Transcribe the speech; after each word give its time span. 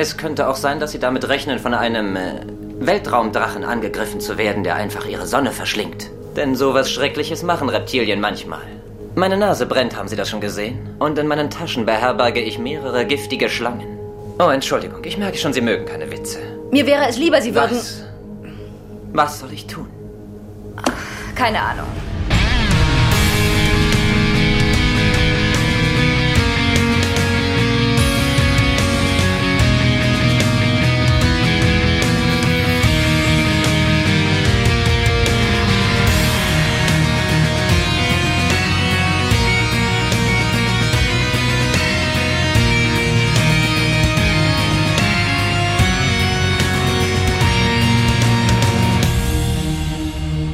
Es 0.00 0.16
könnte 0.16 0.48
auch 0.48 0.56
sein, 0.56 0.80
dass 0.80 0.92
Sie 0.92 0.98
damit 0.98 1.28
rechnen, 1.28 1.58
von 1.58 1.74
einem 1.74 2.16
äh, 2.16 2.40
Weltraumdrachen 2.78 3.64
angegriffen 3.64 4.18
zu 4.18 4.38
werden, 4.38 4.64
der 4.64 4.76
einfach 4.76 5.04
Ihre 5.04 5.26
Sonne 5.26 5.52
verschlingt. 5.52 6.10
Denn 6.36 6.54
sowas 6.54 6.90
Schreckliches 6.90 7.42
machen 7.42 7.68
Reptilien 7.68 8.18
manchmal. 8.18 8.62
Meine 9.14 9.36
Nase 9.36 9.66
brennt, 9.66 9.94
haben 9.94 10.08
Sie 10.08 10.16
das 10.16 10.30
schon 10.30 10.40
gesehen? 10.40 10.88
Und 10.98 11.18
in 11.18 11.26
meinen 11.26 11.50
Taschen 11.50 11.84
beherberge 11.84 12.40
ich 12.40 12.58
mehrere 12.58 13.04
giftige 13.04 13.50
Schlangen. 13.50 13.98
Oh, 14.38 14.48
Entschuldigung, 14.48 15.04
ich 15.04 15.18
merke 15.18 15.36
schon, 15.36 15.52
Sie 15.52 15.60
mögen 15.60 15.84
keine 15.84 16.10
Witze. 16.10 16.38
Mir 16.70 16.86
wäre 16.86 17.06
es 17.06 17.18
lieber, 17.18 17.42
Sie 17.42 17.54
würden... 17.54 17.76
Was? 17.76 18.02
Was 19.12 19.40
soll 19.40 19.52
ich 19.52 19.66
tun? 19.66 19.86
Keine 21.34 21.60
Ahnung. 21.60 21.88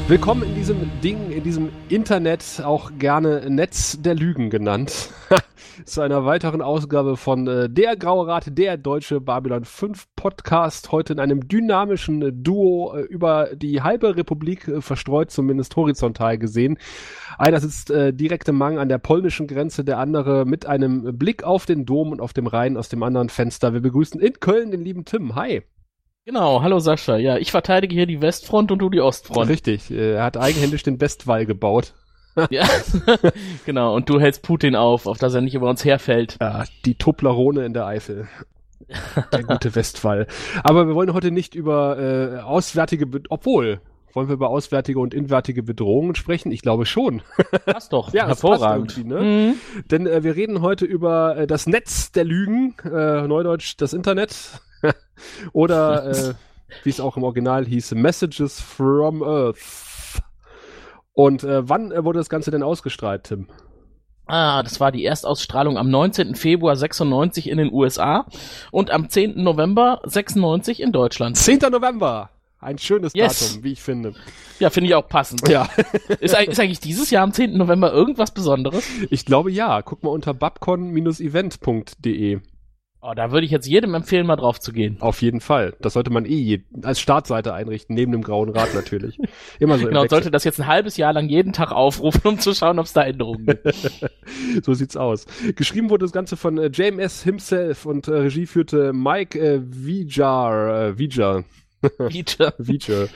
Willkommen 0.09 0.45
in 0.45 0.55
diesem 0.55 1.01
Ding, 1.03 1.33
in 1.33 1.43
diesem 1.43 1.71
Internet, 1.89 2.63
auch 2.65 2.93
gerne 2.97 3.51
Netz 3.51 4.01
der 4.01 4.15
Lügen 4.15 4.51
genannt. 4.51 5.11
Zu 5.85 6.01
einer 6.01 6.25
weiteren 6.25 6.63
Ausgabe 6.63 7.17
von 7.17 7.49
äh, 7.49 7.69
Der 7.69 7.97
Graue 7.97 8.29
Rat, 8.29 8.57
der 8.57 8.77
deutsche 8.77 9.21
Babylon 9.21 9.65
5 9.65 10.07
Podcast. 10.15 10.93
Heute 10.93 11.15
in 11.15 11.19
einem 11.19 11.49
dynamischen 11.49 12.23
äh, 12.23 12.33
Duo 12.33 12.95
äh, 12.95 13.01
über 13.01 13.49
die 13.57 13.83
halbe 13.83 14.17
Republik 14.17 14.69
äh, 14.69 14.81
verstreut, 14.81 15.33
zumindest 15.33 15.75
horizontal 15.75 16.39
gesehen. 16.39 16.79
Einer 17.37 17.59
sitzt 17.59 17.91
äh, 17.91 18.13
direkt 18.13 18.49
im 18.49 18.59
Mang 18.59 18.79
an 18.79 18.89
der 18.89 18.99
polnischen 18.99 19.49
Grenze, 19.49 19.83
der 19.83 19.99
andere 19.99 20.45
mit 20.45 20.67
einem 20.67 21.19
Blick 21.19 21.43
auf 21.43 21.67
den 21.67 21.85
Dom 21.85 22.13
und 22.13 22.21
auf 22.21 22.33
dem 22.33 22.47
Rhein 22.47 22.77
aus 22.77 22.89
dem 22.89 23.03
anderen 23.03 23.29
Fenster. 23.29 23.73
Wir 23.73 23.81
begrüßen 23.81 24.21
in 24.21 24.35
Köln 24.35 24.71
den 24.71 24.85
lieben 24.85 25.05
Tim. 25.05 25.35
Hi. 25.35 25.65
Genau, 26.27 26.61
hallo 26.61 26.81
Sascha. 26.81 27.19
Ja, 27.19 27.37
ich 27.37 27.53
verteidige 27.53 27.95
hier 27.95 28.07
die 28.07 28.21
Westfront 28.21 28.73
und 28.73 28.81
du 28.81 28.91
die 28.91 29.01
Ostfront. 29.01 29.49
Richtig, 29.49 29.93
äh, 29.93 30.15
er 30.15 30.25
hat 30.25 30.37
eigenhändisch 30.37 30.83
den 30.83 31.01
Westwall 31.01 31.47
gebaut. 31.47 31.95
ja, 32.51 32.65
genau. 33.65 33.95
Und 33.95 34.09
du 34.09 34.19
hältst 34.19 34.43
Putin 34.43 34.75
auf, 34.75 35.07
auf 35.07 35.19
dass 35.19 35.35
er 35.35 35.41
nicht 35.41 35.55
über 35.55 35.71
uns 35.71 35.85
herfällt. 35.85 36.37
Ja, 36.41 36.65
die 36.85 36.97
Toblerone 36.97 37.65
in 37.65 37.75
der 37.75 37.87
Eifel. 37.87 38.27
Der 39.33 39.45
gute 39.45 39.77
Westwall. 39.77 40.27
Aber 40.65 40.89
wir 40.89 40.97
wollen 40.97 41.13
heute 41.13 41.31
nicht 41.31 41.55
über 41.55 41.97
äh, 41.97 42.41
auswärtige, 42.41 43.07
Be 43.07 43.23
obwohl, 43.29 43.81
wollen 44.13 44.29
wir 44.29 44.35
über 44.35 44.51
auswärtige 44.51 44.99
und 44.99 45.15
inwärtige 45.15 45.63
Bedrohungen 45.63 46.17
sprechen? 46.17 46.51
Ich 46.51 46.61
glaube 46.61 46.87
schon. 46.87 47.23
Passt 47.67 47.93
doch, 47.93 48.13
ja, 48.13 48.27
hervorragend. 48.27 49.07
ne? 49.07 49.21
Mhm. 49.21 49.55
Denn 49.93 50.09
äh, 50.09 50.25
wir 50.25 50.35
reden 50.35 50.61
heute 50.61 50.87
über 50.87 51.37
äh, 51.37 51.47
das 51.47 51.69
Netz 51.69 52.11
der 52.11 52.25
Lügen, 52.25 52.75
äh, 52.85 53.29
Neudeutsch 53.29 53.77
das 53.79 53.93
Internet. 53.93 54.61
Oder 55.53 56.11
äh, 56.11 56.35
wie 56.85 56.91
es 56.91 57.01
auch 57.01 57.17
im 57.17 57.25
Original 57.25 57.65
hieß, 57.65 57.95
Messages 57.95 58.61
from 58.61 59.23
Earth. 59.23 59.57
Und 61.13 61.45
äh, 61.45 61.69
wann 61.69 61.93
äh, 61.93 62.05
wurde 62.05 62.19
das 62.19 62.29
Ganze 62.29 62.51
denn 62.51 62.63
ausgestrahlt, 62.63 63.25
Tim? 63.25 63.49
Ah, 64.27 64.63
das 64.63 64.81
war 64.81 64.91
die 64.91 65.05
Erstausstrahlung 65.05 65.79
am 65.79 65.89
19. 65.89 66.35
Februar 66.35 66.75
96 66.75 67.49
in 67.49 67.59
den 67.59 67.73
USA 67.73 68.27
und 68.73 68.91
am 68.91 69.09
10. 69.09 69.43
November 69.43 70.01
96 70.05 70.81
in 70.81 70.91
Deutschland. 70.93 71.37
10. 71.37 71.61
November. 71.71 72.31
Ein 72.59 72.79
schönes 72.79 73.13
Yes. 73.15 73.51
Datum, 73.51 73.65
wie 73.65 73.73
ich 73.73 73.83
finde. 73.83 74.15
Ja, 74.59 74.71
finde 74.71 74.89
ich 74.89 74.95
auch 74.97 75.07
passend. 75.09 75.47
Ja, 75.49 75.69
Ist, 76.21 76.35
ist 76.35 76.59
eigentlich 76.59 76.81
dieses 76.81 77.11
Jahr 77.11 77.23
am 77.23 77.33
10. 77.33 77.57
November 77.57 77.93
irgendwas 77.93 78.33
Besonderes? 78.33 78.85
ich 79.11 79.25
glaube 79.25 79.53
ja. 79.53 79.83
Guck 79.83 80.03
mal 80.03 80.11
unter 80.11 80.35
babcon-event.de. 80.35 82.41
Oh, 83.09 83.15
da 83.15 83.31
würde 83.31 83.45
ich 83.45 83.53
jetzt 83.53 83.69
jedem 83.69 83.95
empfehlen, 83.95 84.27
mal 84.27 84.35
drauf 84.35 84.59
zu 84.59 84.73
gehen. 84.73 84.97
Auf 84.99 85.23
jeden 85.23 85.39
Fall. 85.41 85.75
Das 85.81 85.93
sollte 85.93 86.11
man 86.11 86.25
eh 86.27 86.65
als 86.83 86.99
Startseite 86.99 87.55
einrichten, 87.55 87.95
neben 87.95 88.11
dem 88.11 88.23
Grauen 88.23 88.49
Rad 88.49 88.75
natürlich. 88.75 89.17
Immer 89.61 89.79
so 89.79 89.87
Genau, 89.87 90.03
und 90.03 90.11
sollte 90.11 90.33
das 90.33 90.43
jetzt 90.43 90.59
ein 90.59 90.67
halbes 90.67 90.97
Jahr 90.97 91.13
lang 91.13 91.29
jeden 91.29 91.53
Tag 91.53 91.71
aufrufen, 91.71 92.23
um 92.25 92.41
zu 92.41 92.53
schauen, 92.53 92.81
ob 92.81 92.87
es 92.87 92.95
da 92.95 93.03
Änderungen 93.05 93.47
gibt. 93.47 93.65
so 94.65 94.75
sieht's 94.75 94.97
aus. 94.97 95.27
Geschrieben 95.55 95.89
wurde 95.89 96.05
das 96.05 96.11
Ganze 96.11 96.37
von 96.37 96.59
äh, 96.59 96.67
JMS 96.67 97.23
himself 97.23 97.87
und 97.87 98.09
äh, 98.09 98.13
Regie 98.13 98.47
führte 98.47 98.93
Mike 98.93 99.39
äh, 99.39 99.61
Vijar, 99.63 100.89
äh, 100.89 100.99
Vijar, 100.99 101.45
Feature. 102.11 102.55
Vijar. 102.59 103.07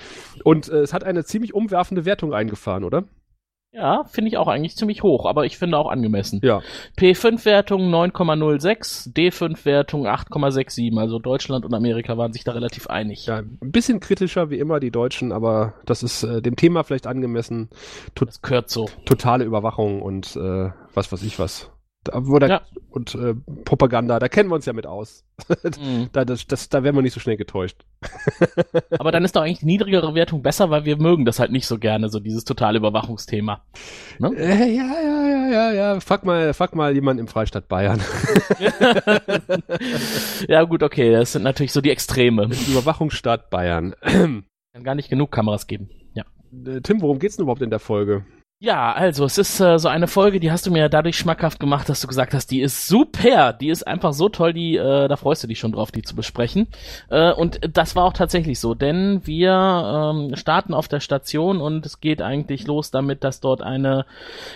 Und 0.44 0.68
äh, 0.68 0.82
es 0.82 0.92
hat 0.92 1.02
eine 1.02 1.24
ziemlich 1.24 1.52
umwerfende 1.52 2.04
Wertung 2.04 2.32
eingefahren, 2.32 2.84
oder? 2.84 3.06
Ja, 3.72 4.02
finde 4.04 4.28
ich 4.30 4.36
auch 4.36 4.48
eigentlich 4.48 4.76
ziemlich 4.76 5.04
hoch, 5.04 5.26
aber 5.26 5.44
ich 5.44 5.56
finde 5.56 5.78
auch 5.78 5.88
angemessen. 5.88 6.40
Ja. 6.42 6.60
P5-Wertung 6.98 7.82
9,06, 7.94 9.14
D5-Wertung 9.14 10.08
8,67. 10.08 10.98
Also 10.98 11.20
Deutschland 11.20 11.64
und 11.64 11.72
Amerika 11.72 12.18
waren 12.18 12.32
sich 12.32 12.42
da 12.42 12.52
relativ 12.52 12.88
einig. 12.88 13.26
Ja, 13.26 13.38
ein 13.38 13.70
bisschen 13.70 14.00
kritischer 14.00 14.50
wie 14.50 14.58
immer 14.58 14.80
die 14.80 14.90
Deutschen, 14.90 15.30
aber 15.30 15.74
das 15.86 16.02
ist 16.02 16.24
äh, 16.24 16.42
dem 16.42 16.56
Thema 16.56 16.82
vielleicht 16.82 17.06
angemessen. 17.06 17.68
To 18.16 18.24
Das 18.24 18.42
gehört 18.42 18.70
so. 18.70 18.88
totale 19.04 19.44
Überwachung 19.44 20.02
und 20.02 20.34
äh, 20.34 20.70
was 20.92 21.12
weiß 21.12 21.22
ich 21.22 21.38
was. 21.38 21.70
Da, 22.04 22.12
wo 22.26 22.38
da, 22.38 22.46
Ja. 22.46 22.62
Und 22.90 23.14
äh, 23.14 23.34
Propaganda, 23.64 24.18
da 24.18 24.28
kennen 24.28 24.48
wir 24.48 24.54
uns 24.54 24.66
ja 24.66 24.72
mit 24.72 24.86
aus. 24.86 25.24
Mhm. 25.80 26.08
Da, 26.12 26.24
das, 26.24 26.46
das, 26.46 26.68
da 26.68 26.82
werden 26.82 26.96
wir 26.96 27.02
nicht 27.02 27.12
so 27.14 27.20
schnell 27.20 27.36
getäuscht. 27.36 27.84
Aber 28.98 29.12
dann 29.12 29.24
ist 29.24 29.36
doch 29.36 29.42
eigentlich 29.42 29.60
die 29.60 29.66
niedrigere 29.66 30.14
Wertung 30.14 30.42
besser, 30.42 30.70
weil 30.70 30.84
wir 30.84 30.96
mögen 30.96 31.24
das 31.24 31.38
halt 31.38 31.50
nicht 31.52 31.66
so 31.66 31.78
gerne, 31.78 32.08
so 32.08 32.18
dieses 32.18 32.44
totale 32.44 32.78
Überwachungsthema. 32.78 33.62
Ne? 34.18 34.34
Äh, 34.36 34.74
ja, 34.74 34.84
ja, 35.02 35.28
ja, 35.28 35.48
ja, 35.50 35.72
ja. 35.72 36.00
Frag 36.00 36.24
mal, 36.24 36.52
frag 36.54 36.74
mal 36.74 36.94
jemand 36.94 37.20
im 37.20 37.28
Freistaat 37.28 37.68
Bayern. 37.68 38.00
ja 40.48 40.62
gut, 40.64 40.82
okay, 40.82 41.12
das 41.12 41.32
sind 41.32 41.42
natürlich 41.42 41.72
so 41.72 41.80
die 41.80 41.90
Extreme. 41.90 42.44
Überwachungsstaat 42.68 43.50
Bayern. 43.50 43.94
Kann 44.02 44.44
gar 44.84 44.94
nicht 44.94 45.08
genug 45.08 45.30
Kameras 45.30 45.66
geben. 45.66 45.90
Ja. 46.14 46.24
Äh, 46.66 46.80
Tim, 46.80 47.00
worum 47.00 47.18
geht's 47.18 47.36
denn 47.36 47.44
überhaupt 47.44 47.62
in 47.62 47.70
der 47.70 47.80
Folge? 47.80 48.24
Ja, 48.62 48.92
also 48.92 49.24
es 49.24 49.38
ist 49.38 49.58
äh, 49.60 49.78
so 49.78 49.88
eine 49.88 50.06
Folge, 50.06 50.38
die 50.38 50.52
hast 50.52 50.66
du 50.66 50.70
mir 50.70 50.90
dadurch 50.90 51.16
schmackhaft 51.16 51.58
gemacht, 51.60 51.88
dass 51.88 52.02
du 52.02 52.06
gesagt 52.06 52.34
hast, 52.34 52.50
die 52.50 52.60
ist 52.60 52.86
super, 52.88 53.54
die 53.54 53.70
ist 53.70 53.86
einfach 53.86 54.12
so 54.12 54.28
toll, 54.28 54.52
die 54.52 54.76
äh, 54.76 55.08
da 55.08 55.16
freust 55.16 55.42
du 55.42 55.46
dich 55.46 55.58
schon 55.58 55.72
drauf, 55.72 55.92
die 55.92 56.02
zu 56.02 56.14
besprechen. 56.14 56.66
Äh, 57.08 57.32
und 57.32 57.58
das 57.72 57.96
war 57.96 58.04
auch 58.04 58.12
tatsächlich 58.12 58.60
so, 58.60 58.74
denn 58.74 59.22
wir 59.24 60.12
ähm, 60.14 60.36
starten 60.36 60.74
auf 60.74 60.88
der 60.88 61.00
Station 61.00 61.58
und 61.58 61.86
es 61.86 62.02
geht 62.02 62.20
eigentlich 62.20 62.66
los 62.66 62.90
damit, 62.90 63.24
dass 63.24 63.40
dort 63.40 63.62
eine 63.62 64.04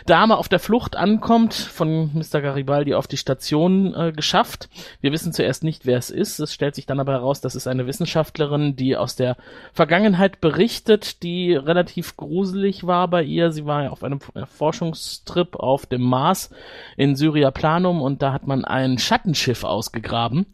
Dame 0.04 0.36
auf 0.36 0.50
der 0.50 0.58
Flucht 0.58 0.96
ankommt, 0.96 1.54
von 1.54 2.10
Mr. 2.12 2.42
Garibaldi 2.42 2.92
auf 2.92 3.06
die 3.06 3.16
Station 3.16 3.94
äh, 3.94 4.12
geschafft. 4.12 4.68
Wir 5.00 5.12
wissen 5.12 5.32
zuerst 5.32 5.64
nicht, 5.64 5.86
wer 5.86 5.96
es 5.96 6.10
ist. 6.10 6.40
Es 6.40 6.52
stellt 6.52 6.74
sich 6.74 6.84
dann 6.84 7.00
aber 7.00 7.12
heraus, 7.12 7.40
das 7.40 7.54
ist 7.54 7.66
eine 7.66 7.86
Wissenschaftlerin, 7.86 8.76
die 8.76 8.98
aus 8.98 9.16
der 9.16 9.38
Vergangenheit 9.72 10.42
berichtet, 10.42 11.22
die 11.22 11.54
relativ 11.54 12.18
gruselig 12.18 12.86
war 12.86 13.08
bei 13.08 13.22
ihr. 13.22 13.50
Sie 13.50 13.64
war 13.64 13.93
auf 13.94 14.02
einem 14.02 14.18
Forschungstrip 14.20 15.54
auf 15.54 15.86
dem 15.86 16.02
Mars 16.02 16.50
in 16.96 17.14
Syria 17.14 17.52
Planum 17.52 18.02
und 18.02 18.22
da 18.22 18.32
hat 18.32 18.44
man 18.44 18.64
ein 18.64 18.98
Schattenschiff 18.98 19.62
ausgegraben. 19.62 20.46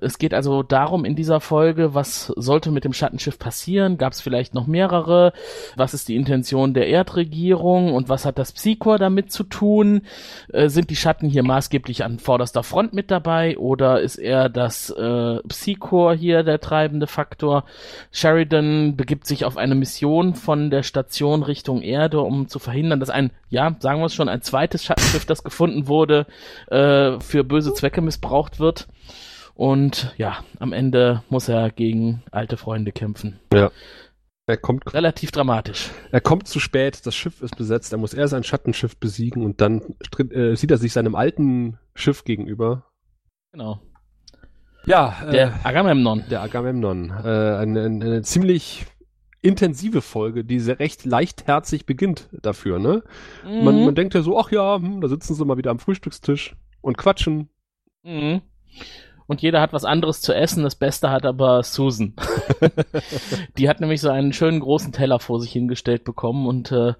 Es 0.00 0.18
geht 0.18 0.34
also 0.34 0.64
darum 0.64 1.04
in 1.04 1.14
dieser 1.14 1.38
Folge, 1.38 1.94
was 1.94 2.26
sollte 2.26 2.72
mit 2.72 2.84
dem 2.84 2.92
Schattenschiff 2.92 3.38
passieren? 3.38 3.96
Gab 3.96 4.12
es 4.12 4.20
vielleicht 4.20 4.54
noch 4.54 4.66
mehrere? 4.66 5.32
Was 5.76 5.94
ist 5.94 6.08
die 6.08 6.16
Intention 6.16 6.74
der 6.74 6.88
Erdregierung 6.88 7.94
und 7.94 8.08
was 8.08 8.24
hat 8.24 8.38
das 8.38 8.50
Psychor 8.50 8.98
damit 8.98 9.30
zu 9.30 9.44
tun? 9.44 10.02
Äh, 10.52 10.68
sind 10.68 10.90
die 10.90 10.96
Schatten 10.96 11.28
hier 11.28 11.44
maßgeblich 11.44 12.02
an 12.02 12.18
vorderster 12.18 12.64
Front 12.64 12.92
mit 12.92 13.12
dabei 13.12 13.56
oder 13.56 14.00
ist 14.00 14.16
eher 14.16 14.48
das 14.48 14.90
äh, 14.90 15.38
Psychor 15.46 16.14
hier 16.14 16.42
der 16.42 16.60
treibende 16.60 17.06
Faktor? 17.06 17.64
Sheridan 18.10 18.96
begibt 18.96 19.28
sich 19.28 19.44
auf 19.44 19.56
eine 19.56 19.76
Mission 19.76 20.34
von 20.34 20.70
der 20.70 20.82
Station 20.82 21.44
Richtung 21.44 21.82
Erde, 21.82 22.20
um 22.20 22.48
zu 22.48 22.58
verhindern, 22.64 23.00
dass 23.00 23.10
ein, 23.10 23.30
ja, 23.48 23.76
sagen 23.78 24.00
wir 24.00 24.06
es 24.06 24.14
schon, 24.14 24.28
ein 24.28 24.42
zweites 24.42 24.84
Schattenschiff, 24.84 25.24
das 25.26 25.44
gefunden 25.44 25.86
wurde, 25.86 26.26
äh, 26.68 27.20
für 27.20 27.44
böse 27.44 27.72
Zwecke 27.74 28.00
missbraucht 28.00 28.58
wird. 28.58 28.88
Und 29.54 30.12
ja, 30.18 30.38
am 30.58 30.72
Ende 30.72 31.22
muss 31.28 31.48
er 31.48 31.70
gegen 31.70 32.22
alte 32.32 32.56
Freunde 32.56 32.90
kämpfen. 32.92 33.38
Ja. 33.52 33.70
Er 34.46 34.58
kommt, 34.58 34.92
Relativ 34.92 35.30
dramatisch. 35.30 35.88
er 36.10 36.20
kommt 36.20 36.48
zu 36.48 36.60
spät, 36.60 37.06
das 37.06 37.14
Schiff 37.14 37.40
ist 37.40 37.56
besetzt, 37.56 37.92
er 37.92 37.98
muss 37.98 38.12
erst 38.12 38.34
ein 38.34 38.44
Schattenschiff 38.44 38.98
besiegen 38.98 39.42
und 39.42 39.62
dann 39.62 39.80
äh, 40.18 40.54
sieht 40.54 40.70
er 40.70 40.76
sich 40.76 40.92
seinem 40.92 41.14
alten 41.14 41.78
Schiff 41.94 42.24
gegenüber. 42.24 42.84
Genau. 43.52 43.80
Ja, 44.84 45.16
äh, 45.28 45.30
Der 45.30 45.60
Agamemnon. 45.64 46.24
der 46.28 46.42
Agamemnon. 46.42 47.08
Äh, 47.08 47.12
eine, 47.22 47.84
eine, 47.84 48.04
eine 48.04 48.22
ziemlich 48.22 48.84
intensive 49.44 50.00
Folge, 50.00 50.44
die 50.44 50.58
sehr 50.58 50.78
recht 50.78 51.04
leichtherzig 51.04 51.86
beginnt 51.86 52.28
dafür, 52.42 52.78
ne? 52.78 53.02
Man, 53.44 53.78
Mhm. 53.78 53.84
man 53.84 53.94
denkt 53.94 54.14
ja 54.14 54.22
so, 54.22 54.38
ach 54.38 54.50
ja, 54.50 54.76
hm, 54.76 55.00
da 55.00 55.08
sitzen 55.08 55.34
sie 55.34 55.44
mal 55.44 55.58
wieder 55.58 55.70
am 55.70 55.78
Frühstückstisch 55.78 56.56
und 56.80 56.96
quatschen. 56.98 57.48
Mhm. 58.02 58.42
und 59.26 59.40
jeder 59.40 59.60
hat 59.62 59.72
was 59.72 59.84
anderes 59.86 60.20
zu 60.20 60.34
essen. 60.34 60.62
Das 60.64 60.74
Beste 60.74 61.10
hat 61.10 61.24
aber 61.24 61.62
Susan. 61.62 62.12
die 63.58 63.68
hat 63.68 63.80
nämlich 63.80 64.00
so 64.02 64.10
einen 64.10 64.32
schönen 64.34 64.60
großen 64.60 64.92
Teller 64.92 65.18
vor 65.20 65.40
sich 65.40 65.52
hingestellt 65.52 66.04
bekommen 66.04 66.46
und 66.46 66.70
äh, 66.72 66.92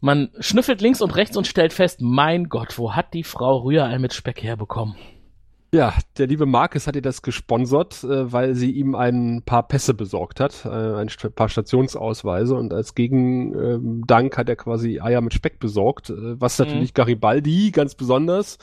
man 0.00 0.30
schnüffelt 0.38 0.80
links 0.80 1.02
und 1.02 1.14
rechts 1.16 1.36
und 1.36 1.46
stellt 1.46 1.74
fest, 1.74 2.00
mein 2.00 2.48
Gott, 2.48 2.78
wo 2.78 2.94
hat 2.94 3.12
die 3.12 3.24
Frau 3.24 3.58
Rührei 3.58 3.98
mit 3.98 4.14
Speck 4.14 4.42
herbekommen? 4.42 4.94
Ja, 5.72 5.94
der 6.18 6.26
liebe 6.26 6.46
Marcus 6.46 6.88
hat 6.88 6.96
ihr 6.96 7.02
das 7.02 7.22
gesponsert, 7.22 8.02
äh, 8.02 8.32
weil 8.32 8.56
sie 8.56 8.72
ihm 8.72 8.96
ein 8.96 9.42
paar 9.46 9.68
Pässe 9.68 9.94
besorgt 9.94 10.40
hat, 10.40 10.64
äh, 10.64 10.68
ein 10.68 11.08
paar 11.36 11.48
Stationsausweise 11.48 12.56
und 12.56 12.74
als 12.74 12.96
Gegendank 12.96 14.36
hat 14.36 14.48
er 14.48 14.56
quasi 14.56 14.98
Eier 14.98 15.20
mit 15.20 15.32
Speck 15.32 15.60
besorgt, 15.60 16.10
äh, 16.10 16.40
was 16.40 16.58
natürlich 16.58 16.90
mhm. 16.90 16.94
Garibaldi 16.94 17.70
ganz 17.70 17.94
besonders, 17.94 18.58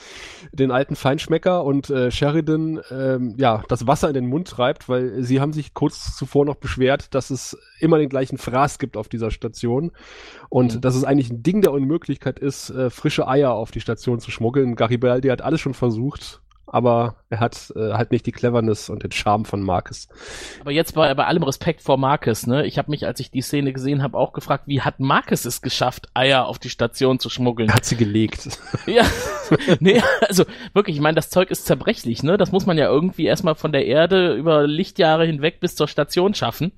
den 0.51 0.69
alten 0.69 0.97
Feinschmecker 0.97 1.63
und 1.63 1.89
äh, 1.89 2.11
Sheridan, 2.11 2.81
ähm, 2.91 3.35
ja, 3.37 3.63
das 3.69 3.87
Wasser 3.87 4.09
in 4.09 4.13
den 4.13 4.27
Mund 4.27 4.49
treibt, 4.49 4.89
weil 4.89 5.23
sie 5.23 5.39
haben 5.39 5.53
sich 5.53 5.73
kurz 5.73 6.13
zuvor 6.17 6.43
noch 6.43 6.55
beschwert, 6.55 7.15
dass 7.15 7.29
es 7.29 7.57
immer 7.79 7.99
den 7.99 8.09
gleichen 8.09 8.37
Fraß 8.37 8.79
gibt 8.79 8.97
auf 8.97 9.07
dieser 9.07 9.31
Station 9.31 9.93
und 10.49 10.75
mhm. 10.75 10.81
dass 10.81 10.95
es 10.95 11.05
eigentlich 11.05 11.29
ein 11.29 11.41
Ding 11.41 11.61
der 11.61 11.71
Unmöglichkeit 11.71 12.37
ist, 12.37 12.69
äh, 12.69 12.89
frische 12.89 13.29
Eier 13.29 13.53
auf 13.53 13.71
die 13.71 13.79
Station 13.79 14.19
zu 14.19 14.29
schmuggeln. 14.29 14.75
Garibaldi 14.75 15.29
hat 15.29 15.41
alles 15.41 15.61
schon 15.61 15.73
versucht, 15.73 16.41
aber 16.67 17.15
er 17.29 17.39
hat 17.39 17.71
äh, 17.75 17.93
halt 17.93 18.11
nicht 18.11 18.25
die 18.25 18.31
Cleverness 18.31 18.89
und 18.89 19.03
den 19.03 19.11
Charme 19.11 19.45
von 19.45 19.61
Marcus. 19.61 20.07
Aber 20.59 20.71
jetzt 20.71 20.93
bei, 20.95 21.13
bei 21.13 21.25
allem 21.25 21.43
Respekt 21.43 21.81
vor 21.81 21.97
Marcus, 21.97 22.45
ne? 22.45 22.65
Ich 22.65 22.77
habe 22.77 22.91
mich, 22.91 23.05
als 23.05 23.19
ich 23.19 23.31
die 23.31 23.41
Szene 23.41 23.71
gesehen 23.71 24.03
habe, 24.03 24.17
auch 24.17 24.33
gefragt, 24.33 24.63
wie 24.67 24.81
hat 24.81 24.99
Marcus 24.99 25.45
es 25.45 25.61
geschafft, 25.61 26.09
Eier 26.13 26.45
auf 26.45 26.59
die 26.59 26.69
Station 26.69 27.19
zu 27.19 27.29
schmuggeln? 27.29 27.73
Hat 27.73 27.85
sie 27.85 27.95
gelegt. 27.95 28.59
ja, 28.85 29.05
nee, 29.79 30.01
also 30.27 30.43
wirklich, 30.73 30.97
ich 30.97 31.01
meine, 31.01 31.15
das 31.15 31.29
Zeug 31.29 31.51
ist 31.51 31.65
zerbrechlich, 31.65 32.21
ne? 32.21 32.37
Das 32.37 32.51
muss 32.51 32.65
man 32.65 32.77
ja 32.77 32.87
irgendwie 32.87 33.25
erstmal 33.25 33.55
von 33.55 33.71
der 33.71 33.85
Erde 33.85 34.33
über 34.35 34.67
Lichtjahre 34.67 35.25
hinweg 35.25 35.59
bis 35.61 35.75
zur 35.75 35.87
Station 35.87 36.33
schaffen. 36.33 36.73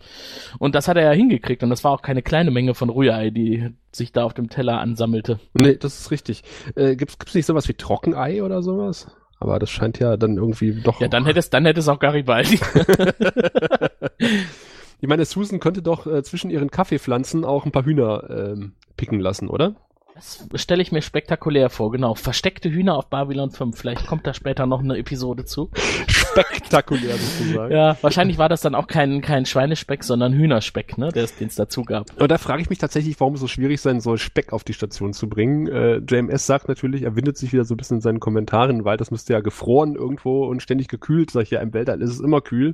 Und 0.60 0.76
das 0.76 0.88
hat 0.88 0.98
er 0.98 1.04
ja 1.04 1.12
hingekriegt. 1.12 1.64
Und 1.64 1.72
das 1.72 1.84
war 1.84 1.92
auch 1.92 2.02
keine 2.02 2.22
kleine 2.22 2.52
Menge 2.52 2.76
von 2.76 2.90
Rührei, 2.90 3.32
die 3.32 3.70
sich 3.92 4.12
da 4.12 4.24
auf 4.24 4.34
dem 4.34 4.50
Teller 4.50 4.80
ansammelte. 4.80 5.40
Nee, 5.54 5.76
das 5.76 6.00
ist 6.00 6.12
richtig. 6.12 6.44
Äh, 6.76 6.96
gibt's, 6.96 7.18
gibt's 7.18 7.34
nicht 7.34 7.48
sowas 7.48 7.68
wie 7.68 7.74
Trockenei 7.74 8.44
oder 8.44 8.62
sowas? 8.62 9.08
Aber 9.40 9.58
das 9.58 9.70
scheint 9.70 10.00
ja 10.00 10.18
dann 10.18 10.36
irgendwie 10.36 10.82
doch. 10.82 11.00
Ja, 11.00 11.08
dann 11.08 11.26
hätte 11.26 11.40
es, 11.40 11.50
dann 11.50 11.66
hätte 11.66 11.80
es 11.80 11.88
auch 11.88 12.00
Garibaldi. 12.00 12.60
ich 14.20 15.08
meine, 15.08 15.24
Susan 15.24 15.60
könnte 15.60 15.82
doch 15.82 16.06
äh, 16.06 16.24
zwischen 16.24 16.50
ihren 16.50 16.70
Kaffeepflanzen 16.70 17.46
auch 17.46 17.66
ein 17.66 17.72
paar 17.72 17.86
Hühner 17.86 18.30
ähm, 18.30 18.74
picken 18.98 19.22
lassen, 19.22 19.48
oder? 19.48 19.76
Das 20.20 20.62
stelle 20.62 20.82
ich 20.82 20.92
mir 20.92 21.02
spektakulär 21.02 21.70
vor, 21.70 21.92
genau. 21.92 22.14
Versteckte 22.14 22.70
Hühner 22.70 22.96
auf 22.98 23.10
Babylon 23.10 23.52
5. 23.52 23.78
Vielleicht 23.78 24.06
kommt 24.06 24.28
da 24.28 24.34
später 24.34 24.66
noch 24.66 24.82
eine 24.82 24.98
Episode 24.98 25.46
zu. 25.46 25.70
Spektakulär 26.08 27.16
sozusagen. 27.16 27.74
Ja, 27.74 27.98
wahrscheinlich 28.02 28.38
war 28.38 28.50
das 28.50 28.62
dann 28.62 28.76
auch 28.76 28.88
kein, 28.88 29.22
kein 29.22 29.46
Schweinespeck, 29.46 30.04
sondern 30.04 30.34
Hühnerspeck, 30.34 30.98
ne, 30.98 31.10
den 31.12 31.48
es 31.48 31.56
dazu 31.56 31.84
gab. 31.84 32.22
Und 32.22 32.30
da 32.30 32.38
frage 32.38 32.62
ich 32.62 32.70
mich 32.70 32.80
tatsächlich, 32.80 33.20
warum 33.20 33.36
es 33.36 33.40
so 33.40 33.48
schwierig 33.48 33.80
sein 33.80 34.02
soll, 34.02 34.18
Speck 34.18 34.52
auf 34.52 34.64
die 34.64 34.74
Station 34.74 35.14
zu 35.14 35.30
bringen. 35.30 35.68
Äh, 35.68 35.98
JMS 35.98 36.46
sagt 36.46 36.68
natürlich, 36.68 37.04
er 37.04 37.16
windet 37.16 37.38
sich 37.38 37.54
wieder 37.54 37.64
so 37.64 37.74
ein 37.74 37.78
bisschen 37.78 37.98
in 37.98 38.02
seinen 38.02 38.20
Kommentaren, 38.20 38.84
weil 38.84 38.98
das 38.98 39.12
müsste 39.12 39.34
ja 39.34 39.40
gefroren 39.40 39.96
irgendwo 39.96 40.46
und 40.46 40.62
ständig 40.62 40.90
gekühlt. 40.90 41.32
Sag 41.32 41.44
ich 41.44 41.52
ja, 41.52 41.62
im 41.62 41.74
Weltall 41.74 42.02
ist 42.02 42.12
es 42.12 42.20
immer 42.20 42.42
kühl. 42.42 42.74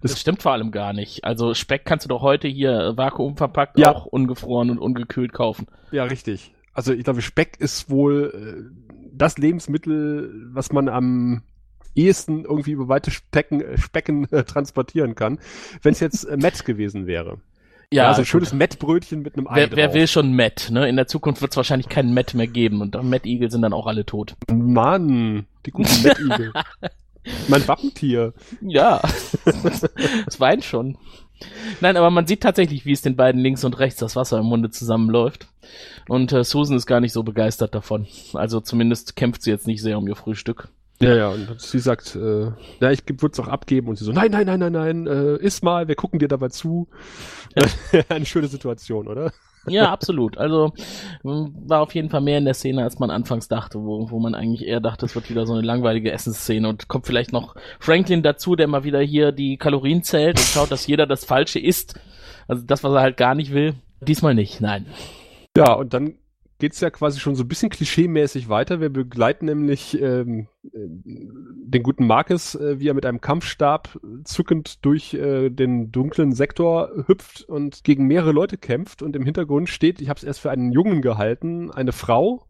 Das, 0.00 0.12
das 0.12 0.20
stimmt 0.20 0.42
vor 0.42 0.52
allem 0.52 0.70
gar 0.70 0.92
nicht. 0.92 1.24
Also 1.24 1.52
Speck 1.52 1.84
kannst 1.84 2.06
du 2.06 2.08
doch 2.08 2.22
heute 2.22 2.48
hier 2.48 2.94
vakuumverpackt 2.96 3.78
ja. 3.78 3.94
auch 3.94 4.06
ungefroren 4.06 4.70
und 4.70 4.78
ungekühlt 4.78 5.32
kaufen. 5.32 5.66
Ja, 5.90 6.04
richtig 6.04 6.52
also 6.78 6.92
ich 6.92 7.02
glaube, 7.02 7.22
Speck 7.22 7.56
ist 7.58 7.90
wohl 7.90 8.70
äh, 8.70 9.10
das 9.12 9.36
Lebensmittel, 9.36 10.32
was 10.52 10.70
man 10.70 10.88
am 10.88 11.42
ehesten 11.96 12.44
irgendwie 12.44 12.70
über 12.70 12.86
weite 12.86 13.10
Specken, 13.10 13.60
äh, 13.60 13.76
Specken 13.76 14.30
äh, 14.30 14.44
transportieren 14.44 15.16
kann, 15.16 15.40
wenn 15.82 15.90
es 15.90 15.98
jetzt 15.98 16.22
äh, 16.22 16.36
Met 16.36 16.64
gewesen 16.64 17.08
wäre. 17.08 17.40
Ja, 17.92 18.04
ja 18.04 18.08
also 18.10 18.22
ein 18.22 18.26
schönes 18.26 18.52
Mettbrötchen 18.52 19.22
mit 19.22 19.36
einem 19.36 19.48
Ei 19.48 19.56
wer, 19.56 19.66
drauf. 19.66 19.76
wer 19.76 19.94
will 19.94 20.06
schon 20.06 20.30
Met, 20.34 20.70
ne? 20.70 20.88
In 20.88 20.94
der 20.94 21.08
Zukunft 21.08 21.42
wird 21.42 21.50
es 21.50 21.56
wahrscheinlich 21.56 21.88
keinen 21.88 22.14
Met 22.14 22.34
mehr 22.34 22.46
geben 22.46 22.80
und 22.80 22.94
Mettigel 23.02 23.50
sind 23.50 23.62
dann 23.62 23.72
auch 23.72 23.88
alle 23.88 24.06
tot. 24.06 24.36
Mann, 24.48 25.46
die 25.66 25.72
guten 25.72 26.00
Mettigel. 26.04 26.52
mein 27.48 27.66
Wappentier. 27.66 28.34
Ja, 28.60 29.00
das 29.44 30.38
weint 30.38 30.64
schon. 30.64 30.96
Nein, 31.80 31.96
aber 31.96 32.10
man 32.10 32.26
sieht 32.26 32.42
tatsächlich, 32.42 32.84
wie 32.84 32.92
es 32.92 33.02
den 33.02 33.16
beiden 33.16 33.40
links 33.40 33.64
und 33.64 33.78
rechts 33.78 34.00
das 34.00 34.16
Wasser 34.16 34.38
im 34.38 34.46
Munde 34.46 34.70
zusammenläuft. 34.70 35.48
Und 36.08 36.32
äh, 36.32 36.44
Susan 36.44 36.76
ist 36.76 36.86
gar 36.86 37.00
nicht 37.00 37.12
so 37.12 37.22
begeistert 37.22 37.74
davon. 37.74 38.06
Also 38.34 38.60
zumindest 38.60 39.16
kämpft 39.16 39.42
sie 39.42 39.50
jetzt 39.50 39.66
nicht 39.66 39.82
sehr 39.82 39.98
um 39.98 40.08
ihr 40.08 40.16
Frühstück. 40.16 40.68
Ja, 41.00 41.14
ja, 41.14 41.28
und 41.28 41.60
sie 41.60 41.78
sagt, 41.78 42.16
äh, 42.16 42.50
ja, 42.80 42.90
ich 42.90 43.04
würde 43.06 43.32
es 43.32 43.38
auch 43.38 43.46
abgeben. 43.46 43.88
Und 43.88 43.96
sie 43.96 44.04
so, 44.04 44.12
nein, 44.12 44.32
nein, 44.32 44.46
nein, 44.46 44.58
nein, 44.58 44.72
nein, 44.72 45.06
äh, 45.06 45.36
iss 45.36 45.62
mal, 45.62 45.86
wir 45.86 45.94
gucken 45.94 46.18
dir 46.18 46.28
dabei 46.28 46.48
zu. 46.48 46.88
Ja. 47.56 48.02
Eine 48.08 48.26
schöne 48.26 48.48
Situation, 48.48 49.06
oder? 49.06 49.32
Ja, 49.66 49.90
absolut. 49.90 50.38
Also 50.38 50.72
war 51.22 51.82
auf 51.82 51.94
jeden 51.94 52.10
Fall 52.10 52.20
mehr 52.20 52.38
in 52.38 52.44
der 52.44 52.54
Szene, 52.54 52.82
als 52.82 52.98
man 52.98 53.10
anfangs 53.10 53.48
dachte, 53.48 53.80
wo, 53.80 54.10
wo 54.10 54.18
man 54.18 54.34
eigentlich 54.34 54.66
eher 54.66 54.80
dachte, 54.80 55.06
es 55.06 55.14
wird 55.14 55.30
wieder 55.30 55.46
so 55.46 55.54
eine 55.54 55.62
langweilige 55.62 56.12
Essensszene 56.12 56.68
und 56.68 56.88
kommt 56.88 57.06
vielleicht 57.06 57.32
noch 57.32 57.54
Franklin 57.80 58.22
dazu, 58.22 58.56
der 58.56 58.68
mal 58.68 58.84
wieder 58.84 59.00
hier 59.00 59.32
die 59.32 59.56
Kalorien 59.56 60.02
zählt 60.02 60.38
und 60.38 60.46
schaut, 60.46 60.70
dass 60.70 60.86
jeder 60.86 61.06
das 61.06 61.24
Falsche 61.24 61.58
isst. 61.58 61.98
Also 62.46 62.62
das, 62.64 62.84
was 62.84 62.92
er 62.92 63.00
halt 63.00 63.16
gar 63.16 63.34
nicht 63.34 63.52
will. 63.52 63.74
Diesmal 64.00 64.34
nicht, 64.34 64.60
nein. 64.60 64.86
Ja, 65.56 65.72
und 65.72 65.92
dann 65.92 66.17
geht's 66.58 66.80
ja 66.80 66.90
quasi 66.90 67.20
schon 67.20 67.36
so 67.36 67.44
ein 67.44 67.48
bisschen 67.48 67.70
klischeemäßig 67.70 68.48
weiter. 68.48 68.80
Wir 68.80 68.90
begleiten 68.90 69.46
nämlich 69.46 70.00
ähm, 70.00 70.48
den 70.62 71.82
guten 71.82 72.06
Marcus, 72.06 72.54
äh, 72.54 72.80
wie 72.80 72.88
er 72.88 72.94
mit 72.94 73.06
einem 73.06 73.20
Kampfstab 73.20 73.98
zückend 74.24 74.84
durch 74.84 75.14
äh, 75.14 75.50
den 75.50 75.92
dunklen 75.92 76.32
Sektor 76.32 76.90
hüpft 77.06 77.42
und 77.42 77.84
gegen 77.84 78.06
mehrere 78.06 78.32
Leute 78.32 78.58
kämpft. 78.58 79.02
Und 79.02 79.14
im 79.16 79.24
Hintergrund 79.24 79.68
steht, 79.68 80.00
ich 80.00 80.08
habe 80.08 80.18
es 80.18 80.24
erst 80.24 80.40
für 80.40 80.50
einen 80.50 80.72
Jungen 80.72 81.02
gehalten, 81.02 81.70
eine 81.70 81.92
Frau, 81.92 82.46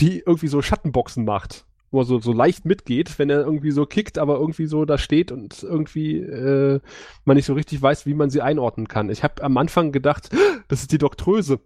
die 0.00 0.20
irgendwie 0.20 0.48
so 0.48 0.62
Schattenboxen 0.62 1.24
macht 1.24 1.66
wo 1.92 2.00
er 2.00 2.04
so, 2.06 2.18
so 2.18 2.32
leicht 2.32 2.64
mitgeht, 2.64 3.18
wenn 3.18 3.28
er 3.28 3.42
irgendwie 3.42 3.70
so 3.70 3.84
kickt, 3.84 4.16
aber 4.16 4.38
irgendwie 4.38 4.64
so 4.64 4.86
da 4.86 4.96
steht 4.96 5.30
und 5.30 5.62
irgendwie 5.62 6.20
äh, 6.20 6.80
man 7.26 7.36
nicht 7.36 7.44
so 7.44 7.52
richtig 7.52 7.80
weiß, 7.82 8.06
wie 8.06 8.14
man 8.14 8.30
sie 8.30 8.40
einordnen 8.40 8.88
kann. 8.88 9.10
Ich 9.10 9.22
habe 9.22 9.42
am 9.44 9.58
Anfang 9.58 9.92
gedacht, 9.92 10.30
das 10.68 10.80
ist 10.80 10.90
die 10.90 10.98
Doktröse. 10.98 11.60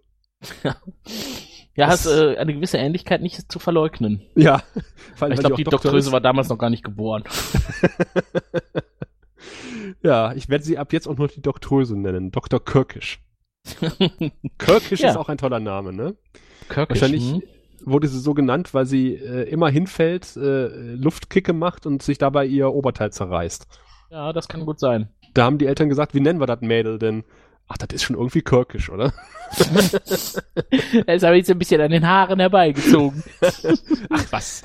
Ja, 0.63 0.75
hast 1.85 2.07
äh, 2.07 2.37
eine 2.37 2.55
gewisse 2.55 2.77
Ähnlichkeit 2.77 3.21
nicht 3.21 3.51
zu 3.51 3.59
verleugnen. 3.59 4.23
Ja. 4.33 4.63
Weil, 5.19 5.33
ich 5.33 5.39
glaube, 5.39 5.55
die 5.55 5.63
Doktoröse 5.63 6.11
war 6.11 6.21
damals 6.21 6.49
noch 6.49 6.57
gar 6.57 6.71
nicht 6.71 6.83
geboren. 6.83 7.23
ja, 10.01 10.33
ich 10.33 10.49
werde 10.49 10.63
sie 10.63 10.79
ab 10.79 10.91
jetzt 10.91 11.07
auch 11.07 11.17
nur 11.17 11.27
die 11.27 11.41
Doktoröse 11.41 11.95
nennen. 11.95 12.31
Dr. 12.31 12.63
Kirkisch. 12.65 13.21
Kirkisch 14.57 15.01
ja. 15.01 15.11
ist 15.11 15.17
auch 15.17 15.29
ein 15.29 15.37
toller 15.37 15.59
Name, 15.59 15.93
ne? 15.93 16.15
Kirkisch. 16.67 16.99
Wahrscheinlich 16.99 17.31
hm. 17.31 17.43
wurde 17.85 18.07
sie 18.07 18.19
so 18.19 18.33
genannt, 18.33 18.73
weil 18.73 18.87
sie 18.87 19.13
äh, 19.13 19.43
immer 19.43 19.69
hinfällt, 19.69 20.35
äh, 20.35 20.69
Luftkicke 20.95 21.53
macht 21.53 21.85
und 21.85 22.01
sich 22.01 22.17
dabei 22.17 22.47
ihr 22.47 22.73
Oberteil 22.73 23.11
zerreißt. 23.11 23.67
Ja, 24.09 24.33
das 24.33 24.47
kann 24.47 24.65
gut 24.65 24.79
sein. 24.79 25.09
Da 25.35 25.43
haben 25.43 25.59
die 25.59 25.67
Eltern 25.67 25.89
gesagt, 25.89 26.15
wie 26.15 26.21
nennen 26.21 26.39
wir 26.39 26.47
das 26.47 26.61
Mädel 26.61 26.97
denn? 26.97 27.23
Ach, 27.69 27.77
das 27.77 27.89
ist 27.91 28.03
schon 28.03 28.15
irgendwie 28.15 28.41
kirkisch, 28.41 28.89
oder? 28.89 29.11
das 31.05 31.23
habe 31.23 31.35
ich 31.35 31.39
jetzt 31.39 31.51
ein 31.51 31.59
bisschen 31.59 31.81
an 31.81 31.91
den 31.91 32.07
Haaren 32.07 32.39
herbeigezogen. 32.39 33.23
Ach 34.09 34.25
was. 34.31 34.63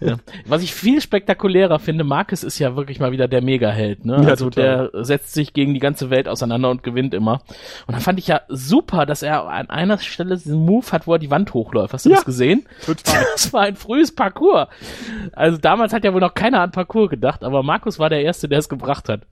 Ja. 0.00 0.16
Was 0.46 0.62
ich 0.62 0.74
viel 0.74 1.00
spektakulärer 1.00 1.78
finde, 1.78 2.02
Marcus 2.02 2.42
ist 2.42 2.58
ja 2.58 2.74
wirklich 2.74 2.98
mal 2.98 3.12
wieder 3.12 3.28
der 3.28 3.42
Megaheld, 3.42 4.04
ne? 4.04 4.20
Ja, 4.22 4.28
also 4.30 4.50
total. 4.50 4.90
der 4.92 5.04
setzt 5.04 5.34
sich 5.34 5.52
gegen 5.52 5.74
die 5.74 5.80
ganze 5.80 6.10
Welt 6.10 6.26
auseinander 6.26 6.70
und 6.70 6.82
gewinnt 6.82 7.14
immer. 7.14 7.42
Und 7.86 7.94
dann 7.94 8.00
fand 8.00 8.18
ich 8.18 8.26
ja 8.26 8.40
super, 8.48 9.06
dass 9.06 9.22
er 9.22 9.48
an 9.48 9.70
einer 9.70 9.98
Stelle 9.98 10.36
diesen 10.36 10.64
Move 10.64 10.90
hat, 10.90 11.06
wo 11.06 11.14
er 11.14 11.18
die 11.18 11.30
Wand 11.30 11.54
hochläuft. 11.54 11.92
Hast 11.92 12.06
du 12.06 12.10
ja, 12.10 12.16
das 12.16 12.24
gesehen? 12.24 12.66
Total. 12.84 13.26
Das 13.40 13.52
war 13.52 13.62
ein 13.62 13.76
frühes 13.76 14.14
Parcours. 14.14 14.68
Also 15.32 15.56
damals 15.56 15.92
hat 15.92 16.04
ja 16.04 16.12
wohl 16.12 16.20
noch 16.20 16.34
keiner 16.34 16.60
an 16.60 16.72
Parcours 16.72 17.10
gedacht, 17.10 17.44
aber 17.44 17.62
Markus 17.62 17.98
war 17.98 18.10
der 18.10 18.22
Erste, 18.22 18.48
der 18.48 18.58
es 18.58 18.68
gebracht 18.68 19.08
hat. 19.08 19.22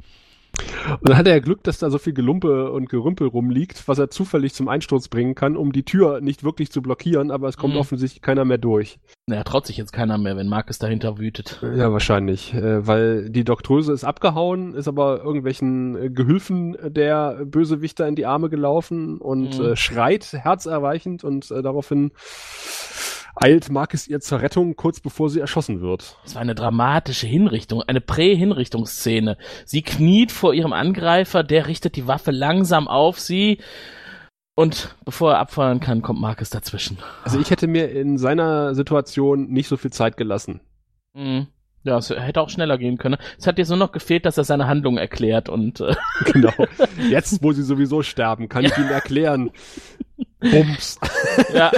Und 0.91 1.09
dann 1.09 1.17
hat 1.17 1.27
er 1.27 1.35
ja 1.35 1.41
Glück, 1.41 1.63
dass 1.63 1.79
da 1.79 1.91
so 1.91 1.99
viel 1.99 2.13
Gelumpe 2.13 2.71
und 2.73 2.89
Gerümpel 2.89 3.29
rumliegt, 3.29 3.87
was 3.87 3.99
er 3.99 4.11
zufällig 4.11 4.55
zum 4.55 4.69
Einsturz 4.69 5.09
bringen 5.09 5.35
kann, 5.35 5.57
um 5.57 5.73
die 5.73 5.85
Tür 5.85 6.21
nicht 6.21 6.45
wirklich 6.45 6.71
zu 6.71 6.83
blockieren, 6.83 7.31
aber 7.31 7.49
es 7.49 7.57
kommt 7.57 7.75
mhm. 7.75 7.81
offensichtlich 7.81 8.23
keiner 8.23 8.45
mehr 8.45 8.59
durch. 8.59 8.99
Naja, 9.27 9.45
traut 9.45 9.67
sich 9.67 9.77
jetzt 9.77 9.93
keiner 9.93 10.19
mehr, 10.19 10.37
wenn 10.37 10.49
Marcus 10.49 10.79
dahinter 10.79 11.19
wütet. 11.19 11.61
Ja, 11.63 11.93
wahrscheinlich, 11.93 12.55
äh, 12.55 12.87
weil 12.87 13.31
die 13.31 13.45
Doktröse 13.45 13.93
ist 13.93 14.05
abgehauen, 14.05 14.75
ist 14.75 14.89
aber 14.89 15.23
irgendwelchen 15.23 15.97
äh, 15.97 16.11
Gehülfen 16.11 16.77
der 16.83 17.45
Bösewichter 17.45 18.09
in 18.09 18.15
die 18.15 18.27
Arme 18.27 18.49
gelaufen 18.49 19.19
und 19.19 19.59
mhm. 19.59 19.65
äh, 19.65 19.77
schreit 19.77 20.33
herzerweichend 20.33 21.25
und 21.25 21.51
daraufhin 21.51 22.13
eilt 23.41 23.71
Marcus 23.71 24.07
ihr 24.07 24.21
zur 24.21 24.41
Rettung, 24.41 24.77
kurz 24.77 25.01
bevor 25.01 25.31
sie 25.31 25.41
erschossen 25.41 25.81
wird. 25.81 26.17
Das 26.25 26.35
war 26.35 26.43
eine 26.43 26.55
dramatische 26.55 27.27
Hinrichtung, 27.27 27.83
eine 27.83 28.01
Prä-Hinrichtungsszene. 28.01 29.37
Sie 29.65 29.83
kniet 29.83 30.33
vor 30.33 30.55
ihrem 30.55 30.73
Angreifer, 30.73 31.43
der 31.43 31.67
richtet 31.67 31.97
die 31.97 32.07
Waffe 32.07 32.31
langsam 32.31 32.89
auf 32.89 33.21
sie. 33.21 33.59
Und 34.55 34.97
bevor 35.05 35.35
er 35.35 35.39
abfeuern 35.39 35.79
kann, 35.79 36.03
kommt 36.03 36.21
Marcus 36.21 36.51
dazwischen. 36.51 36.99
Also 37.23 37.39
ich 37.39 37.51
hätte 37.51 37.69
mir 37.69 37.91
in 37.91 38.19
seiner 38.19 38.75
Situation 38.75 39.49
nicht 39.49 39.69
so 39.69 39.77
viel 39.77 39.93
Zeit 39.93 40.17
gelassen. 40.17 40.61
Mhm. 41.15 41.47
Ja, 41.85 41.99
es 41.99 42.11
hätte 42.11 42.41
auch 42.41 42.51
schneller 42.51 42.77
gehen 42.77 42.99
können. 42.99 43.17
Es 43.39 43.47
hat 43.47 43.59
jetzt 43.59 43.69
nur 43.69 43.79
noch 43.79 43.93
gefehlt, 43.93 44.27
dass 44.27 44.37
er 44.37 44.45
seine 44.45 44.67
Handlung 44.67 44.99
erklärt 44.99 45.49
und 45.49 45.81
äh, 45.81 45.95
Genau. 46.33 46.53
Jetzt, 47.11 47.43
wo 47.43 47.53
sie 47.53 47.63
sowieso 47.63 48.03
sterben, 48.03 48.49
kann 48.49 48.65
ich 48.65 48.77
ihnen 48.77 48.91
erklären. 48.91 49.51
Bums. 50.41 50.99
ja, 51.55 51.73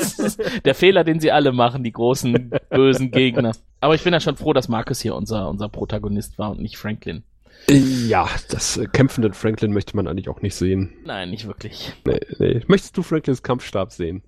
der 0.64 0.74
Fehler, 0.74 1.04
den 1.04 1.20
sie 1.20 1.32
alle 1.32 1.52
machen, 1.52 1.84
die 1.84 1.92
großen 1.92 2.50
bösen 2.70 3.10
Gegner. 3.10 3.52
Aber 3.80 3.94
ich 3.94 4.02
bin 4.02 4.12
ja 4.12 4.20
schon 4.20 4.36
froh, 4.36 4.52
dass 4.52 4.68
Marcus 4.68 5.00
hier 5.00 5.14
unser 5.14 5.48
unser 5.48 5.68
Protagonist 5.68 6.38
war 6.38 6.50
und 6.50 6.60
nicht 6.60 6.76
Franklin. 6.76 7.22
Ja, 7.68 8.28
das 8.50 8.76
äh, 8.76 8.86
kämpfende 8.86 9.32
Franklin 9.32 9.72
möchte 9.72 9.94
man 9.96 10.08
eigentlich 10.08 10.28
auch 10.28 10.42
nicht 10.42 10.54
sehen. 10.54 10.92
Nein, 11.04 11.30
nicht 11.30 11.46
wirklich. 11.46 11.92
Nee, 12.04 12.20
nee. 12.38 12.60
Möchtest 12.66 12.96
du 12.96 13.02
Franklins 13.02 13.42
Kampfstab 13.42 13.92
sehen? 13.92 14.22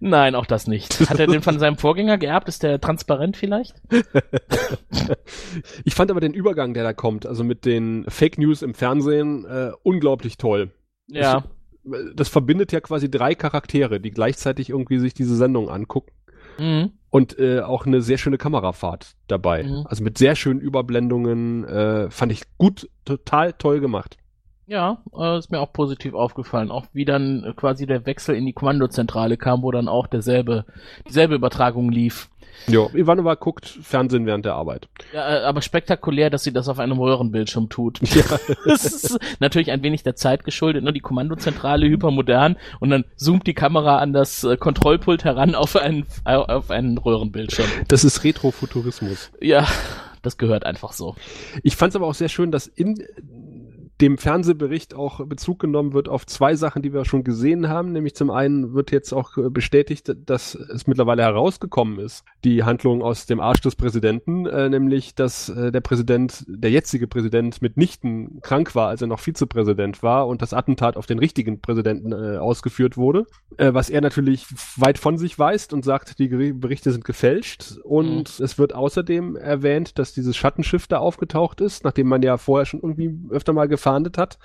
Nein, 0.00 0.34
auch 0.34 0.46
das 0.46 0.66
nicht. 0.66 0.98
Hat 1.08 1.18
er 1.18 1.26
den 1.26 1.42
von 1.42 1.58
seinem 1.58 1.76
Vorgänger 1.76 2.18
geerbt? 2.18 2.48
Ist 2.48 2.62
der 2.62 2.80
transparent 2.80 3.36
vielleicht? 3.36 3.74
Ich 5.84 5.94
fand 5.94 6.10
aber 6.10 6.20
den 6.20 6.34
Übergang, 6.34 6.74
der 6.74 6.82
da 6.82 6.92
kommt, 6.92 7.26
also 7.26 7.44
mit 7.44 7.64
den 7.64 8.04
Fake 8.08 8.38
News 8.38 8.62
im 8.62 8.74
Fernsehen, 8.74 9.44
äh, 9.44 9.72
unglaublich 9.82 10.36
toll. 10.36 10.70
Ja. 11.08 11.44
Das 12.14 12.28
verbindet 12.28 12.72
ja 12.72 12.80
quasi 12.80 13.10
drei 13.10 13.34
Charaktere, 13.34 14.00
die 14.00 14.10
gleichzeitig 14.10 14.70
irgendwie 14.70 14.98
sich 14.98 15.14
diese 15.14 15.36
Sendung 15.36 15.68
angucken. 15.68 16.12
Mhm. 16.58 16.92
Und 17.10 17.38
äh, 17.38 17.60
auch 17.60 17.86
eine 17.86 18.02
sehr 18.02 18.18
schöne 18.18 18.38
Kamerafahrt 18.38 19.16
dabei. 19.26 19.64
Mhm. 19.64 19.86
Also 19.86 20.02
mit 20.02 20.18
sehr 20.18 20.34
schönen 20.34 20.60
Überblendungen. 20.60 21.64
Äh, 21.64 22.10
fand 22.10 22.32
ich 22.32 22.42
gut, 22.56 22.88
total 23.04 23.52
toll 23.52 23.80
gemacht. 23.80 24.16
Ja, 24.66 24.98
äh, 25.16 25.38
ist 25.38 25.50
mir 25.50 25.60
auch 25.60 25.72
positiv 25.72 26.14
aufgefallen. 26.14 26.70
Auch 26.70 26.86
wie 26.92 27.04
dann 27.04 27.44
äh, 27.44 27.52
quasi 27.52 27.86
der 27.86 28.06
Wechsel 28.06 28.36
in 28.36 28.46
die 28.46 28.52
Kommandozentrale 28.52 29.36
kam, 29.36 29.62
wo 29.62 29.70
dann 29.70 29.88
auch 29.88 30.06
derselbe, 30.06 30.64
dieselbe 31.06 31.34
Übertragung 31.34 31.90
lief. 31.90 32.28
Ja, 32.68 32.86
Ivanova 32.94 33.34
guckt 33.34 33.66
Fernsehen 33.66 34.26
während 34.26 34.44
der 34.44 34.54
Arbeit. 34.54 34.88
Ja, 35.12 35.38
äh, 35.38 35.44
aber 35.44 35.62
spektakulär, 35.62 36.30
dass 36.30 36.44
sie 36.44 36.52
das 36.52 36.68
auf 36.68 36.78
einem 36.78 36.98
Röhrenbildschirm 36.98 37.68
tut. 37.68 38.00
das 38.64 38.84
ist 38.84 39.18
natürlich 39.40 39.72
ein 39.72 39.82
wenig 39.82 40.04
der 40.04 40.14
Zeit 40.14 40.44
geschuldet, 40.44 40.84
ne? 40.84 40.92
Die 40.92 41.00
Kommandozentrale 41.00 41.86
hypermodern 41.86 42.56
und 42.78 42.90
dann 42.90 43.04
zoomt 43.16 43.46
die 43.46 43.54
Kamera 43.54 43.98
an 43.98 44.12
das 44.12 44.44
äh, 44.44 44.56
Kontrollpult 44.56 45.24
heran 45.24 45.54
auf 45.54 45.76
einen, 45.76 46.06
auf 46.24 46.70
einen 46.70 46.98
Röhrenbildschirm. 46.98 47.68
Das 47.88 48.04
ist 48.04 48.22
Retrofuturismus. 48.22 49.32
Ja, 49.40 49.66
das 50.22 50.38
gehört 50.38 50.64
einfach 50.64 50.92
so. 50.92 51.16
Ich 51.64 51.74
fand 51.76 51.90
es 51.90 51.96
aber 51.96 52.06
auch 52.06 52.14
sehr 52.14 52.28
schön, 52.28 52.52
dass 52.52 52.68
in 52.68 53.02
dem 54.00 54.18
Fernsehbericht 54.18 54.94
auch 54.94 55.24
Bezug 55.26 55.60
genommen 55.60 55.92
wird 55.92 56.08
auf 56.08 56.26
zwei 56.26 56.56
Sachen, 56.56 56.82
die 56.82 56.92
wir 56.92 57.04
schon 57.04 57.24
gesehen 57.24 57.68
haben. 57.68 57.92
Nämlich 57.92 58.14
zum 58.14 58.30
einen 58.30 58.74
wird 58.74 58.90
jetzt 58.90 59.12
auch 59.12 59.32
bestätigt, 59.50 60.12
dass 60.26 60.54
es 60.54 60.86
mittlerweile 60.86 61.22
herausgekommen 61.22 61.98
ist, 61.98 62.24
die 62.44 62.64
Handlung 62.64 63.02
aus 63.02 63.26
dem 63.26 63.40
Arsch 63.40 63.60
des 63.60 63.76
Präsidenten, 63.76 64.46
äh, 64.46 64.68
nämlich 64.68 65.14
dass 65.14 65.48
äh, 65.48 65.70
der 65.70 65.80
Präsident, 65.80 66.44
der 66.48 66.70
jetzige 66.70 67.06
Präsident 67.06 67.62
mitnichten 67.62 68.40
krank 68.42 68.74
war, 68.74 68.88
als 68.88 69.02
er 69.02 69.08
noch 69.08 69.20
Vizepräsident 69.20 70.02
war 70.02 70.26
und 70.26 70.42
das 70.42 70.52
Attentat 70.52 70.96
auf 70.96 71.06
den 71.06 71.18
richtigen 71.18 71.60
Präsidenten 71.60 72.12
äh, 72.12 72.38
ausgeführt 72.38 72.96
wurde, 72.96 73.26
äh, 73.56 73.72
was 73.72 73.90
er 73.90 74.00
natürlich 74.00 74.46
weit 74.76 74.98
von 74.98 75.18
sich 75.18 75.38
weist 75.38 75.72
und 75.72 75.84
sagt, 75.84 76.18
die 76.18 76.28
Berichte 76.28 76.92
sind 76.92 77.04
gefälscht. 77.04 77.78
Und 77.84 78.40
es 78.40 78.58
wird 78.58 78.74
außerdem 78.74 79.36
erwähnt, 79.36 79.98
dass 79.98 80.12
dieses 80.12 80.36
Schattenschiff 80.36 80.86
da 80.86 80.98
aufgetaucht 80.98 81.60
ist, 81.60 81.84
nachdem 81.84 82.08
man 82.08 82.22
ja 82.22 82.36
vorher 82.36 82.66
schon 82.66 82.80
irgendwie 82.80 83.14
öfter 83.30 83.52
mal 83.52 83.68
gefahndet 83.82 84.16
hat 84.16 84.38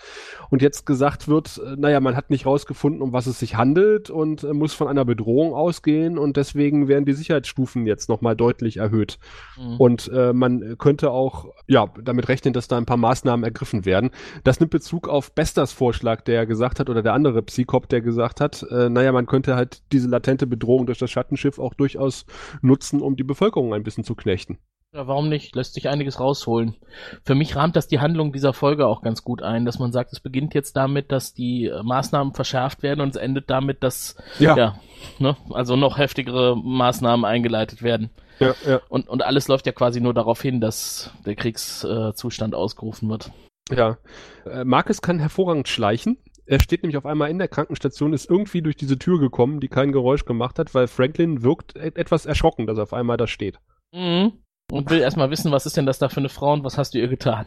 und 0.49 0.63
jetzt 0.63 0.85
gesagt 0.85 1.27
wird, 1.27 1.61
äh, 1.63 1.75
naja, 1.77 1.99
man 1.99 2.15
hat 2.15 2.31
nicht 2.31 2.47
rausgefunden, 2.47 3.01
um 3.01 3.13
was 3.13 3.27
es 3.27 3.39
sich 3.39 3.55
handelt 3.55 4.09
und 4.09 4.43
äh, 4.43 4.53
muss 4.53 4.73
von 4.73 4.87
einer 4.87 5.05
Bedrohung 5.05 5.53
ausgehen 5.53 6.17
und 6.17 6.37
deswegen 6.37 6.87
werden 6.87 7.05
die 7.05 7.13
Sicherheitsstufen 7.13 7.85
jetzt 7.85 8.09
nochmal 8.09 8.35
deutlich 8.35 8.77
erhöht. 8.77 9.19
Mhm. 9.57 9.77
Und 9.77 10.11
äh, 10.11 10.33
man 10.33 10.77
könnte 10.79 11.11
auch 11.11 11.53
ja 11.67 11.87
damit 12.03 12.29
rechnen, 12.29 12.53
dass 12.53 12.67
da 12.67 12.77
ein 12.77 12.85
paar 12.87 12.97
Maßnahmen 12.97 13.43
ergriffen 13.43 13.85
werden. 13.85 14.09
Das 14.43 14.59
nimmt 14.59 14.71
Bezug 14.71 15.07
auf 15.07 15.31
Besters 15.33 15.71
Vorschlag, 15.71 16.21
der 16.21 16.47
gesagt 16.47 16.79
hat, 16.79 16.89
oder 16.89 17.03
der 17.03 17.13
andere 17.13 17.43
Psychop, 17.43 17.87
der 17.89 18.01
gesagt 18.01 18.41
hat, 18.41 18.65
äh, 18.71 18.89
naja, 18.89 19.11
man 19.11 19.27
könnte 19.27 19.55
halt 19.55 19.83
diese 19.91 20.09
latente 20.09 20.47
Bedrohung 20.47 20.87
durch 20.87 20.97
das 20.97 21.11
Schattenschiff 21.11 21.59
auch 21.59 21.75
durchaus 21.75 22.25
nutzen, 22.61 23.01
um 23.01 23.15
die 23.15 23.23
Bevölkerung 23.23 23.73
ein 23.73 23.83
bisschen 23.83 24.03
zu 24.03 24.15
knechten. 24.15 24.57
Ja, 24.93 25.05
warum 25.05 25.27
nicht? 25.27 25.53
Lässt 25.55 25.73
sich 25.73 25.89
einiges 25.89 26.19
rausholen. 26.19 26.75
Für 27.23 27.35
mich 27.35 27.55
rahmt 27.55 27.75
das 27.75 27.87
die 27.87 27.99
Handlung 27.99 28.31
dieser 28.31 28.53
Folge 28.53 28.87
auch 28.87 29.01
ganz 29.01 29.23
gut 29.23 29.43
ein, 29.43 29.65
dass 29.65 29.79
man 29.79 29.91
sagt, 29.91 30.13
es 30.13 30.21
beginnt 30.21 30.53
jetzt 30.53 30.77
damit, 30.77 31.11
dass 31.11 31.33
die 31.33 31.65
äh, 31.65 31.83
Maßnahmen 31.83 32.33
verschärft 32.33 32.83
werden 32.83 33.01
und 33.01 33.09
es 33.09 33.15
endet 33.17 33.49
damit, 33.49 33.83
dass 33.83 34.15
ja, 34.39 34.79
ne, 35.19 35.35
also 35.51 35.75
noch 35.75 35.97
heftigere 35.97 36.55
Maßnahmen 36.55 37.25
eingeleitet 37.25 37.83
werden. 37.83 38.11
ja, 38.39 38.55
ja. 38.65 38.81
Und, 38.87 39.09
und 39.09 39.23
alles 39.23 39.49
läuft 39.49 39.65
ja 39.65 39.73
quasi 39.73 39.99
nur 39.99 40.13
darauf 40.13 40.41
hin, 40.41 40.61
dass 40.61 41.11
der 41.25 41.35
Kriegszustand 41.35 42.53
äh, 42.53 42.57
ausgerufen 42.57 43.09
wird. 43.09 43.31
Ja, 43.69 43.97
äh, 44.45 44.63
Marcus 44.63 45.01
kann 45.01 45.19
hervorragend 45.19 45.67
schleichen. 45.67 46.17
Er 46.45 46.61
steht 46.61 46.83
nämlich 46.83 46.95
auf 46.95 47.05
einmal 47.05 47.29
in 47.29 47.39
der 47.39 47.49
Krankenstation, 47.49 48.13
ist 48.13 48.29
irgendwie 48.29 48.61
durch 48.61 48.77
diese 48.77 48.97
Tür 48.97 49.19
gekommen, 49.19 49.59
die 49.59 49.67
kein 49.67 49.91
Geräusch 49.91 50.23
gemacht 50.23 50.59
hat, 50.59 50.73
weil 50.73 50.87
Franklin 50.87 51.43
wirkt 51.43 51.75
e 51.75 51.91
etwas 51.93 52.25
erschrocken, 52.25 52.67
dass 52.67 52.77
er 52.77 52.83
auf 52.83 52.93
einmal 52.93 53.17
da 53.17 53.27
steht. 53.27 53.59
Mhm. 53.91 54.31
Und 54.69 54.89
will 54.89 54.99
erstmal 54.99 55.29
wissen, 55.31 55.51
was 55.51 55.65
ist 55.65 55.77
denn 55.77 55.85
das 55.85 55.97
da 55.97 56.09
für 56.09 56.17
eine 56.17 56.27
Frau 56.27 56.51
und 56.51 56.65
was 56.65 56.77
hast 56.77 56.93
du 56.93 56.99
ihr 56.99 57.07
getan? 57.07 57.45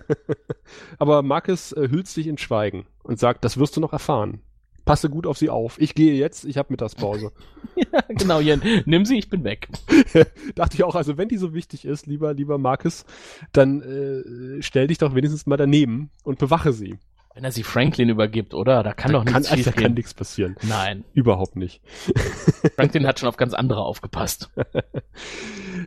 Aber 0.98 1.22
Marcus 1.22 1.72
äh, 1.72 1.88
hüllt 1.88 2.08
sich 2.08 2.26
in 2.26 2.36
Schweigen 2.36 2.86
und 3.02 3.18
sagt, 3.18 3.42
das 3.44 3.56
wirst 3.56 3.76
du 3.76 3.80
noch 3.80 3.94
erfahren. 3.94 4.42
Passe 4.84 5.08
gut 5.08 5.26
auf 5.26 5.38
sie 5.38 5.48
auf. 5.48 5.80
Ich 5.80 5.94
gehe 5.94 6.12
jetzt, 6.12 6.44
ich 6.44 6.58
habe 6.58 6.68
Mittagspause. 6.70 7.32
ja, 7.74 8.00
genau, 8.10 8.40
Jen. 8.40 8.62
Nimm 8.84 9.06
sie, 9.06 9.16
ich 9.16 9.30
bin 9.30 9.44
weg. 9.44 9.68
Dachte 10.54 10.74
ich 10.74 10.84
auch, 10.84 10.94
also 10.94 11.16
wenn 11.16 11.28
die 11.28 11.38
so 11.38 11.54
wichtig 11.54 11.86
ist, 11.86 12.06
lieber, 12.06 12.34
lieber 12.34 12.58
Marcus, 12.58 13.06
dann 13.52 13.80
äh, 13.80 14.62
stell 14.62 14.88
dich 14.88 14.98
doch 14.98 15.14
wenigstens 15.14 15.46
mal 15.46 15.56
daneben 15.56 16.10
und 16.22 16.38
bewache 16.38 16.74
sie. 16.74 16.98
Wenn 17.36 17.44
er 17.44 17.52
sie 17.52 17.64
Franklin 17.64 18.08
übergibt, 18.08 18.54
oder? 18.54 18.82
Da 18.82 18.94
kann 18.94 19.12
doch 19.12 19.22
kann, 19.22 19.34
nichts 19.34 19.48
da 19.50 19.56
schief 19.56 19.66
kann 19.66 19.74
gehen. 19.74 19.94
nichts 19.94 20.14
passieren. 20.14 20.56
Nein. 20.62 21.04
Überhaupt 21.12 21.54
nicht. 21.54 21.82
Franklin 22.76 23.06
hat 23.06 23.20
schon 23.20 23.28
auf 23.28 23.36
ganz 23.36 23.52
andere 23.52 23.82
aufgepasst. 23.82 24.50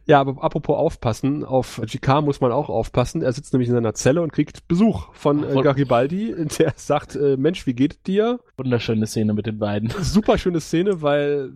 Ja, 0.06 0.20
aber 0.20 0.44
apropos 0.44 0.78
aufpassen, 0.78 1.44
auf 1.44 1.82
GK 1.84 2.22
muss 2.22 2.40
man 2.40 2.52
auch 2.52 2.70
aufpassen. 2.70 3.24
Er 3.24 3.34
sitzt 3.34 3.52
nämlich 3.52 3.68
in 3.68 3.74
seiner 3.74 3.96
Zelle 3.96 4.22
und 4.22 4.32
kriegt 4.32 4.68
Besuch 4.68 5.12
von 5.14 5.44
äh, 5.44 5.60
Garibaldi, 5.64 6.36
der 6.60 6.74
sagt, 6.76 7.16
äh, 7.16 7.36
Mensch, 7.36 7.66
wie 7.66 7.74
geht 7.74 8.06
dir? 8.06 8.40
Wunderschöne 8.58 9.08
Szene 9.08 9.34
mit 9.34 9.48
den 9.48 9.58
beiden. 9.58 9.90
Super 10.02 10.38
schöne 10.38 10.60
Szene, 10.60 11.02
weil 11.02 11.52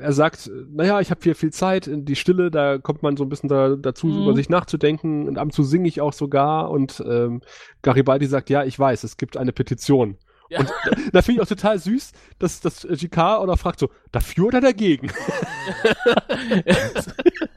er 0.00 0.12
sagt, 0.12 0.50
naja, 0.70 1.00
ich 1.00 1.10
habe 1.10 1.20
hier 1.22 1.34
viel 1.34 1.52
Zeit, 1.52 1.86
in 1.86 2.04
die 2.04 2.16
Stille, 2.16 2.50
da 2.50 2.78
kommt 2.78 3.02
man 3.02 3.16
so 3.16 3.24
ein 3.24 3.28
bisschen 3.28 3.48
da, 3.48 3.76
dazu, 3.76 4.06
Mhm. 4.06 4.22
über 4.22 4.34
sich 4.34 4.48
nachzudenken 4.48 5.28
und 5.28 5.38
ab 5.38 5.44
und 5.44 5.52
zu 5.52 5.62
singe 5.62 5.88
ich 5.88 6.00
auch 6.00 6.12
sogar 6.12 6.70
und 6.70 7.02
ähm, 7.06 7.40
Garibaldi 7.82 8.26
sagt, 8.26 8.50
ja, 8.50 8.64
ich 8.64 8.78
weiß, 8.78 9.04
es 9.04 9.16
gibt 9.16 9.36
eine 9.36 9.52
Petition. 9.52 10.16
Ja. 10.48 10.60
Und 10.60 10.68
da, 10.84 10.90
da 11.12 11.22
finde 11.22 11.40
ich 11.40 11.42
auch 11.42 11.48
total 11.48 11.78
süß, 11.78 12.12
dass 12.38 12.60
das 12.60 12.86
GK 12.88 13.38
oder 13.42 13.56
fragt 13.56 13.78
so, 13.80 13.90
dafür 14.12 14.46
oder 14.46 14.60
dagegen? 14.60 15.10
ja, 16.66 16.74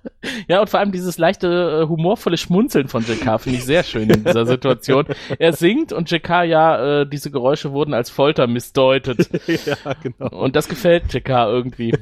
und 0.61 0.69
vor 0.69 0.79
allem 0.79 0.91
dieses 0.91 1.17
leichte, 1.17 1.83
äh, 1.83 1.87
humorvolle 1.87 2.37
Schmunzeln 2.37 2.87
von 2.87 3.03
JK 3.03 3.39
finde 3.39 3.59
ich 3.59 3.65
sehr 3.65 3.83
schön 3.83 4.09
in 4.09 4.23
dieser 4.23 4.45
Situation. 4.45 5.05
Er 5.39 5.53
singt 5.53 5.91
und 5.91 6.09
JK 6.09 6.43
ja, 6.43 7.01
äh, 7.01 7.07
diese 7.07 7.31
Geräusche 7.31 7.71
wurden 7.71 7.93
als 7.93 8.09
Folter 8.09 8.47
missdeutet. 8.47 9.29
ja, 9.65 9.75
genau. 10.01 10.29
Und 10.29 10.55
das 10.55 10.67
gefällt 10.67 11.13
JK 11.13 11.29
irgendwie. 11.29 11.93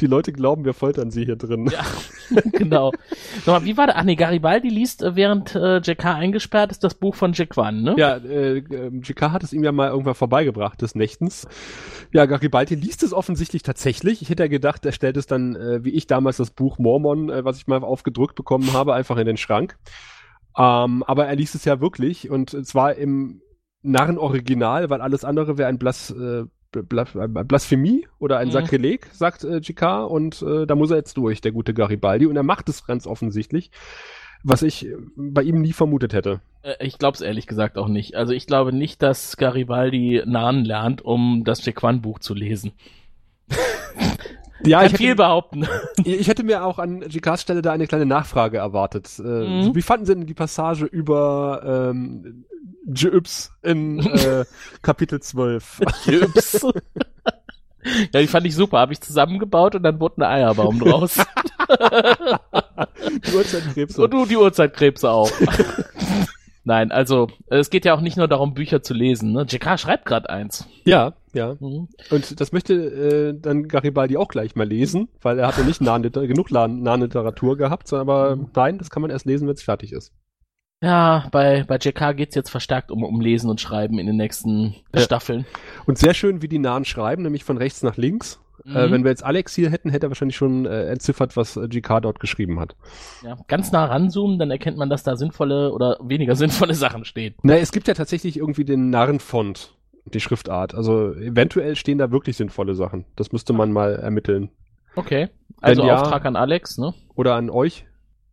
Die 0.00 0.06
Leute 0.06 0.32
glauben, 0.32 0.64
wir 0.64 0.74
foltern 0.74 1.10
sie 1.10 1.24
hier 1.24 1.36
drin. 1.36 1.70
Ja, 1.70 1.84
genau. 2.52 2.92
Sag 3.44 3.60
mal, 3.60 3.64
wie 3.64 3.76
war 3.76 3.86
der? 3.86 3.96
Ach 3.98 4.04
nee, 4.04 4.14
Garibaldi 4.14 4.68
liest, 4.68 5.02
äh, 5.02 5.16
während 5.16 5.54
äh, 5.54 5.78
JK 5.78 6.04
eingesperrt 6.06 6.70
ist, 6.70 6.84
das 6.84 6.94
Buch 6.94 7.14
von 7.14 7.32
Jack 7.32 7.56
Wan, 7.56 7.82
ne? 7.82 7.94
Ja, 7.96 8.16
äh, 8.16 8.58
ähm, 8.58 9.00
GK 9.00 9.32
hat 9.32 9.42
es 9.42 9.52
ihm 9.52 9.64
ja 9.64 9.72
mal 9.72 9.88
irgendwann 9.88 10.14
vorbeigebracht 10.14 10.80
des 10.82 10.94
Nächtens. 10.94 11.46
Ja, 12.12 12.26
Garibaldi 12.26 12.74
liest 12.74 13.02
es 13.02 13.12
offensichtlich 13.12 13.62
tatsächlich. 13.62 14.22
Ich 14.22 14.30
hätte 14.30 14.44
ja 14.44 14.48
gedacht, 14.48 14.84
er 14.86 14.92
stellt 14.92 15.16
es 15.16 15.26
dann, 15.26 15.56
äh, 15.56 15.84
wie 15.84 15.90
ich 15.90 16.06
damals 16.06 16.36
das 16.36 16.50
Buch 16.50 16.78
Mormon, 16.78 17.05
äh, 17.14 17.44
was 17.44 17.58
ich 17.58 17.66
mal 17.66 17.82
aufgedrückt 17.82 18.34
bekommen 18.34 18.72
habe, 18.72 18.94
einfach 18.94 19.16
in 19.16 19.26
den 19.26 19.36
Schrank. 19.36 19.76
Ähm, 20.58 21.02
aber 21.04 21.26
er 21.26 21.36
liest 21.36 21.54
es 21.54 21.64
ja 21.64 21.80
wirklich 21.80 22.30
und 22.30 22.50
zwar 22.66 22.94
im 22.94 23.42
Narren-Original, 23.82 24.90
weil 24.90 25.00
alles 25.00 25.24
andere 25.24 25.58
wäre 25.58 25.68
ein 25.68 25.78
Blas, 25.78 26.10
äh, 26.10 26.44
Bla- 26.72 27.04
Blasphemie 27.44 28.06
oder 28.18 28.38
ein 28.38 28.48
Mhm. 28.48 28.52
Sakrileg, 28.52 29.06
sagt 29.12 29.44
äh, 29.44 29.60
GK, 29.60 30.04
und 30.04 30.42
äh, 30.42 30.66
da 30.66 30.74
muss 30.74 30.90
er 30.90 30.96
jetzt 30.96 31.16
durch, 31.16 31.40
der 31.40 31.52
gute 31.52 31.72
Garibaldi. 31.72 32.26
Und 32.26 32.36
er 32.36 32.42
macht 32.42 32.68
es 32.68 32.84
ganz 32.86 33.06
offensichtlich, 33.06 33.70
was 34.42 34.62
ich 34.62 34.86
äh, 34.86 34.94
bei 35.16 35.42
ihm 35.42 35.60
nie 35.62 35.72
vermutet 35.72 36.12
hätte. 36.12 36.40
Äh, 36.62 36.74
Ich 36.84 36.98
glaube 36.98 37.14
es 37.14 37.20
ehrlich 37.20 37.46
gesagt 37.46 37.78
auch 37.78 37.88
nicht. 37.88 38.14
Also 38.16 38.32
ich 38.32 38.46
glaube 38.46 38.72
nicht, 38.72 39.00
dass 39.02 39.36
Garibaldi 39.36 40.22
Nahen 40.26 40.64
lernt, 40.64 41.02
um 41.02 41.44
das 41.44 41.64
Jack 41.64 41.82
Wan 41.82 42.02
Buch 42.02 42.18
zu 42.18 42.34
lesen. 42.34 42.72
Ja, 44.64 44.78
Kann 44.78 44.86
ich 44.86 44.92
hätte, 44.92 45.02
viel 45.02 45.14
behaupten. 45.14 45.66
Ich 46.04 46.28
hätte 46.28 46.42
mir 46.44 46.64
auch 46.64 46.78
an 46.78 47.00
GKs 47.00 47.42
Stelle 47.42 47.62
da 47.62 47.72
eine 47.72 47.86
kleine 47.86 48.06
Nachfrage 48.06 48.58
erwartet. 48.58 49.10
Äh, 49.18 49.22
Mhm. 49.22 49.74
wie 49.74 49.82
fanden 49.82 50.06
Sie 50.06 50.14
denn 50.14 50.26
die 50.26 50.34
Passage 50.34 50.84
über 50.86 51.90
ähm, 51.92 52.44
Jyps 52.86 53.52
in 53.62 54.00
äh, 54.00 54.44
Kapitel 54.82 55.20
12? 55.20 55.80
Chips. 56.04 56.62
ja, 58.14 58.20
die 58.20 58.26
fand 58.26 58.46
ich 58.46 58.54
super. 58.54 58.78
Habe 58.78 58.92
ich 58.92 59.00
zusammengebaut 59.00 59.74
und 59.74 59.82
dann 59.82 60.00
wurde 60.00 60.18
ein 60.18 60.22
Eierbaum 60.30 60.78
draus. 60.78 61.18
die 63.26 63.34
Uhrzeitkrebse. 63.34 64.02
Und 64.02 64.10
du 64.12 64.26
die 64.26 64.36
Uhrzeitkrebse 64.36 65.10
auch. 65.10 65.30
Nein, 66.64 66.90
also 66.90 67.28
es 67.48 67.70
geht 67.70 67.84
ja 67.84 67.94
auch 67.94 68.00
nicht 68.00 68.16
nur 68.16 68.26
darum, 68.28 68.54
Bücher 68.54 68.82
zu 68.82 68.92
lesen. 68.94 69.32
Ne? 69.32 69.42
JK 69.48 69.78
schreibt 69.78 70.04
gerade 70.06 70.28
eins. 70.30 70.66
Ja, 70.84 71.12
ja. 71.36 71.54
Mhm. 71.60 71.88
Und 72.10 72.40
das 72.40 72.50
möchte 72.52 72.74
äh, 72.74 73.40
dann 73.40 73.68
Garibaldi 73.68 74.16
auch 74.16 74.28
gleich 74.28 74.56
mal 74.56 74.66
lesen, 74.66 75.08
weil 75.22 75.38
er 75.38 75.46
hat 75.48 75.58
ja 75.58 75.64
nicht 75.64 75.80
nah 75.80 75.98
genug 75.98 76.50
Nahliteratur 76.50 77.56
gehabt, 77.56 77.86
sondern 77.88 78.08
aber 78.08 78.36
Mhm. 78.36 78.48
nein, 78.54 78.78
das 78.78 78.90
kann 78.90 79.02
man 79.02 79.10
erst 79.10 79.26
lesen, 79.26 79.46
wenn 79.46 79.54
es 79.54 79.62
fertig 79.62 79.92
ist. 79.92 80.12
Ja, 80.82 81.28
bei, 81.32 81.64
bei 81.66 81.76
JK 81.76 82.14
geht's 82.16 82.34
jetzt 82.34 82.50
verstärkt 82.50 82.90
um, 82.90 83.02
um 83.02 83.20
Lesen 83.20 83.48
und 83.48 83.60
Schreiben 83.60 83.98
in 83.98 84.06
den 84.06 84.16
nächsten 84.16 84.74
Ja. 84.94 85.00
Staffeln. 85.00 85.46
Und 85.86 85.96
sehr 85.98 86.12
schön, 86.12 86.42
wie 86.42 86.48
die 86.48 86.58
Nahen 86.58 86.84
schreiben, 86.84 87.22
nämlich 87.22 87.44
von 87.44 87.56
rechts 87.56 87.82
nach 87.82 87.96
links. 87.96 88.40
Äh, 88.64 88.88
Mhm. 88.88 88.92
wenn 88.92 89.04
wir 89.04 89.10
jetzt 89.10 89.24
Alex 89.24 89.54
hier 89.54 89.70
hätten, 89.70 89.90
hätte 89.90 90.06
er 90.06 90.10
wahrscheinlich 90.10 90.36
schon 90.36 90.66
äh, 90.66 90.86
entziffert, 90.88 91.36
was 91.36 91.56
äh, 91.56 91.68
GK 91.68 92.00
dort 92.00 92.20
geschrieben 92.20 92.58
hat. 92.58 92.74
Ja, 93.22 93.36
ganz 93.48 93.70
nah 93.70 93.84
ranzoomen, 93.86 94.38
dann 94.38 94.50
erkennt 94.50 94.76
man, 94.76 94.90
dass 94.90 95.02
da 95.02 95.14
sinnvolle 95.16 95.72
oder 95.72 95.98
weniger 96.02 96.34
sinnvolle 96.36 96.74
Sachen 96.74 97.04
stehen. 97.04 97.34
Na, 97.42 97.56
es 97.56 97.70
gibt 97.72 97.86
ja 97.88 97.94
tatsächlich 97.94 98.36
irgendwie 98.38 98.64
den 98.64 98.90
Narrenfont, 98.90 99.75
die 100.12 100.20
Schriftart. 100.20 100.74
Also 100.74 101.12
eventuell 101.14 101.76
stehen 101.76 101.98
da 101.98 102.10
wirklich 102.10 102.36
sinnvolle 102.36 102.74
Sachen. 102.74 103.04
Das 103.16 103.32
müsste 103.32 103.52
man 103.52 103.72
mal 103.72 103.94
ermitteln. 103.96 104.50
Okay. 104.94 105.28
Also 105.60 105.84
ja- 105.84 106.00
Auftrag 106.00 106.24
an 106.24 106.36
Alex, 106.36 106.78
ne? 106.78 106.94
Oder 107.14 107.34
an 107.34 107.50
euch. 107.50 107.86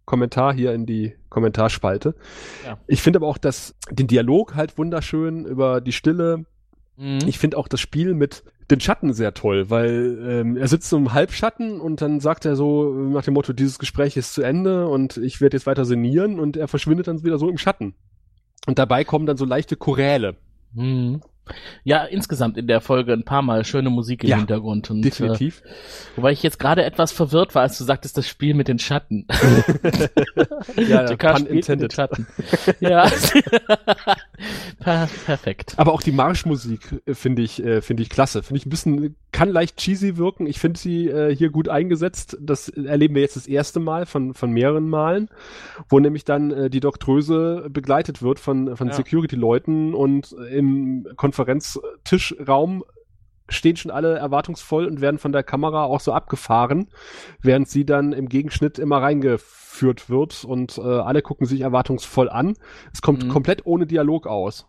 Kommentar 0.06 0.53
hier 0.53 0.74
in 0.74 0.86
die 0.86 1.13
Kommentarspalte. 1.30 2.13
Ja. 2.65 2.77
Ich 2.88 3.01
finde 3.01 3.20
aber 3.20 3.27
auch 3.27 3.38
das, 3.38 3.74
den 3.89 4.08
Dialog 4.08 4.56
halt 4.56 4.77
wunderschön 4.77 5.46
über 5.46 5.80
die 5.80 5.94
Stille. 5.94 6.46
Mhm. 6.98 7.20
Ich 7.25 7.39
finde 7.39 7.58
auch 7.58 7.70
das 7.70 7.80
Spiel 7.80 8.13
mit 8.13 8.44
den 8.70 8.82
Schatten 8.82 9.13
sehr 9.13 9.34
toll, 9.34 9.70
weil 9.70 10.20
ähm, 10.27 10.58
er 10.58 10.68
sitzt 10.68 10.89
so 10.89 10.98
im 10.98 11.13
Halbschatten 11.13 11.80
und 11.80 12.01
dann 12.01 12.20
sagt 12.20 12.46
er 12.46 12.56
so 12.56 12.92
nach 12.94 13.24
dem 13.24 13.34
Motto, 13.34 13.53
dieses 13.53 13.80
Gespräch 13.80 14.18
ist 14.18 14.34
zu 14.34 14.42
Ende 14.42 14.88
und 14.88 15.18
ich 15.18 15.39
werde 15.42 15.56
jetzt 15.58 15.68
weiter 15.68 15.86
sinnieren 15.86 16.39
und 16.39 16.58
er 16.58 16.68
verschwindet 16.68 17.08
dann 17.08 17.24
wieder 17.24 17.38
so 17.38 17.50
im 17.50 17.58
Schatten. 17.58 17.96
Und 18.68 18.80
dabei 18.80 19.03
kommen 19.06 19.25
dann 19.25 19.38
so 19.38 19.46
leichte 19.46 19.75
Choräle. 19.77 20.36
Mhm. 20.74 21.22
Ja, 21.84 22.06
insgesamt 22.06 22.58
in 22.58 22.68
der 22.68 22.80
Folge 22.80 23.12
ein 23.14 23.26
paar 23.26 23.42
Mal 23.42 23.66
schöne 23.66 23.90
Musik 23.90 24.24
im 24.24 24.30
Ja, 24.30 24.38
Hintergrund. 24.38 24.90
Und, 24.90 25.02
Definitiv. 25.02 25.62
Äh, 25.66 25.70
wobei 26.18 26.32
ich 26.32 26.42
jetzt 26.42 26.58
gerade 26.60 26.84
etwas 26.84 27.12
verwirrt 27.12 27.54
war, 27.56 27.64
als 27.64 27.78
du 27.78 27.84
sagtest, 27.84 28.18
das 28.18 28.28
Spiel 28.28 28.54
mit 28.54 28.68
den 28.68 28.80
Schatten. 28.80 29.28
ja, 30.78 31.10
JK 31.10 31.20
pun 31.20 31.38
spielt 31.38 31.40
mit 31.40 31.50
den 31.50 31.56
intended. 31.58 31.94
Schatten. 31.94 32.28
ja. 32.80 33.10
per 34.80 35.10
perfekt. 35.26 35.74
Aber 35.78 35.94
auch 35.94 36.02
die 36.02 36.12
Marschmusik 36.12 37.02
äh, 37.06 37.14
finde 37.14 37.42
ich, 37.42 37.64
äh, 37.64 37.82
finde 37.82 38.04
ich 38.04 38.10
klasse. 38.10 38.44
Finde 38.44 38.60
ich 38.60 38.66
ein 38.66 38.70
bisschen, 38.70 39.16
kann 39.32 39.50
leicht 39.50 39.78
cheesy 39.78 40.18
wirken. 40.18 40.48
Ich 40.48 40.60
finde 40.60 40.80
sie 40.80 41.08
äh, 41.10 41.36
hier 41.36 41.50
gut 41.50 41.70
eingesetzt. 41.70 42.38
Das 42.40 42.70
erleben 42.70 43.16
wir 43.16 43.22
jetzt 43.22 43.36
das 43.36 43.48
erste 43.48 43.80
Mal 43.80 44.06
von, 44.06 44.34
von 44.34 44.52
mehreren 44.52 44.88
Malen, 44.90 45.30
wo 45.90 46.00
nämlich 46.00 46.24
dann 46.26 46.52
äh, 46.52 46.70
die 46.70 46.80
Doktröse 46.80 47.68
begleitet 47.70 48.22
wird 48.22 48.40
von, 48.40 48.76
von 48.78 48.88
Ja. 48.88 48.94
Security-Leuten 48.94 49.94
und 49.94 50.34
im 50.52 51.08
Konferenztischraum 51.34 52.84
stehen 53.50 53.75
schon 53.75 53.92
alle 53.92 54.18
erwartungsvoll 54.18 54.86
und 54.86 55.02
werden 55.02 55.18
von 55.20 55.32
der 55.34 55.44
Kamera 55.44 55.84
auch 55.84 56.00
so 56.00 56.13
abgefahren, 56.13 56.88
während 57.42 57.68
sie 57.68 57.86
dann 57.86 58.13
im 58.13 58.30
Gegenschnitt 58.30 58.80
immer 58.80 59.02
reingeführt 59.02 60.10
wird 60.10 60.46
und 60.46 60.78
äh, 60.78 60.82
alle 60.82 61.22
gucken 61.22 61.46
sich 61.46 61.62
erwartungsvoll 61.62 62.30
an. 62.30 62.54
Es 62.94 63.02
kommt 63.02 63.25
Mhm. 63.25 63.30
komplett 63.30 63.66
ohne 63.66 63.86
Dialog 63.86 64.28
aus. 64.28 64.66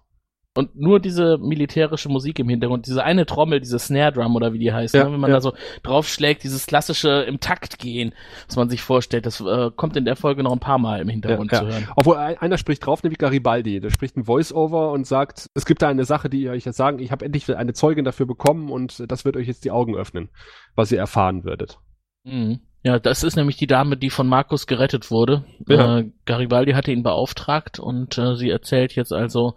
Und 0.57 0.77
nur 0.77 1.01
diese 1.01 1.37
militärische 1.39 2.09
Musik 2.09 2.39
im 2.39 2.49
Hintergrund, 2.49 2.87
diese 2.87 3.03
eine 3.03 3.27
Trommel, 3.27 3.59
diese 3.61 3.79
Snare 3.81 4.13
Drum 4.13 4.37
oder 4.37 4.53
wie 4.53 4.61
die 4.61 4.73
heißt, 4.73 4.95
Ja, 4.95 5.05
ne? 5.05 5.13
wenn 5.13 5.21
man 5.21 5.31
ja. 5.31 5.37
da 5.37 5.41
so 5.41 5.53
draufschlägt, 5.83 6.45
dieses 6.45 6.67
klassische 6.67 7.09
im 7.23 7.41
Takt 7.41 7.81
gehen, 7.81 8.15
was 8.47 8.55
man 8.55 8.71
sich 8.71 8.81
vorstellt, 8.81 9.27
das 9.27 9.41
äh, 9.41 9.73
kommt 9.75 9.97
in 9.97 10.05
der 10.05 10.15
Folge 10.15 10.45
noch 10.45 10.53
ein 10.53 10.61
paar 10.61 10.79
Mal 10.79 11.01
im 11.01 11.09
Hintergrund 11.09 11.51
Ja, 11.51 11.59
zu 11.61 11.67
hören. 11.67 11.89
Obwohl 11.97 12.17
ein, 12.17 12.39
einer 12.39 12.57
spricht 12.57 12.87
drauf, 12.87 13.03
nämlich 13.03 13.19
Garibaldi. 13.19 13.81
Der 13.81 13.91
spricht 13.91 14.17
ein 14.17 14.25
Voice-Over 14.25 14.93
und 14.93 15.07
sagt, 15.09 15.51
es 15.55 15.67
gibt 15.67 15.83
da 15.83 15.89
eine 15.89 16.05
Sache, 16.05 16.31
die 16.31 16.43
ihr 16.43 16.53
euch 16.53 16.65
jetzt 16.65 16.77
sagen, 16.77 17.01
ich 17.01 17.11
habe 17.11 17.25
endlich 17.25 17.53
eine 17.55 17.73
Zeugin 17.73 18.05
dafür 18.05 18.27
bekommen 18.27 18.71
und 18.71 19.11
das 19.11 19.25
wird 19.25 19.37
euch 19.37 19.49
jetzt 19.49 19.65
die 19.65 19.73
Augen 19.73 19.97
öffnen, 19.97 20.29
was 20.77 20.93
ihr 20.93 20.99
erfahren 20.99 21.43
würdet. 21.45 21.79
Mhm. 22.23 22.61
Ja, 22.87 22.99
das 22.99 23.23
ist 23.23 23.35
nämlich 23.37 23.57
die 23.57 23.67
Dame, 23.67 23.97
die 23.97 24.11
von 24.11 24.29
Markus 24.29 24.67
gerettet 24.67 25.11
wurde. 25.11 25.45
Ja. 25.67 26.01
Äh, 26.01 26.11
Garibaldi 26.27 26.73
hatte 26.73 26.93
ihn 26.93 27.03
beauftragt 27.03 27.79
und 27.79 28.19
äh, 28.19 28.35
sie 28.37 28.51
erzählt 28.51 28.95
jetzt 28.95 29.11
also 29.11 29.55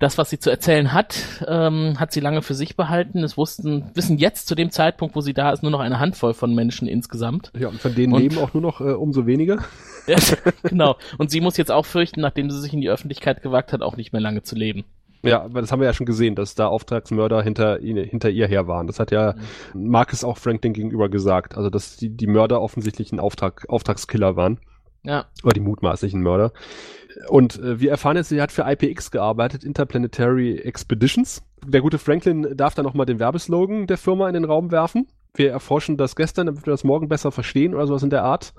das, 0.00 0.18
was 0.18 0.28
sie 0.28 0.38
zu 0.38 0.50
erzählen 0.50 0.92
hat, 0.92 1.18
ähm, 1.48 1.98
hat 1.98 2.12
sie 2.12 2.20
lange 2.20 2.42
für 2.42 2.52
sich 2.52 2.76
behalten. 2.76 3.24
Es 3.24 3.38
wussten, 3.38 3.90
wissen 3.94 4.18
jetzt 4.18 4.48
zu 4.48 4.54
dem 4.54 4.70
Zeitpunkt, 4.70 5.16
wo 5.16 5.22
sie 5.22 5.32
da 5.32 5.50
ist, 5.50 5.62
nur 5.62 5.72
noch 5.72 5.80
eine 5.80 5.98
Handvoll 5.98 6.34
von 6.34 6.54
Menschen 6.54 6.88
insgesamt. 6.88 7.52
Ja, 7.58 7.68
und 7.68 7.80
von 7.80 7.94
denen 7.94 8.12
Und- 8.12 8.20
leben 8.20 8.36
auch 8.36 8.52
nur 8.52 8.62
noch 8.62 8.82
äh, 8.82 8.92
umso 8.92 9.26
weniger. 9.26 9.58
Genau. 10.62 10.96
Und 11.18 11.30
sie 11.30 11.40
muss 11.42 11.58
jetzt 11.58 11.70
auch 11.70 11.84
fürchten, 11.84 12.22
nachdem 12.22 12.50
sie 12.50 12.58
sich 12.60 12.72
in 12.72 12.80
die 12.80 12.88
Öffentlichkeit 12.88 13.42
gewagt 13.42 13.74
hat, 13.74 13.82
auch 13.82 13.96
nicht 13.96 14.12
mehr 14.14 14.22
lange 14.22 14.42
zu 14.42 14.56
leben. 14.56 14.84
Ja, 15.22 15.42
aber 15.42 15.60
das 15.60 15.72
haben 15.72 15.80
wir 15.80 15.86
ja 15.86 15.92
schon 15.92 16.06
gesehen, 16.06 16.34
dass 16.34 16.54
da 16.54 16.68
Auftragsmörder 16.68 17.42
hinter, 17.42 17.78
hinter 17.78 18.30
ihr 18.30 18.46
her 18.46 18.68
waren. 18.68 18.86
Das 18.86 19.00
hat 19.00 19.10
ja 19.10 19.34
Marcus 19.74 20.24
auch 20.24 20.38
Franklin 20.38 20.72
gegenüber 20.72 21.08
gesagt. 21.08 21.56
Also, 21.56 21.70
dass 21.70 21.96
die, 21.96 22.10
die 22.10 22.26
Mörder 22.26 22.60
offensichtlich 22.60 23.12
ein 23.12 23.20
Auftrag, 23.20 23.66
Auftragskiller 23.68 24.36
waren. 24.36 24.58
Ja. 25.02 25.26
Oder 25.42 25.54
die 25.54 25.60
mutmaßlichen 25.60 26.22
Mörder. 26.22 26.52
Und 27.28 27.58
äh, 27.58 27.80
wir 27.80 27.90
erfahren 27.90 28.16
jetzt, 28.16 28.28
sie 28.28 28.40
hat 28.40 28.52
für 28.52 28.64
IPX 28.66 29.10
gearbeitet, 29.10 29.64
Interplanetary 29.64 30.58
Expeditions. 30.58 31.42
Der 31.66 31.80
gute 31.80 31.98
Franklin 31.98 32.56
darf 32.56 32.74
dann 32.74 32.84
nochmal 32.84 33.06
den 33.06 33.18
Werbeslogan 33.18 33.86
der 33.86 33.98
Firma 33.98 34.28
in 34.28 34.34
den 34.34 34.44
Raum 34.44 34.70
werfen. 34.70 35.08
Wir 35.34 35.50
erforschen 35.52 35.96
das 35.96 36.16
gestern, 36.16 36.46
damit 36.46 36.66
wir 36.66 36.70
das 36.72 36.84
morgen 36.84 37.08
besser 37.08 37.30
verstehen 37.30 37.74
oder 37.74 37.86
sowas 37.86 38.02
in 38.02 38.10
der 38.10 38.24
Art. 38.24 38.52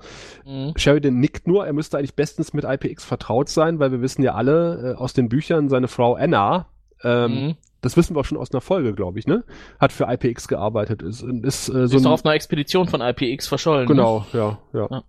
Mhm. 0.46 0.72
Sheridan 0.76 1.18
nickt 1.18 1.46
nur, 1.46 1.66
er 1.66 1.72
müsste 1.72 1.98
eigentlich 1.98 2.14
bestens 2.14 2.52
mit 2.52 2.64
IPX 2.64 3.04
vertraut 3.04 3.48
sein, 3.48 3.78
weil 3.78 3.92
wir 3.92 4.00
wissen 4.00 4.22
ja 4.22 4.34
alle 4.34 4.92
äh, 4.92 4.94
aus 4.96 5.12
den 5.12 5.28
Büchern, 5.28 5.68
seine 5.68 5.88
Frau 5.88 6.14
Anna, 6.14 6.66
ähm, 7.02 7.32
Mhm. 7.32 7.56
das 7.80 7.96
wissen 7.96 8.14
wir 8.14 8.20
auch 8.20 8.24
schon 8.24 8.38
aus 8.38 8.52
einer 8.52 8.60
Folge, 8.60 8.94
glaube 8.94 9.18
ich, 9.18 9.26
ne? 9.26 9.44
Hat 9.78 9.92
für 9.92 10.04
IPX 10.10 10.48
gearbeitet. 10.48 11.02
Ist, 11.02 11.22
ist 11.22 11.68
äh, 11.68 11.86
so 11.88 11.96
ist 11.96 12.04
doch 12.04 12.10
ein, 12.10 12.14
auf 12.14 12.24
einer 12.24 12.34
Expedition 12.34 12.88
von 12.88 13.00
IPX 13.00 13.46
verschollen. 13.48 13.86
Genau, 13.86 14.24
ja, 14.32 14.58
ja, 14.72 14.86
Ja. 14.90 15.02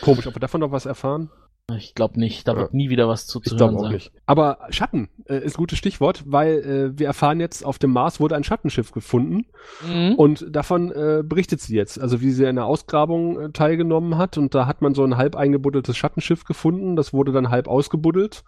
Komisch, 0.00 0.26
ob 0.28 0.34
wir 0.36 0.40
davon 0.40 0.60
noch 0.60 0.70
was 0.70 0.86
erfahren? 0.86 1.30
Ich 1.76 1.94
glaube 1.94 2.18
nicht. 2.18 2.48
Da 2.48 2.56
wird 2.56 2.72
nie 2.72 2.88
wieder 2.88 3.08
was 3.08 3.26
zu, 3.26 3.40
zu 3.40 3.54
Ich 3.54 3.60
hören 3.60 3.76
auch 3.76 3.82
sein. 3.82 3.92
nicht. 3.92 4.10
Aber 4.24 4.58
Schatten 4.70 5.10
äh, 5.26 5.36
ist 5.44 5.54
ein 5.56 5.58
gutes 5.58 5.76
Stichwort, 5.76 6.22
weil 6.26 6.58
äh, 6.94 6.98
wir 6.98 7.06
erfahren 7.06 7.40
jetzt, 7.40 7.62
auf 7.64 7.78
dem 7.78 7.92
Mars 7.92 8.20
wurde 8.20 8.36
ein 8.36 8.44
Schattenschiff 8.44 8.90
gefunden 8.92 9.44
Mhm. 9.86 10.14
und 10.14 10.46
davon 10.48 10.90
äh, 10.92 11.22
berichtet 11.22 11.60
sie 11.60 11.76
jetzt. 11.76 12.00
Also 12.00 12.22
wie 12.22 12.30
sie 12.30 12.44
in 12.44 12.48
einer 12.50 12.64
Ausgrabung 12.64 13.38
äh, 13.38 13.50
teilgenommen 13.52 14.16
hat 14.16 14.38
und 14.38 14.54
da 14.54 14.66
hat 14.66 14.80
man 14.80 14.94
so 14.94 15.04
ein 15.04 15.18
halb 15.18 15.36
eingebuddeltes 15.36 15.94
Schattenschiff 15.96 16.44
gefunden, 16.44 16.96
das 16.96 17.12
wurde 17.12 17.32
dann 17.32 17.50
halb 17.50 17.68
ausgebuddelt 17.68 18.44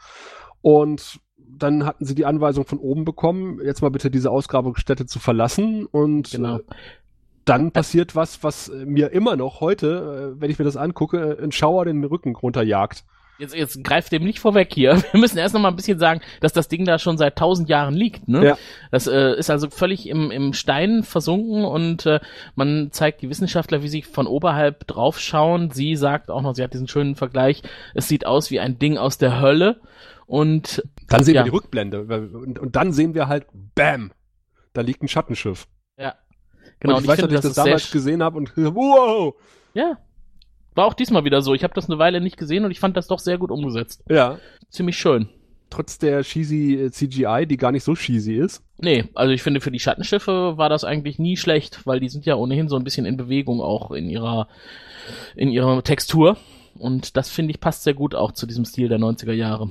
und 0.62 1.20
dann 1.36 1.84
hatten 1.84 2.06
sie 2.06 2.14
die 2.14 2.24
Anweisung 2.24 2.64
von 2.64 2.78
oben 2.78 3.04
bekommen, 3.04 3.60
jetzt 3.62 3.82
mal 3.82 3.90
bitte 3.90 4.10
diese 4.10 4.30
Ausgrabungsstätte 4.30 5.04
zu 5.04 5.18
verlassen 5.18 5.84
und 5.84 6.30
Genau. 6.30 6.60
Dann 7.44 7.72
passiert 7.72 8.14
was, 8.16 8.42
was 8.44 8.68
äh, 8.68 8.84
mir 8.84 9.10
immer 9.12 9.36
noch 9.36 9.60
heute, 9.60 10.34
äh, 10.36 10.40
wenn 10.40 10.50
ich 10.50 10.58
mir 10.58 10.64
das 10.64 10.76
angucke, 10.76 11.38
äh, 11.38 11.42
ein 11.44 11.52
Schauer 11.52 11.84
den 11.84 12.04
Rücken 12.04 12.34
runterjagt. 12.36 13.04
Jetzt, 13.38 13.54
jetzt 13.54 13.82
greift 13.82 14.12
dem 14.12 14.22
nicht 14.24 14.38
vorweg 14.38 14.68
hier. 14.74 15.02
Wir 15.12 15.18
müssen 15.20 15.38
erst 15.38 15.54
noch 15.54 15.62
mal 15.62 15.68
ein 15.70 15.76
bisschen 15.76 15.98
sagen, 15.98 16.20
dass 16.42 16.52
das 16.52 16.68
Ding 16.68 16.84
da 16.84 16.98
schon 16.98 17.16
seit 17.16 17.36
tausend 17.36 17.70
Jahren 17.70 17.94
liegt. 17.94 18.28
Ne? 18.28 18.44
Ja. 18.44 18.58
Das 18.90 19.06
äh, 19.06 19.34
ist 19.38 19.48
also 19.48 19.70
völlig 19.70 20.06
im, 20.10 20.30
im 20.30 20.52
Stein 20.52 21.02
versunken 21.04 21.64
und 21.64 22.04
äh, 22.04 22.20
man 22.54 22.88
zeigt 22.92 23.22
die 23.22 23.30
Wissenschaftler, 23.30 23.82
wie 23.82 23.88
sie 23.88 24.02
von 24.02 24.26
oberhalb 24.26 24.86
draufschauen. 24.86 25.70
Sie 25.70 25.96
sagt 25.96 26.30
auch 26.30 26.42
noch, 26.42 26.54
sie 26.54 26.62
hat 26.62 26.74
diesen 26.74 26.86
schönen 26.86 27.16
Vergleich, 27.16 27.62
es 27.94 28.08
sieht 28.08 28.26
aus 28.26 28.50
wie 28.50 28.60
ein 28.60 28.78
Ding 28.78 28.98
aus 28.98 29.16
der 29.16 29.40
Hölle. 29.40 29.80
Und 30.26 30.82
Dann 31.08 31.24
sehen 31.24 31.34
Ja. 31.34 31.40
wir 31.40 31.44
die 31.50 31.56
Rückblende 31.56 32.02
und, 32.02 32.58
und 32.58 32.76
dann 32.76 32.92
sehen 32.92 33.14
wir 33.14 33.26
halt, 33.26 33.46
bam, 33.74 34.12
da 34.74 34.82
liegt 34.82 35.02
ein 35.02 35.08
Schattenschiff. 35.08 35.66
ja, 35.98 36.14
genau. 36.80 36.96
und 36.96 37.02
ich, 37.02 37.08
weiß 37.08 37.20
noch, 37.20 37.28
dass 37.28 37.44
ich 37.44 37.52
das 37.52 37.54
damals 37.54 37.90
gesehen 37.90 38.22
habe 38.22 38.38
und 38.38 38.52
wow, 38.56 39.34
Ja, 39.74 39.98
war 40.74 40.86
auch 40.86 40.94
diesmal 40.94 41.24
wieder 41.24 41.42
so. 41.42 41.54
Ich 41.54 41.64
habe 41.64 41.74
das 41.74 41.88
eine 41.88 41.98
Weile 41.98 42.20
nicht 42.20 42.36
gesehen 42.36 42.64
und 42.64 42.70
ich 42.70 42.80
fand 42.80 42.96
das 42.96 43.06
doch 43.06 43.18
sehr 43.18 43.38
gut 43.38 43.50
umgesetzt. 43.50 44.02
ja, 44.08 44.38
Ziemlich 44.68 44.96
schön. 44.96 45.28
trotz 45.68 45.98
der 45.98 46.22
cheesy 46.22 46.74
äh, 46.74 46.90
CGI, 46.90 47.46
die 47.46 47.56
gar 47.56 47.72
nicht 47.72 47.84
so 47.84 47.94
cheesy 47.94 48.34
ist. 48.34 48.62
Nee, 48.78 49.04
also 49.14 49.32
ich 49.32 49.42
finde, 49.42 49.60
für 49.60 49.70
die 49.70 49.80
Schattenschiffe 49.80 50.56
war 50.56 50.68
das 50.68 50.84
eigentlich 50.84 51.18
nie 51.18 51.36
schlecht, 51.36 51.86
weil 51.86 52.00
die 52.00 52.08
sind 52.08 52.24
ja 52.26 52.34
ohnehin 52.36 52.68
so 52.68 52.76
ein 52.76 52.84
bisschen 52.84 53.06
in 53.06 53.16
Bewegung 53.16 53.60
auch 53.60 53.90
in 53.90 54.08
ihrer, 54.08 54.48
in 55.36 55.50
ihrer 55.50 55.82
Textur. 55.82 56.36
Und 56.78 57.16
das 57.16 57.28
finde 57.30 57.50
ich 57.50 57.60
passt 57.60 57.82
sehr 57.82 57.94
gut 57.94 58.14
auch 58.14 58.32
zu 58.32 58.46
diesem 58.46 58.64
Stil 58.64 58.88
der 58.88 58.98
90er 58.98 59.32
Jahre. 59.32 59.70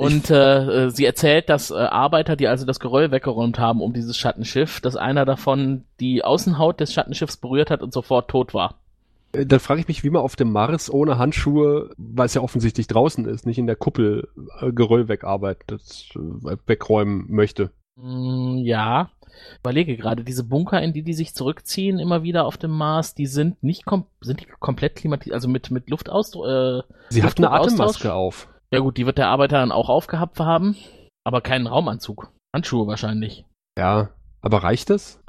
Und 0.00 0.30
äh, 0.30 0.90
sie 0.90 1.04
erzählt, 1.04 1.48
dass 1.48 1.70
äh, 1.70 1.74
Arbeiter, 1.74 2.36
die 2.36 2.48
also 2.48 2.64
das 2.64 2.80
Geröll 2.80 3.10
weggeräumt 3.10 3.58
haben 3.58 3.82
um 3.82 3.92
dieses 3.92 4.16
Schattenschiff, 4.16 4.80
dass 4.80 4.96
einer 4.96 5.24
davon 5.26 5.84
die 6.00 6.24
Außenhaut 6.24 6.80
des 6.80 6.92
Schattenschiffs 6.92 7.36
berührt 7.36 7.70
hat 7.70 7.82
und 7.82 7.92
sofort 7.92 8.30
tot 8.30 8.54
war. 8.54 8.76
Äh, 9.32 9.44
Dann 9.44 9.60
frage 9.60 9.80
ich 9.80 9.88
mich, 9.88 10.02
wie 10.02 10.10
man 10.10 10.22
auf 10.22 10.36
dem 10.36 10.52
Mars 10.52 10.90
ohne 10.90 11.18
Handschuhe, 11.18 11.90
weil 11.98 12.26
es 12.26 12.34
ja 12.34 12.40
offensichtlich 12.40 12.86
draußen 12.86 13.26
ist, 13.26 13.44
nicht 13.44 13.58
in 13.58 13.66
der 13.66 13.76
Kuppel 13.76 14.28
äh, 14.60 14.72
Geröll 14.72 15.08
wegarbeitet, 15.08 15.82
äh, 16.14 16.56
wegräumen 16.66 17.26
möchte. 17.28 17.70
Mm, 17.96 18.56
ja, 18.58 19.10
überlege 19.60 19.96
gerade, 19.96 20.24
diese 20.24 20.44
Bunker, 20.44 20.80
in 20.80 20.94
die 20.94 21.02
die 21.02 21.12
sich 21.12 21.34
zurückziehen, 21.34 21.98
immer 21.98 22.22
wieder 22.22 22.46
auf 22.46 22.56
dem 22.56 22.70
Mars, 22.70 23.14
die 23.14 23.26
sind 23.26 23.62
nicht 23.62 23.84
kom 23.84 24.06
sind 24.20 24.40
die 24.40 24.46
komplett 24.58 24.96
klimatisiert, 24.96 25.34
also 25.34 25.48
mit, 25.48 25.70
mit 25.70 25.90
Luftaustausch. 25.90 26.48
Äh, 26.48 26.82
Sie 27.10 27.22
hat 27.22 27.36
eine? 27.38 27.50
Atemmaske 27.50 28.14
auf. 28.14 28.48
Ja 28.72 28.78
gut, 28.80 28.96
die 28.96 29.06
wird 29.06 29.18
der 29.18 29.28
Arbeiter 29.28 29.58
dann 29.58 29.72
auch 29.72 29.88
aufgehabt 29.88 30.38
haben, 30.40 30.76
aber 31.24 31.40
keinen 31.40 31.66
Raumanzug. 31.66 32.30
Handschuhe 32.54 32.86
wahrscheinlich. 32.86 33.44
Ja, 33.78 34.10
aber 34.42 34.62
reicht 34.62 34.90
das? 34.90 35.20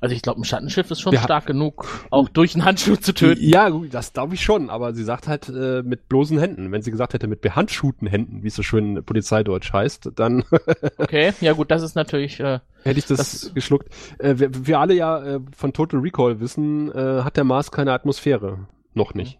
Also 0.00 0.14
ich 0.14 0.20
glaube, 0.22 0.40
ein 0.40 0.44
Schattenschiff 0.44 0.90
ist 0.90 1.00
schon 1.00 1.16
ha- 1.16 1.22
stark 1.22 1.46
genug, 1.46 1.86
auch 2.10 2.28
durch 2.28 2.54
einen 2.54 2.64
Handschuh 2.64 2.96
zu 2.96 3.14
töten. 3.14 3.40
Ja, 3.42 3.68
gut, 3.70 3.94
das 3.94 4.12
glaube 4.12 4.34
ich 4.34 4.42
schon, 4.42 4.68
aber 4.68 4.92
sie 4.94 5.04
sagt 5.04 5.26
halt 5.28 5.48
äh, 5.48 5.82
mit 5.82 6.08
bloßen 6.08 6.38
Händen. 6.38 6.70
Wenn 6.70 6.82
sie 6.82 6.90
gesagt 6.90 7.14
hätte 7.14 7.28
mit 7.28 7.40
behandschuhten 7.40 8.06
Händen, 8.08 8.42
wie 8.42 8.48
es 8.48 8.56
so 8.56 8.62
schön 8.62 9.02
Polizeideutsch 9.04 9.72
heißt, 9.72 10.10
dann 10.16 10.44
Okay, 10.98 11.32
ja 11.40 11.52
gut, 11.54 11.70
das 11.70 11.82
ist 11.82 11.94
natürlich, 11.94 12.40
äh, 12.40 12.58
hätte 12.82 12.98
ich 12.98 13.06
das, 13.06 13.18
Das- 13.18 13.54
geschluckt. 13.54 13.88
Äh, 14.18 14.34
wir, 14.38 14.66
wir 14.66 14.78
alle 14.80 14.94
ja 14.94 15.22
äh, 15.36 15.40
von 15.56 15.72
Total 15.72 16.00
Recall 16.00 16.40
wissen, 16.40 16.90
äh, 16.92 17.22
hat 17.22 17.36
der 17.36 17.44
Mars 17.44 17.70
keine 17.72 17.92
Atmosphäre. 17.92 18.66
Noch 18.92 19.14
nicht. 19.14 19.38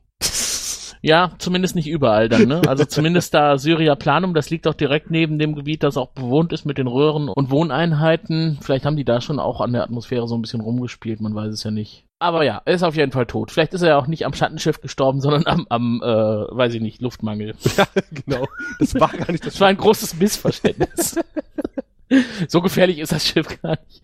Ja, 1.02 1.32
zumindest 1.38 1.74
nicht 1.74 1.88
überall 1.88 2.28
dann, 2.28 2.48
ne? 2.48 2.62
Also 2.66 2.84
zumindest 2.87 3.34
da 3.34 3.58
Syria 3.58 3.94
Planum, 3.94 4.34
das 4.34 4.50
liegt 4.50 4.66
auch 4.66 4.74
direkt 4.74 5.11
neben 5.11 5.38
dem 5.38 5.54
Gebiet, 5.54 5.82
das 5.82 5.96
auch 5.96 6.08
bewohnt 6.08 6.52
ist 6.52 6.64
mit 6.64 6.78
den 6.78 6.87
Röhren 6.87 7.28
und 7.28 7.50
Wohneinheiten. 7.50 8.58
Vielleicht 8.61 8.84
haben 8.84 8.96
die 8.96 9.04
da 9.04 9.20
schon 9.20 9.38
auch 9.38 9.61
an 9.61 9.72
der 9.72 9.82
Atmosphäre 9.82 10.26
so 10.26 10.37
ein 10.37 10.42
bisschen 10.42 10.61
rumgespielt, 10.61 11.20
man 11.20 11.34
weiß 11.34 11.52
es 11.52 11.64
ja 11.64 11.70
nicht. 11.70 12.04
Aber 12.20 12.44
ja, 12.44 12.62
er 12.64 12.74
ist 12.74 12.82
auf 12.82 12.96
jeden 12.96 13.12
Fall 13.12 13.26
tot. 13.26 13.52
Vielleicht 13.52 13.74
ist 13.74 13.82
er 13.82 13.90
ja 13.90 13.98
auch 13.98 14.08
nicht 14.08 14.26
am 14.26 14.34
Schattenschiff 14.34 14.80
gestorben, 14.80 15.20
sondern 15.20 15.46
am, 15.46 15.66
am 15.68 16.02
äh, 16.02 16.06
weiß 16.06 16.74
ich 16.74 16.80
nicht, 16.80 17.00
Luftmangel. 17.00 17.54
ja, 17.76 17.87
genau. 18.11 18.48
Das 18.80 18.94
war 18.96 19.11
gar 19.11 19.30
nicht 19.30 19.46
das 19.46 19.54
Das 19.54 19.61
war 19.61 19.68
ein 19.68 19.76
großes 19.76 20.16
Missverständnis. 20.16 21.16
so 22.48 22.61
gefährlich 22.61 22.98
ist 22.98 23.12
das 23.12 23.24
Schiff 23.24 23.62
gar 23.62 23.78
nicht. 23.87 24.02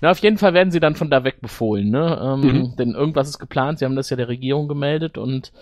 Na, 0.00 0.10
auf 0.10 0.18
jeden 0.18 0.38
Fall 0.38 0.54
werden 0.54 0.70
sie 0.70 0.80
dann 0.80 0.94
von 0.96 1.10
da 1.10 1.24
weg 1.24 1.40
befohlen, 1.40 1.90
ne? 1.90 2.18
Ähm, 2.22 2.40
Mhm. 2.40 2.76
Denn 2.76 2.90
irgendwas 2.94 3.28
ist 3.28 3.38
geplant, 3.38 3.78
sie 3.78 3.84
haben 3.84 3.96
das 3.96 4.10
ja 4.10 4.16
der 4.16 4.28
Regierung 4.28 4.68
gemeldet 4.68 5.18
und 5.18 5.52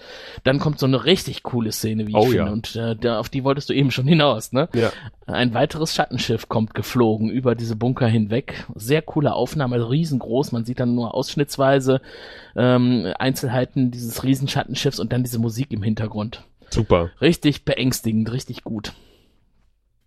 dann 0.45 0.59
kommt 0.59 0.79
so 0.79 0.87
eine 0.87 1.05
richtig 1.05 1.42
coole 1.42 1.73
Szene, 1.73 2.07
wie 2.07 2.11
ich 2.11 2.16
Oh, 2.16 2.23
finde. 2.25 2.37
ja. 2.37 2.51
Und 2.51 2.77
äh, 2.77 2.97
da, 2.97 3.18
auf 3.18 3.29
die 3.29 3.45
wolltest 3.45 3.68
du 3.71 3.75
eben 3.75 3.90
schon 3.90 4.07
hinaus, 4.07 4.53
ne? 4.53 4.68
Ja. 4.75 4.90
Ein 5.27 5.55
weiteres 5.55 5.95
Schattenschiff 5.95 6.49
kommt 6.49 6.75
geflogen 6.75 7.31
über 7.31 7.55
diese 7.55 7.77
Bunker 7.77 8.07
hinweg. 8.09 8.66
Sehr 8.75 9.03
coole 9.03 9.33
Aufnahme, 9.35 9.77
also 9.77 9.87
riesengroß. 9.87 10.53
Man 10.53 10.64
sieht 10.64 10.81
dann 10.81 10.95
nur 10.95 11.14
ausschnittsweise 11.14 12.01
ähm, 12.57 13.07
Einzelheiten 13.18 13.90
dieses 13.90 14.25
riesen 14.25 14.49
Schattenschiffs 14.49 15.01
und 15.01 15.12
dann 15.12 15.23
diese 15.23 15.38
Musik 15.38 15.73
im 15.73 15.83
Hintergrund. 15.83 16.45
Super. 16.71 17.11
Richtig 17.21 17.64
beängstigend, 17.64 18.33
richtig 18.33 18.64
gut. 18.64 18.92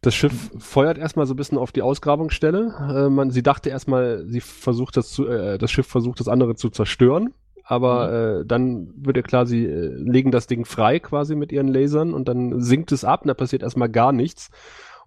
Das 0.05 0.13
Schiff 0.13 0.51
feuert 0.59 0.99
erstmal 0.99 1.25
so 1.25 1.33
ein 1.33 1.37
bisschen 1.37 1.57
auf 1.57 1.71
die 1.71 1.81
Ausgrabungsstelle. 1.81 3.07
Äh, 3.07 3.09
man, 3.09 3.31
sie 3.31 3.41
dachte 3.41 3.71
erstmal, 3.71 4.23
sie 4.27 4.39
versucht 4.39 4.97
das 4.97 5.09
zu, 5.09 5.27
äh, 5.27 5.57
das 5.57 5.71
Schiff 5.71 5.87
versucht 5.87 6.19
das 6.19 6.27
andere 6.27 6.53
zu 6.53 6.69
zerstören. 6.69 7.33
Aber 7.63 8.13
äh, 8.13 8.45
dann 8.45 8.93
wird 8.95 9.17
ihr 9.17 9.23
klar, 9.23 9.47
sie 9.47 9.65
äh, 9.65 9.87
legen 9.95 10.29
das 10.29 10.45
Ding 10.45 10.63
frei 10.63 10.99
quasi 10.99 11.35
mit 11.35 11.51
ihren 11.51 11.69
Lasern 11.69 12.13
und 12.13 12.27
dann 12.27 12.61
sinkt 12.61 12.91
es 12.91 13.03
ab 13.03 13.23
und 13.23 13.29
da 13.29 13.33
passiert 13.33 13.63
erstmal 13.63 13.89
gar 13.89 14.11
nichts. 14.11 14.51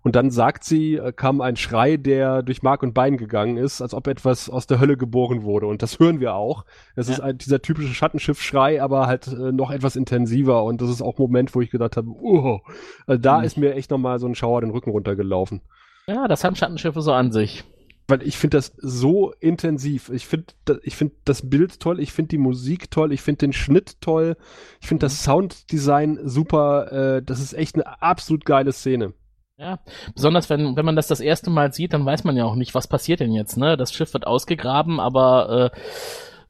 Und 0.03 0.15
dann 0.17 0.31
sagt 0.31 0.65
sie, 0.65 0.95
äh, 0.95 1.13
kam 1.13 1.41
ein 1.41 1.57
Schrei, 1.57 1.97
der 1.97 2.43
durch 2.43 2.63
Mark 2.63 2.83
und 2.83 2.95
Bein 2.95 3.17
gegangen 3.17 3.57
ist, 3.57 3.83
als 3.83 3.95
ob 3.95 4.07
etwas 4.07 4.49
aus 4.49 4.67
der 4.67 4.79
Hölle 4.81 4.97
geboren 4.97 5.43
wurde. 5.43 5.67
Und 5.67 5.83
das 5.83 5.99
hören 5.99 6.21
wir 6.21 6.35
auch. 6.35 6.65
Das 6.97 7.09
Ja. 7.09 7.15
ist 7.15 7.21
ein, 7.21 7.39
dieser 7.39 7.61
typische 7.63 7.93
Schattenschiff-Schrei, 7.95 8.81
aber 8.83 9.07
halt 9.07 9.27
äh, 9.27 9.53
noch 9.53 9.71
etwas 9.71 9.97
intensiver. 9.97 10.63
Und 10.65 10.81
das 10.81 10.89
ist 10.91 11.03
auch 11.03 11.19
ein 11.19 11.23
Moment, 11.23 11.55
wo 11.55 11.61
ich 11.61 11.71
gedacht 11.71 11.97
habe, 11.97 12.09
oh, 12.09 12.61
also 13.07 13.21
da 13.21 13.39
Mhm. 13.39 13.45
ist 13.45 13.57
mir 13.59 13.75
echt 13.75 13.91
nochmal 13.91 14.19
so 14.19 14.27
ein 14.27 14.35
Schauer 14.35 14.61
den 14.61 14.71
Rücken 14.71 14.91
runtergelaufen. 14.91 15.63
Ja, 16.07 16.29
das 16.29 16.45
haben 16.45 16.57
Schattenschiffe 16.57 17.03
so 17.03 17.13
an 17.13 17.33
sich. 17.33 17.65
Weil 18.11 18.23
ich 18.23 18.39
finde 18.39 18.57
das 18.57 18.73
so 18.79 19.35
intensiv. 19.39 20.09
Ich 20.09 20.27
finde 20.27 20.47
ich 20.83 20.97
finde 20.97 21.17
das 21.27 21.51
Bild 21.51 21.79
toll, 21.81 22.01
ich 22.01 22.13
finde 22.13 22.29
die 22.31 22.39
Musik 22.39 22.91
toll, 22.91 23.13
ich 23.13 23.21
finde 23.21 23.41
den 23.41 23.53
Schnitt 23.53 24.01
toll, 24.01 24.37
ich 24.81 24.87
finde 24.89 25.05
das 25.05 25.23
Sounddesign 25.25 26.19
super. 26.25 27.17
Äh, 27.17 27.23
das 27.23 27.41
ist 27.41 27.53
echt 27.53 27.75
eine 27.75 28.01
absolut 28.01 28.47
geile 28.47 28.73
Szene. 28.73 29.13
Ja, 29.59 29.81
besonders 30.15 30.49
wenn, 30.51 30.77
wenn 30.77 30.85
man 30.85 30.95
das 30.95 31.09
das 31.09 31.19
erste 31.19 31.51
Mal 31.51 31.73
sieht, 31.73 31.93
dann 31.93 32.07
weiß 32.07 32.23
man 32.23 32.37
ja 32.37 32.45
auch 32.45 32.55
nicht, 32.55 32.77
was 32.77 32.87
passiert 32.87 33.19
denn 33.19 33.33
jetzt, 33.33 33.57
ne? 33.57 33.77
Das 33.77 33.93
Schiff 33.93 34.13
wird 34.13 34.25
ausgegraben, 34.25 35.01
aber 35.01 35.73
äh, 35.75 35.79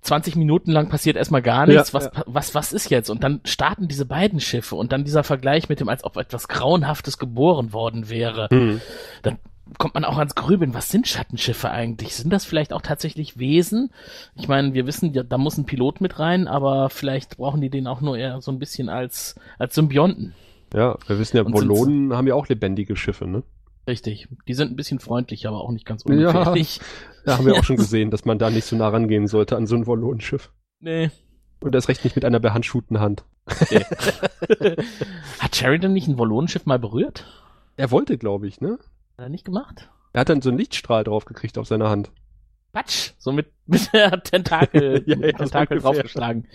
20 0.02 0.36
Minuten 0.36 0.72
lang 0.72 0.90
passiert 0.90 1.16
erstmal 1.16 1.40
gar 1.40 1.66
nichts. 1.66 1.92
Ja, 1.92 1.94
was, 1.94 2.04
ja. 2.04 2.22
was, 2.26 2.54
was 2.54 2.72
ist 2.74 2.90
jetzt? 2.90 3.08
Und 3.08 3.24
dann 3.24 3.40
starten 3.44 3.88
diese 3.88 4.04
beiden 4.04 4.40
Schiffe 4.40 4.76
und 4.76 4.92
dann 4.92 5.04
dieser 5.04 5.24
Vergleich 5.24 5.70
mit 5.70 5.80
dem, 5.80 5.88
als 5.88 6.04
ob 6.04 6.18
etwas 6.18 6.48
Grauenhaftes 6.48 7.18
geboren 7.18 7.72
worden 7.72 8.10
wäre. 8.10 8.48
Dann 9.22 9.38
kommt 9.78 9.94
man 9.94 10.04
auch 10.04 10.18
ans 10.18 10.34
Grübeln. 10.34 10.74
Was 10.74 10.90
sind 10.90 11.08
Schattenschiffe 11.08 11.70
eigentlich? 11.70 12.14
Sind 12.14 12.30
das 12.30 12.44
vielleicht 12.44 12.74
auch 12.74 12.82
tatsächlich 12.82 13.38
Wesen? 13.38 13.90
Ich 14.34 14.48
meine, 14.48 14.74
wir 14.74 14.86
wissen, 14.86 15.14
ja, 15.14 15.22
da 15.22 15.38
muss 15.38 15.56
ein 15.56 15.66
Pilot 15.66 16.00
mit 16.00 16.18
rein, 16.18 16.46
aber 16.46 16.90
vielleicht 16.90 17.38
brauchen 17.38 17.60
die 17.60 17.70
den 17.70 17.86
auch 17.86 18.02
nur 18.02 18.18
eher 18.18 18.40
so 18.42 18.52
ein 18.52 18.58
bisschen 18.58 18.88
als, 18.88 19.34
als 19.58 19.74
Symbionten. 19.74 20.34
Ja, 20.74 20.96
wir 21.06 21.18
wissen 21.18 21.36
ja, 21.36 21.42
Und 21.44 21.52
Wollonen 21.54 22.12
haben 22.14 22.26
ja 22.26 22.34
auch 22.34 22.48
lebendige 22.48 22.96
Schiffe, 22.96 23.26
ne? 23.26 23.42
Richtig. 23.86 24.28
Die 24.46 24.54
sind 24.54 24.70
ein 24.72 24.76
bisschen 24.76 24.98
freundlich, 25.00 25.46
aber 25.46 25.60
auch 25.62 25.70
nicht 25.70 25.86
ganz 25.86 26.04
Ja. 26.04 26.10
ungefährlich. 26.14 26.80
Da 27.24 27.36
haben 27.36 27.44
wir 27.46 27.54
auch 27.56 27.64
schon 27.64 27.76
gesehen, 27.78 28.10
dass 28.10 28.24
man 28.24 28.38
da 28.38 28.48
nicht 28.48 28.64
so 28.64 28.74
nah 28.76 28.88
rangehen 28.88 29.26
sollte 29.26 29.56
an 29.56 29.66
so 29.66 29.74
ein 29.76 29.86
Wollonenschiff. 29.86 30.50
Nee. 30.80 31.10
Und 31.60 31.74
das 31.74 31.88
recht 31.88 32.04
nicht 32.04 32.16
mit 32.16 32.24
einer 32.24 32.40
behandschuhten 32.40 33.00
Hand. 33.00 33.24
Hat 35.38 35.54
Sheridan 35.56 35.92
nicht 35.92 36.08
ein 36.08 36.16
Wollonenschiff 36.18 36.64
mal 36.66 36.78
berührt? 36.78 37.26
Er 37.76 37.90
wollte, 37.90 38.16
glaube 38.18 38.46
ich, 38.48 38.60
ne? 38.60 38.78
Hat 39.18 39.24
er 39.26 39.28
nicht 39.28 39.44
gemacht? 39.44 39.90
Er 40.12 40.20
hat 40.22 40.28
dann 40.30 40.40
so 40.40 40.48
einen 40.48 40.58
Lichtstrahl 40.58 41.04
drauf 41.04 41.24
gekriegt 41.26 41.58
auf 41.58 41.66
seiner 41.66 41.90
Hand. 41.90 42.10
Patsch! 42.72 43.12
So 43.18 43.32
mit, 43.32 43.48
mit 43.66 43.92
der 43.92 44.22
Tentakel, 44.22 45.02
Ja, 45.06 45.16
ja, 45.18 45.32
Tentakel 45.32 45.80
draufgeschlagen. 45.80 46.46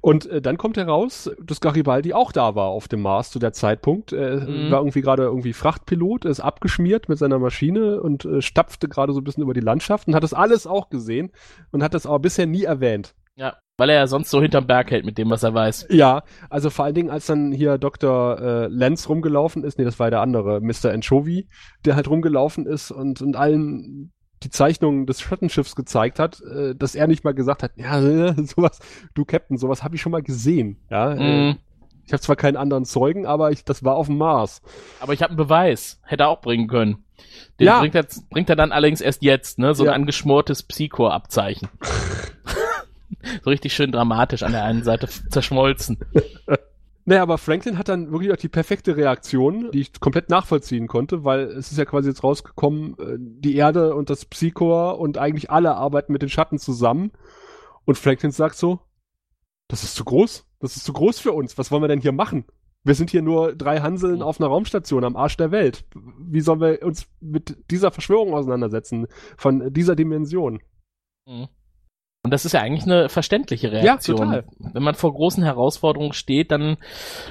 Und 0.00 0.26
äh, 0.26 0.40
dann 0.40 0.56
kommt 0.58 0.76
heraus, 0.76 1.30
dass 1.42 1.60
Garibaldi 1.60 2.12
auch 2.12 2.32
da 2.32 2.54
war 2.54 2.68
auf 2.68 2.88
dem 2.88 3.02
Mars 3.02 3.30
zu 3.30 3.38
der 3.38 3.52
Zeitpunkt. 3.52 4.12
Er 4.12 4.40
Mhm. 4.40 4.70
war 4.70 4.80
irgendwie 4.80 5.02
gerade 5.02 5.24
irgendwie 5.24 5.52
Frachtpilot, 5.52 6.24
ist 6.24 6.40
abgeschmiert 6.40 7.08
mit 7.08 7.18
seiner 7.18 7.38
Maschine 7.38 8.00
und 8.00 8.24
äh, 8.24 8.42
stapfte 8.42 8.88
gerade 8.88 9.12
so 9.12 9.20
ein 9.20 9.24
bisschen 9.24 9.42
über 9.42 9.54
die 9.54 9.60
Landschaft 9.60 10.08
und 10.08 10.14
hat 10.14 10.22
das 10.22 10.34
alles 10.34 10.66
auch 10.66 10.88
gesehen 10.90 11.30
und 11.72 11.82
hat 11.82 11.94
das 11.94 12.06
aber 12.06 12.18
bisher 12.18 12.46
nie 12.46 12.64
erwähnt. 12.64 13.14
Ja. 13.36 13.56
Weil 13.78 13.88
er 13.90 13.96
ja 13.96 14.06
sonst 14.06 14.30
so 14.30 14.42
hinterm 14.42 14.66
Berg 14.66 14.90
hält 14.90 15.06
mit 15.06 15.16
dem, 15.16 15.30
was 15.30 15.42
er 15.42 15.54
weiß. 15.54 15.86
Ja, 15.90 16.22
also 16.50 16.68
vor 16.68 16.84
allen 16.84 16.94
Dingen, 16.94 17.08
als 17.10 17.26
dann 17.26 17.52
hier 17.52 17.78
Dr. 17.78 18.38
Äh, 18.38 18.66
Lenz 18.66 19.08
rumgelaufen 19.08 19.64
ist, 19.64 19.78
nee, 19.78 19.84
das 19.84 19.98
war 19.98 20.10
der 20.10 20.20
andere, 20.20 20.60
Mr. 20.60 20.90
Anchovy, 20.92 21.48
der 21.86 21.96
halt 21.96 22.08
rumgelaufen 22.08 22.66
ist 22.66 22.90
und, 22.90 23.22
und 23.22 23.36
allen 23.36 24.12
die 24.42 24.50
Zeichnungen 24.50 25.06
des 25.06 25.20
Schattenschiffs 25.20 25.76
gezeigt 25.76 26.18
hat, 26.18 26.40
äh, 26.40 26.74
dass 26.74 26.94
er 26.94 27.06
nicht 27.06 27.24
mal 27.24 27.34
gesagt 27.34 27.62
hat, 27.62 27.72
ja, 27.76 28.00
sowas, 28.44 28.78
du 29.14 29.24
Captain, 29.24 29.58
sowas 29.58 29.82
habe 29.82 29.96
ich 29.96 30.02
schon 30.02 30.12
mal 30.12 30.22
gesehen. 30.22 30.78
Ja, 30.90 31.12
äh, 31.14 31.20
Mhm. 31.52 31.58
ich 32.06 32.12
habe 32.12 32.22
zwar 32.22 32.36
keinen 32.36 32.56
anderen 32.56 32.84
Zeugen, 32.84 33.26
aber 33.26 33.50
ich, 33.52 33.64
das 33.64 33.84
war 33.84 33.96
auf 33.96 34.06
dem 34.06 34.16
Mars. 34.18 34.62
Aber 35.00 35.12
ich 35.12 35.22
habe 35.22 35.30
einen 35.30 35.36
Beweis. 35.38 36.00
Hätte 36.04 36.24
er 36.24 36.28
auch 36.30 36.40
bringen 36.40 36.68
können. 36.68 37.04
Den 37.58 37.66
Ja. 37.66 37.80
bringt, 37.80 37.94
er, 37.94 38.06
bringt 38.30 38.48
er 38.48 38.56
dann 38.56 38.72
allerdings 38.72 39.00
erst 39.02 39.22
jetzt, 39.22 39.58
ne? 39.58 39.74
So 39.74 39.84
Ja. 39.84 39.92
ein 39.92 40.00
angeschmortes 40.00 40.62
Psychor-Abzeichen. 40.62 41.68
so 43.44 43.50
richtig 43.50 43.74
schön 43.74 43.92
dramatisch 43.92 44.42
an 44.42 44.52
der 44.52 44.64
einen 44.64 44.82
Seite 44.82 45.06
zerschmolzen. 45.08 45.98
Naja, 47.10 47.22
aber 47.24 47.38
Franklin 47.38 47.76
hat 47.76 47.88
dann 47.88 48.12
wirklich 48.12 48.30
auch 48.30 48.36
die 48.36 48.48
perfekte 48.48 48.96
Reaktion, 48.96 49.72
die 49.72 49.80
ich 49.80 49.98
komplett 49.98 50.28
nachvollziehen 50.28 50.86
konnte, 50.86 51.24
weil 51.24 51.40
es 51.40 51.72
ist 51.72 51.76
ja 51.76 51.84
quasi 51.84 52.08
jetzt 52.08 52.22
rausgekommen, 52.22 52.96
äh, 53.00 53.16
die 53.18 53.56
Erde 53.56 53.96
und 53.96 54.10
das 54.10 54.26
Psychor 54.26 55.00
und 55.00 55.18
eigentlich 55.18 55.50
alle 55.50 55.74
arbeiten 55.74 56.12
mit 56.12 56.22
den 56.22 56.28
Schatten 56.28 56.60
zusammen. 56.60 57.10
Und 57.84 57.98
Franklin 57.98 58.30
sagt 58.30 58.54
so, 58.54 58.78
das 59.66 59.82
ist 59.82 59.96
zu 59.96 60.04
groß, 60.04 60.46
das 60.60 60.76
ist 60.76 60.84
zu 60.84 60.92
groß 60.92 61.18
für 61.18 61.32
uns, 61.32 61.58
was 61.58 61.72
wollen 61.72 61.82
wir 61.82 61.88
denn 61.88 62.00
hier 62.00 62.12
machen? 62.12 62.44
Wir 62.84 62.94
sind 62.94 63.10
hier 63.10 63.22
nur 63.22 63.56
drei 63.56 63.80
Hanseln 63.80 64.22
auf 64.22 64.40
einer 64.40 64.48
Raumstation 64.48 65.02
am 65.02 65.16
Arsch 65.16 65.36
der 65.36 65.50
Welt. 65.50 65.84
Wie 65.92 66.42
sollen 66.42 66.60
wir 66.60 66.80
uns 66.84 67.08
mit 67.18 67.56
dieser 67.72 67.90
Verschwörung 67.90 68.34
auseinandersetzen, 68.34 69.08
von 69.36 69.72
dieser 69.72 69.96
Dimension? 69.96 70.62
Mhm. 71.26 71.48
Und 72.22 72.32
das 72.32 72.44
ist 72.44 72.52
ja 72.52 72.60
eigentlich 72.60 72.84
eine 72.84 73.08
verständliche 73.08 73.72
Reaktion. 73.72 74.18
total. 74.18 74.44
Wenn 74.58 74.82
man 74.82 74.94
vor 74.94 75.14
großen 75.14 75.42
Herausforderungen 75.42 76.12
steht, 76.12 76.50
dann 76.50 76.76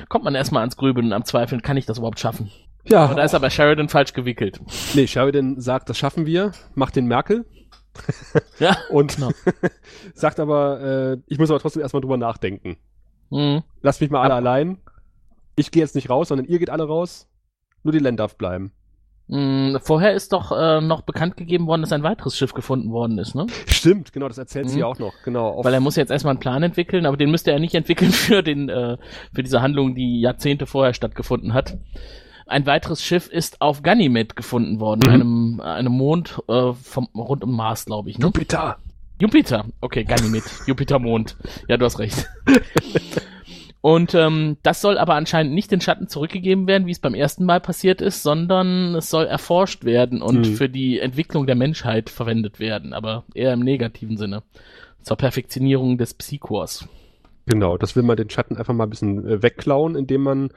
kommt 0.08 0.24
man 0.26 0.34
erstmal 0.36 0.62
ans 0.62 0.78
Grübeln 0.78 1.08
und 1.08 1.14
am 1.14 1.26
Zweifeln, 1.26 1.62
kann 1.62 1.78
ich 1.78 1.86
das 1.86 2.00
überhaupt 2.00 2.20
schaffen? 2.20 2.52
Ja, 2.88 3.04
Aber 3.06 3.16
da 3.16 3.24
ist 3.24 3.36
aber 3.36 3.50
Sheridan 3.52 3.88
falsch 3.90 4.14
gewickelt. 4.14 4.60
nee, 4.96 5.06
Sheridan 5.06 5.60
sagt, 5.62 5.90
das 5.90 5.98
schaffen 5.98 6.26
wir, 6.26 6.54
macht 6.76 6.96
den 6.96 7.06
Merkel. 7.06 7.46
Ja. 8.60 8.78
Und 8.90 9.16
Genau. 9.16 9.32
sagt 10.14 10.40
aber, 10.40 10.80
äh, 10.82 11.18
ich 11.28 11.38
muss 11.40 11.50
aber 11.50 11.60
trotzdem 11.60 11.82
erstmal 11.82 12.02
drüber 12.02 12.18
nachdenken. 12.18 12.78
Mhm. 13.30 13.64
Lasst 13.82 14.00
mich 14.02 14.10
mal 14.10 14.22
alle 14.22 14.34
Ab- 14.34 14.40
allein. 14.40 14.78
Ich 15.56 15.72
gehe 15.72 15.82
jetzt 15.84 15.96
nicht 15.96 16.10
raus, 16.10 16.30
sondern 16.30 16.48
ihr 16.48 16.60
geht 16.60 16.70
alle 16.70 16.86
raus. 16.88 17.28
Nur 17.84 17.92
die 17.92 18.00
Len 18.00 18.16
darf 18.18 18.38
bleiben. 18.38 18.72
Mhm. 19.30 19.78
Vorher 19.82 20.14
ist 20.14 20.34
doch 20.34 20.52
äh, 20.52 20.82
noch 20.82 21.02
bekannt 21.02 21.38
gegeben 21.38 21.68
worden, 21.68 21.82
dass 21.82 21.92
ein 21.94 22.02
weiteres 22.04 22.36
Schiff 22.36 22.54
gefunden 22.54 22.92
worden 22.92 23.18
ist, 23.20 23.36
ne? 23.36 23.46
Stimmt, 23.68 24.12
genau, 24.12 24.28
das 24.28 24.38
erzählt 24.40 24.70
sie 24.70 24.76
Mhm. 24.78 24.80
ja 24.82 24.86
auch 24.88 25.00
noch. 25.00 25.14
Genau. 25.24 25.64
Weil 25.64 25.74
er 25.74 25.80
muss 25.80 25.96
jetzt 25.96 26.10
erstmal 26.12 26.32
einen 26.32 26.40
Plan 26.40 26.64
entwickeln, 26.64 27.06
aber 27.06 27.16
den 27.16 27.30
müsste 27.32 27.52
er 27.52 27.60
nicht 27.60 27.76
entwickeln 27.76 28.12
für 28.12 28.42
den, 28.44 28.70
äh, 28.70 28.98
für 29.34 29.44
diese 29.44 29.62
Handlung, 29.62 29.94
die 29.96 30.20
Jahrzehnte 30.20 30.66
vorher 30.66 30.94
stattgefunden 30.94 31.54
hat. 31.54 31.78
Ein 32.48 32.66
weiteres 32.66 33.04
Schiff 33.04 33.28
ist 33.30 33.62
auf 33.62 33.84
Ganymed 33.84 34.36
gefunden 34.36 34.80
worden, 34.80 35.02
Mhm. 35.06 35.14
einem, 35.14 35.60
einem 35.62 35.92
Mond 35.94 36.42
äh, 36.50 36.74
vom, 36.74 37.08
rund 37.16 37.44
um 37.44 37.56
Mars, 37.56 37.86
glaube 37.86 38.10
ich. 38.10 38.18
Ne? 38.18 38.26
Jupiter. 38.26 38.78
Jupiter. 39.22 39.66
Okay, 39.82 40.06
Ganymed. 40.06 40.44
Jupiter-Mond. 40.66 41.38
Ja, 41.68 41.78
du 41.78 41.86
hast 41.86 42.00
recht. 42.00 42.28
Und 43.82 44.14
ähm, 44.14 44.58
das 44.62 44.82
soll 44.82 44.98
aber 44.98 45.16
anscheinend 45.16 45.54
nicht 45.54 45.72
den 45.72 45.80
Schatten 45.80 46.08
zurückgegeben 46.10 46.68
werden, 46.68 46.86
wie 46.86 46.92
es 46.92 47.00
beim 47.00 47.14
ersten 47.14 47.46
Mal 47.46 47.62
passiert 47.62 48.02
ist, 48.02 48.24
sondern 48.24 48.94
es 48.96 49.10
soll 49.10 49.26
erforscht 49.26 49.86
werden 49.86 50.22
und 50.22 50.40
Mhm. 50.40 50.56
für 50.56 50.68
die 50.68 51.00
Entwicklung 51.00 51.46
der 51.48 51.56
Menschheit 51.56 52.10
verwendet 52.10 52.60
werden, 52.60 52.94
aber 52.94 53.24
eher 53.34 53.54
im 53.54 53.62
negativen 53.62 54.18
Sinne. 54.18 54.44
Zur 55.02 55.16
Perfektionierung 55.16 55.98
des 55.98 56.14
Psychors. 56.14 56.90
Genau, 57.46 57.78
das 57.78 57.96
will 57.96 58.04
man 58.04 58.18
den 58.18 58.30
Schatten 58.30 58.58
einfach 58.58 58.74
mal 58.74 58.84
ein 58.84 58.90
bisschen 58.90 59.26
äh, 59.26 59.42
wegklauen, 59.42 59.96
indem 59.96 60.24
man 60.24 60.50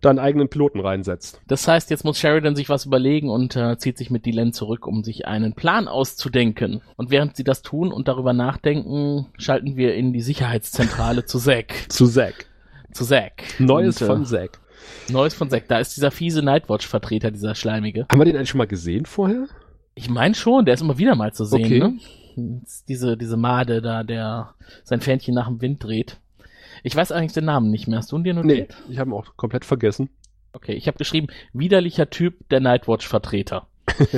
da 0.00 0.10
einen 0.10 0.18
eigenen 0.18 0.48
Piloten 0.48 0.80
reinsetzt. 0.80 1.40
Das 1.46 1.68
heißt, 1.68 1.90
jetzt 1.90 2.04
muss 2.04 2.18
Sheridan 2.18 2.56
sich 2.56 2.68
was 2.68 2.86
überlegen 2.86 3.28
und 3.28 3.54
äh, 3.56 3.76
zieht 3.78 3.98
sich 3.98 4.10
mit 4.10 4.24
Dylan 4.26 4.52
zurück, 4.52 4.86
um 4.86 5.04
sich 5.04 5.26
einen 5.26 5.54
Plan 5.54 5.88
auszudenken. 5.88 6.80
Und 6.96 7.10
während 7.10 7.36
sie 7.36 7.44
das 7.44 7.62
tun 7.62 7.92
und 7.92 8.08
darüber 8.08 8.32
nachdenken, 8.32 9.26
schalten 9.38 9.76
wir 9.76 9.94
in 9.94 10.12
die 10.12 10.22
Sicherheitszentrale 10.22 11.24
zu 11.26 11.38
Zack. 11.38 11.74
Zu 11.90 12.06
Zack. 12.06 12.46
Zu 12.92 13.04
Zack. 13.04 13.42
Neues 13.58 14.00
Und, 14.00 14.02
äh, 14.02 14.10
von 14.10 14.24
Zack. 14.24 14.58
Neues 15.10 15.34
von 15.34 15.50
Zack. 15.50 15.68
Da 15.68 15.78
ist 15.78 15.96
dieser 15.96 16.10
fiese 16.10 16.42
Nightwatch-Vertreter, 16.42 17.30
dieser 17.30 17.54
Schleimige. 17.54 18.06
Haben 18.10 18.18
wir 18.20 18.24
den 18.24 18.36
eigentlich 18.36 18.48
schon 18.50 18.58
mal 18.58 18.66
gesehen 18.66 19.04
vorher? 19.06 19.46
Ich 19.94 20.08
meine 20.08 20.34
schon, 20.34 20.64
der 20.64 20.74
ist 20.74 20.80
immer 20.80 20.98
wieder 20.98 21.14
mal 21.14 21.32
zu 21.34 21.44
sehen, 21.44 21.64
Okay. 21.64 21.78
ne? 21.78 21.98
Diese, 22.88 23.16
diese 23.18 23.36
Made 23.36 23.82
da, 23.82 24.02
der 24.02 24.54
sein 24.84 25.00
Fähnchen 25.00 25.34
nach 25.34 25.48
dem 25.48 25.60
Wind 25.60 25.82
dreht. 25.84 26.18
Ich 26.82 26.94
weiß 26.96 27.12
eigentlich 27.12 27.32
den 27.32 27.44
Namen 27.44 27.70
nicht 27.70 27.88
mehr. 27.88 27.98
Hast 27.98 28.12
du 28.12 28.16
ihn 28.16 28.24
dir 28.24 28.34
Nee, 28.34 28.40
notiert? 28.42 28.74
ich 28.88 28.98
habe 28.98 29.10
ihn 29.10 29.14
auch 29.14 29.36
komplett 29.36 29.64
vergessen. 29.64 30.10
Okay, 30.52 30.72
ich 30.72 30.86
habe 30.88 30.98
geschrieben, 30.98 31.28
widerlicher 31.52 32.10
Typ 32.10 32.48
der 32.48 32.60
Nightwatch-Vertreter. 32.60 33.66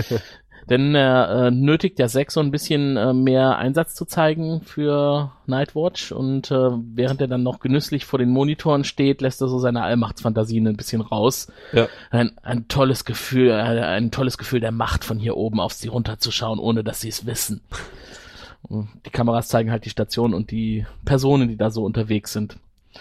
Denn 0.70 0.94
er 0.94 1.46
äh, 1.46 1.50
nötigt 1.50 1.98
ja 1.98 2.06
Zack 2.06 2.30
so 2.30 2.38
ein 2.38 2.52
bisschen 2.52 2.96
äh, 2.96 3.12
mehr 3.12 3.58
Einsatz 3.58 3.96
zu 3.96 4.04
zeigen 4.04 4.60
für 4.62 5.32
Nightwatch 5.46 6.12
und 6.12 6.52
äh, 6.52 6.70
während 6.94 7.20
er 7.20 7.26
dann 7.26 7.42
noch 7.42 7.58
genüsslich 7.58 8.04
vor 8.04 8.20
den 8.20 8.30
Monitoren 8.30 8.84
steht, 8.84 9.22
lässt 9.22 9.40
er 9.42 9.48
so 9.48 9.58
seine 9.58 9.82
Allmachtsfantasien 9.82 10.68
ein 10.68 10.76
bisschen 10.76 11.00
raus. 11.00 11.50
Ja. 11.72 11.88
Ein, 12.10 12.38
ein 12.44 12.68
tolles 12.68 13.04
Gefühl, 13.04 13.48
äh, 13.50 13.54
ein 13.54 14.12
tolles 14.12 14.38
Gefühl 14.38 14.60
der 14.60 14.70
Macht 14.70 15.04
von 15.04 15.18
hier 15.18 15.36
oben 15.36 15.58
auf 15.58 15.72
sie 15.72 15.88
runterzuschauen, 15.88 16.60
ohne 16.60 16.84
dass 16.84 17.00
sie 17.00 17.08
es 17.08 17.26
wissen. 17.26 17.60
Die 18.70 19.10
Kameras 19.10 19.48
zeigen 19.48 19.70
halt 19.70 19.84
die 19.84 19.90
Station 19.90 20.34
und 20.34 20.50
die 20.50 20.86
Personen, 21.04 21.48
die 21.48 21.56
da 21.56 21.70
so 21.70 21.84
unterwegs 21.84 22.32
sind. 22.32 22.58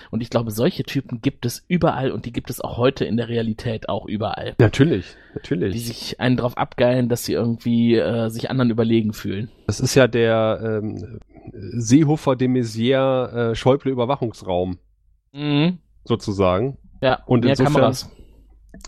Und 0.09 0.21
ich 0.21 0.29
glaube, 0.29 0.51
solche 0.51 0.83
Typen 0.83 1.21
gibt 1.21 1.45
es 1.45 1.65
überall 1.67 2.11
und 2.11 2.25
die 2.25 2.31
gibt 2.31 2.49
es 2.49 2.61
auch 2.61 2.77
heute 2.77 3.03
in 3.03 3.17
der 3.17 3.27
Realität 3.27 3.89
auch 3.89 4.05
überall. 4.07 4.55
Natürlich, 4.57 5.15
Die 5.33 5.35
natürlich. 5.35 5.85
sich 5.85 6.19
einen 6.21 6.37
drauf 6.37 6.57
abgeilen, 6.57 7.09
dass 7.09 7.25
sie 7.25 7.33
irgendwie 7.33 7.95
äh, 7.97 8.29
sich 8.29 8.49
anderen 8.49 8.69
überlegen 8.71 9.11
fühlen. 9.13 9.49
Das 9.67 9.81
ist 9.81 9.95
ja 9.95 10.07
der 10.07 10.79
ähm, 10.81 11.19
Seehofer 11.53 12.35
de 12.37 12.47
Maizière 12.47 13.51
äh, 13.51 13.55
Schäuble 13.55 13.91
Überwachungsraum, 13.91 14.77
Mhm. 15.33 15.79
sozusagen. 16.05 16.77
Ja, 17.01 17.21
Und 17.25 17.41
mehr 17.41 17.51
insofern- 17.51 17.73
Kameras. 17.73 18.09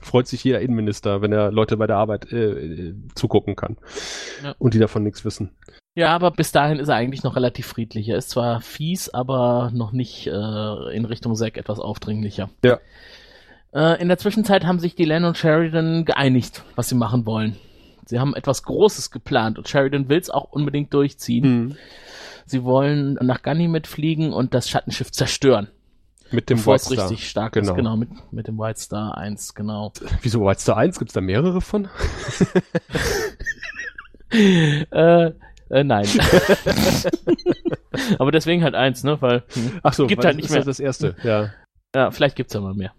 Freut 0.01 0.27
sich 0.27 0.41
jeder 0.45 0.62
Innenminister, 0.62 1.21
wenn 1.21 1.33
er 1.33 1.51
Leute 1.51 1.75
bei 1.75 1.86
der 1.88 1.97
Arbeit 1.97 2.31
äh, 2.31 2.51
äh, 2.89 2.95
zugucken 3.15 3.57
kann. 3.57 3.75
Ja. 4.41 4.55
Und 4.57 4.73
die 4.73 4.79
davon 4.79 5.03
nichts 5.03 5.25
wissen. 5.25 5.51
Ja, 5.95 6.15
aber 6.15 6.32
bis 6.32 6.51
dahin 6.51 6.79
ist 6.79 6.88
er 6.89 6.95
eigentlich 6.95 7.23
noch 7.23 7.36
relativ 7.36 7.67
friedlich. 7.67 8.10
Er 8.10 8.17
ist 8.17 8.32
zwar 8.32 8.62
fies, 8.62 9.10
aber 9.10 9.69
noch 9.73 9.91
nicht 9.91 10.25
äh, 10.27 10.95
in 10.95 11.06
Richtung 11.06 11.36
Zack 11.36 11.58
etwas 11.58 11.79
aufdringlicher. 11.79 12.49
Ja. 12.63 12.79
Äh, 13.73 14.01
in 14.01 14.08
der 14.08 14.17
Zwischenzeit 14.17 14.65
haben 14.65 14.79
sich 14.79 14.95
Dylan 14.95 15.23
und 15.23 15.38
Sheridan 15.38 16.06
geeinigt, 16.06 16.63
was 16.75 16.89
sie 16.89 16.95
machen 16.95 17.25
wollen. 17.27 17.58
Sie 18.06 18.19
haben 18.19 18.36
etwas 18.36 18.63
Großes 18.63 19.12
geplant 19.12 19.58
und 19.60 19.69
Sheridan 19.69 20.10
will 20.10 20.19
es 20.19 20.29
auch 20.32 20.51
unbedingt 20.51 20.93
durchziehen. 20.93 21.43
Hm. 21.43 21.77
Sie 22.45 22.63
wollen 22.63 23.13
nach 23.21 23.43
Ganymed 23.43 23.86
fliegen 23.88 24.34
und 24.34 24.53
das 24.53 24.69
Schattenschiff 24.69 25.12
zerstören. 25.12 25.69
Mit 26.32 26.49
dem 26.49 26.65
White 26.65 26.75
es 26.77 26.86
Star. 26.86 27.10
richtig 27.10 27.29
stark 27.29 27.53
Genau. 27.53 27.71
ist. 27.71 27.75
Genau, 27.77 27.95
mit, 27.95 28.10
mit 28.34 28.47
dem 28.47 28.58
White 28.58 28.79
Star 28.79 29.15
1, 29.17 29.53
genau. 29.53 29.93
Wieso 30.23 30.41
White 30.41 30.60
Star 30.60 30.77
1? 30.77 30.97
Gibt's 30.97 31.13
da 31.13 31.21
mehrere 31.21 31.62
von? 31.62 31.88
äh, 34.32 35.32
äh, 35.73 35.83
nein. 35.83 36.05
Aber 38.19 38.31
deswegen 38.31 38.63
halt 38.63 38.75
eins, 38.75 39.03
ne? 39.03 39.21
Weil, 39.21 39.43
hm, 39.53 39.79
Ach 39.81 39.93
so, 39.93 40.07
Gibt 40.07 40.23
halt 40.23 40.36
das 40.36 40.41
nicht 40.41 40.51
mehr. 40.51 40.63
das 40.63 40.79
erste. 40.79 41.15
Ja. 41.23 41.49
ja, 41.95 42.12
vielleicht 42.12 42.36
gibt's 42.36 42.53
ja 42.53 42.62
mal 42.62 42.73
mehr. 42.73 42.91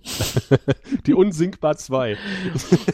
Die 1.07 1.15
Unsinkbar 1.15 1.77
2. 1.77 2.17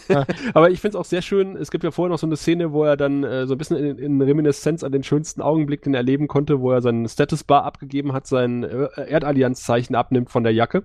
Aber 0.54 0.70
ich 0.70 0.80
finde 0.80 0.96
es 0.96 1.00
auch 1.00 1.04
sehr 1.04 1.22
schön, 1.22 1.56
es 1.56 1.70
gibt 1.70 1.84
ja 1.84 1.90
vorher 1.90 2.10
noch 2.10 2.18
so 2.18 2.26
eine 2.26 2.36
Szene, 2.36 2.72
wo 2.72 2.84
er 2.84 2.96
dann 2.96 3.24
äh, 3.24 3.46
so 3.46 3.54
ein 3.54 3.58
bisschen 3.58 3.76
in, 3.76 3.98
in 3.98 4.22
Reminiszenz 4.22 4.84
an 4.84 4.92
den 4.92 5.02
schönsten 5.02 5.42
Augenblick, 5.42 5.82
den 5.82 5.94
er 5.94 6.00
erleben 6.00 6.28
konnte, 6.28 6.60
wo 6.60 6.72
er 6.72 6.82
seinen 6.82 7.08
Statusbar 7.08 7.64
abgegeben 7.64 8.12
hat, 8.12 8.26
sein 8.26 8.64
äh, 8.64 8.88
Erdallianzzeichen 8.96 9.96
abnimmt 9.96 10.30
von 10.30 10.42
der 10.42 10.52
Jacke 10.52 10.84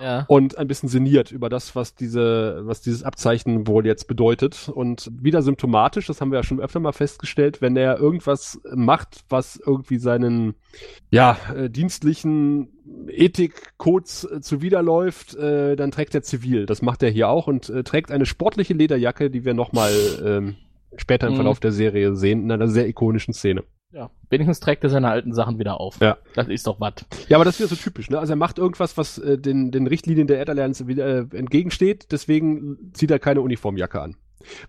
Ja. 0.00 0.24
und 0.28 0.58
ein 0.58 0.66
bisschen 0.66 0.88
sinniert 0.88 1.30
über 1.32 1.48
das, 1.48 1.76
was 1.76 1.94
diese, 1.94 2.62
was 2.64 2.80
dieses 2.80 3.02
Abzeichen 3.02 3.66
wohl 3.66 3.86
jetzt 3.86 4.06
bedeutet. 4.08 4.68
Und 4.68 5.10
wieder 5.20 5.42
symptomatisch, 5.42 6.06
das 6.06 6.20
haben 6.20 6.30
wir 6.30 6.38
ja 6.38 6.42
schon 6.42 6.60
öfter 6.60 6.80
mal 6.80 6.92
festgestellt, 6.92 7.60
wenn 7.62 7.76
er 7.76 7.98
irgendwas 7.98 8.60
macht, 8.74 9.24
was 9.28 9.56
irgendwie 9.56 9.98
seinen 9.98 10.54
ja, 11.10 11.36
äh, 11.54 11.70
dienstlichen 11.70 12.68
Ethikcodes 13.08 14.24
äh, 14.24 14.40
zuwiderläuft, 14.40 15.34
äh, 15.36 15.76
dann 15.76 15.90
trägt 15.90 16.14
er 16.14 16.22
zivil. 16.22 16.66
Das 16.66 16.82
macht 16.82 17.02
er 17.02 17.10
hier 17.10 17.28
auch 17.28 17.46
und 17.46 17.68
äh, 17.70 17.82
trägt 17.84 18.10
eine 18.10 18.26
sportliche 18.26 18.74
Lederjacke, 18.74 19.30
die 19.30 19.44
wir 19.44 19.54
nochmal 19.54 19.92
ähm, 20.24 20.56
später 20.96 21.26
im 21.26 21.32
Mhm. 21.34 21.36
Verlauf 21.36 21.60
der 21.60 21.72
Serie 21.72 22.14
sehen, 22.14 22.42
in 22.44 22.52
einer 22.52 22.68
sehr 22.68 22.86
ikonischen 22.88 23.34
Szene. 23.34 23.64
Ja. 23.94 24.10
Wenigstens 24.28 24.60
trägt 24.60 24.82
er 24.84 24.90
seine 24.90 25.08
alten 25.08 25.32
Sachen 25.32 25.58
wieder 25.58 25.80
auf. 25.80 26.00
Ja. 26.00 26.16
Das 26.34 26.48
ist 26.48 26.66
doch 26.66 26.80
was. 26.80 26.94
Ja, 27.28 27.36
aber 27.36 27.44
das 27.44 27.54
ist 27.54 27.60
wieder 27.60 27.68
so 27.68 27.76
typisch, 27.76 28.10
ne? 28.10 28.18
Also 28.18 28.32
er 28.32 28.36
macht 28.36 28.58
irgendwas, 28.58 28.96
was 28.98 29.18
äh, 29.18 29.38
den, 29.38 29.70
den 29.70 29.86
Richtlinien 29.86 30.26
der 30.26 30.38
Erdallianz 30.38 30.86
wieder 30.86 31.06
äh, 31.06 31.36
entgegensteht, 31.36 32.08
deswegen 32.10 32.90
zieht 32.92 33.10
er 33.10 33.18
keine 33.18 33.40
Uniformjacke 33.40 34.00
an. 34.00 34.16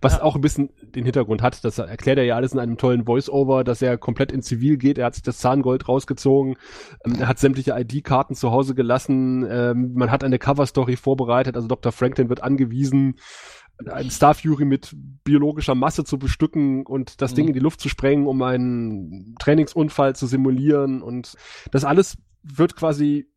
Was 0.01 0.13
Ja. 0.13 0.23
auch 0.23 0.35
ein 0.35 0.41
bisschen 0.41 0.69
den 0.81 1.03
Hintergrund 1.03 1.41
hat, 1.41 1.65
das 1.65 1.77
erklärt 1.79 2.17
er 2.17 2.23
ja 2.23 2.35
alles 2.37 2.53
in 2.53 2.59
einem 2.59 2.77
tollen 2.77 3.03
Voice-Over, 3.03 3.65
dass 3.65 3.81
er 3.81 3.97
komplett 3.97 4.31
in 4.31 4.41
Zivil 4.41 4.77
geht, 4.77 4.97
er 4.97 5.07
hat 5.07 5.15
sich 5.15 5.23
das 5.23 5.39
Zahngold 5.39 5.89
rausgezogen, 5.89 6.55
ähm, 7.05 7.15
er 7.19 7.27
hat 7.27 7.39
sämtliche 7.39 7.75
ID-Karten 7.77 8.35
zu 8.35 8.51
Hause 8.51 8.73
gelassen, 8.73 9.45
ähm, 9.49 9.91
man 9.95 10.11
hat 10.11 10.23
eine 10.23 10.39
Cover-Story 10.39 10.95
vorbereitet, 10.95 11.55
also 11.57 11.67
Dr. 11.67 11.91
Franklin 11.91 12.29
wird 12.29 12.41
angewiesen, 12.41 13.15
ein 13.91 14.09
Starfury 14.09 14.65
mit 14.65 14.93
biologischer 15.23 15.75
Masse 15.75 16.03
zu 16.03 16.17
bestücken 16.17 16.85
und 16.85 17.21
das 17.21 17.31
Mhm. 17.31 17.35
Ding 17.35 17.47
in 17.49 17.53
die 17.53 17.59
Luft 17.59 17.81
zu 17.81 17.89
sprengen, 17.89 18.27
um 18.27 18.41
einen 18.41 19.35
Trainingsunfall 19.39 20.15
zu 20.15 20.27
simulieren 20.27 21.01
und 21.01 21.35
das 21.71 21.83
alles 21.83 22.17
wird 22.43 22.75
quasi 22.75 23.27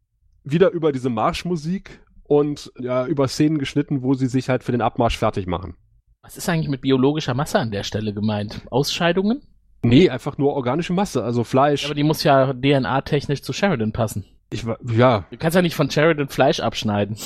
wieder 0.44 0.70
über 0.70 0.92
diese 0.92 1.11
Marschmusik 1.11 2.01
und 2.24 2.70
ja, 2.79 3.07
über 3.07 3.27
Szenen 3.29 3.59
geschnitten, 3.59 4.03
wo 4.03 4.14
sie 4.14 4.27
sich 4.27 4.48
halt 4.48 4.62
für 4.64 4.72
den 4.72 4.81
Abmarsch 4.83 5.16
fertig 5.18 5.46
machen. 5.46 5.77
Was 6.22 6.37
ist 6.37 6.48
eigentlich 6.48 6.68
mit 6.68 6.83
biologischer 6.83 7.35
Masse 7.35 7.59
an 7.59 7.70
der 7.70 7.85
Stelle 7.85 8.12
gemeint? 8.12 8.62
Ausscheidungen? 8.70 9.40
Nee, 9.83 10.11
einfach 10.11 10.37
nur 10.38 10.55
organische 10.55 10.92
Masse, 10.92 11.22
also 11.24 11.44
Fleisch. 11.44 11.85
Aber 11.87 11.94
die 11.94 12.03
muss 12.03 12.22
ja 12.24 12.53
DNA-technisch 12.53 13.42
zu 13.42 13.53
Sheridan 13.53 13.92
passen. 13.92 14.24
ich, 14.51 14.64
ja, 14.94 15.24
Du 15.31 15.37
kannst 15.38 15.55
ja 15.55 15.62
nicht 15.62 15.74
von 15.77 15.90
Sheridan 15.90 16.29
Fleisch 16.29 16.61
abschneiden. 16.61 17.16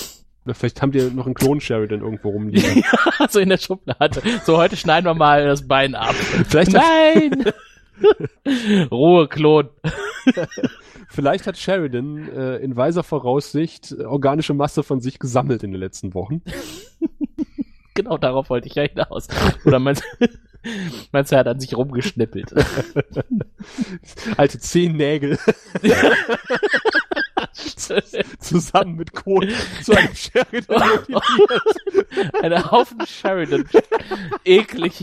Vielleicht 0.50 0.82
haben 0.82 0.92
die 0.92 1.02
noch 1.10 1.26
einen 1.26 1.34
Klon 1.34 1.60
Sheridan 1.60 2.00
irgendwo 2.00 2.30
rumliegen. 2.30 2.84
so 3.28 3.38
in 3.38 3.48
der 3.48 3.58
Schublade. 3.58 4.22
So, 4.44 4.56
heute 4.56 4.76
schneiden 4.76 5.06
wir 5.06 5.14
mal 5.14 5.44
das 5.44 5.66
Bein 5.66 5.94
ab. 5.94 6.14
vielleicht, 6.14 6.72
Nein! 6.72 7.52
Ruhe, 8.90 9.28
Klon. 9.28 9.68
vielleicht 11.08 11.46
hat 11.46 11.56
Sheridan 11.56 12.28
äh, 12.28 12.56
in 12.56 12.76
weiser 12.76 13.02
Voraussicht 13.04 13.92
äh, 13.92 14.04
organische 14.04 14.54
Masse 14.54 14.82
von 14.82 15.00
sich 15.00 15.18
gesammelt 15.18 15.62
in 15.62 15.72
den 15.72 15.80
letzten 15.80 16.14
Wochen. 16.14 16.42
Genau 17.94 18.16
darauf 18.16 18.48
wollte 18.48 18.68
ich 18.68 18.74
ja 18.74 18.84
hinaus. 18.84 19.28
Oder 19.66 19.78
meinst, 19.78 20.02
meinst 21.12 21.30
du, 21.30 21.36
er 21.36 21.40
hat 21.40 21.46
an 21.46 21.60
sich 21.60 21.76
rumgeschnippelt? 21.76 22.54
Alte 24.38 24.58
Zehennägel 24.58 25.38
zusammen 28.38 28.96
mit 28.96 29.12
Kohl 29.12 29.48
zu 29.82 29.92
einem 29.96 30.14
Sheridan. 30.14 30.82
Ein 32.42 32.70
Haufen 32.70 33.06
Sheridan. 33.06 33.68
Eklig. 34.44 35.02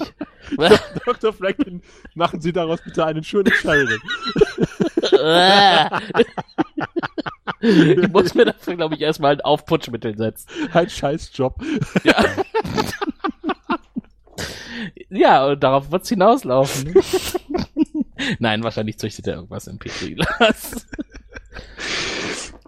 Dr. 1.05 1.33
Franklin, 1.33 1.81
machen 2.15 2.41
Sie 2.41 2.51
daraus 2.51 2.81
bitte 2.81 3.05
einen 3.05 3.23
schönen 3.23 3.53
Sheridan. 3.53 3.99
ich 7.61 8.07
muss 8.09 8.33
mir 8.33 8.45
dafür, 8.45 8.75
glaube 8.75 8.95
ich, 8.95 9.01
erstmal 9.01 9.33
ein 9.33 9.41
Aufputschmittel 9.41 10.17
setzen. 10.17 10.47
Ein 10.73 10.89
Scheißjob. 10.89 11.55
Ja. 12.03 12.25
ja, 15.09 15.45
und 15.45 15.63
darauf 15.63 15.91
wird's 15.91 16.09
hinauslaufen. 16.09 16.95
Nein, 18.39 18.63
wahrscheinlich 18.63 18.97
züchtet 18.97 19.27
er 19.27 19.35
irgendwas 19.35 19.67
im 19.67 19.77
Petri-Glas. 19.79 20.87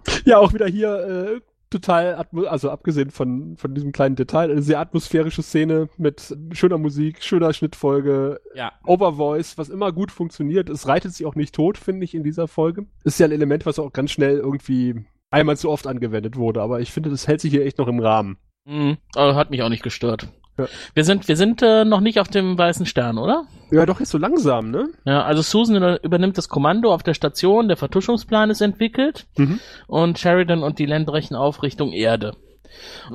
Ja, 0.24 0.38
auch 0.38 0.52
wieder 0.52 0.66
hier 0.66 0.94
äh, 0.94 1.40
total, 1.70 2.26
also 2.46 2.70
abgesehen 2.70 3.10
von, 3.10 3.56
von 3.56 3.74
diesem 3.74 3.92
kleinen 3.92 4.14
Detail, 4.14 4.50
eine 4.50 4.62
sehr 4.62 4.78
atmosphärische 4.78 5.42
Szene 5.42 5.88
mit 5.96 6.36
schöner 6.52 6.78
Musik, 6.78 7.22
schöner 7.22 7.52
Schnittfolge, 7.52 8.40
Ja. 8.54 8.72
Overvoice, 8.84 9.58
was 9.58 9.68
immer 9.68 9.90
gut 9.92 10.12
funktioniert. 10.12 10.68
Es 10.68 10.86
reitet 10.86 11.14
sich 11.14 11.26
auch 11.26 11.34
nicht 11.34 11.54
tot, 11.54 11.78
finde 11.78 12.04
ich, 12.04 12.14
in 12.14 12.22
dieser 12.24 12.46
Folge. 12.46 12.86
Ist 13.04 13.18
ja 13.18 13.26
ein 13.26 13.32
Element, 13.32 13.66
was 13.66 13.78
auch 13.78 13.92
ganz 13.92 14.10
schnell 14.10 14.38
irgendwie 14.38 15.04
einmal 15.30 15.56
zu 15.56 15.70
oft 15.70 15.86
angewendet 15.86 16.36
wurde, 16.36 16.60
aber 16.60 16.80
ich 16.80 16.92
finde, 16.92 17.10
das 17.10 17.26
hält 17.26 17.40
sich 17.40 17.50
hier 17.50 17.64
echt 17.64 17.78
noch 17.78 17.88
im 17.88 18.00
Rahmen. 18.00 18.36
Mhm. 18.64 18.98
Aber 19.14 19.34
hat 19.34 19.50
mich 19.50 19.62
auch 19.62 19.70
nicht 19.70 19.82
gestört. 19.82 20.28
Ja. 20.58 20.66
Wir 20.94 21.04
sind, 21.04 21.28
wir 21.28 21.36
sind 21.36 21.62
äh, 21.62 21.84
noch 21.84 22.00
nicht 22.00 22.20
auf 22.20 22.28
dem 22.28 22.58
weißen 22.58 22.84
Stern, 22.86 23.16
oder? 23.18 23.44
Ja, 23.70 23.86
doch 23.86 24.00
jetzt 24.00 24.10
so 24.10 24.18
langsam, 24.18 24.70
ne? 24.70 24.88
Ja, 25.06 25.22
also 25.22 25.40
Susan 25.40 25.76
über- 25.76 26.04
übernimmt 26.04 26.36
das 26.36 26.48
Kommando 26.50 26.92
auf 26.92 27.02
der 27.02 27.14
Station, 27.14 27.68
der 27.68 27.76
Vertuschungsplan 27.78 28.50
ist 28.50 28.60
entwickelt 28.60 29.26
Mhm. 29.38 29.60
und 29.86 30.18
Sheridan 30.18 30.62
und 30.62 30.78
die 30.78 30.86
Land 30.86 31.06
brechen 31.06 31.34
auf 31.36 31.62
Richtung 31.62 31.92
Erde. 31.92 32.34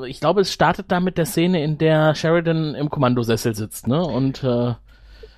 Ich 0.08 0.19
glaube, 0.19 0.41
es 0.41 0.52
startet 0.54 0.91
da 0.91 1.00
mit 1.00 1.17
der 1.17 1.26
Szene, 1.26 1.63
in 1.63 1.78
der 1.78 2.15
Sheridan 2.15 2.73
im 2.76 2.89
Kommandosessel 2.89 3.54
sitzt, 3.56 3.88
ne? 3.88 4.02
Und 4.02 4.43
äh, 4.43 4.73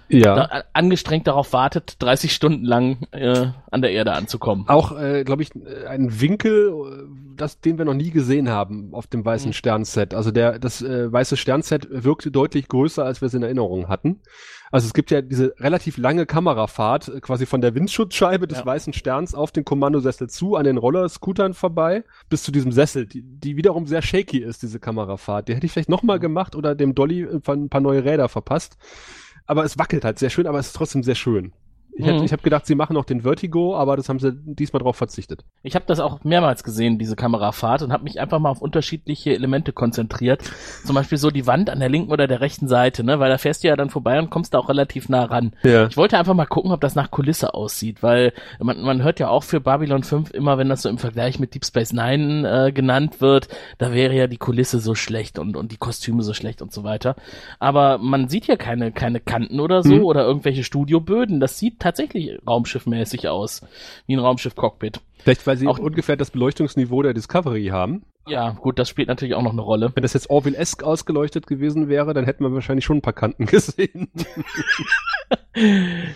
Ja. 0.09 0.35
da, 0.35 0.63
angestrengt 0.73 1.27
darauf 1.27 1.53
wartet, 1.53 1.95
30 1.99 2.33
Stunden 2.33 2.65
lang 2.65 2.97
äh, 3.11 3.47
an 3.71 3.81
der 3.81 3.91
Erde 3.91 4.13
anzukommen. 4.13 4.65
Auch, 4.67 4.97
äh, 4.99 5.23
glaube 5.23 5.43
ich, 5.43 5.51
äh, 5.55 5.85
ein 5.87 6.19
Winkel, 6.19 6.69
äh, 6.69 7.03
das, 7.35 7.59
den 7.61 7.77
wir 7.77 7.85
noch 7.85 7.93
nie 7.93 8.11
gesehen 8.11 8.49
haben 8.49 8.89
auf 8.93 9.07
dem 9.07 9.23
weißen 9.23 9.49
Mhm. 9.49 9.53
Sternset. 9.53 10.13
Also 10.13 10.31
der, 10.31 10.59
das 10.59 10.81
äh, 10.81 11.11
weiße 11.11 11.37
Sternset 11.37 11.87
wirkte 11.89 12.31
deutlich 12.31 12.67
größer, 12.67 13.05
als 13.05 13.21
wir 13.21 13.27
es 13.27 13.33
in 13.33 13.43
Erinnerung 13.43 13.87
hatten. 13.87 14.19
Also 14.71 14.85
es 14.87 14.93
gibt 14.93 15.09
ja 15.09 15.21
diese 15.21 15.53
relativ 15.59 15.97
lange 15.97 16.25
Kamerafahrt, 16.25 17.07
äh, 17.07 17.19
quasi 17.21 17.45
von 17.45 17.61
der 17.61 17.75
Windschutzscheibe 17.75 18.47
des 18.47 18.59
Ja. 18.59 18.65
weißen 18.65 18.93
Sterns 18.93 19.33
auf 19.35 19.51
den 19.51 19.63
Kommandosessel 19.65 20.27
zu, 20.29 20.55
an 20.55 20.65
den 20.65 20.77
Rollerscootern 20.77 21.53
vorbei, 21.53 22.03
bis 22.29 22.43
zu 22.43 22.51
diesem 22.51 22.71
Sessel, 22.71 23.05
die, 23.05 23.21
die 23.23 23.57
wiederum 23.57 23.85
sehr 23.87 24.01
shaky 24.01 24.39
ist, 24.39 24.61
diese 24.63 24.79
Kamerafahrt. 24.79 25.47
Die 25.47 25.55
hätte 25.55 25.65
ich 25.65 25.71
vielleicht 25.71 25.89
nochmal 25.89 26.19
gemacht 26.19 26.55
oder 26.55 26.75
dem 26.75 26.93
Dolly 26.95 27.25
ein 27.25 27.69
paar 27.69 27.81
neue 27.81 28.03
Räder 28.03 28.27
verpasst. 28.27 28.77
Aber 29.49 29.63
es 29.63 29.79
wackelt 29.79 30.05
halt 30.05 30.19
sehr 30.19 30.29
schön, 30.29 30.45
aber 30.45 30.59
es 30.59 30.67
ist 30.67 30.75
trotzdem 30.75 31.01
sehr 31.01 31.15
schön. 31.15 31.53
Ich, 31.99 32.05
Mhm. 32.05 32.23
ich 32.23 32.31
habe 32.31 32.41
gedacht, 32.41 32.65
sie 32.65 32.75
machen 32.75 32.93
noch 32.93 33.03
den 33.03 33.21
Vertigo, 33.21 33.75
aber 33.75 33.97
das 33.97 34.07
haben 34.07 34.19
sie 34.19 34.31
diesmal 34.33 34.81
drauf 34.81 34.95
verzichtet. 34.95 35.43
Ich 35.63 35.75
habe 35.75 35.83
das 35.85 35.99
auch 35.99 36.23
mehrmals 36.23 36.63
gesehen, 36.63 36.97
diese 36.97 37.17
Kamerafahrt, 37.17 37.81
und 37.81 37.91
habe 37.91 38.05
mich 38.05 38.21
einfach 38.21 38.39
mal 38.39 38.49
auf 38.49 38.61
unterschiedliche 38.61 39.33
Elemente 39.33 39.73
konzentriert. 39.73 40.41
Zum 40.85 40.95
Beispiel 40.95 41.17
so 41.17 41.29
die 41.29 41.45
Wand 41.45 41.69
an 41.69 41.79
der 41.79 41.89
linken 41.89 42.11
oder 42.11 42.25
der 42.27 42.39
rechten 42.39 42.69
Seite, 42.69 43.03
ne? 43.03 43.19
Weil 43.19 43.29
da 43.29 43.37
fährst 43.37 43.63
du 43.63 43.67
ja 43.67 43.75
dann 43.75 43.89
vorbei 43.89 44.17
und 44.17 44.29
kommst 44.29 44.53
da 44.53 44.59
auch 44.59 44.69
relativ 44.69 45.09
nah 45.09 45.25
ran. 45.25 45.51
Ja. 45.63 45.87
Ich 45.87 45.97
wollte 45.97 46.17
einfach 46.17 46.33
mal 46.33 46.45
gucken, 46.45 46.71
ob 46.71 46.79
das 46.79 46.95
nach 46.95 47.11
Kulisse 47.11 47.53
aussieht, 47.53 48.01
weil 48.01 48.31
man, 48.59 48.81
man 48.81 49.03
hört 49.03 49.19
ja 49.19 49.27
auch 49.27 49.43
für 49.43 49.59
Babylon 49.59 50.03
5 50.03 50.31
immer, 50.31 50.57
wenn 50.57 50.69
das 50.69 50.83
so 50.83 50.89
im 50.89 50.99
Vergleich 50.99 51.37
mit 51.39 51.53
Deep 51.53 51.65
Space 51.65 51.91
Nine 51.91 52.67
äh, 52.67 52.71
genannt 52.71 53.19
wird, 53.19 53.49
da 53.77 53.91
wäre 53.93 54.13
ja 54.15 54.27
die 54.27 54.37
Kulisse 54.37 54.79
so 54.79 54.95
schlecht 54.95 55.37
und, 55.37 55.57
und 55.57 55.73
die 55.73 55.77
Kostüme 55.77 56.23
so 56.23 56.33
schlecht 56.33 56.61
und 56.61 56.71
so 56.71 56.85
weiter. 56.85 57.15
Aber 57.59 57.97
man 57.97 58.29
sieht 58.29 58.47
ja 58.47 58.55
keine, 58.55 58.93
keine 58.93 59.19
Kanten 59.19 59.59
oder 59.59 59.83
so 59.83 59.89
Mhm. 59.95 60.03
oder 60.05 60.23
irgendwelche 60.23 60.63
Studioböden. 60.63 61.39
Das 61.39 61.57
sieht 61.59 61.79
tatsächlich 61.89 62.37
raumschiffmäßig 62.47 63.27
aus, 63.27 63.61
wie 64.07 64.15
ein 64.15 64.19
Raumschiff-Cockpit. 64.19 65.01
Vielleicht, 65.19 65.45
weil 65.47 65.57
sie 65.57 65.67
Auch- 65.67 65.79
ungefähr 65.79 66.15
das 66.15 66.31
Beleuchtungsniveau 66.31 67.01
der 67.03 67.13
Discovery 67.13 67.67
haben. 67.67 68.03
Ja, 68.27 68.51
gut, 68.51 68.77
das 68.77 68.87
spielt 68.89 69.07
natürlich 69.07 69.33
auch 69.33 69.41
noch 69.41 69.53
eine 69.53 69.61
Rolle. 69.61 69.91
Wenn 69.95 70.03
das 70.03 70.13
jetzt 70.13 70.29
Orville-esque 70.29 70.83
ausgeleuchtet 70.83 71.47
gewesen 71.47 71.87
wäre, 71.89 72.13
dann 72.13 72.25
hätten 72.25 72.43
wir 72.43 72.53
wahrscheinlich 72.53 72.85
schon 72.85 72.97
ein 72.97 73.01
paar 73.01 73.13
Kanten 73.13 73.45
gesehen. 73.47 74.09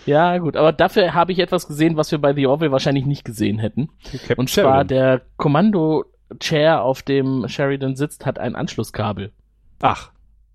Ja, 0.06 0.38
gut, 0.38 0.56
aber 0.56 0.72
dafür 0.72 1.12
habe 1.14 1.32
ich 1.32 1.38
etwas 1.38 1.66
gesehen, 1.68 1.96
was 1.96 2.10
wir 2.10 2.18
bei 2.18 2.32
The 2.34 2.46
Orville 2.46 2.72
wahrscheinlich 2.72 3.04
nicht 3.04 3.24
gesehen 3.24 3.58
hätten. 3.58 3.90
Captain 4.10 4.36
Und 4.38 4.48
zwar 4.48 4.64
Sheridan. 4.84 4.88
der 4.88 5.22
Kommando-Chair, 5.36 6.82
auf 6.82 7.02
dem 7.02 7.46
Sheridan 7.48 7.96
sitzt, 7.96 8.26
hat 8.26 8.38
ein 8.38 8.54
Anschlusskabel 8.56 9.32
Ach, 9.82 10.12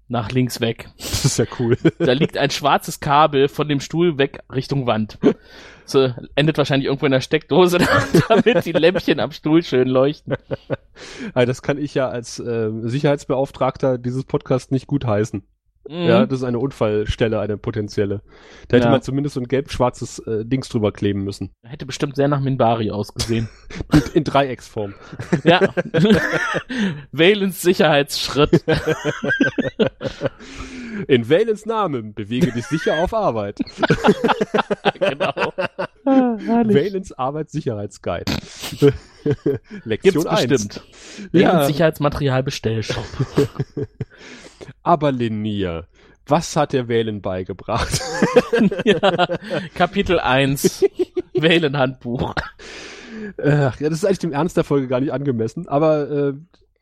nach 0.10 0.32
links 0.32 0.60
weg. 0.60 0.90
das 0.98 1.26
ist 1.26 1.40
ja 1.40 1.46
cool. 1.60 1.78
Da 1.98 2.12
liegt 2.12 2.38
ein 2.38 2.50
schwarzes 2.50 3.00
Kabel 3.00 3.48
von 3.48 3.70
dem 3.70 3.80
Stuhl 3.80 4.18
weg 4.18 4.40
Richtung 4.54 4.86
Wand. 4.86 5.18
So, 5.86 6.14
endet 6.36 6.58
wahrscheinlich 6.58 6.88
irgendwo 6.88 7.06
in 7.06 7.12
der 7.12 7.22
Steckdose, 7.22 7.80
damit 8.30 8.66
die 8.66 8.72
Lämpchen 8.74 9.20
am 9.20 9.32
Stuhl 9.32 9.64
schön 9.64 9.88
leuchten. 9.88 10.36
Das 11.34 11.62
kann 11.62 11.78
ich 11.78 11.96
ja 11.96 12.10
als 12.10 12.40
äh, 12.40 12.70
Sicherheitsbeauftragter 12.84 13.98
dieses 13.98 14.24
Podcasts 14.26 14.72
nicht 14.72 14.88
gut 14.88 15.06
heißen. 15.06 15.44
Mhm. 15.90 16.06
Ja, 16.06 16.26
das 16.28 16.40
ist 16.40 16.44
eine 16.46 16.60
Unfallstelle, 16.60 17.40
eine 17.40 17.58
potenzielle. 17.58 18.22
Da 18.68 18.78
hätte 18.78 18.86
Ja. 18.86 18.92
man 18.92 19.02
zumindest 19.02 19.34
so 19.34 19.42
ein 19.42 19.48
gelb-schwarzes 19.48 20.20
äh, 20.20 20.46
Dings 20.46 20.70
drüber 20.70 20.92
kleben 20.92 21.24
müssen. 21.24 21.50
Hätte 21.64 21.88
bestimmt 21.88 22.16
sehr 22.16 22.28
nach 22.28 22.40
Minbari 22.42 22.92
ausgesehen. 22.92 23.50
In, 23.94 24.02
in 24.14 24.24
Dreiecksform. 24.24 24.94
ja. 25.44 25.62
Valens 27.12 27.62
Sicherheitsschritt. 27.64 28.64
In 31.08 31.30
Valens 31.30 31.66
Namen 31.66 32.14
bewege 32.14 32.52
dich 32.52 32.66
sicher 32.68 33.02
auf 33.02 33.14
Arbeit. 33.14 33.58
genau. 35.00 35.54
Valens 36.06 37.12
Arbeitssicherheitsguide. 37.14 38.32
Lektion 39.86 40.14
Gibt's 40.14 40.26
1. 40.28 40.48
bestimmt. 40.48 40.84
Ja. 41.32 41.54
Valens 41.54 41.68
Sicherheitsmaterial 41.68 42.44
Bestellshop. 42.44 43.06
Aber 44.84 45.12
Lenier, 45.12 45.88
was 46.26 46.56
hat 46.56 46.74
der 46.74 46.88
Valen 46.88 47.22
beigebracht? 47.22 48.02
ja. 48.86 49.38
Kapitel 49.74 50.20
1. 50.20 50.86
Valen-Handbuch. 51.34 52.36
Ach, 53.38 53.80
ja, 53.80 53.90
das 53.90 54.00
ist 54.00 54.06
eigentlich 54.06 54.20
dem 54.20 54.32
Ernst 54.32 54.58
der 54.58 54.64
Folge 54.64 54.88
gar 54.88 55.00
nicht 55.00 55.12
angemessen, 55.12 55.68
aber 55.68 56.10
äh, 56.10 56.34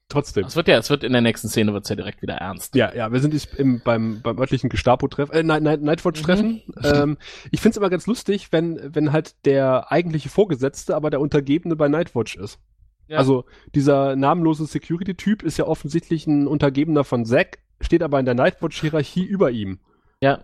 trotzdem. 0.10 0.45
Es 0.45 0.56
wird 0.56 0.67
ja, 0.67 0.78
es 0.78 0.89
wird 0.89 1.04
in 1.04 1.13
der 1.13 1.21
nächsten 1.21 1.50
Szene 1.50 1.73
wird's 1.73 1.89
ja 1.89 1.95
direkt 1.95 2.21
wieder 2.21 2.36
ernst. 2.36 2.76
Ja, 2.76 2.93
ja, 2.93 3.12
wir 3.12 3.19
sind 3.19 3.34
jetzt 3.34 3.56
im, 3.56 3.82
beim, 3.84 4.21
beim 4.21 4.38
örtlichen 4.38 4.69
Gestapo-Treffen, 4.69 5.34
äh, 5.34 5.43
Night, 5.43 5.63
Night, 5.63 5.82
Nightwatch-Treffen. 5.82 6.62
Ähm, 6.84 7.17
ich 7.52 7.62
find's 7.62 7.78
immer 7.78 7.89
ganz 7.89 8.06
lustig, 8.08 8.52
wenn, 8.52 8.80
wenn 8.93 9.12
halt 9.12 9.45
der 9.45 9.91
eigentliche 9.91 10.30
Vorgesetzte, 10.30 10.95
aber 10.95 11.10
der 11.10 11.21
Untergebene 11.21 11.76
bei 11.76 11.88
Nightwatch 11.88 12.36
ist. 12.36 12.60
Ja. 13.08 13.17
Also 13.19 13.45
dieser 13.73 14.15
namenlose 14.15 14.65
Security-Typ 14.65 15.43
ist 15.43 15.58
ja 15.58 15.65
offensichtlich 15.65 16.28
ein 16.28 16.47
Untergebener 16.47 17.04
von 17.04 17.26
Zack, 17.26 17.60
steht 17.81 18.03
aber 18.03 18.19
in 18.19 18.25
der 18.25 18.35
Nightwatch-Hierarchie 18.35 19.23
über 19.23 19.51
ihm. 19.51 19.79
Ja. 20.21 20.43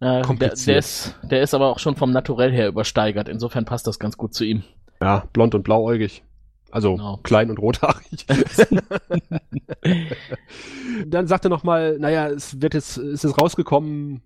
Äh, 0.00 0.22
der, 0.36 0.54
der, 0.54 0.78
ist, 0.78 1.14
der 1.22 1.42
ist 1.42 1.54
aber 1.54 1.68
auch 1.68 1.78
schon 1.78 1.96
vom 1.96 2.10
Naturell 2.10 2.52
her 2.52 2.68
übersteigert. 2.68 3.28
Insofern 3.28 3.64
passt 3.64 3.86
das 3.86 3.98
ganz 3.98 4.16
gut 4.16 4.34
zu 4.34 4.44
ihm. 4.44 4.62
Ja, 5.00 5.28
blond 5.32 5.54
und 5.54 5.62
blauäugig. 5.62 6.22
Also 6.70 6.96
Genau. 6.96 7.18
klein 7.22 7.50
und 7.50 7.58
rothaarig. 7.58 8.26
Dann 11.06 11.26
sagt 11.26 11.44
er 11.46 11.48
nochmal, 11.48 11.98
naja, 11.98 12.28
es 12.28 12.60
wird 12.60 12.74
jetzt, 12.74 12.96
es 12.96 13.24
ist 13.24 13.40
rausgekommen, 13.40 14.22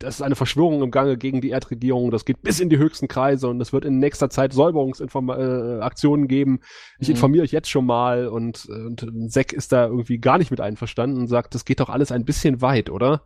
das 0.00 0.16
ist 0.16 0.22
eine 0.22 0.34
Verschwörung 0.34 0.82
im 0.82 0.90
Gange 0.90 1.16
gegen 1.16 1.40
die 1.40 1.50
Erdregierung, 1.50 2.10
das 2.10 2.24
geht 2.24 2.42
bis 2.42 2.58
in 2.58 2.70
die 2.70 2.78
höchsten 2.78 3.06
Kreise 3.06 3.48
und 3.48 3.60
es 3.60 3.72
wird 3.72 3.84
in 3.84 3.98
nächster 3.98 4.30
Zeit 4.30 4.52
Säuberungsaktionen 4.52 6.24
äh, 6.24 6.28
geben. 6.28 6.60
Ich 6.98 7.08
Mhm. 7.08 7.14
informiere 7.14 7.44
euch 7.44 7.52
jetzt 7.52 7.70
schon 7.70 7.86
mal 7.86 8.26
und, 8.26 8.66
und 8.66 9.30
Zack 9.30 9.52
ist 9.52 9.72
da 9.72 9.86
irgendwie 9.86 10.18
gar 10.18 10.38
nicht 10.38 10.50
mit 10.50 10.60
einverstanden 10.60 11.18
und 11.18 11.26
sagt, 11.28 11.54
das 11.54 11.64
geht 11.64 11.80
doch 11.80 11.90
alles 11.90 12.10
ein 12.12 12.24
bisschen 12.24 12.60
weit, 12.62 12.90
oder? 12.90 13.22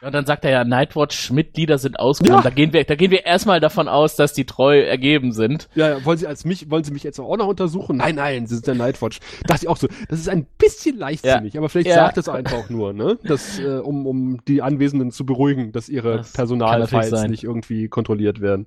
Ja, 0.00 0.06
und 0.08 0.14
dann 0.14 0.26
sagt 0.26 0.44
er 0.44 0.50
ja, 0.50 0.64
Nightwatch-Mitglieder 0.64 1.78
sind 1.78 1.98
ausgenommen. 1.98 2.42
Ja. 2.44 2.50
Da 2.50 2.54
gehen 2.54 2.72
wir, 2.72 2.84
da 2.84 2.94
gehen 2.94 3.10
wir 3.10 3.26
erstmal 3.26 3.60
davon 3.60 3.88
aus, 3.88 4.16
dass 4.16 4.32
die 4.32 4.44
treu 4.44 4.80
ergeben 4.80 5.32
sind. 5.32 5.68
Ja, 5.74 5.90
ja, 5.90 6.04
wollen 6.04 6.18
Sie 6.18 6.26
als 6.26 6.44
mich, 6.44 6.70
wollen 6.70 6.84
Sie 6.84 6.92
mich 6.92 7.02
jetzt 7.02 7.18
auch 7.20 7.36
noch 7.36 7.46
untersuchen? 7.46 7.96
Nein, 7.98 8.14
nein, 8.14 8.46
Sie 8.46 8.54
sind 8.54 8.66
der 8.66 8.74
Nightwatch. 8.76 9.20
Dachte 9.46 9.64
ich 9.64 9.68
auch 9.68 9.76
so, 9.76 9.88
das 10.08 10.18
ist 10.20 10.28
ein 10.28 10.46
bisschen 10.58 10.96
leichtsinnig, 10.98 11.56
aber 11.58 11.68
vielleicht 11.68 11.88
Ja. 11.88 11.96
sagt 11.96 12.18
es 12.18 12.28
einfach 12.28 12.70
nur, 12.70 12.92
ne? 12.92 13.18
Das, 13.24 13.58
äh, 13.58 13.78
um, 13.78 14.06
um 14.06 14.40
die 14.46 14.62
Anwesenden 14.62 15.10
zu 15.10 15.26
beruhigen, 15.26 15.72
dass 15.72 15.88
ihre 15.88 16.18
Das 16.18 16.32
Personalfiles 16.32 17.22
nicht 17.28 17.44
irgendwie 17.44 17.88
kontrolliert 17.88 18.40
werden. 18.40 18.66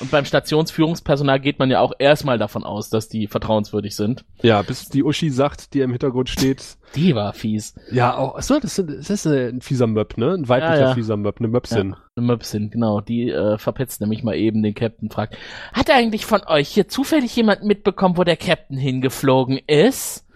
Und 0.00 0.10
beim 0.10 0.24
Stationsführungspersonal 0.24 1.40
geht 1.40 1.58
man 1.58 1.70
ja 1.70 1.80
auch 1.80 1.92
erstmal 1.98 2.38
davon 2.38 2.64
aus, 2.64 2.90
dass 2.90 3.08
die 3.08 3.26
vertrauenswürdig 3.26 3.96
sind. 3.96 4.24
Ja, 4.42 4.62
bis 4.62 4.88
die 4.88 5.02
Uschi 5.04 5.30
sagt, 5.30 5.74
die 5.74 5.80
im 5.80 5.90
Hintergrund 5.90 6.28
steht, 6.28 6.76
Die 6.94 7.14
war 7.14 7.32
fies. 7.32 7.74
ja, 7.90 8.16
auch, 8.16 8.36
achso, 8.36 8.58
das, 8.60 8.78
ist- 8.78 8.88
das 8.88 9.10
ist 9.10 9.26
ein 9.26 9.60
fieser 9.60 9.86
Möb, 9.86 10.16
ne? 10.18 10.32
Ein 10.34 10.48
weiblicher 10.48 10.73
Ja, 10.80 10.88
ja. 10.88 10.94
fieser 10.94 11.16
Möb, 11.16 11.36
eine 11.38 11.48
Möpsin. 11.48 11.90
Ja, 11.90 11.96
eine 12.16 12.26
Möpsin, 12.26 12.70
genau. 12.70 13.00
Die 13.00 13.30
äh, 13.30 13.58
verpetzt 13.58 14.00
nämlich 14.00 14.22
mal 14.22 14.34
eben 14.36 14.62
den 14.62 14.74
Captain, 14.74 15.10
fragt, 15.10 15.36
hat 15.72 15.90
eigentlich 15.90 16.26
von 16.26 16.42
euch 16.46 16.68
hier 16.68 16.88
zufällig 16.88 17.34
jemand 17.36 17.62
mitbekommen, 17.64 18.16
wo 18.16 18.24
der 18.24 18.36
Captain 18.36 18.76
hingeflogen 18.76 19.58
ist? 19.66 20.26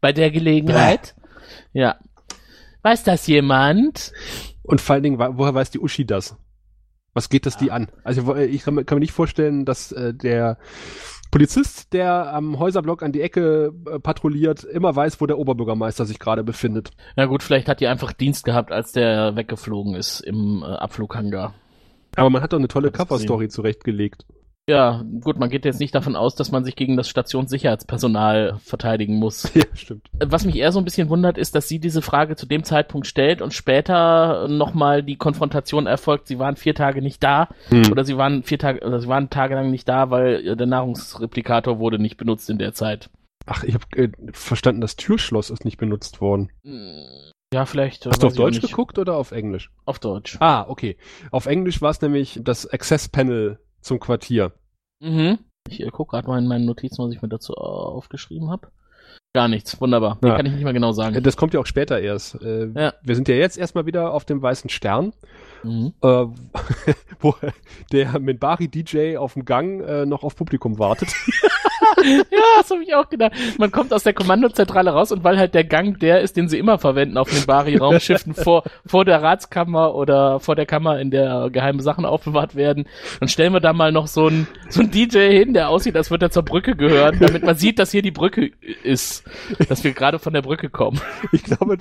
Bei 0.00 0.12
der 0.12 0.30
Gelegenheit? 0.30 1.14
Ja. 1.72 1.96
Weiß 2.82 3.02
das 3.02 3.26
jemand? 3.26 4.12
Und 4.62 4.80
vor 4.80 4.94
allen 4.94 5.02
Dingen, 5.02 5.18
woher 5.18 5.54
weiß 5.54 5.70
die 5.70 5.80
Uschi 5.80 6.04
das? 6.06 6.36
Was 7.14 7.28
geht 7.30 7.46
das 7.46 7.56
die 7.56 7.70
an? 7.70 7.88
Also 8.04 8.36
ich 8.36 8.62
kann, 8.62 8.74
mir- 8.74 8.84
kann 8.84 8.96
mir 8.96 9.00
nicht 9.00 9.12
vorstellen, 9.12 9.64
dass 9.64 9.90
äh, 9.92 10.12
der 10.12 10.58
Polizist, 11.30 11.92
der 11.92 12.32
am 12.32 12.58
Häuserblock 12.58 13.02
an 13.02 13.12
die 13.12 13.20
Ecke 13.20 13.72
äh, 13.90 13.98
patrouilliert, 13.98 14.64
immer 14.64 14.94
weiß, 14.94 15.20
wo 15.20 15.26
der 15.26 15.38
Oberbürgermeister 15.38 16.04
sich 16.04 16.18
gerade 16.18 16.44
befindet. 16.44 16.90
Na 17.16 17.26
gut, 17.26 17.42
vielleicht 17.42 17.68
hat 17.68 17.80
die 17.80 17.86
einfach 17.86 18.12
Dienst 18.12 18.44
gehabt, 18.44 18.72
als 18.72 18.92
der 18.92 19.36
weggeflogen 19.36 19.94
ist 19.94 20.20
im 20.20 20.62
äh, 20.62 20.66
Abflughangar. 20.66 21.54
Aber 22.16 22.30
man 22.30 22.42
hat 22.42 22.52
doch 22.52 22.58
eine 22.58 22.68
tolle 22.68 22.90
Cover-Story 22.90 23.48
zurechtgelegt. 23.48 24.24
Ja, 24.68 25.04
gut, 25.20 25.38
man 25.38 25.48
geht 25.48 25.64
jetzt 25.64 25.78
nicht 25.78 25.94
davon 25.94 26.16
aus, 26.16 26.34
dass 26.34 26.50
man 26.50 26.64
sich 26.64 26.74
gegen 26.74 26.96
das 26.96 27.08
Stationssicherheitspersonal 27.08 28.58
verteidigen 28.64 29.14
muss. 29.16 29.52
Ja, 29.56 29.62
stimmt. 29.74 30.08
Was 30.18 30.44
mich 30.44 30.56
eher 30.56 30.72
so 30.72 30.80
ein 30.80 30.84
bisschen 30.84 31.08
wundert, 31.08 31.38
ist, 31.38 31.54
dass 31.54 31.68
sie 31.68 31.78
diese 31.78 32.02
Frage 32.02 32.34
zu 32.36 32.46
dem 32.46 32.64
Zeitpunkt 32.64 33.06
stellt 33.06 33.40
und 33.40 33.54
später 33.54 34.48
nochmal 34.48 35.02
die 35.02 35.16
Konfrontation 35.16 35.86
erfolgt. 35.86 36.26
Sie 36.26 36.38
waren 36.38 36.56
vier 36.56 36.74
Tage 36.74 37.00
nicht 37.00 37.22
da 37.22 37.48
Hm. 37.68 37.90
oder 37.92 38.04
sie 38.04 38.16
waren 38.16 38.42
vier 38.42 38.58
Tage, 38.58 38.84
oder 38.84 39.00
sie 39.00 39.08
waren 39.08 39.30
tagelang 39.30 39.70
nicht 39.70 39.88
da, 39.88 40.10
weil 40.10 40.56
der 40.56 40.66
Nahrungsreplikator 40.66 41.78
wurde 41.78 41.98
nicht 41.98 42.16
benutzt 42.16 42.50
in 42.50 42.58
der 42.58 42.74
Zeit. 42.74 43.08
Ach, 43.46 43.62
ich 43.62 43.74
habe 43.74 43.84
äh, 43.96 44.08
verstanden, 44.32 44.80
das 44.80 44.96
Türschloss 44.96 45.50
ist 45.50 45.64
nicht 45.64 45.78
benutzt 45.78 46.20
worden. 46.20 46.50
Ja, 47.52 47.64
vielleicht. 47.64 48.06
Hast 48.06 48.22
du 48.22 48.26
auf 48.26 48.34
Deutsch 48.34 48.60
geguckt 48.60 48.98
oder 48.98 49.14
auf 49.16 49.30
Englisch? 49.30 49.70
Auf 49.84 50.00
Deutsch. 50.00 50.36
Ah, 50.40 50.66
okay. 50.68 50.96
Auf 51.30 51.46
Englisch 51.46 51.80
war 51.80 51.90
es 51.90 52.00
nämlich 52.00 52.40
das 52.42 52.66
Access 52.66 53.08
Panel 53.08 53.60
zum 53.86 54.00
Quartier. 54.00 54.52
Mhm. 55.00 55.38
Ich 55.68 55.80
äh, 55.80 55.88
gucke 55.90 56.10
gerade 56.10 56.28
mal 56.28 56.38
in 56.38 56.46
meinen 56.46 56.64
Notizen, 56.66 57.02
was 57.04 57.12
ich 57.14 57.22
mir 57.22 57.28
dazu 57.28 57.54
aufgeschrieben 57.54 58.50
habe. 58.50 58.68
Gar 59.34 59.48
nichts. 59.48 59.80
Wunderbar. 59.80 60.18
Ja. 60.24 60.36
kann 60.36 60.46
ich 60.46 60.52
nicht 60.52 60.64
mehr 60.64 60.72
genau 60.72 60.90
Äh, 60.90 60.94
sagen. 60.94 61.22
Das 61.22 61.36
kommt 61.36 61.52
ja 61.54 61.60
auch 61.60 61.66
später 61.66 62.00
erst. 62.00 62.40
Äh, 62.42 62.68
Ja. 62.74 62.94
Wir 63.02 63.14
sind 63.14 63.28
ja 63.28 63.34
jetzt 63.34 63.58
erstmal 63.58 63.84
wieder 63.86 64.12
auf 64.14 64.24
dem 64.24 64.40
Weißen 64.42 64.70
Stern, 64.70 65.12
Mhm. 65.62 65.92
äh, 66.02 66.24
wo 67.20 67.34
der 67.92 68.18
Minbari 68.18 68.68
DJ 68.68 69.16
auf 69.16 69.34
dem 69.34 69.44
Gang 69.44 69.80
äh, 69.82 70.06
noch 70.06 70.22
auf 70.22 70.36
Publikum 70.36 70.78
wartet. 70.78 71.08
Ja, 72.30 72.38
das 72.58 72.70
habe 72.70 72.82
ich 72.82 72.94
auch 72.94 73.08
gedacht. 73.08 73.32
Man 73.58 73.70
kommt 73.70 73.92
aus 73.92 74.02
der 74.02 74.12
Kommandozentrale 74.12 74.90
raus 74.90 75.12
und 75.12 75.24
weil 75.24 75.38
halt 75.38 75.54
der 75.54 75.64
Gang 75.64 75.98
der 75.98 76.20
ist, 76.20 76.36
den 76.36 76.48
sie 76.48 76.58
immer 76.58 76.78
verwenden 76.78 77.18
auf 77.18 77.30
den 77.30 77.46
Bari-Raumschiffen 77.46 78.34
vor, 78.34 78.64
vor 78.84 79.04
der 79.04 79.22
Ratskammer 79.22 79.94
oder 79.94 80.40
vor 80.40 80.56
der 80.56 80.66
Kammer, 80.66 80.98
in 81.00 81.10
der 81.10 81.50
geheime 81.50 81.82
Sachen 81.82 82.04
aufbewahrt 82.04 82.54
werden, 82.54 82.86
dann 83.20 83.28
stellen 83.28 83.52
wir 83.52 83.60
da 83.60 83.72
mal 83.72 83.92
noch 83.92 84.06
so 84.06 84.26
einen 84.26 84.46
so 84.68 84.80
einen 84.80 84.90
DJ 84.90 85.30
hin, 85.30 85.54
der 85.54 85.68
aussieht, 85.68 85.96
als 85.96 86.10
würde 86.10 86.26
er 86.26 86.30
zur 86.30 86.44
Brücke 86.44 86.76
gehören, 86.76 87.18
damit 87.20 87.42
man 87.42 87.56
sieht, 87.56 87.78
dass 87.78 87.90
hier 87.90 88.02
die 88.02 88.10
Brücke 88.10 88.50
ist, 88.82 89.24
dass 89.68 89.84
wir 89.84 89.92
gerade 89.92 90.18
von 90.18 90.32
der 90.32 90.42
Brücke 90.42 90.70
kommen. 90.70 91.00
Ich 91.32 91.44
glaube, 91.44 91.78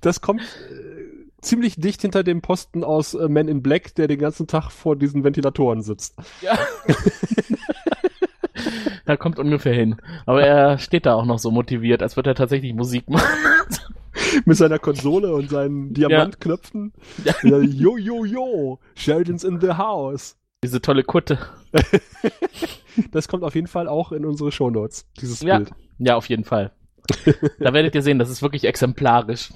das 0.00 0.20
kommt 0.20 0.42
äh, 0.42 0.94
ziemlich 1.40 1.76
dicht 1.76 2.02
hinter 2.02 2.24
dem 2.24 2.42
Posten 2.42 2.84
aus 2.84 3.14
äh, 3.14 3.28
Men 3.28 3.48
in 3.48 3.62
Black, 3.62 3.94
der 3.94 4.08
den 4.08 4.18
ganzen 4.18 4.46
Tag 4.46 4.70
vor 4.70 4.96
diesen 4.96 5.24
Ventilatoren 5.24 5.82
sitzt. 5.82 6.16
Ja. 6.40 6.58
Da 9.06 9.16
kommt 9.16 9.38
ungefähr 9.38 9.74
hin. 9.74 9.96
Aber 10.26 10.42
er 10.42 10.78
steht 10.78 11.06
da 11.06 11.14
auch 11.14 11.26
noch 11.26 11.38
so 11.38 11.50
motiviert, 11.50 12.02
als 12.02 12.16
würde 12.16 12.30
er 12.30 12.34
tatsächlich 12.34 12.72
Musik 12.74 13.08
machen. 13.08 13.28
Mit 14.46 14.56
seiner 14.56 14.78
Konsole 14.78 15.34
und 15.34 15.50
seinen 15.50 15.92
Diamantknöpfen. 15.92 16.92
Ja. 17.24 17.34
Ja. 17.42 17.58
Yo, 17.58 17.96
yo, 17.96 18.24
yo, 18.24 18.78
Sheldon's 18.94 19.44
in 19.44 19.60
the 19.60 19.72
house. 19.72 20.36
Diese 20.62 20.80
tolle 20.80 21.02
Kutte. 21.04 21.38
Das 23.10 23.26
kommt 23.26 23.42
auf 23.42 23.56
jeden 23.56 23.66
Fall 23.66 23.88
auch 23.88 24.12
in 24.12 24.24
unsere 24.24 24.52
Shownotes, 24.52 25.08
dieses 25.20 25.42
Ja. 25.42 25.56
Bild. 25.58 25.72
Ja, 25.98 26.14
auf 26.14 26.28
jeden 26.28 26.44
Fall. 26.44 26.70
Da 27.58 27.72
werdet 27.72 27.94
ihr 27.96 28.02
sehen, 28.02 28.20
das 28.20 28.30
ist 28.30 28.40
wirklich 28.40 28.64
exemplarisch. 28.64 29.50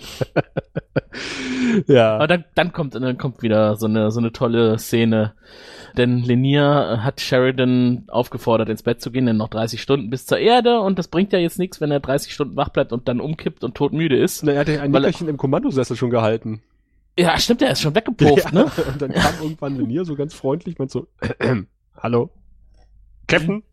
Ja. 1.87 2.17
Aber 2.17 2.27
dann, 2.27 2.45
dann 2.55 2.73
kommt, 2.73 2.95
dann 2.95 3.17
kommt 3.19 3.43
wieder 3.43 3.77
so 3.77 3.87
eine, 3.87 4.11
so 4.11 4.21
eine 4.21 4.33
tolle 4.33 4.79
Szene. 4.79 5.35
Denn 5.99 6.23
Lenier 6.23 7.01
hat 7.03 7.21
Sheridan 7.21 8.05
aufgefordert, 8.07 8.69
ins 8.69 8.85
Bett 8.85 9.01
zu 9.01 9.11
gehen, 9.11 9.27
denn 9.27 9.37
noch 9.37 9.49
30 9.49 9.83
Stunden 9.83 10.11
bis 10.11 10.27
zur 10.27 10.39
Erde 10.39 10.81
und 10.81 10.97
das 10.99 11.09
bringt 11.09 11.33
ja 11.33 11.41
jetzt 11.41 11.59
nichts, 11.59 11.81
wenn 11.81 11.91
er 11.91 11.99
30 11.99 12.33
Stunden 12.33 12.57
wach 12.57 12.69
bleibt 12.69 12.93
und 12.93 13.09
dann 13.09 13.21
umkippt 13.21 13.65
und 13.65 13.75
todmüde 13.75 14.17
ist. 14.17 14.45
Na, 14.45 14.53
er 14.53 14.61
hat 14.61 14.69
ja 14.69 14.81
ein 14.81 14.95
er- 14.95 15.01
Nickerchen 15.01 15.29
im 15.29 15.37
Kommandosessel 15.37 15.97
schon 15.97 16.11
gehalten. 16.11 16.63
Ja, 17.19 17.37
stimmt, 17.37 17.63
er 17.63 17.73
ist 17.73 17.81
schon 17.81 17.97
weggepufft, 17.97 18.53
ne? 18.53 18.71
Und 18.93 19.03
dann 19.03 19.13
kam 19.13 19.35
irgendwann 19.43 19.77
Lenier 19.77 20.05
so 20.05 20.15
ganz 20.15 20.35
freundlich, 20.35 20.79
meint 20.79 20.93
so, 20.93 21.09
hallo, 21.97 22.31
Captain, 23.27 23.65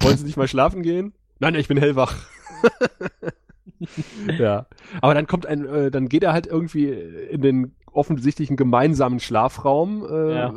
wollen 0.00 0.16
Sie 0.16 0.24
nicht 0.26 0.36
mal 0.36 0.46
schlafen 0.46 0.84
gehen? 0.84 1.12
Nein, 1.40 1.56
ich 1.56 1.66
bin 1.66 1.76
hellwach. 1.76 2.14
ja, 4.38 4.66
aber 5.00 5.14
dann 5.14 5.26
kommt 5.26 5.46
ein, 5.46 5.66
äh, 5.66 5.90
dann 5.90 6.08
geht 6.08 6.22
er 6.22 6.32
halt 6.32 6.46
irgendwie 6.46 6.88
in 6.88 7.42
den 7.42 7.74
offensichtlichen 7.92 8.56
gemeinsamen 8.56 9.20
Schlafraum, 9.20 10.04
äh, 10.04 10.34
Ja. 10.34 10.54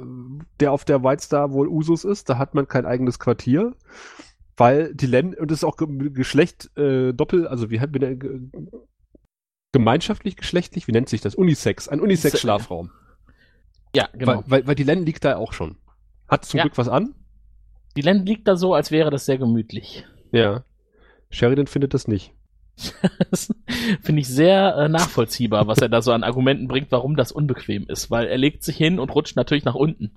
der 0.59 0.71
auf 0.71 0.85
der 0.85 1.03
White 1.03 1.23
Star 1.23 1.51
wohl 1.51 1.67
Usus 1.67 2.03
ist. 2.03 2.29
Da 2.29 2.37
hat 2.37 2.53
man 2.55 2.67
kein 2.67 2.85
eigenes 2.85 3.19
Quartier, 3.19 3.73
weil 4.57 4.93
die 4.93 5.05
Len 5.07 5.33
und 5.35 5.51
das 5.51 5.59
ist 5.59 5.63
auch 5.63 5.77
ge 5.77 6.09
Geschlecht 6.11 6.75
äh, 6.77 7.13
doppel, 7.13 7.47
also 7.47 7.69
wie 7.69 7.79
hat 7.79 7.93
wie 7.93 7.99
der, 7.99 8.15
ge- 8.15 8.41
gemeinschaftlich 9.71 10.37
geschlechtlich, 10.37 10.87
wie 10.87 10.91
nennt 10.91 11.09
sich 11.09 11.21
das? 11.21 11.35
Unisex, 11.35 11.87
ein 11.87 11.99
Unisex-Schlafraum. 11.99 12.91
Ja, 13.95 14.07
genau. 14.13 14.37
Weil, 14.37 14.43
weil, 14.47 14.67
weil 14.67 14.75
die 14.75 14.83
Len 14.83 15.05
liegt 15.05 15.23
da 15.25 15.37
auch 15.37 15.53
schon. 15.53 15.77
Hat 16.27 16.45
zum 16.45 16.57
Ja. 16.57 16.63
Glück 16.63 16.77
was 16.77 16.87
an? 16.89 17.13
Die 17.97 18.01
Land 18.01 18.27
liegt 18.27 18.45
da 18.47 18.57
so, 18.57 18.73
als 18.73 18.91
wäre 18.91 19.09
das 19.09 19.25
sehr 19.25 19.37
gemütlich. 19.37 20.05
Ja. 20.31 20.65
Sheridan 21.29 21.67
findet 21.67 21.93
das 21.93 22.07
nicht. 22.09 22.33
Das 23.29 23.53
finde 24.01 24.21
ich 24.21 24.27
sehr 24.27 24.75
äh, 24.75 24.89
nachvollziehbar, 24.89 25.67
was 25.67 25.79
er 25.79 25.89
da 25.89 26.01
so 26.01 26.11
an 26.11 26.23
Argumenten 26.23 26.67
bringt, 26.67 26.91
warum 26.91 27.15
das 27.15 27.31
unbequem 27.31 27.85
ist, 27.87 28.11
weil 28.11 28.27
er 28.27 28.37
legt 28.37 28.63
sich 28.63 28.77
hin 28.77 28.99
und 28.99 29.13
rutscht 29.13 29.35
natürlich 29.35 29.65
nach 29.65 29.75
unten. 29.75 30.11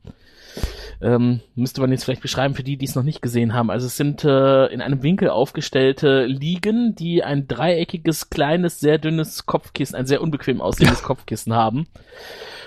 Ähm, 1.00 1.40
müsste 1.54 1.80
man 1.80 1.92
jetzt 1.92 2.04
vielleicht 2.04 2.22
beschreiben 2.22 2.54
für 2.54 2.64
die, 2.64 2.76
die 2.76 2.86
es 2.86 2.96
noch 2.96 3.04
nicht 3.04 3.22
gesehen 3.22 3.54
haben. 3.54 3.70
Also 3.70 3.86
es 3.86 3.96
sind 3.96 4.24
äh, 4.24 4.66
in 4.66 4.80
einem 4.80 5.02
Winkel 5.04 5.30
aufgestellte 5.30 6.24
Liegen, 6.24 6.96
die 6.96 7.22
ein 7.22 7.46
dreieckiges, 7.46 8.30
kleines, 8.30 8.80
sehr 8.80 8.98
dünnes 8.98 9.46
Kopfkissen, 9.46 9.94
ein 9.94 10.06
sehr 10.06 10.20
unbequem 10.20 10.60
aussehendes 10.60 11.02
Kopfkissen 11.04 11.54
haben. 11.54 11.86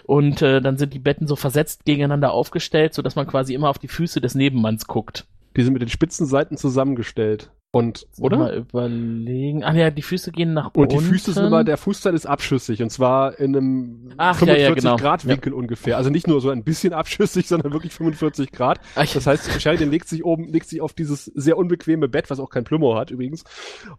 Und 0.05 0.41
äh, 0.41 0.61
dann 0.61 0.77
sind 0.77 0.93
die 0.93 0.99
Betten 0.99 1.27
so 1.27 1.35
versetzt 1.35 1.83
gegeneinander 1.85 2.31
aufgestellt, 2.31 2.93
sodass 2.93 3.15
man 3.15 3.27
quasi 3.27 3.53
immer 3.53 3.69
auf 3.69 3.79
die 3.79 3.89
Füße 3.89 4.21
des 4.21 4.33
Nebenmanns 4.33 4.87
guckt. 4.87 5.25
Die 5.57 5.63
sind 5.63 5.73
mit 5.73 5.81
den 5.81 5.89
spitzen 5.89 6.25
Seiten 6.25 6.55
zusammengestellt. 6.55 7.51
Und, 7.73 8.05
oder? 8.19 8.37
Mal 8.37 8.57
überlegen. 8.57 9.63
Ah 9.63 9.73
ja, 9.73 9.91
die 9.91 10.01
Füße 10.01 10.33
gehen 10.33 10.53
nach 10.53 10.71
Und 10.73 10.91
die 10.91 10.97
unten. 10.97 11.09
Füße 11.09 11.31
sind 11.31 11.45
immer, 11.45 11.63
der 11.63 11.77
Fußteil 11.77 12.13
ist 12.13 12.25
abschüssig 12.25 12.83
und 12.83 12.89
zwar 12.89 13.39
in 13.39 13.55
einem 13.55 14.11
Ach, 14.17 14.41
ja, 14.41 14.55
ja, 14.55 14.67
45 14.67 14.83
genau. 14.83 14.95
Grad 14.97 15.25
Winkel 15.25 15.53
ungefähr. 15.53 15.95
Also 15.95 16.09
nicht 16.09 16.27
nur 16.27 16.41
so 16.41 16.49
ein 16.49 16.65
bisschen 16.65 16.91
abschüssig, 16.91 17.47
sondern 17.47 17.71
wirklich 17.71 17.93
45 17.93 18.51
Grad. 18.51 18.81
Das 18.95 19.25
heißt, 19.25 19.61
Sheridan 19.61 19.89
legt 19.89 20.09
sich 20.09 20.25
oben, 20.25 20.49
legt 20.51 20.67
sich 20.67 20.81
auf 20.81 20.91
dieses 20.91 21.25
sehr 21.25 21.57
unbequeme 21.57 22.09
Bett, 22.09 22.29
was 22.29 22.41
auch 22.41 22.49
kein 22.49 22.65
Plümo 22.65 22.97
hat 22.97 23.09
übrigens, 23.09 23.45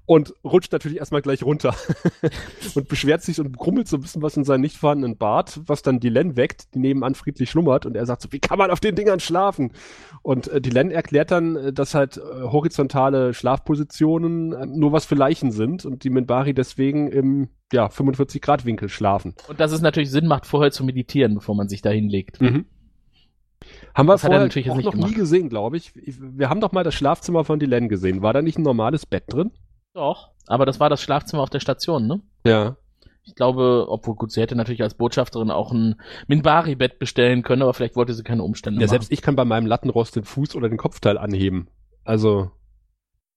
und 0.05 0.35
rutscht 0.45 0.73
natürlich 0.73 0.99
erstmal 0.99 1.23
gleich 1.23 1.43
runter. 1.43 1.75
und 2.75 2.89
beschwert 2.89 3.23
sich 3.23 3.41
und 3.41 3.57
grummelt 3.57 3.89
so 3.89 3.97
ein 3.97 4.03
bisschen 4.03 4.20
was 4.20 4.37
in 4.37 4.45
seinen 4.45 4.61
nicht 4.61 4.77
vorhandenen 4.77 5.16
Bart, 5.16 5.61
was 5.64 5.81
dann 5.81 5.99
die 5.99 6.11
Len 6.11 6.37
weckt, 6.37 6.75
die 6.75 6.79
nebenan 6.79 7.14
friedlich 7.14 7.49
schlummert 7.49 7.87
und 7.87 7.97
er 7.97 8.05
sagt 8.05 8.20
so, 8.20 8.33
wie 8.33 8.39
kann 8.39 8.59
man 8.59 8.70
auf 8.70 8.81
den 8.81 8.97
Dingern 8.97 9.18
schlafen? 9.18 9.73
Und 10.20 10.49
äh, 10.49 10.61
die 10.61 10.70
Len 10.70 10.91
erklärt 10.91 11.31
dann, 11.31 11.57
äh, 11.57 11.73
dass 11.73 11.95
halt 11.95 12.18
äh, 12.18 12.43
horizontale 12.43 13.33
Schlafpositionen 13.62 14.52
äh, 14.52 14.66
nur 14.66 14.92
was 14.92 15.04
für 15.04 15.14
Leichen 15.14 15.52
sind 15.52 15.84
und 15.84 16.04
die 16.04 16.10
Minbari 16.10 16.54
deswegen 16.54 17.08
im 17.08 17.48
ja, 17.72 17.88
45 17.88 18.42
Grad 18.42 18.64
Winkel 18.64 18.88
schlafen. 18.88 19.34
Und 19.48 19.60
dass 19.60 19.72
es 19.72 19.80
natürlich 19.80 20.10
Sinn 20.10 20.26
macht, 20.26 20.46
vorher 20.46 20.70
zu 20.72 20.84
meditieren, 20.84 21.34
bevor 21.34 21.54
man 21.54 21.68
sich 21.68 21.82
da 21.82 21.90
hinlegt. 21.90 22.40
Mhm. 22.40 22.66
Haben 23.94 24.08
wir 24.08 24.12
Das 24.14 24.24
hat 24.24 24.30
er 24.30 24.34
vorher 24.34 24.46
natürlich 24.46 24.70
auch 24.70 24.76
noch 24.76 24.94
nie 24.94 25.00
gemacht. 25.02 25.14
gesehen, 25.14 25.48
glaube 25.48 25.76
ich. 25.76 25.92
Wir 25.94 26.48
haben 26.48 26.60
doch 26.60 26.72
mal 26.72 26.84
das 26.84 26.94
Schlafzimmer 26.94 27.44
von 27.44 27.58
Dylan 27.60 27.88
gesehen. 27.88 28.22
War 28.22 28.32
da 28.32 28.42
nicht 28.42 28.58
ein 28.58 28.62
normales 28.62 29.06
Bett 29.06 29.24
drin? 29.28 29.52
Doch. 29.94 30.30
Aber 30.46 30.66
das 30.66 30.80
war 30.80 30.90
das 30.90 31.00
Schlafzimmer 31.00 31.42
auf 31.42 31.50
der 31.50 31.60
Station, 31.60 32.06
ne? 32.08 32.20
Ja. 32.44 32.76
Ich 33.24 33.36
glaube, 33.36 33.86
obwohl 33.88 34.16
gut, 34.16 34.32
sie 34.32 34.40
hätte 34.40 34.56
natürlich 34.56 34.82
als 34.82 34.94
Botschafterin 34.94 35.52
auch 35.52 35.70
ein 35.70 35.94
Minbari-Bett 36.26 36.98
bestellen 36.98 37.42
können, 37.44 37.62
aber 37.62 37.72
vielleicht 37.72 37.94
wollte 37.94 38.14
sie 38.14 38.24
keine 38.24 38.42
Umstände 38.42 38.80
Ja, 38.80 38.86
machen. 38.86 38.90
selbst 38.90 39.12
ich 39.12 39.22
kann 39.22 39.36
bei 39.36 39.44
meinem 39.44 39.66
Lattenrost 39.66 40.16
den 40.16 40.24
Fuß 40.24 40.56
oder 40.56 40.68
den 40.68 40.78
Kopfteil 40.78 41.16
anheben. 41.16 41.68
Also, 42.02 42.50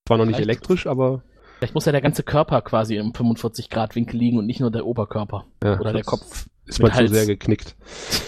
zwar 0.07 0.17
noch 0.17 0.25
nicht 0.25 0.35
Vielleicht- 0.37 0.49
elektrisch, 0.49 0.87
aber. 0.87 1.23
Vielleicht 1.57 1.73
muss 1.73 1.85
ja 1.85 1.91
der 1.93 2.01
ganze 2.01 2.23
Körper 2.23 2.61
quasi 2.61 2.97
im 2.97 3.13
45-Grad-Winkel 3.13 4.17
liegen 4.19 4.37
und 4.37 4.45
nicht 4.45 4.59
nur 4.59 4.71
der 4.71 4.85
Oberkörper. 4.85 5.45
Ja, 5.63 5.79
Oder 5.79 5.93
der 5.93 6.03
Kopf. 6.03 6.47
Ist 6.65 6.81
man 6.81 6.93
Hals. 6.93 7.09
zu 7.09 7.15
sehr 7.15 7.25
geknickt. 7.27 7.75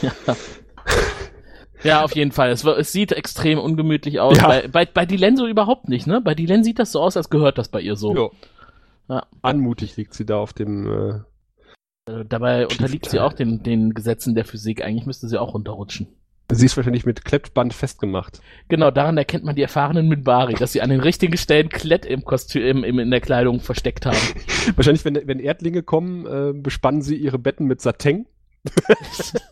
Ja, 1.84 2.03
auf 2.03 2.15
jeden 2.15 2.32
Fall. 2.32 2.49
Es, 2.49 2.63
es 2.63 2.91
sieht 2.91 3.11
extrem 3.11 3.59
ungemütlich 3.59 4.19
aus. 4.19 4.38
Ja. 4.38 4.47
Bei, 4.47 4.67
bei, 4.67 4.86
bei 4.86 5.05
Dylan 5.05 5.38
so 5.38 5.45
überhaupt 5.45 5.89
nicht, 5.89 6.07
ne? 6.07 6.21
Bei 6.21 6.34
Dylan 6.34 6.63
sieht 6.63 6.80
das 6.80 6.91
so 6.91 6.99
aus, 7.01 7.15
als 7.15 7.30
gehört 7.30 7.59
das 7.59 7.69
bei 7.69 7.80
ihr 7.82 7.95
so. 7.95 8.15
Ja. 8.15 9.15
Ja. 9.15 9.23
Anmutig 9.43 9.95
liegt 9.95 10.15
sie 10.15 10.25
da 10.25 10.38
auf 10.38 10.53
dem. 10.53 10.88
Äh, 10.88 12.11
Äh, 12.11 12.25
Dabei 12.28 12.65
unterliegt 12.65 13.07
sie 13.09 13.19
auch 13.19 13.34
den, 13.34 13.61
den 13.63 13.93
Gesetzen 13.93 14.34
der 14.34 14.43
Physik. 14.45 14.84
Eigentlich 14.84 15.05
müsste 15.05 15.28
sie 15.28 15.39
auch 15.39 15.53
runterrutschen. 15.53 16.07
Sie 16.51 16.65
ist 16.65 16.77
wahrscheinlich 16.77 17.05
mit 17.05 17.25
Klettband 17.25 17.73
festgemacht. 17.73 18.41
Genau, 18.69 18.89
daran 18.91 19.17
erkennt 19.17 19.43
man 19.43 19.55
die 19.55 19.61
erfahrenen 19.61 20.07
Minbari, 20.07 20.53
dass 20.53 20.71
sie 20.71 20.81
an 20.81 20.89
den 20.89 21.01
richtigen 21.01 21.37
Stellen 21.37 21.69
Klett 21.69 22.05
im 22.05 22.23
Kostüm, 22.23 22.83
im, 22.83 22.99
in 22.99 23.11
der 23.11 23.21
Kleidung 23.21 23.59
versteckt 23.59 24.05
haben. 24.05 24.17
Wahrscheinlich, 24.75 25.03
wenn, 25.03 25.27
wenn 25.27 25.39
Erdlinge 25.39 25.83
kommen, 25.83 26.25
äh, 26.25 26.53
bespannen 26.53 27.01
sie 27.01 27.15
ihre 27.15 27.37
Betten 27.37 27.67
mit 27.67 27.81
Sateng. 27.81 28.27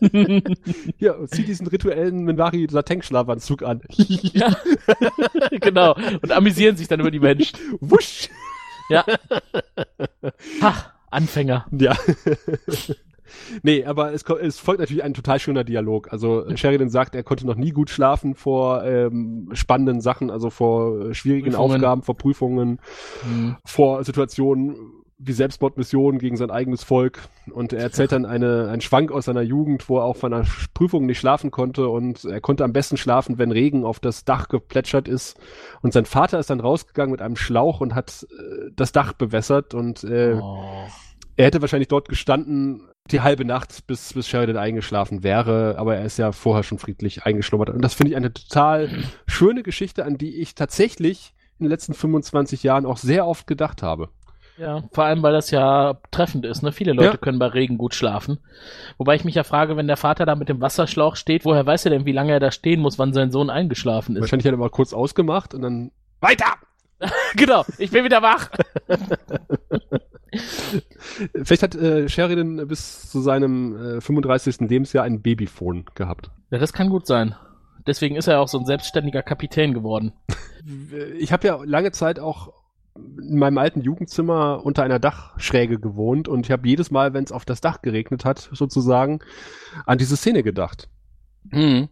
Hier, 0.98 1.26
zieh 1.28 1.44
diesen 1.44 1.66
rituellen 1.66 2.24
Minbari 2.24 2.66
Sateng-Schlafanzug 2.70 3.62
an. 3.62 3.80
ja, 3.96 4.56
genau. 5.60 5.94
Und 5.94 6.32
amüsieren 6.32 6.76
sich 6.76 6.88
dann 6.88 7.00
über 7.00 7.10
die 7.10 7.20
Menschen. 7.20 7.58
Wusch! 7.80 8.28
Ja. 8.88 9.04
Ha, 10.62 10.92
Anfänger. 11.10 11.66
Ja. 11.72 11.96
Nee, 13.62 13.84
aber 13.84 14.12
es, 14.12 14.22
es, 14.22 14.58
folgt 14.58 14.80
natürlich 14.80 15.04
ein 15.04 15.14
total 15.14 15.38
schöner 15.38 15.64
Dialog. 15.64 16.12
Also 16.12 16.44
Sheridan 16.56 16.88
sagt, 16.88 17.14
er 17.14 17.22
konnte 17.22 17.46
noch 17.46 17.56
nie 17.56 17.70
gut 17.70 17.90
schlafen 17.90 18.34
vor 18.34 18.84
ähm, 18.84 19.50
spannenden 19.52 20.00
Sachen, 20.00 20.30
also 20.30 20.50
vor 20.50 21.14
schwierigen 21.14 21.52
Prüfungen. 21.52 21.76
Aufgaben, 21.76 22.02
vor 22.02 22.16
Prüfungen, 22.16 22.80
mhm. 23.24 23.56
vor 23.64 24.04
Situationen 24.04 24.76
wie 25.18 25.32
Selbstmordmissionen 25.32 26.18
gegen 26.18 26.36
sein 26.36 26.50
eigenes 26.50 26.82
Volk. 26.82 27.20
Und 27.50 27.72
er 27.72 27.80
erzählt 27.80 28.12
dann 28.12 28.26
eine, 28.26 28.68
einen 28.68 28.80
Schwank 28.80 29.10
aus 29.10 29.26
seiner 29.26 29.42
Jugend, 29.42 29.88
wo 29.88 29.98
er 29.98 30.04
auch 30.04 30.16
von 30.16 30.32
einer 30.32 30.46
Prüfung 30.74 31.06
nicht 31.06 31.18
schlafen 31.18 31.50
konnte. 31.50 31.88
Und 31.88 32.24
er 32.24 32.40
konnte 32.40 32.64
am 32.64 32.72
besten 32.72 32.96
schlafen, 32.96 33.38
wenn 33.38 33.50
Regen 33.50 33.84
auf 33.84 33.98
das 33.98 34.24
Dach 34.24 34.48
geplätschert 34.48 35.08
ist. 35.08 35.38
Und 35.80 35.92
sein 35.92 36.04
Vater 36.04 36.38
ist 36.38 36.50
dann 36.50 36.60
rausgegangen 36.60 37.12
mit 37.12 37.22
einem 37.22 37.36
Schlauch 37.36 37.80
und 37.80 37.94
hat 37.94 38.26
äh, 38.30 38.70
das 38.74 38.92
Dach 38.92 39.12
bewässert. 39.14 39.74
Und 39.74 40.04
äh, 40.04 40.38
oh. 40.40 40.86
Er 41.36 41.46
hätte 41.46 41.60
wahrscheinlich 41.60 41.88
dort 41.88 42.08
gestanden 42.08 42.88
die 43.10 43.20
halbe 43.20 43.44
Nacht, 43.44 43.86
bis, 43.86 44.14
bis 44.14 44.28
Sheridan 44.28 44.56
eingeschlafen 44.56 45.22
wäre. 45.22 45.76
Aber 45.78 45.96
er 45.96 46.04
ist 46.04 46.18
ja 46.18 46.32
vorher 46.32 46.62
schon 46.62 46.78
friedlich 46.78 47.24
eingeschlummert. 47.24 47.70
Und 47.70 47.82
das 47.82 47.94
finde 47.94 48.10
ich 48.10 48.16
eine 48.16 48.32
total 48.32 48.90
schöne 49.26 49.62
Geschichte, 49.62 50.04
an 50.04 50.18
die 50.18 50.40
ich 50.40 50.54
tatsächlich 50.54 51.34
in 51.58 51.66
den 51.66 51.70
letzten 51.70 51.94
25 51.94 52.62
Jahren 52.62 52.86
auch 52.86 52.96
sehr 52.96 53.26
oft 53.26 53.46
gedacht 53.46 53.82
habe. 53.82 54.08
Ja, 54.58 54.84
vor 54.92 55.04
allem, 55.04 55.22
weil 55.22 55.34
das 55.34 55.50
ja 55.50 55.98
treffend 56.10 56.46
ist. 56.46 56.62
Ne? 56.62 56.72
Viele 56.72 56.94
Leute 56.94 57.10
ja. 57.10 57.16
können 57.18 57.38
bei 57.38 57.46
Regen 57.46 57.76
gut 57.76 57.94
schlafen. 57.94 58.38
Wobei 58.96 59.14
ich 59.14 59.24
mich 59.24 59.34
ja 59.34 59.44
frage, 59.44 59.76
wenn 59.76 59.86
der 59.86 59.98
Vater 59.98 60.24
da 60.24 60.34
mit 60.34 60.48
dem 60.48 60.62
Wasserschlauch 60.62 61.16
steht, 61.16 61.44
woher 61.44 61.66
weiß 61.66 61.84
er 61.84 61.90
denn, 61.90 62.06
wie 62.06 62.12
lange 62.12 62.32
er 62.32 62.40
da 62.40 62.50
stehen 62.50 62.80
muss, 62.80 62.98
wann 62.98 63.12
sein 63.12 63.30
Sohn 63.30 63.50
eingeschlafen 63.50 64.16
ist? 64.16 64.22
Wahrscheinlich 64.22 64.46
hat 64.46 64.54
er 64.54 64.58
mal 64.58 64.70
kurz 64.70 64.94
ausgemacht 64.94 65.52
und 65.52 65.60
dann 65.60 65.90
weiter! 66.20 66.54
genau, 67.36 67.66
ich 67.76 67.90
bin 67.90 68.04
wieder 68.04 68.22
wach. 68.22 68.50
Vielleicht 71.42 71.62
hat 71.62 71.74
äh, 71.74 72.08
Sheridan 72.08 72.68
bis 72.68 73.10
zu 73.10 73.20
seinem 73.20 73.96
äh, 73.98 74.00
35. 74.00 74.68
Lebensjahr 74.68 75.04
ein 75.04 75.22
Babyphone 75.22 75.84
gehabt. 75.94 76.30
Ja, 76.50 76.58
das 76.58 76.72
kann 76.72 76.88
gut 76.90 77.06
sein. 77.06 77.34
Deswegen 77.86 78.16
ist 78.16 78.26
er 78.26 78.40
auch 78.40 78.48
so 78.48 78.58
ein 78.58 78.66
selbstständiger 78.66 79.22
Kapitän 79.22 79.72
geworden. 79.72 80.12
Ich 81.18 81.32
habe 81.32 81.46
ja 81.46 81.60
lange 81.64 81.92
Zeit 81.92 82.18
auch 82.18 82.52
in 82.96 83.38
meinem 83.38 83.58
alten 83.58 83.80
Jugendzimmer 83.80 84.64
unter 84.64 84.82
einer 84.82 84.98
Dachschräge 84.98 85.78
gewohnt 85.78 86.28
und 86.28 86.46
ich 86.46 86.50
habe 86.50 86.66
jedes 86.66 86.90
Mal, 86.90 87.14
wenn 87.14 87.24
es 87.24 87.32
auf 87.32 87.44
das 87.44 87.60
Dach 87.60 87.82
geregnet 87.82 88.24
hat, 88.24 88.48
sozusagen 88.52 89.20
an 89.84 89.98
diese 89.98 90.16
Szene 90.16 90.42
gedacht. 90.42 90.88
Mhm. 91.50 91.88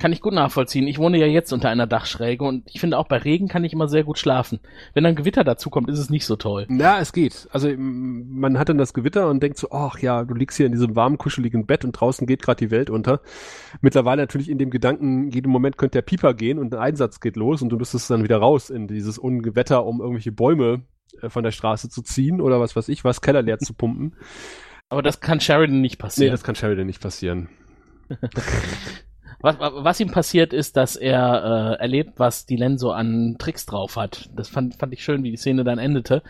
Kann 0.00 0.14
ich 0.14 0.22
gut 0.22 0.32
nachvollziehen. 0.32 0.88
Ich 0.88 0.98
wohne 0.98 1.18
ja 1.18 1.26
jetzt 1.26 1.52
unter 1.52 1.68
einer 1.68 1.86
Dachschräge 1.86 2.42
und 2.42 2.62
ich 2.72 2.80
finde 2.80 2.96
auch 2.96 3.06
bei 3.06 3.18
Regen 3.18 3.48
kann 3.48 3.64
ich 3.64 3.74
immer 3.74 3.86
sehr 3.86 4.02
gut 4.02 4.18
schlafen. 4.18 4.58
Wenn 4.94 5.04
dann 5.04 5.14
Gewitter 5.14 5.44
dazu 5.44 5.68
kommt, 5.68 5.90
ist 5.90 5.98
es 5.98 6.08
nicht 6.08 6.24
so 6.24 6.36
toll. 6.36 6.66
Ja, 6.70 7.00
es 7.00 7.12
geht. 7.12 7.48
Also 7.52 7.68
man 7.76 8.58
hat 8.58 8.70
dann 8.70 8.78
das 8.78 8.94
Gewitter 8.94 9.28
und 9.28 9.42
denkt 9.42 9.58
so, 9.58 9.70
ach 9.72 9.98
ja, 9.98 10.24
du 10.24 10.34
liegst 10.34 10.56
hier 10.56 10.64
in 10.64 10.72
diesem 10.72 10.96
warmen, 10.96 11.18
kuscheligen 11.18 11.66
Bett 11.66 11.84
und 11.84 11.92
draußen 11.92 12.26
geht 12.26 12.40
gerade 12.40 12.64
die 12.64 12.70
Welt 12.70 12.88
unter. 12.88 13.20
Mittlerweile 13.82 14.22
natürlich 14.22 14.48
in 14.48 14.56
dem 14.56 14.70
Gedanken, 14.70 15.28
jeden 15.28 15.52
Moment 15.52 15.76
könnte 15.76 15.98
der 15.98 16.02
Pieper 16.02 16.32
gehen 16.32 16.58
und 16.58 16.72
ein 16.72 16.80
Einsatz 16.80 17.20
geht 17.20 17.36
los 17.36 17.60
und 17.60 17.68
du 17.68 17.76
müsstest 17.76 18.08
dann 18.08 18.24
wieder 18.24 18.38
raus 18.38 18.70
in 18.70 18.88
dieses 18.88 19.18
Ungewetter, 19.18 19.84
um 19.84 20.00
irgendwelche 20.00 20.32
Bäume 20.32 20.84
äh, 21.20 21.28
von 21.28 21.44
der 21.44 21.50
Straße 21.50 21.90
zu 21.90 22.00
ziehen 22.00 22.40
oder 22.40 22.58
was 22.58 22.74
weiß 22.74 22.88
ich, 22.88 23.04
was 23.04 23.20
Keller 23.20 23.42
leer 23.42 23.58
zu 23.58 23.74
pumpen. 23.74 24.16
Aber 24.88 25.02
das 25.02 25.20
kann 25.20 25.40
Sheridan 25.40 25.82
nicht 25.82 25.98
passieren. 25.98 26.28
Nee, 26.28 26.32
das 26.32 26.42
kann 26.42 26.54
Sheridan 26.54 26.86
nicht 26.86 27.02
passieren. 27.02 27.50
Was, 29.42 29.56
was 29.58 30.00
ihm 30.00 30.10
passiert 30.10 30.52
ist, 30.52 30.76
dass 30.76 30.96
er 30.96 31.76
äh, 31.78 31.82
erlebt, 31.82 32.18
was 32.18 32.44
Dylan 32.44 32.76
so 32.76 32.92
an 32.92 33.36
Tricks 33.38 33.64
drauf 33.64 33.96
hat. 33.96 34.28
Das 34.36 34.48
fand, 34.48 34.74
fand 34.74 34.92
ich 34.92 35.02
schön, 35.02 35.22
wie 35.22 35.30
die 35.30 35.38
Szene 35.38 35.64
dann 35.64 35.78
endete. 35.78 36.22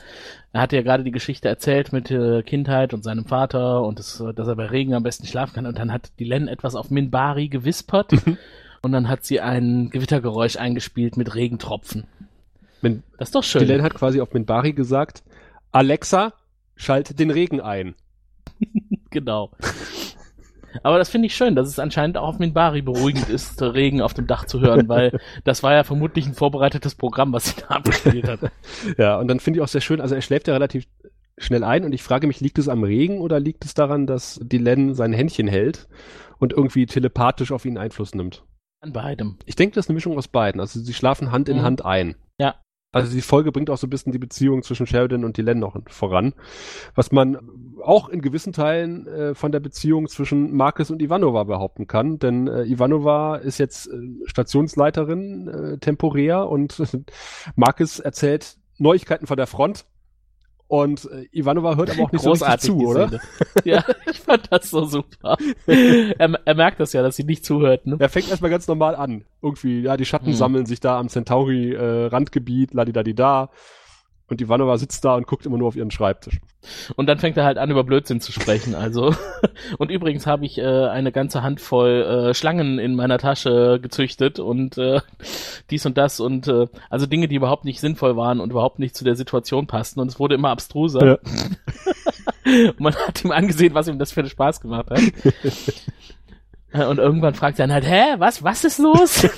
Er 0.53 0.61
hatte 0.61 0.77
ja 0.77 0.83
gerade 0.83 1.03
die 1.03 1.11
Geschichte 1.11 1.49
erzählt 1.49 1.93
mit 1.93 2.11
äh, 2.11 2.43
Kindheit 2.43 2.95
und 2.95 3.03
seinem 3.03 3.25
Vater 3.25 3.83
und 3.83 3.99
das, 3.99 4.23
dass 4.37 4.47
er 4.47 4.55
bei 4.55 4.67
Regen 4.67 4.95
am 4.95 5.03
besten 5.03 5.27
schlafen 5.27 5.55
kann. 5.55 5.67
Und 5.67 5.79
dann 5.79 5.93
hat 5.93 6.13
Dylan 6.21 6.47
etwas 6.47 6.77
auf 6.77 6.91
Minbari 6.91 7.49
gewispert 7.49 8.13
mhm. 8.27 8.39
und 8.83 8.93
dann 8.93 9.09
hat 9.09 9.25
sie 9.25 9.41
ein 9.41 9.91
Gewittergeräusch 9.91 10.57
eingespielt 10.57 11.17
mit 11.17 11.35
Regentropfen. 11.35 12.05
Min 12.81 13.03
das 13.19 13.29
ist 13.29 13.35
doch 13.35 13.45
schön. 13.45 13.67
Dylan 13.67 13.83
hat 13.83 13.95
quasi 13.95 14.21
auf 14.21 14.33
Minbari 14.33 14.73
gesagt, 14.73 15.25
Alexa, 15.73 16.33
schalte 16.77 17.15
den 17.15 17.31
Regen 17.31 17.61
ein. 17.61 17.97
genau. 19.11 19.51
Aber 20.83 20.99
das 20.99 21.09
finde 21.09 21.27
ich 21.27 21.35
schön, 21.35 21.55
dass 21.55 21.68
es 21.68 21.79
anscheinend 21.79 22.16
auch 22.16 22.29
auf 22.29 22.39
Minbari 22.39 22.83
beruhigend 22.83 23.29
ist, 23.29 23.61
Regen 23.62 24.01
auf 24.01 24.14
dem 24.14 24.27
Dach 24.27 24.47
zu 24.47 24.61
hören, 24.61 24.89
weil 24.89 25.18
das 25.45 25.62
war 25.62 25.75
ja 25.75 25.85
vermutlich 25.85 26.27
ein 26.27 26.35
vorbereitetes 26.35 26.95
Programm, 26.95 27.33
was 27.33 27.47
sie 27.47 27.61
da 27.61 27.77
abgespielt 27.77 28.29
hat. 28.29 28.41
ja, 28.99 29.18
und 29.18 29.29
dann 29.29 29.41
finde 29.41 29.59
ich 29.59 29.64
auch 29.64 29.68
sehr 29.68 29.81
schön, 29.81 30.01
also 30.01 30.14
er 30.14 30.23
schläft 30.23 30.49
ja 30.49 30.55
relativ 30.55 30.87
schnell 31.39 31.64
ein 31.64 31.85
und 31.85 31.93
ich 31.93 32.03
frage 32.03 32.27
mich, 32.27 32.41
liegt 32.41 32.59
es 32.59 32.68
am 32.68 32.85
Regen 32.85 33.21
oder 33.21 33.41
liegt 33.41 33.64
es 33.64 33.75
daran, 33.75 34.07
dass 34.07 34.39
Dylan 34.43 34.95
sein 34.95 35.12
Händchen 35.12 35.49
hält 35.49 35.89
und 36.39 36.53
irgendwie 36.53 36.87
telepathisch 36.87 37.53
auf 37.53 37.64
ihn 37.64 37.79
Einfluss 37.79 38.14
nimmt? 38.14 38.45
An 38.81 38.93
beidem. 38.93 39.39
Ich 39.47 39.57
denke, 39.57 39.75
das 39.75 39.87
ist 39.87 39.91
eine 39.91 39.95
Mischung 39.95 40.16
aus 40.16 40.29
beiden. 40.29 40.61
Also 40.61 40.81
sie 40.81 40.95
schlafen 40.95 41.33
Hand 41.33 41.49
in 41.49 41.59
mhm. 41.59 41.62
Hand 41.62 41.85
ein. 41.85 42.14
Ja. 42.39 42.57
Also 42.93 43.12
die 43.12 43.20
Folge 43.20 43.53
bringt 43.53 43.70
auch 43.70 43.78
so 43.78 43.86
ein 43.86 43.91
bisschen 43.91 44.12
die 44.12 44.18
Beziehung 44.18 44.62
zwischen 44.62 44.86
Sheridan 44.86 45.24
und 45.24 45.36
Dylan 45.36 45.61
noch 45.61 45.76
voran. 45.86 46.34
Was 46.95 47.12
man 47.12 47.38
auch 47.82 48.09
in 48.09 48.20
gewissen 48.20 48.53
Teilen 48.53 49.07
äh, 49.07 49.34
von 49.34 49.53
der 49.53 49.61
Beziehung 49.61 50.09
zwischen 50.09 50.55
Marcus 50.55 50.91
und 50.91 51.01
Ivanova 51.01 51.45
behaupten 51.45 51.86
kann. 51.86 52.18
Denn 52.18 52.49
äh, 52.49 52.64
Ivanova 52.64 53.36
ist 53.36 53.59
jetzt 53.59 53.86
äh, 53.86 53.93
Stationsleiterin 54.26 55.49
äh, 55.49 55.78
temporär 55.78 56.49
und 56.49 56.82
Marcus 57.55 58.01
erzählt 58.01 58.57
Neuigkeiten 58.78 59.26
von 59.26 59.36
der 59.36 59.47
Front 59.47 59.84
und 60.71 61.11
äh, 61.11 61.27
Ivanova 61.33 61.75
hört 61.75 61.91
aber 61.91 62.05
auch 62.05 62.12
nicht 62.12 62.23
so 62.23 62.31
richtig 62.31 62.61
zu, 62.61 62.79
oder? 62.87 63.11
ja, 63.64 63.85
ich 64.09 64.21
fand 64.21 64.53
das 64.53 64.71
so 64.71 64.85
super. 64.85 65.37
Er, 65.66 66.39
er, 66.45 66.55
merkt 66.55 66.79
das 66.79 66.93
ja, 66.93 67.03
dass 67.03 67.16
sie 67.16 67.25
nicht 67.25 67.45
zuhört. 67.45 67.87
Ne? 67.87 67.97
Er 67.99 68.09
fängt 68.09 68.31
erstmal 68.31 68.53
ganz 68.53 68.68
normal 68.68 68.95
an. 68.95 69.25
Irgendwie, 69.43 69.81
ja, 69.81 69.97
die 69.97 70.05
Schatten 70.05 70.29
hm. 70.29 70.35
sammeln 70.35 70.66
sich 70.66 70.79
da 70.79 71.01
am 71.01 71.09
Centauri-Randgebiet, 71.09 72.71
äh, 72.71 72.77
ladidadida. 72.77 73.51
Und 74.31 74.41
Ivanova 74.41 74.78
sitzt 74.78 75.05
da 75.05 75.16
und 75.16 75.26
guckt 75.26 75.45
immer 75.45 75.59
nur 75.59 75.66
auf 75.66 75.74
ihren 75.74 75.91
Schreibtisch. 75.91 76.39
Und 76.95 77.07
dann 77.07 77.18
fängt 77.18 77.37
er 77.37 77.45
halt 77.45 77.59
an, 77.59 77.70
über 77.70 77.83
Blödsinn 77.83 78.20
zu 78.20 78.31
sprechen. 78.31 78.76
Also. 78.76 79.12
und 79.78 79.91
übrigens 79.91 80.24
habe 80.24 80.47
ich 80.47 80.57
äh, 80.57 80.87
eine 80.87 81.11
ganze 81.11 81.43
Handvoll 81.43 82.31
äh, 82.31 82.35
Schlangen 82.35 82.78
in 82.78 82.95
meiner 82.95 83.18
Tasche 83.18 83.81
gezüchtet 83.83 84.39
und 84.39 84.78
äh, 84.78 85.01
dies 85.70 85.85
und 85.85 85.99
das 85.99 86.20
und 86.20 86.47
äh, 86.47 86.68
also 86.91 87.07
Dinge, 87.07 87.26
die 87.26 87.35
überhaupt 87.35 87.64
nicht 87.64 87.81
sinnvoll 87.81 88.16
waren 88.16 88.39
und 88.39 88.51
überhaupt 88.51 88.78
nicht 88.78 88.97
zu 88.97 89.03
der 89.03 89.16
Situation 89.16 89.66
passten. 89.66 89.99
Und 89.99 90.07
es 90.07 90.20
wurde 90.20 90.37
immer 90.37 90.51
abstruser. 90.51 91.05
Ja. 91.05 91.18
und 92.68 92.81
man 92.81 92.95
hat 92.95 93.24
ihm 93.24 93.33
angesehen, 93.33 93.74
was 93.74 93.89
ihm 93.89 93.99
das 93.99 94.12
für 94.12 94.20
einen 94.20 94.31
Spaß 94.31 94.61
gemacht 94.61 94.91
hat. 94.91 95.01
und 96.89 96.99
irgendwann 96.99 97.35
fragt 97.35 97.59
er 97.59 97.66
dann 97.66 97.74
halt, 97.74 97.85
hä, 97.85 98.14
was, 98.18 98.45
was 98.45 98.62
ist 98.64 98.78
los? 98.78 99.28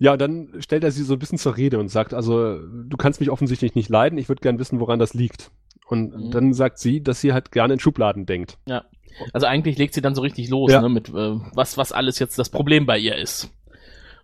Ja, 0.00 0.16
dann 0.16 0.48
stellt 0.60 0.82
er 0.82 0.90
sie 0.90 1.04
so 1.04 1.12
ein 1.12 1.18
bisschen 1.18 1.36
zur 1.36 1.58
Rede 1.58 1.78
und 1.78 1.88
sagt, 1.88 2.14
also 2.14 2.58
du 2.58 2.96
kannst 2.96 3.20
mich 3.20 3.28
offensichtlich 3.28 3.74
nicht 3.74 3.90
leiden, 3.90 4.18
ich 4.18 4.30
würde 4.30 4.40
gern 4.40 4.58
wissen, 4.58 4.80
woran 4.80 4.98
das 4.98 5.12
liegt. 5.12 5.50
Und 5.86 6.14
mhm. 6.14 6.30
dann 6.30 6.52
sagt 6.54 6.78
sie, 6.78 7.02
dass 7.02 7.20
sie 7.20 7.34
halt 7.34 7.52
gerne 7.52 7.74
in 7.74 7.80
Schubladen 7.80 8.24
denkt. 8.24 8.56
Ja. 8.66 8.84
Also 9.34 9.46
eigentlich 9.46 9.76
legt 9.76 9.92
sie 9.92 10.00
dann 10.00 10.14
so 10.14 10.22
richtig 10.22 10.48
los, 10.48 10.72
ja. 10.72 10.80
ne, 10.80 10.88
mit 10.88 11.10
äh, 11.10 11.36
was, 11.54 11.76
was 11.76 11.92
alles 11.92 12.18
jetzt 12.18 12.38
das 12.38 12.48
Problem 12.48 12.86
bei 12.86 12.98
ihr 12.98 13.16
ist. 13.16 13.50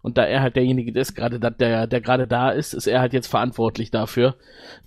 Und 0.00 0.16
da 0.16 0.24
er 0.24 0.40
halt 0.40 0.56
derjenige 0.56 0.98
ist, 0.98 1.14
gerade 1.14 1.38
da, 1.38 1.50
der, 1.50 1.86
der 1.86 2.00
gerade 2.00 2.26
da 2.26 2.50
ist, 2.50 2.72
ist 2.72 2.86
er 2.86 3.00
halt 3.00 3.12
jetzt 3.12 3.26
verantwortlich 3.26 3.90
dafür, 3.90 4.36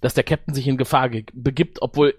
dass 0.02 0.16
der 0.16 0.24
Captain 0.24 0.56
sich 0.56 0.68
in 0.68 0.78
Gefahr 0.78 1.10
begibt, 1.34 1.82
obwohl 1.82 2.16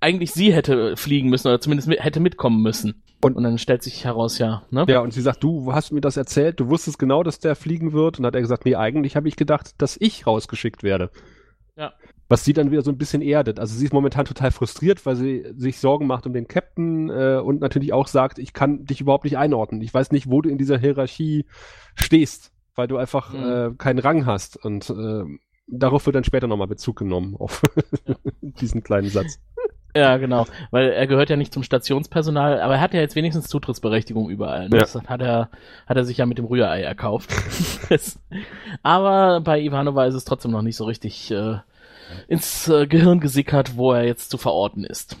eigentlich 0.00 0.32
sie 0.32 0.52
hätte 0.52 0.96
fliegen 0.96 1.28
müssen 1.28 1.48
oder 1.48 1.60
zumindest 1.60 1.88
mit, 1.88 2.02
hätte 2.02 2.20
mitkommen 2.20 2.62
müssen. 2.62 3.02
Und, 3.22 3.36
und, 3.36 3.44
dann 3.44 3.58
stellt 3.58 3.82
sich 3.82 4.04
heraus, 4.04 4.38
ja, 4.38 4.62
ne? 4.70 4.86
Ja, 4.88 5.00
und 5.00 5.12
sie 5.12 5.20
sagt, 5.20 5.42
du 5.42 5.74
hast 5.74 5.92
mir 5.92 6.00
das 6.00 6.16
erzählt, 6.16 6.58
du 6.58 6.68
wusstest 6.68 6.98
genau, 6.98 7.22
dass 7.22 7.38
der 7.38 7.54
fliegen 7.54 7.92
wird. 7.92 8.18
Und 8.18 8.26
hat 8.26 8.34
er 8.34 8.40
gesagt, 8.40 8.64
nee, 8.64 8.76
eigentlich 8.76 9.16
habe 9.16 9.28
ich 9.28 9.36
gedacht, 9.36 9.74
dass 9.78 9.96
ich 10.00 10.26
rausgeschickt 10.26 10.82
werde. 10.82 11.10
Ja. 11.76 11.92
Was 12.28 12.44
sie 12.44 12.52
dann 12.52 12.70
wieder 12.70 12.82
so 12.82 12.90
ein 12.90 12.98
bisschen 12.98 13.22
erdet. 13.22 13.58
Also 13.58 13.76
sie 13.76 13.84
ist 13.84 13.92
momentan 13.92 14.24
total 14.24 14.52
frustriert, 14.52 15.04
weil 15.04 15.16
sie 15.16 15.44
sich 15.56 15.78
Sorgen 15.78 16.06
macht 16.06 16.26
um 16.26 16.32
den 16.32 16.46
Captain 16.46 17.10
äh, 17.10 17.40
und 17.44 17.60
natürlich 17.60 17.92
auch 17.92 18.06
sagt, 18.06 18.38
ich 18.38 18.52
kann 18.52 18.84
dich 18.84 19.00
überhaupt 19.00 19.24
nicht 19.24 19.36
einordnen. 19.36 19.82
Ich 19.82 19.92
weiß 19.92 20.12
nicht, 20.12 20.30
wo 20.30 20.40
du 20.40 20.48
in 20.48 20.58
dieser 20.58 20.78
Hierarchie 20.78 21.46
stehst, 21.94 22.52
weil 22.74 22.88
du 22.88 22.96
einfach 22.96 23.32
mhm. 23.32 23.72
äh, 23.72 23.74
keinen 23.76 23.98
Rang 23.98 24.26
hast. 24.26 24.56
Und 24.56 24.88
äh, 24.90 25.24
darauf 25.70 26.06
wird 26.06 26.16
dann 26.16 26.24
später 26.24 26.46
nochmal 26.46 26.68
Bezug 26.68 26.96
genommen, 26.96 27.36
auf 27.36 27.62
ja. 28.06 28.14
diesen 28.40 28.82
kleinen 28.82 29.08
Satz. 29.08 29.40
Ja, 29.94 30.16
genau, 30.18 30.46
weil 30.70 30.90
er 30.90 31.06
gehört 31.06 31.30
ja 31.30 31.36
nicht 31.36 31.52
zum 31.52 31.62
Stationspersonal, 31.62 32.60
aber 32.60 32.74
er 32.74 32.80
hat 32.80 32.94
ja 32.94 33.00
jetzt 33.00 33.16
wenigstens 33.16 33.48
Zutrittsberechtigung 33.48 34.30
überall. 34.30 34.68
Ne? 34.68 34.76
Ja. 34.76 34.80
Das 34.80 34.94
hat 34.94 35.20
er, 35.20 35.50
hat 35.86 35.96
er 35.96 36.04
sich 36.04 36.18
ja 36.18 36.26
mit 36.26 36.38
dem 36.38 36.44
Rührei 36.44 36.82
erkauft. 36.82 37.32
aber 38.82 39.40
bei 39.40 39.60
Ivanova 39.60 40.06
ist 40.06 40.14
es 40.14 40.24
trotzdem 40.24 40.52
noch 40.52 40.62
nicht 40.62 40.76
so 40.76 40.84
richtig 40.84 41.30
äh, 41.30 41.56
ins 42.28 42.68
äh, 42.68 42.86
Gehirn 42.86 43.20
gesickert, 43.20 43.76
wo 43.76 43.92
er 43.92 44.04
jetzt 44.04 44.30
zu 44.30 44.38
verorten 44.38 44.84
ist. 44.84 45.16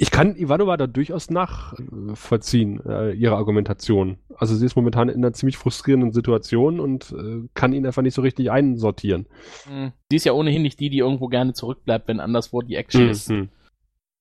Ich 0.00 0.12
kann 0.12 0.36
Ivanova 0.36 0.76
da 0.76 0.86
durchaus 0.86 1.28
nachvollziehen, 1.28 2.80
äh, 2.86 3.12
ihre 3.12 3.34
Argumentation. 3.34 4.18
Also 4.36 4.54
sie 4.54 4.64
ist 4.64 4.76
momentan 4.76 5.08
in 5.08 5.16
einer 5.16 5.32
ziemlich 5.32 5.56
frustrierenden 5.56 6.12
Situation 6.12 6.78
und 6.78 7.12
äh, 7.12 7.48
kann 7.54 7.72
ihn 7.72 7.84
einfach 7.84 8.02
nicht 8.02 8.14
so 8.14 8.22
richtig 8.22 8.52
einsortieren. 8.52 9.26
Mhm. 9.68 9.92
Sie 10.08 10.16
ist 10.16 10.24
ja 10.24 10.34
ohnehin 10.34 10.62
nicht 10.62 10.78
die, 10.78 10.88
die 10.88 10.98
irgendwo 10.98 11.26
gerne 11.26 11.52
zurückbleibt, 11.52 12.06
wenn 12.06 12.20
anderswo 12.20 12.62
die 12.62 12.76
Action 12.76 13.06
mhm. 13.06 13.10
ist. 13.10 13.32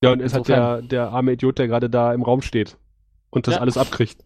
Ja, 0.04 0.12
und 0.12 0.22
ist 0.22 0.34
halt 0.34 0.48
Insofern. 0.48 0.88
der, 0.90 1.06
der 1.06 1.10
arme 1.12 1.34
Idiot, 1.34 1.58
der 1.58 1.68
gerade 1.68 1.90
da 1.90 2.14
im 2.14 2.22
Raum 2.24 2.42
steht 2.42 2.78
und 3.30 3.48
das 3.48 3.56
Ja. 3.56 3.62
alles 3.62 3.78
abkriegt. 3.78 4.24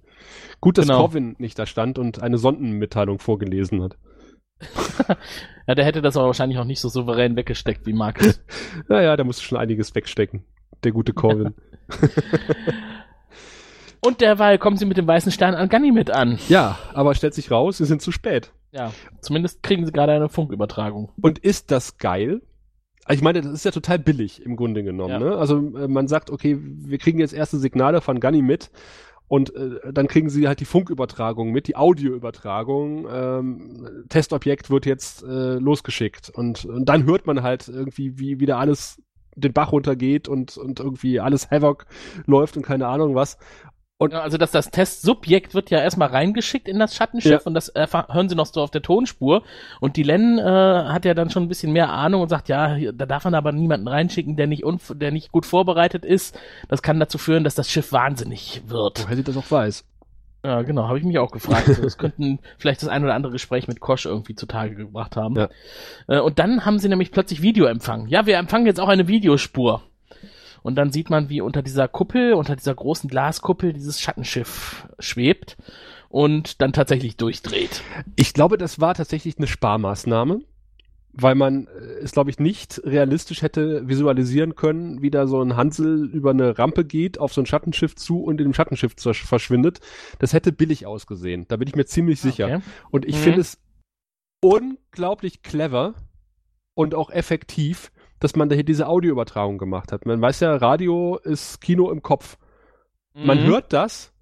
Gut, 0.60 0.78
dass 0.78 0.86
Genau. 0.88 1.00
Corvin 1.00 1.36
nicht 1.40 1.58
da 1.58 1.66
stand 1.66 1.98
und 1.98 2.22
eine 2.22 2.38
Sondenmitteilung 2.38 3.20
vorgelesen 3.20 3.82
hat. 3.84 3.98
Ja, 5.68 5.76
der 5.76 5.86
hätte 5.86 6.02
das 6.02 6.18
aber 6.18 6.26
wahrscheinlich 6.28 6.58
auch 6.60 6.66
nicht 6.66 6.80
so 6.82 6.90
souverän 6.90 7.36
weggesteckt 7.36 7.86
wie 7.86 7.94
Marcus. 7.94 8.42
Naja, 8.90 9.16
da 9.16 9.24
musste 9.24 9.44
schon 9.44 9.58
einiges 9.60 9.94
wegstecken. 9.96 10.44
Der 10.84 10.92
gute 10.92 11.14
Corvin. 11.14 11.54
Und 14.04 14.22
derweil 14.22 14.58
kommen 14.58 14.78
sie 14.78 14.86
mit 14.86 14.98
dem 14.98 15.06
weißen 15.08 15.32
Stein 15.32 15.54
an 15.54 15.70
Ganymed 15.70 16.10
an. 16.12 16.40
ja, 16.50 16.80
aber 16.94 17.14
stellt 17.14 17.36
sich 17.36 17.52
raus, 17.52 17.78
sie 17.78 17.86
sind 17.86 18.02
zu 18.02 18.12
spät. 18.12 18.52
Ja, 18.72 18.92
zumindest 19.22 19.62
kriegen 19.64 19.86
sie 19.86 19.92
gerade 19.92 20.14
eine 20.14 20.30
Funkübertragung. 20.30 21.12
Und 21.22 21.38
ist 21.40 21.70
das 21.72 21.98
geil? 21.98 22.42
Also 23.06 23.18
ich 23.18 23.24
meine, 23.24 23.42
das 23.42 23.52
ist 23.52 23.66
ja 23.66 23.72
total 23.72 24.00
billig 24.00 24.46
im 24.46 24.56
Grunde 24.56 24.84
genommen. 24.84 25.14
Ja. 25.14 25.20
Ne? 25.20 25.36
Also 25.36 25.58
äh, 25.58 25.88
man 25.88 26.08
sagt, 26.08 26.30
okay, 26.30 26.58
wir 26.62 26.98
kriegen 26.98 27.20
jetzt 27.20 27.34
erste 27.34 27.58
Signale 27.58 28.02
von 28.02 28.20
Gunny 28.20 28.42
mit 28.42 28.70
und 29.28 29.56
äh, 29.56 29.94
dann 29.94 30.08
kriegen 30.08 30.30
sie 30.30 30.48
halt 30.48 30.60
die 30.60 30.66
Funkübertragung 30.66 31.52
mit, 31.52 31.68
die 31.68 31.76
Audioübertragung. 31.76 33.08
Ähm, 33.10 34.06
Testobjekt 34.10 34.70
wird 34.70 34.86
jetzt 34.86 35.24
äh, 35.24 35.56
losgeschickt 35.56 36.30
und, 36.30 36.66
und 36.66 36.86
dann 36.86 37.06
hört 37.06 37.26
man 37.26 37.42
halt 37.42 37.68
irgendwie, 37.68 38.20
wie 38.20 38.40
wieder 38.40 38.58
alles 38.58 39.02
den 39.36 39.54
Bach 39.54 39.72
runtergeht 39.72 40.28
und, 40.28 40.58
und 40.58 40.80
irgendwie 40.80 41.20
alles 41.20 41.50
Havoc 41.50 41.86
läuft 42.26 42.58
und 42.58 42.64
keine 42.64 42.88
Ahnung 42.88 43.16
was. 43.16 43.38
Und- 44.02 44.16
also 44.16 44.38
das, 44.40 44.50
das 44.52 44.72
Testsubjekt 44.72 45.54
wird 45.54 45.70
ja 45.70 45.80
erstmal 45.80 46.08
reingeschickt 46.10 46.68
in 46.68 46.80
das 46.80 46.96
Schattenschiff 46.96 47.32
Ja. 47.32 47.40
und 47.46 47.54
das 47.54 47.70
erfahr- 47.70 48.08
hören 48.12 48.30
sie 48.30 48.36
noch 48.36 48.48
so 48.48 48.62
auf 48.62 48.72
der 48.72 48.82
Tonspur. 48.82 49.44
Und 49.80 49.96
die 49.96 50.02
Len 50.04 50.40
äh, 50.40 50.44
hat 50.44 51.06
ja 51.06 51.14
dann 51.14 51.30
schon 51.30 51.44
ein 51.44 51.48
bisschen 51.48 51.72
mehr 51.72 51.90
Ahnung 51.92 52.22
und 52.24 52.30
sagt, 52.30 52.50
ja, 52.50 52.78
da 52.92 53.06
darf 53.06 53.26
man 53.26 53.36
aber 53.36 53.52
niemanden 53.52 53.88
reinschicken, 53.88 54.36
der 54.36 54.48
nicht, 54.48 54.64
der 54.96 55.12
nicht 55.12 55.32
gut 55.32 55.46
vorbereitet 55.46 56.04
ist. 56.04 56.36
Das 56.68 56.82
kann 56.82 57.00
dazu 57.00 57.20
führen, 57.20 57.44
dass 57.44 57.54
das 57.54 57.70
Schiff 57.70 57.92
wahnsinnig 57.92 58.64
wird. 58.66 59.04
Woher 59.04 59.16
sie 59.16 59.24
das 59.24 59.38
auch 59.38 59.52
weiß. 59.52 59.86
Ja, 60.44 60.64
genau, 60.64 60.88
habe 60.88 60.98
ich 60.98 61.04
mich 61.06 61.20
auch 61.20 61.30
gefragt. 61.30 61.68
Also, 61.68 61.84
das 61.84 61.98
könnten 62.00 62.40
vielleicht 62.58 62.82
das 62.82 62.90
ein 62.90 63.04
oder 63.04 63.14
andere 63.14 63.34
Gespräch 63.34 63.68
mit 63.68 63.80
Kosch 63.80 64.08
irgendwie 64.08 64.34
zutage 64.34 64.74
gebracht 64.76 65.16
haben. 65.16 65.36
Ja. 65.36 65.50
Äh, 66.08 66.20
und 66.22 66.40
dann 66.40 66.66
haben 66.66 66.80
sie 66.80 66.90
nämlich 66.90 67.12
plötzlich 67.12 67.44
Videoempfang. 67.44 68.08
Ja, 68.08 68.26
wir 68.26 68.38
empfangen 68.38 68.66
jetzt 68.66 68.80
auch 68.80 68.88
eine 68.90 69.08
Videospur. 69.08 69.84
Und 70.64 70.76
dann 70.76 70.92
sieht 70.92 71.10
man, 71.10 71.30
wie 71.30 71.42
unter 71.42 71.62
dieser 71.62 71.88
Kuppel, 71.88 72.34
unter 72.34 72.56
dieser 72.56 72.76
großen 72.76 73.10
Glaskuppel 73.10 73.74
dieses 73.74 74.00
Schattenschiff 74.00 74.88
schwebt 75.00 75.58
und 76.10 76.62
dann 76.62 76.74
tatsächlich 76.74 77.18
durchdreht. 77.18 77.82
Ich 78.16 78.34
glaube, 78.34 78.58
das 78.58 78.80
war 78.80 78.94
tatsächlich 78.94 79.38
eine 79.38 79.48
Sparmaßnahme, 79.48 80.42
weil 81.14 81.36
man 81.36 81.68
äh, 81.68 82.04
es, 82.04 82.12
glaube 82.12 82.30
ich, 82.30 82.40
nicht 82.40 82.82
realistisch 82.84 83.42
hätte 83.42 83.88
visualisieren 83.88 84.56
können, 84.56 85.02
wie 85.02 85.10
da 85.10 85.26
so 85.28 85.42
ein 85.42 85.56
Hansel 85.58 86.10
über 86.14 86.30
eine 86.30 86.58
Rampe 86.60 86.86
geht, 86.86 87.18
auf 87.20 87.34
so 87.34 87.42
ein 87.42 87.46
Schattenschiff 87.48 87.96
zu 87.96 88.22
und 88.24 88.40
in 88.40 88.48
dem 88.48 88.54
Schattenschiff 88.54 88.94
verschwindet. 88.98 89.80
Das 90.20 90.34
hätte 90.34 90.52
billig 90.52 90.86
ausgesehen. 90.86 91.46
Da 91.48 91.58
bin 91.58 91.68
ich 91.68 91.76
mir 91.76 91.86
ziemlich 91.86 92.22
sicher. 92.22 92.46
Okay. 92.46 92.62
Und 92.92 93.06
ich 93.06 93.16
Mhm. 93.16 93.20
finde 93.20 93.42
es 93.42 93.58
unglaublich 94.44 95.44
clever 95.44 95.96
und 96.74 96.96
auch 96.96 97.10
effektiv, 97.10 97.92
dass 98.22 98.36
man 98.38 98.48
da 98.48 98.56
hier 98.56 98.64
diese 98.64 98.88
Audioübertragung 98.88 99.58
gemacht 99.58 99.92
hat. 99.92 100.06
Man 100.06 100.22
weiß 100.22 100.40
ja, 100.40 100.56
Radio 100.56 101.18
ist 101.18 101.60
Kino 101.60 101.92
im 101.92 102.02
Kopf. 102.02 102.38
Man 103.14 103.42
Mhm. 103.44 103.48
hört 103.48 103.74
das 103.74 104.14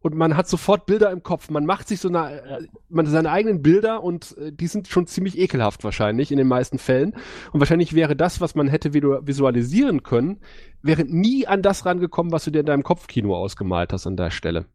und 0.00 0.14
man 0.14 0.36
hat 0.36 0.46
sofort 0.46 0.86
Bilder 0.86 1.10
im 1.10 1.24
Kopf. 1.24 1.50
Man 1.50 1.66
macht 1.66 1.88
sich 1.88 1.98
so 2.00 2.08
eine, 2.08 2.18
Ja. 2.48 2.58
man 2.88 3.06
seine 3.06 3.30
eigenen 3.30 3.62
Bilder 3.62 4.04
und 4.04 4.36
äh, 4.38 4.52
die 4.52 4.68
sind 4.68 4.86
schon 4.86 5.06
ziemlich 5.08 5.36
ekelhaft 5.36 5.82
wahrscheinlich 5.82 6.30
in 6.30 6.38
den 6.38 6.46
meisten 6.46 6.78
Fällen. 6.78 7.14
Und 7.50 7.58
wahrscheinlich 7.60 7.92
wäre 7.94 8.14
das, 8.14 8.40
was 8.40 8.54
man 8.54 8.68
hätte 8.68 8.94
visualisieren 8.94 10.04
können, 10.04 10.40
wäre 10.82 11.02
nie 11.04 11.46
an 11.48 11.62
das 11.62 11.84
rangekommen, 11.86 12.30
was 12.32 12.44
du 12.44 12.52
dir 12.52 12.60
in 12.60 12.66
deinem 12.66 12.84
Kopfkino 12.84 13.34
ausgemalt 13.34 13.92
hast 13.92 14.06
an 14.06 14.16
der 14.16 14.30
Stelle. 14.30 14.66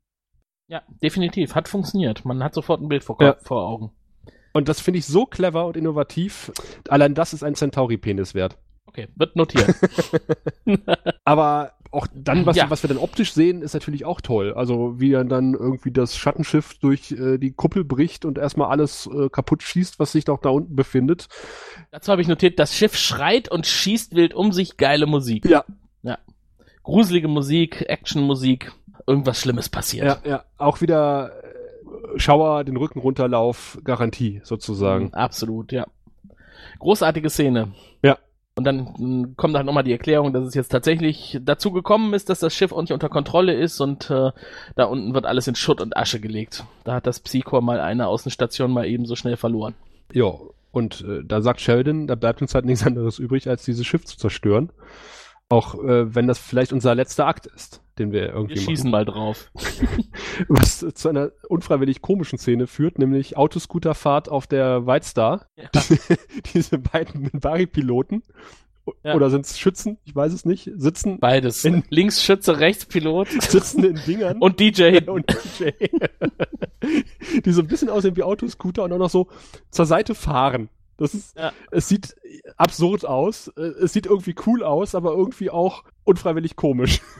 Ja, 0.67 0.82
definitiv. 1.01 1.55
Hat 1.55 1.67
funktioniert. 1.69 2.25
Man 2.25 2.43
hat 2.43 2.53
sofort 2.53 2.82
ein 2.82 2.89
Bild 2.89 3.03
vor, 3.03 3.17
Ja. 3.21 3.36
vor 3.41 3.65
Augen. 3.67 3.91
Und 4.53 4.67
das 4.67 4.82
finde 4.82 4.97
ich 4.99 5.05
so 5.05 5.25
clever 5.25 5.65
und 5.65 5.77
innovativ. 5.77 6.51
Allein 6.89 7.13
das 7.13 7.32
ist 7.34 7.43
ein 7.43 7.55
Centauri-Penis 7.55 8.36
wert. 8.36 8.57
Okay, 8.91 9.07
wird 9.15 9.35
notiert. 9.37 9.73
Aber 11.23 11.71
auch 11.91 12.07
dann, 12.13 12.45
was, 12.45 12.55
Ja. 12.57 12.69
was 12.69 12.83
wir 12.83 12.87
dann 12.89 12.97
optisch 12.97 13.33
sehen, 13.33 13.61
ist 13.61 13.73
natürlich 13.73 14.05
auch 14.05 14.19
toll. 14.21 14.53
Also 14.53 14.99
wie 14.99 15.13
er 15.13 15.23
dann 15.23 15.53
irgendwie 15.53 15.91
das 15.91 16.17
Schattenschiff 16.17 16.73
durch 16.79 17.11
äh, 17.13 17.37
die 17.37 17.51
Kuppel 17.51 17.83
bricht 17.85 18.25
und 18.25 18.37
erstmal 18.37 18.69
alles 18.69 19.07
äh, 19.13 19.29
kaputt 19.29 19.63
schießt, 19.63 19.97
was 19.99 20.11
sich 20.11 20.25
doch 20.25 20.39
da 20.39 20.49
unten 20.49 20.75
befindet. 20.75 21.27
Dazu 21.91 22.11
habe 22.11 22.21
ich 22.21 22.27
notiert, 22.27 22.59
das 22.59 22.75
Schiff 22.75 22.95
schreit 22.97 23.49
und 23.49 23.65
schießt 23.65 24.15
wild 24.15 24.33
um 24.33 24.51
sich. 24.51 24.77
Geile 24.77 25.05
Musik. 25.05 25.45
Ja. 25.45 25.65
Gruselige 26.83 27.27
Musik, 27.27 27.85
Actionmusik. 27.87 28.71
Irgendwas 29.05 29.39
Schlimmes 29.39 29.69
passiert. 29.69 30.05
Ja, 30.25 30.29
ja. 30.29 30.43
Auch 30.57 30.81
wieder 30.81 31.31
äh, 32.15 32.19
Schauer, 32.19 32.63
den 32.63 32.75
Rücken 32.75 32.99
runterlauf, 32.99 33.77
Garantie 33.83 34.41
sozusagen. 34.43 35.05
Mhm, 35.05 35.13
Absolut, 35.13 35.71
ja. 35.71 35.85
Großartige 36.79 37.29
Szene. 37.29 37.73
Ja. 38.01 38.17
Und 38.55 38.65
dann 38.65 39.35
kommt 39.37 39.55
halt 39.55 39.65
nochmal 39.65 39.85
die 39.85 39.93
Erklärung, 39.93 40.33
dass 40.33 40.45
es 40.45 40.53
jetzt 40.53 40.69
tatsächlich 40.69 41.39
dazu 41.41 41.71
gekommen 41.71 42.13
ist, 42.13 42.29
dass 42.29 42.39
das 42.39 42.53
Schiff 42.53 42.71
nicht 42.75 42.91
unter 42.91 43.07
Kontrolle 43.07 43.53
ist 43.53 43.79
und 43.79 44.09
äh, 44.09 44.31
da 44.75 44.83
unten 44.85 45.13
wird 45.13 45.25
alles 45.25 45.47
in 45.47 45.55
Schutt 45.55 45.79
und 45.79 45.95
Asche 45.95 46.19
gelegt. 46.19 46.65
Da 46.83 46.95
hat 46.95 47.07
das 47.07 47.21
Psychor 47.21 47.61
mal 47.61 47.79
eine 47.79 48.07
Außenstation 48.07 48.71
mal 48.71 48.85
eben 48.85 49.05
so 49.05 49.15
schnell 49.15 49.37
verloren. 49.37 49.73
Ja. 50.11 50.33
Und 50.71 51.01
äh, 51.01 51.23
da 51.25 51.41
sagt 51.41 51.59
Sheldon, 51.59 52.07
da 52.07 52.15
bleibt 52.15 52.41
uns 52.41 52.55
halt 52.55 52.65
nichts 52.65 52.85
anderes 52.85 53.19
übrig, 53.19 53.49
als 53.49 53.65
dieses 53.65 53.85
Schiff 53.85 54.05
zu 54.05 54.17
zerstören. 54.17 54.69
Auch 55.51 55.75
äh, 55.83 56.15
wenn 56.15 56.27
das 56.27 56.39
vielleicht 56.39 56.73
unser 56.73 56.95
letzter 56.95 57.27
Akt 57.27 57.45
ist, 57.45 57.81
den 57.99 58.11
wir 58.11 58.21
Wir 58.21 58.33
irgendwie 58.33 58.57
schießen 58.57 58.89
mal 58.89 59.05
drauf. 59.05 59.51
was 60.47 60.79
zu 60.93 61.09
einer 61.09 61.31
unfreiwillig 61.49 62.01
komischen 62.01 62.37
Szene 62.39 62.67
führt, 62.67 62.97
nämlich 62.99 63.37
Autoscooterfahrt 63.37 64.29
auf 64.29 64.47
der 64.47 64.87
White 64.87 65.05
Star. 65.05 65.45
Ja. 65.57 65.69
Diese 66.53 66.77
beiden 66.77 67.21
Minbari-Piloten 67.21 68.23
Ja. 69.03 69.13
oder 69.15 69.29
sind 69.29 69.45
es 69.45 69.59
Schützen, 69.59 69.97
ich 70.05 70.15
weiß 70.15 70.33
es 70.33 70.45
nicht, 70.45 70.69
sitzen, 70.75 71.19
Beides. 71.19 71.63
In- 71.65 71.83
Links 71.89 72.23
Schütze, 72.23 72.59
rechts 72.59 72.85
Pilot 72.85 73.27
sitzen 73.41 73.83
in 73.83 73.99
Dingern 74.07 74.37
und 74.39 74.59
DJ 74.59 74.99
und 75.07 75.25
DJ, 75.29 75.69
die 77.45 77.51
so 77.51 77.61
ein 77.61 77.67
bisschen 77.67 77.89
aussehen 77.89 78.15
wie 78.15 78.23
Autoscooter 78.23 78.83
und 78.83 78.91
auch 78.93 78.97
noch 78.97 79.09
so 79.09 79.27
zur 79.69 79.85
Seite 79.85 80.15
fahren. 80.15 80.69
Das 80.97 81.13
ist, 81.15 81.35
Ja. 81.37 81.51
es 81.71 81.87
sieht 81.89 82.15
absurd 82.57 83.05
aus, 83.05 83.47
äh, 83.57 83.61
es 83.61 83.93
sieht 83.93 84.05
irgendwie 84.05 84.35
cool 84.45 84.63
aus, 84.63 84.93
aber 84.93 85.13
irgendwie 85.13 85.49
auch 85.49 85.83
unfreiwillig 86.03 86.55
komisch. 86.55 87.01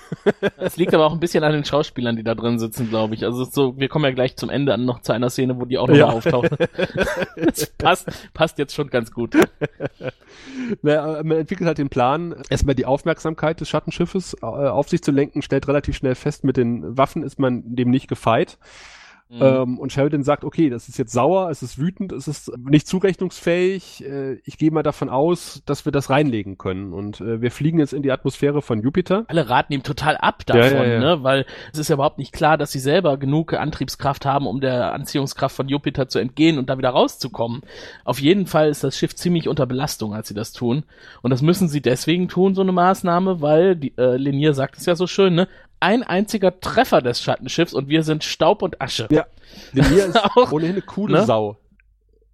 Es 0.58 0.78
liegt 0.78 0.94
aber 0.94 1.06
auch 1.08 1.14
ein 1.14 1.20
bisschen 1.20 1.44
an 1.44 1.54
den 1.54 1.66
Schauspielern, 1.66 2.16
die 2.16 2.24
da 2.24 2.36
drin 2.36 2.60
sitzen, 2.60 2.90
glaube 2.90 3.16
ich. 3.16 3.24
Also 3.24 3.44
so, 3.46 3.78
wir 3.78 3.88
kommen 3.90 4.06
ja 4.06 4.12
gleich 4.12 4.36
zum 4.36 4.50
Ende 4.50 4.74
an 4.74 4.86
noch 4.86 5.02
zu 5.02 5.14
einer 5.14 5.30
Szene, 5.32 5.60
wo 5.60 5.66
die 5.66 5.78
auch 5.80 5.88
nochmal 5.88 6.00
Ja. 6.00 6.10
auftauchen. 6.10 6.50
Das 7.36 7.66
passt, 7.78 8.10
passt 8.34 8.58
jetzt 8.60 8.76
schon 8.76 8.90
ganz 8.90 9.12
gut. 9.12 9.36
Na, 10.82 11.20
äh, 11.20 11.24
man 11.24 11.38
entwickelt 11.38 11.68
halt 11.68 11.78
den 11.78 11.90
Plan, 11.90 12.36
erstmal 12.50 12.76
die 12.76 12.86
Aufmerksamkeit 12.86 13.60
des 13.62 13.70
Schattenschiffes 13.70 14.36
äh, 14.42 14.46
auf 14.46 14.90
sich 14.90 15.02
zu 15.02 15.12
lenken, 15.12 15.42
stellt 15.42 15.68
relativ 15.68 15.96
schnell 15.96 16.16
fest, 16.16 16.44
mit 16.44 16.58
den 16.58 16.98
Waffen 16.98 17.24
ist 17.24 17.40
man 17.40 17.64
dem 17.76 17.90
nicht 17.90 18.08
gefeit. 18.08 18.58
Mhm. 19.32 19.42
Ähm, 19.42 19.80
und 19.80 19.94
Sheridan 19.94 20.24
sagt, 20.24 20.44
okay, 20.44 20.70
das 20.70 20.90
ist 20.90 20.98
jetzt 20.98 21.14
sauer, 21.14 21.50
es 21.50 21.64
ist 21.64 21.80
wütend, 21.80 22.12
es 22.12 22.28
ist 22.28 22.52
nicht 22.58 22.86
zurechnungsfähig. 22.86 24.04
Äh, 24.04 24.40
ich 24.44 24.58
gehe 24.58 24.72
mal 24.72 24.84
davon 24.84 25.08
aus, 25.08 25.62
dass 25.66 25.86
wir 25.86 25.94
das 25.94 26.10
reinlegen 26.10 26.58
können. 26.58 26.92
Und 26.92 27.22
äh, 27.22 27.42
wir 27.42 27.50
fliegen 27.50 27.80
jetzt 27.80 27.94
in 27.94 28.04
die 28.04 28.12
Atmosphäre 28.12 28.62
von 28.62 28.82
Jupiter. 28.82 29.24
alle 29.30 29.50
raten 29.50 29.72
ihm 29.72 29.84
total 29.84 30.18
ab 30.18 30.46
davon, 30.46 30.64
Ja, 30.64 30.84
ja, 30.84 30.94
ja. 30.94 31.00
ne? 31.00 31.24
Weil 31.24 31.46
es 31.72 31.80
ist 31.80 31.88
ja 31.88 31.94
überhaupt 31.94 32.18
nicht 32.18 32.34
klar, 32.34 32.58
dass 32.58 32.74
sie 32.74 32.80
selber 32.80 33.16
genug 33.18 33.54
Antriebskraft 33.54 34.26
haben, 34.26 34.48
um 34.48 34.60
der 34.60 34.92
Anziehungskraft 34.92 35.56
von 35.56 35.70
Jupiter 35.70 36.10
zu 36.10 36.20
entgehen 36.20 36.58
und 36.58 36.70
da 36.70 36.78
wieder 36.78 36.90
rauszukommen. 36.90 37.62
Auf 38.04 38.20
jeden 38.20 38.48
Fall 38.48 38.68
ist 38.68 38.84
das 38.84 38.98
Schiff 38.98 39.16
ziemlich 39.16 39.48
unter 39.48 39.66
Belastung, 39.66 40.14
als 40.14 40.28
sie 40.28 40.34
das 40.34 40.52
tun. 40.52 40.84
Und 41.22 41.32
das 41.32 41.42
müssen 41.42 41.70
sie 41.70 41.82
deswegen 41.82 42.28
tun, 42.28 42.54
so 42.54 42.62
eine 42.62 42.74
Maßnahme, 42.74 43.42
weil 43.42 43.78
die, 43.78 43.94
äh, 43.98 44.18
Linier 44.18 44.54
sagt 44.54 44.78
es 44.78 44.86
ja 44.86 44.96
so 44.96 45.08
schön, 45.08 45.36
ne? 45.36 45.48
Ein 45.82 46.04
einziger 46.04 46.60
Treffer 46.62 47.02
des 47.02 47.22
Schattenschiffs 47.22 47.74
und 47.74 47.90
wir 47.90 48.04
sind 48.04 48.24
Staub 48.24 48.62
und 48.62 48.82
Asche. 48.82 49.08
Ja. 49.12 49.26
Denn 49.74 49.86
hier 49.86 50.06
ist 50.08 50.24
Auch, 50.24 50.52
ohnehin 50.52 50.74
eine 50.74 50.82
coole 50.82 51.20
ne? 51.20 51.26
Sau. 51.26 51.58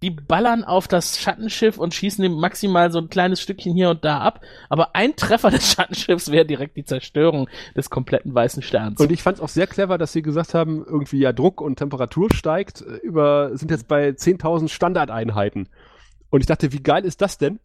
Die 0.02 0.10
ballern 0.10 0.62
auf 0.62 0.86
das 0.86 1.18
Schattenschiff 1.18 1.76
und 1.76 1.92
schießen 1.92 2.24
ihm 2.24 2.38
maximal 2.38 2.92
so 2.92 3.00
ein 3.00 3.08
kleines 3.08 3.40
Stückchen 3.40 3.74
hier 3.74 3.90
und 3.90 4.04
da 4.04 4.20
ab. 4.20 4.42
Aber 4.68 4.94
ein 4.94 5.16
Treffer 5.16 5.50
des 5.50 5.72
Schattenschiffs 5.72 6.30
wäre 6.30 6.44
direkt 6.44 6.76
die 6.76 6.84
Zerstörung 6.84 7.48
des 7.74 7.90
kompletten 7.90 8.32
weißen 8.32 8.62
Sterns. 8.62 9.00
Und 9.00 9.10
ich 9.10 9.22
fand 9.22 9.38
es 9.38 9.42
auch 9.42 9.48
sehr 9.48 9.66
clever, 9.66 9.98
dass 9.98 10.12
sie 10.12 10.22
gesagt 10.22 10.54
haben, 10.54 10.84
irgendwie 10.86 11.18
ja 11.18 11.32
Druck 11.32 11.60
und 11.60 11.76
Temperatur 11.76 12.28
steigt, 12.32 12.82
äh, 12.82 12.96
über, 12.98 13.56
sind 13.56 13.70
jetzt 13.70 13.88
bei 13.88 14.10
10.000 14.10 14.68
Standardeinheiten. 14.68 15.68
Und 16.30 16.40
ich 16.40 16.46
dachte, 16.46 16.72
wie 16.72 16.82
geil 16.82 17.04
ist 17.04 17.20
das 17.20 17.38
denn, 17.38 17.58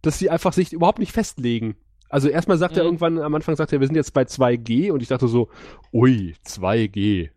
dass 0.00 0.18
sie 0.18 0.30
einfach 0.30 0.52
sich 0.52 0.72
überhaupt 0.72 1.00
nicht 1.00 1.12
festlegen. 1.12 1.76
Also 2.14 2.28
erstmal 2.28 2.58
sagt 2.58 2.76
er 2.76 2.84
Mhm. 2.84 2.86
irgendwann, 2.90 3.18
am 3.18 3.34
Anfang 3.34 3.56
sagt 3.56 3.72
er, 3.72 3.80
wir 3.80 3.88
sind 3.88 3.96
jetzt 3.96 4.14
bei 4.14 4.22
2G 4.22 4.92
und 4.92 5.02
ich 5.02 5.08
dachte 5.08 5.26
so, 5.26 5.48
ui, 5.92 6.36
2G. 6.46 7.30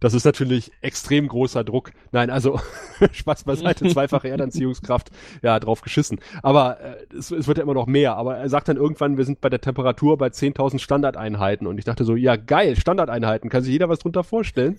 Das 0.00 0.14
ist 0.14 0.24
natürlich 0.24 0.70
extrem 0.80 1.28
großer 1.28 1.62
Druck. 1.62 1.90
Nein, 2.10 2.30
also 2.30 2.58
Spaß 3.12 3.44
beiseite, 3.44 3.86
zweifache 3.88 4.28
Erdanziehungskraft, 4.30 5.10
ja, 5.42 5.60
drauf 5.60 5.82
geschissen. 5.82 6.20
Aber 6.42 6.80
äh, 6.80 6.96
es, 7.14 7.30
es 7.30 7.46
wird 7.46 7.58
ja 7.58 7.64
immer 7.64 7.74
noch 7.74 7.86
mehr. 7.86 8.16
Aber 8.16 8.38
er 8.38 8.48
sagt 8.48 8.68
dann 8.68 8.78
irgendwann, 8.78 9.18
wir 9.18 9.26
sind 9.26 9.42
bei 9.42 9.50
der 9.50 9.60
Temperatur 9.60 10.16
bei 10.16 10.28
10.000 10.28 10.78
Standardeinheiten. 10.78 11.66
Und 11.66 11.76
ich 11.76 11.84
dachte 11.84 12.04
so, 12.04 12.16
ja 12.16 12.36
geil, 12.36 12.76
Standardeinheiten, 12.76 13.50
kann 13.50 13.62
sich 13.62 13.72
jeder 13.72 13.90
was 13.90 13.98
drunter 13.98 14.24
vorstellen. 14.24 14.78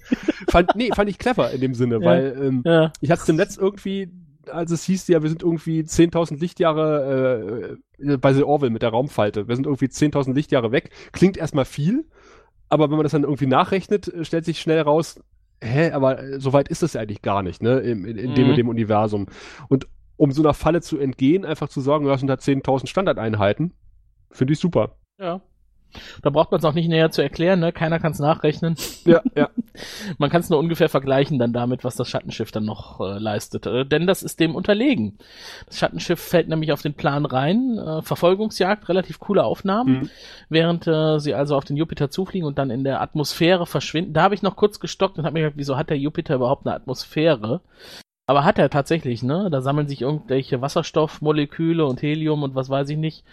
fand, 0.50 0.76
nee, 0.76 0.90
fand 0.96 1.08
ich 1.10 1.20
clever 1.20 1.52
in 1.52 1.62
dem 1.62 1.76
Sinne, 1.76 1.96
Ja. 2.02 2.06
weil 2.06 2.36
ähm, 2.42 2.64
Ja. 2.66 2.92
ich 3.00 3.12
hatte 3.12 3.22
es 3.22 3.30
im 3.30 3.36
Netz 3.36 3.58
irgendwie, 3.58 4.10
als 4.50 4.72
es 4.72 4.84
hieß, 4.86 5.08
ja, 5.08 5.22
wir 5.22 5.30
sind 5.30 5.44
irgendwie 5.44 5.82
10.000 5.82 6.40
Lichtjahre 6.40 7.78
äh, 8.00 8.18
bei 8.18 8.34
The 8.34 8.44
Orville 8.44 8.72
mit 8.72 8.82
der 8.82 8.90
Raumfalte. 8.90 9.48
Wir 9.48 9.56
sind 9.56 9.66
irgendwie 9.66 9.86
10.000 9.86 10.34
Lichtjahre 10.34 10.72
weg. 10.72 10.90
Klingt 11.12 11.38
erstmal 11.38 11.66
viel, 11.66 12.06
aber 12.70 12.90
wenn 12.90 12.98
man 12.98 13.04
das 13.04 13.12
dann 13.12 13.24
irgendwie 13.24 13.48
nachrechnet, 13.48 14.08
äh, 14.08 14.26
stellt 14.26 14.46
sich 14.46 14.60
schnell 14.60 14.82
raus, 14.82 15.20
hä, 15.62 15.92
aber 15.92 16.20
äh, 16.22 16.40
so 16.40 16.54
weit 16.54 16.68
ist 16.70 16.84
das 16.84 16.94
ja 16.94 17.02
eigentlich 17.02 17.22
gar 17.22 17.44
nicht, 17.44 17.62
ne, 17.62 17.80
in, 17.80 18.06
in, 18.06 18.18
in 18.18 18.36
dem 18.36 18.44
Mhm. 18.46 18.50
und 18.52 18.56
dem 18.58 18.70
Universum. 18.70 19.28
Und 19.70 19.88
um 20.18 20.32
so 20.32 20.42
einer 20.42 20.54
Falle 20.54 20.82
zu 20.82 20.98
entgehen, 20.98 21.46
einfach 21.46 21.70
zu 21.70 21.82
sagen, 21.82 22.06
das 22.06 22.20
sind 22.20 22.28
da 22.28 22.36
10.000 22.36 22.88
Standardeinheiten, 22.88 23.74
finde 24.32 24.54
ich 24.54 24.60
super. 24.60 24.98
Ja. 25.20 25.42
Da 26.22 26.30
braucht 26.30 26.52
man 26.52 26.60
es 26.60 26.66
auch 26.66 26.74
nicht 26.74 26.90
näher 26.90 27.12
zu 27.12 27.22
erklären, 27.22 27.60
ne? 27.60 27.72
Keiner 27.72 28.00
kann 28.00 28.12
es 28.12 28.20
nachrechnen. 28.20 28.76
Ja, 29.06 29.22
ja. 29.36 29.50
Man 30.18 30.30
kann 30.30 30.42
es 30.42 30.50
nur 30.50 30.58
ungefähr 30.58 30.90
vergleichen 30.90 31.38
dann 31.38 31.54
damit, 31.54 31.84
was 31.84 31.96
das 31.96 32.10
Schattenschiff 32.10 32.52
dann 32.52 32.66
noch 32.66 33.00
äh, 33.02 33.20
leistet. 33.20 33.68
Äh, 33.68 33.86
denn 33.86 34.08
das 34.08 34.24
ist 34.24 34.40
dem 34.40 34.56
unterlegen. 34.56 35.18
Das 35.68 35.78
Schattenschiff 35.78 36.20
fällt 36.20 36.48
nämlich 36.48 36.72
auf 36.72 36.82
den 36.82 36.96
Plan 36.96 37.26
rein. 37.26 37.78
Äh, 37.78 38.02
Verfolgungsjagd, 38.02 38.90
relativ 38.90 39.20
coole 39.20 39.44
Aufnahmen. 39.44 39.94
Mhm. 39.94 40.10
Während 40.50 40.88
äh, 40.88 41.20
sie 41.20 41.36
also 41.36 41.56
auf 41.56 41.66
den 41.66 41.78
Jupiter 41.78 42.10
zufliegen 42.10 42.48
und 42.48 42.58
dann 42.58 42.72
in 42.72 42.84
der 42.84 43.02
Atmosphäre 43.02 43.68
verschwinden. 43.68 44.14
Da 44.14 44.24
habe 44.24 44.34
ich 44.34 44.42
noch 44.42 44.56
kurz 44.56 44.80
gestockt 44.80 45.18
und 45.18 45.26
habe 45.26 45.34
mir 45.34 45.42
gedacht, 45.42 45.58
wieso 45.58 45.78
hat 45.78 45.90
der 45.90 46.00
Jupiter 46.00 46.36
überhaupt 46.36 46.66
eine 46.66 46.76
Atmosphäre? 46.76 47.62
Aber 48.28 48.44
hat 48.44 48.58
er 48.58 48.70
tatsächlich, 48.72 49.22
ne? 49.22 49.50
Da 49.52 49.62
sammeln 49.62 49.88
sich 49.88 50.02
irgendwelche 50.02 50.60
Wasserstoffmoleküle 50.62 51.86
und 51.86 52.02
Helium 52.02 52.42
und 52.42 52.56
was 52.56 52.70
weiß 52.70 52.90
ich 52.90 52.98
nicht 52.98 53.24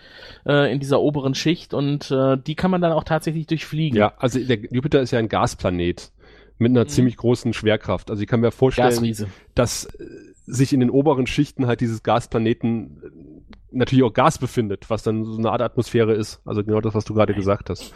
äh, 0.46 0.70
in 0.72 0.80
dieser 0.80 1.00
oberen 1.00 1.34
Schicht 1.34 1.72
und 1.72 2.10
äh, 2.10 2.36
die 2.36 2.54
kann 2.54 2.70
man 2.70 2.82
dann 2.82 2.92
auch 2.92 3.04
tatsächlich 3.04 3.46
durchfliegen. 3.46 3.96
Ja, 3.98 4.12
also 4.18 4.38
der 4.38 4.58
Jupiter 4.70 5.00
ist 5.00 5.10
ja 5.10 5.18
ein 5.18 5.28
Gasplanet 5.30 6.12
mit 6.58 6.70
einer 6.70 6.84
Mhm. 6.84 6.88
ziemlich 6.88 7.16
großen 7.16 7.54
Schwerkraft. 7.54 8.10
Also 8.10 8.22
ich 8.22 8.28
kann 8.28 8.40
mir 8.40 8.50
vorstellen, 8.50 8.90
Gasriese. 8.90 9.28
dass 9.54 9.86
äh, 9.86 10.04
sich 10.44 10.74
in 10.74 10.80
den 10.80 10.90
oberen 10.90 11.26
Schichten 11.26 11.66
halt 11.66 11.80
dieses 11.80 12.02
Gasplaneten 12.02 13.00
äh, 13.02 13.76
natürlich 13.76 14.04
auch 14.04 14.12
Gas 14.12 14.36
befindet, 14.36 14.90
was 14.90 15.02
dann 15.02 15.24
so 15.24 15.38
eine 15.38 15.50
Art 15.50 15.62
Atmosphäre 15.62 16.12
ist. 16.12 16.42
Also 16.44 16.62
genau 16.62 16.82
das, 16.82 16.94
was 16.94 17.06
du 17.06 17.14
gerade 17.14 17.32
gesagt 17.32 17.70
hast. 17.70 17.94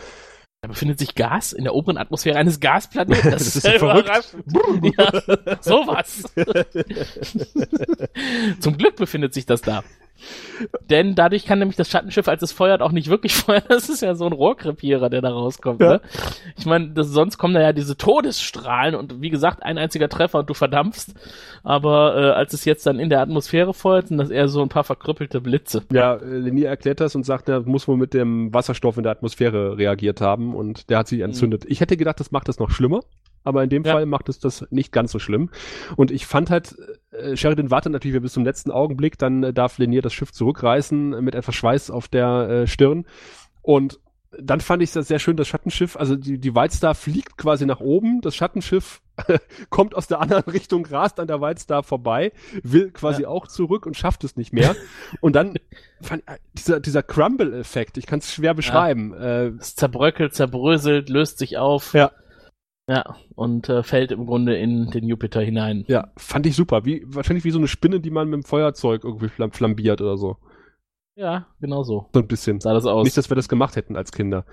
Da 0.63 0.69
befindet 0.69 0.99
sich 0.99 1.15
Gas 1.15 1.53
in 1.53 1.65
der 1.65 1.75
oberen 1.75 1.99
Atmosphäre 1.99 2.39
eines 2.39 2.61
Gasplaneten. 2.61 3.31
Das, 3.31 3.45
Das 3.55 3.57
ist 3.57 3.65
ja 3.65 3.79
verrückt. 3.79 4.11
ja, 4.97 5.57
sowas. 5.63 6.25
Zum 8.61 8.77
Glück 8.77 8.97
befindet 8.97 9.35
sich 9.35 9.47
das 9.47 9.61
da. 9.61 9.85
Denn 10.91 11.15
dadurch 11.15 11.45
kann 11.45 11.59
nämlich 11.59 11.77
das 11.77 11.91
Schattenschiff, 11.91 12.29
als 12.29 12.43
es 12.43 12.53
feuert, 12.53 12.83
auch 12.83 12.93
nicht 12.93 13.09
wirklich 13.09 13.35
feuern. 13.37 13.63
Das 13.69 13.89
ist 13.89 14.03
ja 14.03 14.15
so 14.15 14.27
ein 14.27 14.33
Rohrkrepierer, 14.33 15.11
der 15.11 15.21
da 15.21 15.31
rauskommt. 15.31 15.81
Ja. 15.81 15.95
Ne? 15.95 16.01
Ich 16.57 16.67
meine, 16.67 16.93
sonst 17.05 17.39
kommen 17.39 17.55
da 17.55 17.61
ja 17.61 17.73
diese 17.73 17.97
Todesstrahlen 17.97 18.95
und 18.95 19.21
wie 19.21 19.31
gesagt, 19.31 19.63
ein 19.63 19.79
einziger 19.79 20.09
Treffer 20.09 20.41
und 20.41 20.51
du 20.51 20.55
verdampfst. 20.55 21.15
Aber 21.63 22.17
äh, 22.17 22.31
als 22.31 22.53
es 22.53 22.65
jetzt 22.65 22.87
dann 22.87 22.99
in 22.99 23.11
der 23.11 23.21
Atmosphäre 23.21 23.75
feuert, 23.75 24.09
sind 24.09 24.19
das 24.19 24.31
eher 24.31 24.49
so 24.49 24.63
ein 24.63 24.69
paar 24.69 24.85
verkrüppelte 24.85 25.41
Blitze. 25.41 25.83
Ja, 25.93 26.15
äh, 26.15 26.39
Lenier 26.39 26.69
erklärt 26.69 27.01
das 27.01 27.15
und 27.15 27.25
sagt, 27.25 27.49
er 27.49 27.61
muss 27.61 27.89
wohl 27.89 27.97
mit 27.97 28.15
dem 28.15 28.53
Wasserstoff 28.55 28.97
in 28.97 29.03
der 29.03 29.13
Atmosphäre 29.13 29.77
reagiert 29.77 30.21
haben 30.21 30.55
und 30.55 30.91
der 30.91 30.99
hat 30.99 31.09
sich 31.09 31.21
entzündet. 31.21 31.65
Ich 31.67 31.81
hätte 31.81 31.97
gedacht, 31.97 32.21
das 32.21 32.31
macht 32.31 32.49
das 32.49 32.59
noch 32.59 32.71
schlimmer, 32.71 33.01
aber 33.47 33.63
in 33.65 33.71
dem 33.71 33.85
Ja. 33.85 33.93
Fall 33.93 34.07
macht 34.07 34.29
es 34.29 34.39
das 34.39 34.67
nicht 34.71 34.93
ganz 34.93 35.13
so 35.13 35.19
schlimm. 35.19 35.51
Und 35.97 36.11
ich 36.11 36.27
fand 36.27 36.51
halt, 36.51 36.77
äh, 37.13 37.37
Sheridan 37.37 37.71
wartet 37.71 37.93
natürlich 37.93 38.21
bis 38.21 38.33
zum 38.35 38.45
letzten 38.45 38.71
Augenblick, 38.71 39.17
dann 39.19 39.43
äh, 39.43 39.53
darf 39.55 39.79
Lenier 39.79 40.03
das 40.03 40.13
Schiff 40.13 40.33
zurückreißen 40.33 41.23
mit 41.25 41.35
etwas 41.35 41.55
Schweiß 41.55 41.91
auf 41.91 42.09
der 42.09 42.49
äh, 42.49 42.67
Stirn 42.67 43.07
und 43.63 43.99
dann 44.39 44.61
fand 44.61 44.83
ich 44.83 44.93
das 44.93 45.09
sehr 45.09 45.19
schön, 45.19 45.37
das 45.39 45.49
Schattenschiff, 45.49 45.97
also 45.97 46.15
die, 46.15 46.39
die 46.39 46.55
White 46.55 46.75
Star 46.77 46.95
fliegt 46.95 47.39
quasi 47.39 47.65
nach 47.65 47.81
oben, 47.81 48.21
das 48.21 48.37
Schattenschiff 48.37 49.01
kommt 49.71 49.95
aus 49.95 50.09
der 50.09 50.21
anderen 50.21 50.45
Richtung, 50.53 50.85
rast 50.85 51.21
an 51.21 51.27
der 51.27 51.41
White 51.41 51.61
Star 51.61 51.83
vorbei, 51.83 52.33
will 52.63 52.91
quasi 52.91 53.25
auch 53.25 53.47
zurück 53.47 53.87
und 53.87 53.97
schafft 53.97 54.25
es 54.25 54.37
nicht 54.37 54.53
mehr. 54.53 54.77
und 55.23 55.37
dann 55.37 55.55
fand, 56.03 56.23
äh, 56.29 56.37
dieser, 56.53 56.81
dieser 56.81 57.03
Crumble-Effekt, 57.03 57.97
ich 57.97 58.05
kann 58.07 58.19
es 58.19 58.31
schwer 58.35 58.53
beschreiben. 58.53 59.15
Äh, 59.15 59.53
Es 59.59 59.75
zerbröckelt, 59.75 60.35
zerbröselt, 60.35 61.09
löst 61.09 61.39
sich 61.39 61.57
auf. 61.57 61.95
Ja. 61.95 62.11
Ja, 62.89 63.17
und 63.35 63.69
äh, 63.69 63.83
fällt 63.83 64.13
im 64.13 64.27
Grunde 64.27 64.57
in 64.57 64.91
den 64.91 65.09
Jupiter 65.09 65.41
hinein. 65.41 65.85
ja, 65.89 66.13
fand 66.17 66.47
ich 66.47 66.55
super. 66.55 66.85
Wie, 66.85 67.03
wahrscheinlich 67.07 67.45
wie 67.45 67.51
so 67.51 67.59
eine 67.59 67.67
Spinne, 67.69 67.99
die 68.01 68.11
man 68.11 68.29
mit 68.29 68.43
dem 68.43 68.45
Feuerzeug 68.45 69.03
irgendwie 69.05 69.29
flam 69.29 69.51
flambiert 69.51 70.01
oder 70.01 70.17
so. 70.17 70.37
Ja, 71.17 71.47
genau 71.61 71.83
so 71.83 72.09
So 72.15 72.21
ein 72.21 72.29
bisschen. 72.29 72.61
sah 72.61 72.75
das 72.75 72.85
aus. 72.87 73.05
Nicht, 73.05 73.17
dass 73.17 73.29
wir 73.31 73.35
das 73.35 73.49
gemacht 73.49 73.75
hätten 73.75 73.97
als 73.97 74.13
Kinder. 74.13 74.45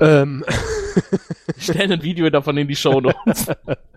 Ähm, 0.00 0.44
Wir 1.54 1.62
stellen 1.62 1.92
ein 1.92 2.02
Video 2.02 2.28
davon 2.30 2.56
in 2.56 2.66
die 2.66 2.76
Show 2.76 3.00
Notes. 3.00 3.46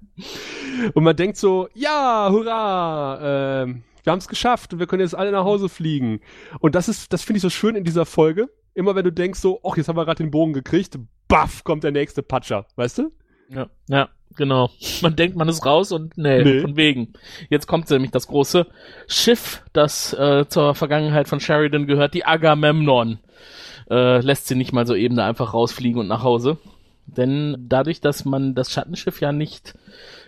und 0.93 1.03
man 1.03 1.15
denkt 1.15 1.37
so, 1.37 1.69
ja, 1.73 2.29
hurra, 2.31 3.63
ähm, 3.63 3.83
wir 4.03 4.11
haben 4.11 4.19
es 4.19 4.27
geschafft 4.27 4.73
und 4.73 4.79
wir 4.79 4.87
können 4.87 5.01
jetzt 5.01 5.15
alle 5.15 5.31
nach 5.31 5.43
Hause 5.45 5.69
fliegen. 5.69 6.21
Und 6.59 6.75
das 6.75 6.87
ist, 6.89 7.13
das 7.13 7.23
finde 7.23 7.37
ich 7.37 7.41
so 7.43 7.49
schön 7.49 7.75
in 7.75 7.83
dieser 7.83 8.05
Folge. 8.05 8.49
Immer 8.73 8.95
wenn 8.95 9.03
du 9.03 9.11
denkst 9.11 9.39
so, 9.39 9.59
ach, 9.63 9.75
jetzt 9.77 9.87
haben 9.89 9.97
wir 9.97 10.05
gerade 10.05 10.23
den 10.23 10.31
Bogen 10.31 10.53
gekriegt, 10.53 10.97
baff, 11.27 11.63
kommt 11.63 11.83
der 11.83 11.91
nächste 11.91 12.23
Patscher, 12.23 12.65
weißt 12.75 12.99
du? 12.99 13.11
ja, 13.49 13.67
ja, 13.89 14.09
genau. 14.37 14.69
Man 15.01 15.15
denkt, 15.17 15.35
man 15.35 15.49
ist 15.49 15.65
raus 15.65 15.91
und 15.91 16.17
nee, 16.17 16.41
Nee. 16.43 16.61
von 16.61 16.77
wegen. 16.77 17.13
Jetzt 17.49 17.67
kommt 17.67 17.89
nämlich 17.89 18.11
das 18.11 18.27
große 18.27 18.65
Schiff, 19.07 19.63
das 19.73 20.13
äh, 20.13 20.45
zur 20.47 20.73
Vergangenheit 20.75 21.27
von 21.27 21.39
Sheridan 21.41 21.85
gehört, 21.87 22.13
die 22.13 22.25
Agamemnon. 22.25 23.19
Äh, 23.89 24.19
lässt 24.21 24.47
sie 24.47 24.55
nicht 24.55 24.71
mal 24.71 24.87
so 24.87 24.95
eben 24.95 25.17
da 25.17 25.27
einfach 25.27 25.53
rausfliegen 25.53 25.99
und 25.99 26.07
nach 26.07 26.23
Hause. 26.23 26.57
Denn 27.07 27.57
dadurch, 27.67 27.99
dass 27.99 28.23
man 28.23 28.55
das 28.55 28.71
Schattenschiff 28.71 29.19
ja 29.19 29.33
nicht 29.33 29.73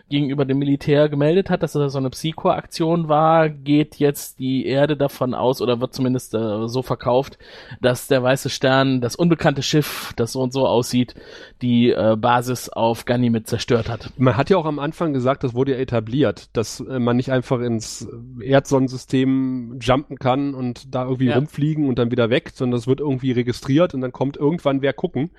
gegenüber 0.10 0.46
dem 0.46 0.60
Militär 0.60 1.10
gemeldet 1.10 1.50
hat, 1.50 1.64
dass 1.64 1.74
das 1.74 1.94
so 1.94 1.98
eine 1.98 2.10
Psycho-Aktion 2.10 3.10
war, 3.10 3.50
geht 3.50 3.96
jetzt 3.96 4.38
die 4.38 4.66
Erde 4.66 4.96
davon 4.96 5.34
aus 5.34 5.62
oder 5.62 5.80
wird 5.82 5.94
zumindest 5.94 6.36
äh, 6.36 6.68
so 6.68 6.84
verkauft, 6.84 7.38
dass 7.82 8.08
der 8.08 8.22
weiße 8.22 8.50
Stern, 8.50 9.02
das 9.02 9.16
unbekannte 9.16 9.64
Schiff, 9.64 10.14
das 10.16 10.34
so 10.34 10.42
und 10.42 10.54
so 10.54 10.68
aussieht, 10.68 11.16
die 11.62 11.90
äh, 11.90 12.16
Basis 12.16 12.70
auf 12.70 13.06
Ganymed 13.06 13.48
zerstört 13.48 13.90
hat. 13.90 14.12
Man 14.18 14.38
hat 14.38 14.50
ja 14.50 14.58
auch 14.58 14.66
am 14.66 14.78
Anfang 14.80 15.14
gesagt, 15.14 15.44
das 15.44 15.54
wurde 15.56 15.72
ja 15.72 15.78
etabliert, 15.80 16.50
dass 16.56 16.80
äh, 16.82 17.00
man 17.00 17.18
nicht 17.18 17.32
einfach 17.32 17.60
ins 17.62 18.08
Erdsonnensystem 18.40 19.80
jumpen 19.82 20.18
kann 20.18 20.54
und 20.54 20.94
da 20.94 21.04
irgendwie 21.06 21.28
Ja. 21.28 21.36
rumfliegen 21.36 21.88
und 21.88 21.98
dann 22.00 22.12
wieder 22.12 22.30
weg, 22.30 22.52
sondern 22.54 22.78
das 22.78 22.88
wird 22.88 23.00
irgendwie 23.00 23.32
registriert 23.32 23.94
und 23.94 24.02
dann 24.02 24.12
kommt 24.12 24.38
irgendwann 24.38 24.82
wer 24.82 24.94
gucken. 24.94 25.32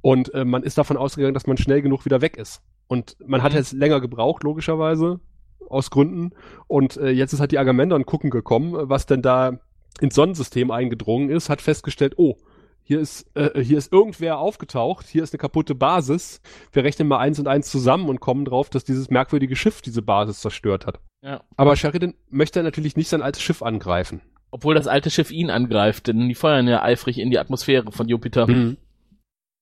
Und 0.00 0.32
äh, 0.34 0.44
man 0.44 0.62
ist 0.62 0.76
davon 0.76 0.96
ausgegangen, 0.98 1.34
dass 1.34 1.46
man 1.46 1.56
schnell 1.56 1.80
genug 1.82 2.04
wieder 2.04 2.20
weg 2.20 2.36
ist. 2.36 2.62
Und 2.86 3.16
man 3.26 3.42
hat 3.42 3.52
Mhm. 3.52 3.58
jetzt 3.58 3.72
länger 3.72 4.00
gebraucht, 4.00 4.42
logischerweise, 4.42 5.20
aus 5.68 5.90
Gründen. 5.90 6.30
Und 6.66 6.96
äh, 6.96 7.10
jetzt 7.10 7.32
ist 7.32 7.40
halt 7.40 7.52
die 7.52 7.58
Agamemnon 7.58 8.06
gucken 8.06 8.30
gekommen, 8.30 8.74
was 8.88 9.06
denn 9.06 9.22
da 9.22 9.58
ins 10.00 10.14
Sonnensystem 10.14 10.70
eingedrungen 10.70 11.30
ist, 11.30 11.48
hat 11.48 11.62
festgestellt, 11.62 12.14
oh, 12.16 12.36
hier 12.82 13.00
ist, 13.00 13.26
äh, 13.34 13.62
hier 13.62 13.78
ist 13.78 13.92
irgendwer 13.92 14.38
aufgetaucht, 14.38 15.06
hier 15.06 15.22
ist 15.22 15.32
eine 15.32 15.38
kaputte 15.38 15.74
Basis. 15.74 16.42
Wir 16.72 16.84
rechnen 16.84 17.08
mal 17.08 17.18
eins 17.18 17.38
und 17.38 17.48
eins 17.48 17.70
zusammen 17.70 18.08
und 18.10 18.20
kommen 18.20 18.44
drauf, 18.44 18.68
dass 18.68 18.84
dieses 18.84 19.08
merkwürdige 19.08 19.56
Schiff 19.56 19.80
diese 19.80 20.02
Basis 20.02 20.40
zerstört 20.40 20.86
hat. 20.86 21.00
Ja. 21.22 21.40
Aber 21.56 21.76
Sheridan 21.76 22.12
möchte 22.28 22.62
natürlich 22.62 22.96
nicht 22.96 23.08
sein 23.08 23.22
altes 23.22 23.40
Schiff 23.40 23.62
angreifen. 23.62 24.20
Obwohl 24.50 24.74
das 24.74 24.86
alte 24.86 25.10
Schiff 25.10 25.30
ihn 25.30 25.48
angreift, 25.48 26.08
denn 26.08 26.28
die 26.28 26.34
feuern 26.34 26.68
ja 26.68 26.82
eifrig 26.82 27.18
in 27.18 27.30
die 27.30 27.38
Atmosphäre 27.38 27.90
von 27.90 28.06
Jupiter. 28.06 28.46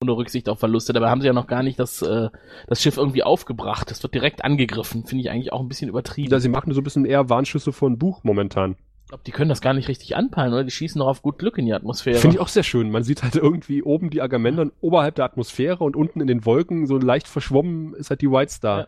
Ohne 0.03 0.12
Rücksicht 0.12 0.48
auf 0.48 0.59
Verluste. 0.59 0.92
Dabei 0.92 1.09
haben 1.09 1.20
sie 1.22 1.26
ja 1.28 1.32
noch 1.32 1.46
gar 1.46 1.62
nicht 1.62 1.78
das, 1.78 2.03
äh, 2.03 2.28
das 2.66 2.82
Schiff 2.82 2.96
irgendwie 2.98 3.22
aufgebracht. 3.22 3.90
Das 3.90 4.03
wird 4.03 4.12
direkt 4.14 4.44
angegriffen. 4.44 5.07
Finde 5.07 5.22
ich 5.24 5.30
eigentlich 5.30 5.53
auch 5.53 5.61
ein 5.61 5.68
bisschen 5.68 5.88
übertrieben. 5.88 6.30
Ja, 6.30 6.40
sie 6.40 6.48
machen 6.48 6.72
so 6.74 6.80
ein 6.80 6.84
bisschen 6.84 7.05
eher 7.07 7.28
Warnschüsse 7.30 7.72
von 7.72 7.98
Buch 7.98 8.22
momentan. 8.24 8.76
ich 9.05 9.09
glaube, 9.09 9.24
die 9.26 9.32
können 9.32 9.48
das 9.50 9.61
gar 9.61 9.74
nicht 9.74 9.88
richtig 9.88 10.16
anpeilen, 10.16 10.53
oder? 10.55 10.64
Die 10.64 10.70
schießen 10.70 10.98
noch 10.98 11.07
auf 11.07 11.22
gut 11.22 11.38
Glück 11.38 11.59
in 11.59 11.66
die 11.66 11.72
Atmosphäre. 11.74 12.18
Finde 12.18 12.36
ich 12.36 12.40
auch 12.40 12.48
sehr 12.48 12.62
schön. 12.62 12.90
Man 12.90 13.03
sieht 13.05 13.22
halt 13.22 13.36
irgendwie 13.36 13.82
oben 13.82 14.11
die 14.11 14.22
Agamemnon 14.22 14.72
oberhalb 14.80 15.14
der 15.16 15.24
Atmosphäre 15.26 15.84
und 15.84 15.96
unten 15.96 16.20
in 16.20 16.26
den 16.26 16.44
Wolken 16.46 16.86
so 16.86 16.96
leicht 16.98 17.28
verschwommen 17.28 17.94
ist 17.94 18.11
halt 18.11 18.20
die 18.22 18.30
White 18.30 18.53
Star 18.53 18.78
Ja. 18.80 18.86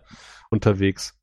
unterwegs. 0.50 1.18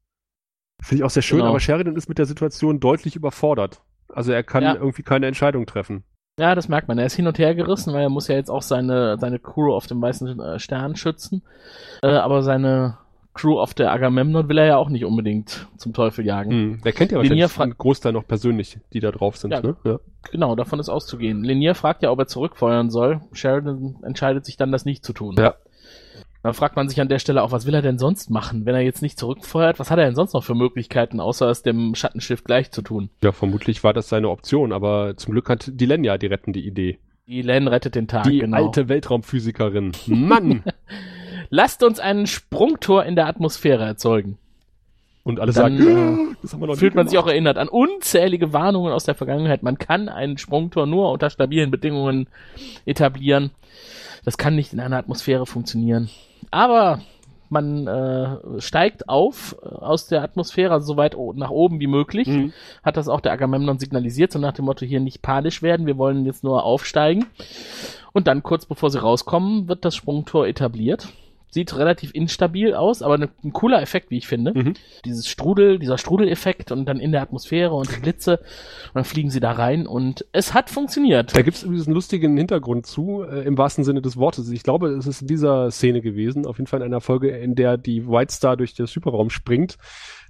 Finde 0.83 1.01
ich 1.01 1.03
auch 1.05 1.09
sehr 1.09 1.21
schön, 1.23 1.39
Genau. 1.39 1.49
aber 1.49 1.59
Sheridan 1.59 1.95
ist 1.95 2.09
mit 2.09 2.17
der 2.17 2.25
Situation 2.25 2.79
deutlich 2.79 3.15
überfordert. 3.15 3.81
Also 4.09 4.31
er 4.31 4.43
kann 4.43 4.63
Ja. 4.63 4.75
irgendwie 4.75 5.03
keine 5.03 5.27
Entscheidung 5.27 5.65
treffen. 5.65 6.03
Ja, 6.41 6.55
das 6.55 6.67
merkt 6.67 6.87
man. 6.87 6.97
Er 6.97 7.05
ist 7.05 7.15
hin 7.15 7.27
und 7.27 7.37
her 7.37 7.53
gerissen, 7.53 7.93
weil 7.93 8.01
er 8.01 8.09
muss 8.09 8.27
ja 8.27 8.33
jetzt 8.33 8.49
auch 8.49 8.63
seine, 8.63 9.19
seine 9.19 9.37
Crew 9.37 9.71
auf 9.75 9.85
dem 9.85 10.01
weißen 10.01 10.39
äh, 10.39 10.59
Stern 10.59 10.95
schützen. 10.95 11.43
Äh, 12.01 12.07
aber 12.07 12.41
seine 12.41 12.97
Crew 13.35 13.59
auf 13.59 13.75
der 13.75 13.91
Agamemnon 13.91 14.49
will 14.49 14.57
er 14.57 14.65
ja 14.65 14.77
auch 14.77 14.89
nicht 14.89 15.05
unbedingt 15.05 15.67
zum 15.77 15.93
Teufel 15.93 16.25
jagen. 16.25 16.51
Hm. 16.51 16.81
Der 16.83 16.93
kennt 16.93 17.11
ja 17.11 17.21
Linia 17.21 17.43
wahrscheinlich 17.43 17.61
einen 17.61 17.77
Großteil 17.77 18.11
noch 18.11 18.27
persönlich, 18.27 18.79
die 18.91 18.99
da 18.99 19.11
drauf 19.11 19.37
sind. 19.37 19.51
Ja. 19.51 19.61
Ne? 19.61 19.75
Ja. 19.83 19.99
Genau, 20.31 20.55
davon 20.55 20.79
ist 20.79 20.89
auszugehen. 20.89 21.43
Linier 21.43 21.75
fragt 21.75 22.01
ja, 22.01 22.09
ob 22.09 22.17
er 22.17 22.25
zurückfeuern 22.25 22.89
soll. 22.89 23.21
Sheridan 23.33 23.97
entscheidet 24.01 24.43
sich 24.43 24.57
dann, 24.57 24.71
das 24.71 24.83
nicht 24.83 25.05
zu 25.05 25.13
tun. 25.13 25.35
Ja. 25.37 25.53
Dann 26.43 26.53
fragt 26.55 26.75
man 26.75 26.89
sich 26.89 26.99
an 26.99 27.07
der 27.07 27.19
Stelle 27.19 27.43
auch, 27.43 27.51
was 27.51 27.67
will 27.67 27.73
er 27.75 27.83
denn 27.83 27.99
sonst 27.99 28.31
machen, 28.31 28.65
wenn 28.65 28.73
er 28.73 28.81
jetzt 28.81 29.03
nicht 29.03 29.19
zurückfeuert? 29.19 29.77
Was 29.79 29.91
hat 29.91 29.99
er 29.99 30.05
denn 30.05 30.15
sonst 30.15 30.33
noch 30.33 30.43
für 30.43 30.55
Möglichkeiten, 30.55 31.19
außer 31.19 31.47
es 31.49 31.61
dem 31.61 31.93
Schattenschiff 31.93 32.43
gleich 32.43 32.71
zu 32.71 32.81
tun? 32.81 33.09
Ja, 33.23 33.31
vermutlich 33.31 33.83
war 33.83 33.93
das 33.93 34.09
seine 34.09 34.29
Option, 34.29 34.71
aber 34.73 35.15
zum 35.17 35.33
Glück 35.33 35.49
hat 35.49 35.69
die 35.71 35.85
Len 35.85 36.03
ja 36.03 36.17
die 36.17 36.25
rettende 36.27 36.59
Idee. 36.59 36.97
Die 37.27 37.43
Len 37.43 37.67
rettet 37.67 37.93
den 37.93 38.07
Tag, 38.07 38.23
Die 38.23 38.39
genau. 38.39 38.57
alte 38.57 38.89
Weltraumphysikerin. 38.89 39.91
Mann! 40.07 40.63
Lasst 41.51 41.83
uns 41.83 41.99
einen 41.99 42.25
Sprungtor 42.27 43.05
in 43.05 43.15
der 43.15 43.27
Atmosphäre 43.27 43.83
erzeugen. 43.85 44.37
Und 45.23 45.39
alle 45.39 45.51
Dann, 45.53 45.77
sagen, 45.77 45.87
äh, 45.87 45.91
"Ja, 45.91 46.35
das 46.41 46.53
haben 46.53 46.61
wir 46.61 46.67
noch 46.67 46.75
Fühlt 46.77 46.95
man 46.95 47.07
sich 47.07 47.19
auch 47.19 47.23
gemacht." 47.25 47.33
erinnert 47.33 47.57
an 47.59 47.67
unzählige 47.67 48.53
Warnungen 48.53 48.91
aus 48.91 49.03
der 49.03 49.13
Vergangenheit. 49.13 49.61
Man 49.61 49.77
kann 49.77 50.09
einen 50.09 50.39
Sprungtor 50.39 50.87
nur 50.87 51.11
unter 51.11 51.29
stabilen 51.29 51.69
Bedingungen 51.69 52.27
etablieren. 52.85 53.51
Das 54.25 54.37
kann 54.37 54.55
nicht 54.55 54.73
in 54.73 54.79
einer 54.79 54.97
Atmosphäre 54.97 55.45
funktionieren. 55.45 56.09
Aber 56.52 56.99
man 57.52 57.86
äh, 57.86 58.62
steigt 58.62 59.10
auf 59.10 59.58
äh, 59.62 59.68
aus 59.68 60.08
der 60.08 60.24
Atmosphäre, 60.24 60.74
also 60.74 60.93
so 60.93 60.97
weit 60.97 61.16
nach 61.36 61.49
oben 61.49 61.80
wie 61.80 61.88
möglich. 61.88 62.28
Mhm. 62.28 62.54
Hat 62.84 62.97
das 62.97 63.10
auch 63.10 63.20
der 63.20 63.34
Agamemnon 63.34 63.80
signalisiert, 63.80 64.32
so 64.32 64.39
nach 64.39 64.54
dem 64.54 64.66
Motto, 64.66 64.86
hier 64.86 64.99
nicht 64.99 65.22
panisch 65.22 65.62
werden, 65.62 65.86
wir 65.86 65.97
wollen 65.97 66.26
jetzt 66.26 66.43
nur 66.43 66.64
aufsteigen. 66.64 67.26
Und 68.14 68.28
dann, 68.28 68.43
kurz 68.43 68.66
bevor 68.66 68.89
sie 68.89 69.02
rauskommen, 69.02 69.68
wird 69.68 69.86
das 69.86 69.95
Sprungtor 69.95 70.47
etabliert. 70.47 71.10
Sieht 71.54 71.76
relativ 71.76 72.12
instabil 72.14 72.74
aus, 72.74 73.02
aber 73.02 73.18
ne, 73.18 73.30
ein 73.43 73.52
cooler 73.52 73.82
Effekt, 73.82 74.10
wie 74.10 74.18
ich 74.18 74.28
finde. 74.28 74.54
Mhm. 74.54 74.74
Dieses 75.06 75.28
Strudel, 75.28 75.80
dieser 75.80 75.97
Strudeleffekt 75.97 76.72
und 76.72 76.86
dann 76.86 76.99
in 76.99 77.12
der 77.12 77.22
Atmosphäre 77.22 77.74
und 77.76 77.93
die 77.93 77.99
Blitze. 77.99 78.38
Und 78.38 78.95
dann 78.95 79.04
fliegen 79.04 79.30
sie 79.30 79.41
da 79.41 79.52
rein 79.52 79.86
und 79.86 80.26
es 80.32 80.54
hat 80.54 80.70
funktioniert. 80.70 81.36
Da 81.36 81.41
gibt's 81.41 81.64
übrigens 81.64 81.88
einen 81.88 81.95
lustigen 81.95 82.38
Hintergrund 82.38 82.86
zu, 82.86 83.24
äh, 83.24 83.43
im 83.43 83.58
wahrsten 83.58 83.84
Sinne 83.84 84.02
des 84.02 84.16
Wortes. 84.16 84.49
Ich 84.49 84.64
glaube, 84.64 84.89
es 84.89 85.06
ist 85.08 85.22
in 85.22 85.28
dieser 85.28 85.70
Szene 85.72 86.02
gewesen, 86.02 86.45
auf 86.45 86.58
jeden 86.58 86.68
Fall 86.68 86.80
in 86.80 86.86
einer 86.86 87.02
Folge, 87.02 87.30
in 87.30 87.56
der 87.56 87.78
die 87.78 88.08
White 88.08 88.34
Star 88.34 88.56
durch 88.56 88.74
den 88.74 88.88
Hyperraum 88.88 89.30
springt. 89.30 89.78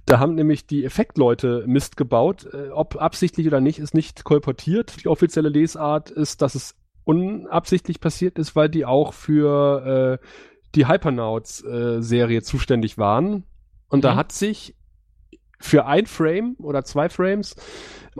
Da 0.06 0.18
haben 0.18 0.34
nämlich 0.34 0.66
die 0.66 0.84
Effektleute 0.84 1.64
Mist 1.66 1.96
gebaut. 1.96 2.46
Äh, 2.52 2.70
ob 2.70 3.00
absichtlich 3.00 3.46
oder 3.46 3.60
nicht, 3.60 3.78
ist 3.78 3.94
nicht 3.94 4.24
kolportiert. 4.24 5.04
Die 5.04 5.08
offizielle 5.08 5.48
Lesart 5.48 6.10
ist, 6.10 6.42
dass 6.42 6.54
es 6.54 6.74
unabsichtlich 7.04 8.00
passiert 8.00 8.38
ist, 8.38 8.54
weil 8.56 8.68
die 8.68 8.84
auch 8.84 9.12
für 9.12 10.18
äh, 10.20 10.26
die 10.74 10.86
Hypernauts-Serie 10.86 12.42
zuständig 12.42 12.98
waren. 12.98 13.44
Und 13.88 14.04
da 14.04 14.12
Mhm. 14.12 14.16
hat 14.16 14.32
sich 14.32 14.74
für 15.60 15.86
ein 15.86 16.06
Frame 16.06 16.56
oder 16.58 16.82
zwei 16.84 17.08
Frames 17.08 17.54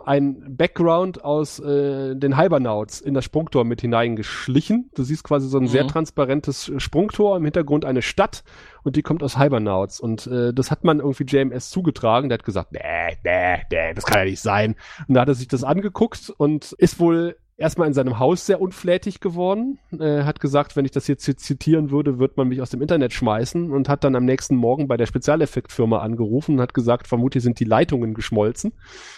ein 0.06 0.56
Background 0.56 1.24
aus 1.24 1.58
äh, 1.58 2.14
den 2.14 2.38
Hibernauts 2.38 3.00
in 3.00 3.14
das 3.14 3.24
Sprungtor 3.24 3.64
mit 3.64 3.80
hineingeschlichen. 3.80 4.90
Du 4.94 5.02
siehst 5.02 5.24
quasi 5.24 5.48
so 5.48 5.58
ein 5.58 5.64
Mhm. 5.64 5.68
sehr 5.68 5.86
transparentes 5.86 6.70
Sprungtor, 6.78 7.36
im 7.36 7.44
Hintergrund 7.44 7.84
eine 7.84 8.00
Stadt 8.00 8.44
und 8.84 8.94
die 8.96 9.02
kommt 9.02 9.22
aus 9.24 9.36
Hibernauts. 9.38 9.98
Und 10.00 10.26
äh, 10.28 10.54
das 10.54 10.70
hat 10.70 10.84
man 10.84 11.00
irgendwie 11.00 11.24
JMS 11.24 11.70
zugetragen. 11.70 12.28
Der 12.28 12.38
hat 12.38 12.44
gesagt, 12.44 12.72
nee, 12.72 12.78
nee, 13.24 13.56
nee, 13.70 13.94
das 13.94 14.04
kann 14.04 14.18
ja 14.20 14.24
nicht 14.24 14.40
sein. 14.40 14.76
Und 15.08 15.14
da 15.14 15.22
hat 15.22 15.28
er 15.28 15.34
sich 15.34 15.48
das 15.48 15.64
angeguckt 15.64 16.30
und 16.36 16.72
ist 16.78 17.00
wohl 17.00 17.36
erstmal 17.56 17.88
in 17.88 17.94
seinem 17.94 18.18
Haus 18.18 18.46
sehr 18.46 18.60
unflätig 18.60 19.20
geworden. 19.20 19.78
Äh, 19.98 20.24
hat 20.24 20.40
gesagt, 20.40 20.76
wenn 20.76 20.84
ich 20.84 20.90
das 20.90 21.06
jetzt 21.06 21.24
zitieren 21.24 21.90
würde, 21.90 22.18
wird 22.18 22.36
man 22.36 22.48
mich 22.48 22.60
aus 22.60 22.70
dem 22.70 22.82
Internet 22.82 23.12
schmeißen 23.12 23.70
und 23.70 23.88
hat 23.88 24.04
dann 24.04 24.16
am 24.16 24.24
nächsten 24.24 24.56
Morgen 24.56 24.88
bei 24.88 24.96
der 24.96 25.06
Spezialeffektfirma 25.06 25.98
angerufen 25.98 26.56
und 26.56 26.60
hat 26.60 26.74
gesagt, 26.74 27.06
vermutlich 27.06 27.42
sind 27.42 27.60
die 27.60 27.64
Leitungen 27.64 28.14
geschmolzen 28.14 28.72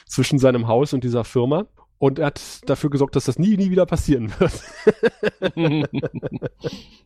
zwischen 0.07 0.39
seinem 0.39 0.69
Haus 0.69 0.93
und 0.93 1.05
dieser 1.05 1.25
Firma. 1.25 1.67
Und 1.99 2.19
er 2.19 2.27
hat 2.27 2.69
dafür 2.69 2.91
gesorgt, 2.91 3.17
dass 3.17 3.25
das 3.25 3.39
nie, 3.39 3.57
nie 3.57 3.71
wieder 3.71 3.87
passieren 3.87 4.33
wird. 4.39 4.53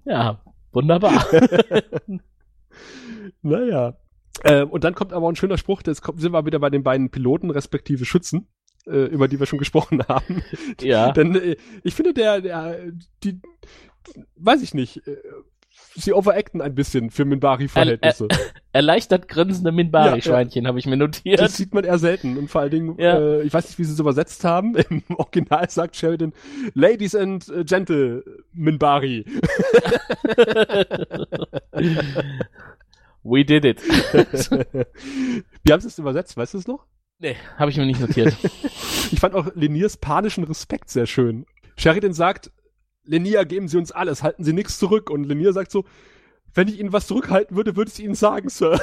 ja, 0.05 0.41
wunderbar. 0.73 1.27
naja. 3.43 3.97
Äh, 4.43 4.65
und 4.65 4.85
dann 4.85 4.95
kommt 4.95 5.13
aber 5.13 5.29
ein 5.29 5.37
schöner 5.37 5.59
Spruch, 5.59 5.83
jetzt 5.87 6.03
sind 6.17 6.33
wir 6.33 6.47
wieder 6.47 6.59
bei 6.59 6.71
den 6.71 6.83
beiden 6.83 7.11
Piloten, 7.11 7.51
respektive 7.51 8.05
Schützen, 8.05 8.49
äh, 8.89 9.05
über 9.07 9.29
die 9.29 9.39
wir 9.39 9.47
schon 9.47 9.59
gesprochen 9.59 10.03
haben. 10.09 10.43
ja. 10.81 11.13
Denn 11.13 11.35
äh, 11.35 11.57
ich 11.83 11.95
finde, 11.95 12.15
der, 12.15 12.41
der, 12.41 12.79
die, 13.23 13.41
weiß 14.37 14.63
ich 14.63 14.75
nicht, 14.75 15.07
äh, 15.07 15.17
sie 15.95 16.13
overacten 16.13 16.61
ein 16.61 16.75
bisschen 16.75 17.11
für 17.11 17.25
Minbari-Verhältnisse. 17.25 18.29
Erleichtert 18.73 19.29
grinsende 19.29 19.73
Minbari-Schweinchen 19.73 20.67
habe 20.67 20.79
ich 20.79 20.87
mir 20.87 20.97
notiert. 20.97 21.41
Das 21.41 21.57
sieht 21.57 21.75
man 21.75 21.85
eher 21.85 21.99
selten. 21.99 22.37
Und 22.39 22.49
vor 22.49 22.61
allen 22.63 22.71
Dingen, 22.71 22.95
Ja. 22.99 23.19
äh, 23.19 23.43
ich 23.43 23.53
weiß 23.53 23.67
nicht, 23.67 23.79
wie 23.79 23.85
sie 23.85 23.93
es 23.93 23.99
übersetzt 24.01 24.45
haben. 24.45 24.77
Im 24.91 25.03
Original 25.17 25.69
sagt 25.69 25.97
Sheridan, 25.97 26.33
Ladies 26.75 27.15
and 27.15 27.49
äh, 27.49 27.65
Gentle 27.65 28.25
Minbari. 28.53 29.25
We 33.25 33.45
did 33.45 33.65
it. 33.65 33.83
Wie 33.83 35.73
haben 35.73 35.81
sie 35.81 35.89
es 35.89 35.99
übersetzt? 35.99 36.37
Weißt 36.37 36.55
du 36.55 36.59
es 36.59 36.67
noch? 36.67 36.87
Nee, 37.19 37.37
habe 37.57 37.71
ich 37.71 37.77
mir 37.77 37.87
nicht 37.87 38.01
notiert. 38.01 38.35
Ich 39.11 39.21
fand 39.21 39.35
auch 39.35 39.55
Leniers 39.55 39.97
panischen 39.97 40.45
Respekt 40.45 40.91
sehr 40.91 41.07
schön. 41.07 41.47
Sheridan 41.79 42.13
sagt, 42.13 42.51
Lenier, 43.05 43.47
geben 43.47 43.67
Sie 43.69 43.79
uns 43.79 43.91
alles, 43.91 44.23
halten 44.23 44.45
Sie 44.45 44.53
nichts 44.53 44.79
zurück. 44.79 45.09
Und 45.09 45.25
Lenier 45.25 45.55
sagt 45.55 45.71
so, 45.71 45.87
wenn 46.53 46.69
ich 46.69 46.79
Ihnen 46.79 46.93
was 46.93 47.07
zurückhalten 47.07 47.57
würde, 47.57 47.75
würde 47.75 47.91
ich 47.91 48.01
Ihnen 48.01 48.15
sagen, 48.15 48.51
Sir. 48.51 48.79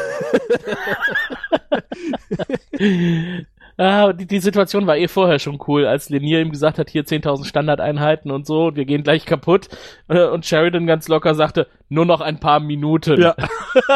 ah, 3.77 4.13
die, 4.13 4.25
die 4.25 4.39
Situation 4.39 4.87
war 4.87 4.97
eh 4.97 5.07
vorher 5.07 5.39
schon 5.39 5.59
cool, 5.67 5.85
als 5.85 6.09
Lenier 6.09 6.41
ihm 6.41 6.51
gesagt 6.51 6.79
hat, 6.79 6.89
hier 6.89 7.03
10.000 7.03 7.45
Standardeinheiten 7.45 8.31
und 8.31 8.45
so, 8.45 8.67
und 8.67 8.75
wir 8.75 8.85
gehen 8.85 9.03
gleich 9.03 9.25
kaputt. 9.25 9.67
Äh, 10.07 10.25
Und 10.25 10.45
Sheridan 10.45 10.87
ganz 10.87 11.07
locker 11.07 11.35
sagte, 11.35 11.67
nur 11.89 12.05
noch 12.05 12.21
ein 12.21 12.39
paar 12.39 12.59
Minuten. 12.59 13.21
Ja. 13.21 13.35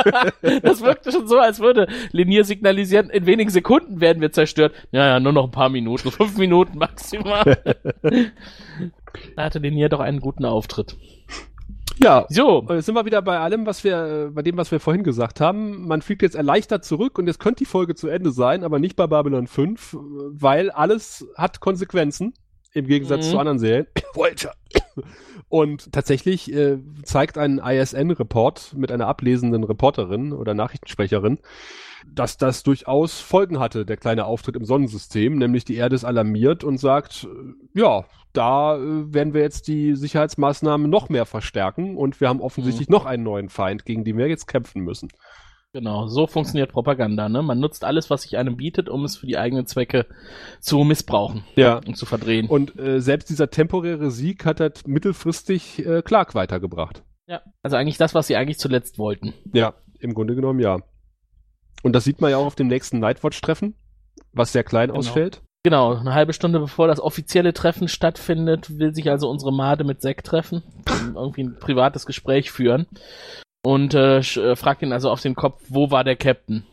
das 0.62 0.82
wirkte 0.82 1.12
schon 1.12 1.28
so, 1.28 1.40
als 1.40 1.60
würde 1.60 1.88
Lenier 2.12 2.44
signalisieren, 2.44 3.10
in 3.10 3.26
wenigen 3.26 3.50
Sekunden 3.50 4.02
werden 4.02 4.22
wir 4.22 4.32
zerstört. 4.32 4.74
Ja, 4.92 5.08
ja, 5.08 5.20
nur 5.20 5.34
noch 5.34 5.46
ein 5.46 5.52
paar 5.52 5.70
Minuten, 5.70 6.12
fünf 6.12 6.38
Minuten 6.38 6.78
maximal. 6.78 7.44
da 9.36 9.44
hatte 9.44 9.60
Lenier 9.60 9.90
doch 9.90 10.00
einen 10.00 10.20
guten 10.20 10.46
Auftritt. 10.46 10.96
Ja, 12.02 12.26
So, 12.30 12.60
Und 12.60 12.76
jetzt 12.76 12.86
sind 12.86 12.96
wir 12.96 13.06
wieder 13.06 13.22
bei 13.22 13.40
allem, 13.40 13.66
was 13.66 13.84
wir, 13.84 14.28
äh, 14.28 14.32
bei 14.32 14.42
dem, 14.42 14.58
was 14.58 14.72
wir 14.72 14.80
vorhin 14.80 15.04
gesagt 15.04 15.42
haben. 15.42 15.88
Man 15.88 16.02
fliegt 16.02 16.22
jetzt 16.22 16.36
erleichtert 16.36 16.86
zurück 16.86 17.18
und 17.20 17.28
jetzt 17.28 17.40
könnte 17.40 17.60
die 17.64 17.66
Folge 17.70 17.96
zu 17.96 18.08
Ende 18.08 18.32
sein, 18.32 18.64
aber 18.64 18.80
nicht 18.80 18.96
bei 18.96 19.08
Babylon 19.08 19.48
5, 19.48 19.94
äh, 19.94 19.98
weil 19.98 20.72
alles 20.72 21.28
hat 21.36 21.60
Konsequenzen. 21.60 22.34
Im 22.74 22.86
Gegensatz 22.86 23.26
Mhm. 23.28 23.32
zu 23.32 23.40
anderen 23.40 23.60
Serien. 23.60 23.88
Voyager. 24.14 24.54
Und 25.48 25.92
tatsächlich 25.92 26.54
äh, 26.54 26.78
zeigt 27.04 27.38
ein 27.38 27.60
ISN-Report 27.60 28.74
mit 28.76 28.92
einer 28.92 29.08
ablesenden 29.08 29.64
Reporterin 29.64 30.34
oder 30.34 30.54
Nachrichtensprecherin, 30.54 31.40
dass 32.08 32.38
das 32.38 32.64
durchaus 32.64 33.20
Folgen 33.20 33.60
hatte, 33.60 33.86
der 33.86 33.98
kleine 33.98 34.26
Auftritt 34.26 34.56
im 34.56 34.66
Sonnensystem, 34.66 35.38
nämlich 35.38 35.66
die 35.66 35.76
Erde 35.76 35.96
ist 35.96 36.06
alarmiert 36.06 36.64
und 36.64 36.78
sagt, 36.80 37.26
äh, 37.26 37.80
ja, 37.80 38.06
da 38.34 38.78
äh, 38.78 39.14
werden 39.14 39.34
wir 39.34 39.42
jetzt 39.42 39.68
die 39.68 39.96
Sicherheitsmaßnahmen 39.96 40.90
noch 40.90 41.10
mehr 41.10 41.26
verstärken. 41.26 41.98
Und 41.98 42.22
wir 42.22 42.30
haben 42.30 42.42
offensichtlich 42.42 42.90
noch 42.90 43.06
einen 43.06 43.24
neuen 43.24 43.50
Feind, 43.50 43.86
gegen 43.86 44.04
den 44.04 44.18
wir 44.18 44.28
jetzt 44.28 44.48
kämpfen 44.48 44.84
müssen. 44.84 45.10
Genau, 45.74 46.08
so 46.08 46.28
funktioniert 46.28 46.72
Propaganda, 46.72 47.30
ne? 47.30 47.42
Man 47.42 47.60
nutzt 47.60 47.84
alles, 47.84 48.10
was 48.10 48.24
sich 48.24 48.38
einem 48.38 48.58
bietet, 48.58 48.90
um 48.90 49.04
es 49.06 49.18
für 49.18 49.28
die 49.28 49.38
eigenen 49.38 49.66
Zwecke 49.66 50.06
zu 50.60 50.84
missbrauchen 50.84 51.44
Ja. 51.56 51.78
und 51.86 51.96
zu 51.98 52.06
verdrehen. 52.06 52.48
Und 52.48 52.78
äh, 52.80 53.00
selbst 53.02 53.30
dieser 53.30 53.50
temporäre 53.50 54.12
Sieg 54.12 54.46
hat 54.46 54.60
halt 54.60 54.88
mittelfristig 54.88 55.86
äh, 55.86 56.02
Clark 56.02 56.36
weitergebracht. 56.36 57.04
ja, 57.28 57.42
also 57.64 57.76
eigentlich 57.78 57.98
das, 57.98 58.14
was 58.16 58.28
sie 58.28 58.36
eigentlich 58.36 58.58
zuletzt 58.60 58.98
wollten. 58.98 59.34
Ja, 59.54 59.74
im 60.00 60.14
Grunde 60.14 60.36
genommen 60.36 60.60
ja. 60.60 60.78
Und 61.84 61.94
das 61.94 62.04
sieht 62.04 62.20
man 62.22 62.32
ja 62.32 62.38
auch 62.38 62.46
auf 62.46 62.56
dem 62.56 62.68
nächsten 62.68 63.00
Nightwatch-Treffen, 63.00 63.76
was 64.34 64.52
sehr 64.52 64.64
klein 64.64 64.90
Genau. 64.90 65.00
ausfällt. 65.00 65.42
Genau, 65.64 65.94
eine 65.96 66.14
halbe 66.14 66.32
Stunde 66.34 66.60
bevor 66.60 66.88
das 66.88 67.02
offizielle 67.02 67.54
Treffen 67.54 67.90
stattfindet, 67.90 68.80
will 68.80 68.94
sich 68.96 69.10
also 69.10 69.30
unsere 69.30 69.52
Made 69.54 69.84
mit 69.84 70.02
Zack 70.02 70.24
treffen, 70.24 70.64
irgendwie 71.16 71.44
ein 71.44 71.58
privates 71.60 72.06
Gespräch 72.06 72.50
führen 72.52 72.88
und 73.62 73.94
äh, 73.94 74.20
äh, 74.20 74.56
fragt 74.56 74.82
ihn 74.82 74.94
also 74.94 75.10
auf 75.10 75.22
den 75.22 75.36
Kopf, 75.36 75.62
wo 75.68 75.92
war 75.92 76.04
der 76.04 76.16
Captain? 76.16 76.64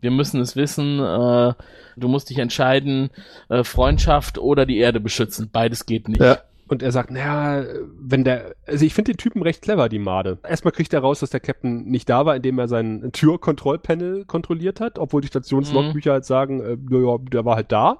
Wir 0.00 0.10
müssen 0.10 0.40
es 0.40 0.56
wissen, 0.56 0.98
äh, 0.98 1.52
du 1.96 2.08
musst 2.08 2.30
dich 2.30 2.38
entscheiden, 2.38 3.10
äh, 3.48 3.64
Freundschaft 3.64 4.38
oder 4.38 4.64
die 4.64 4.78
Erde 4.78 5.00
beschützen. 5.00 5.50
Beides 5.52 5.84
geht 5.84 6.08
nicht. 6.08 6.22
Ja. 6.22 6.38
Und 6.68 6.82
er 6.82 6.92
sagt, 6.92 7.10
naja, 7.10 7.64
wenn 7.98 8.22
der, 8.22 8.54
also 8.64 8.86
ich 8.86 8.94
finde 8.94 9.12
den 9.12 9.18
Typen 9.18 9.42
recht 9.42 9.60
clever, 9.60 9.88
die 9.88 9.98
Made. 9.98 10.38
Erstmal 10.48 10.72
kriegt 10.72 10.94
er 10.94 11.00
raus, 11.00 11.18
dass 11.18 11.30
der 11.30 11.40
Captain 11.40 11.84
nicht 11.86 12.08
da 12.08 12.24
war, 12.24 12.36
indem 12.36 12.60
er 12.60 12.68
sein 12.68 13.10
Türkontrollpanel 13.12 14.24
kontrolliert 14.24 14.80
hat, 14.80 14.98
obwohl 14.98 15.20
die 15.20 15.26
Stationslogbücher 15.26 16.12
halt 16.12 16.24
sagen, 16.24 16.60
äh, 16.60 16.76
ja, 16.90 16.98
ja, 17.00 17.18
der 17.18 17.44
war 17.44 17.56
halt 17.56 17.72
da. 17.72 17.98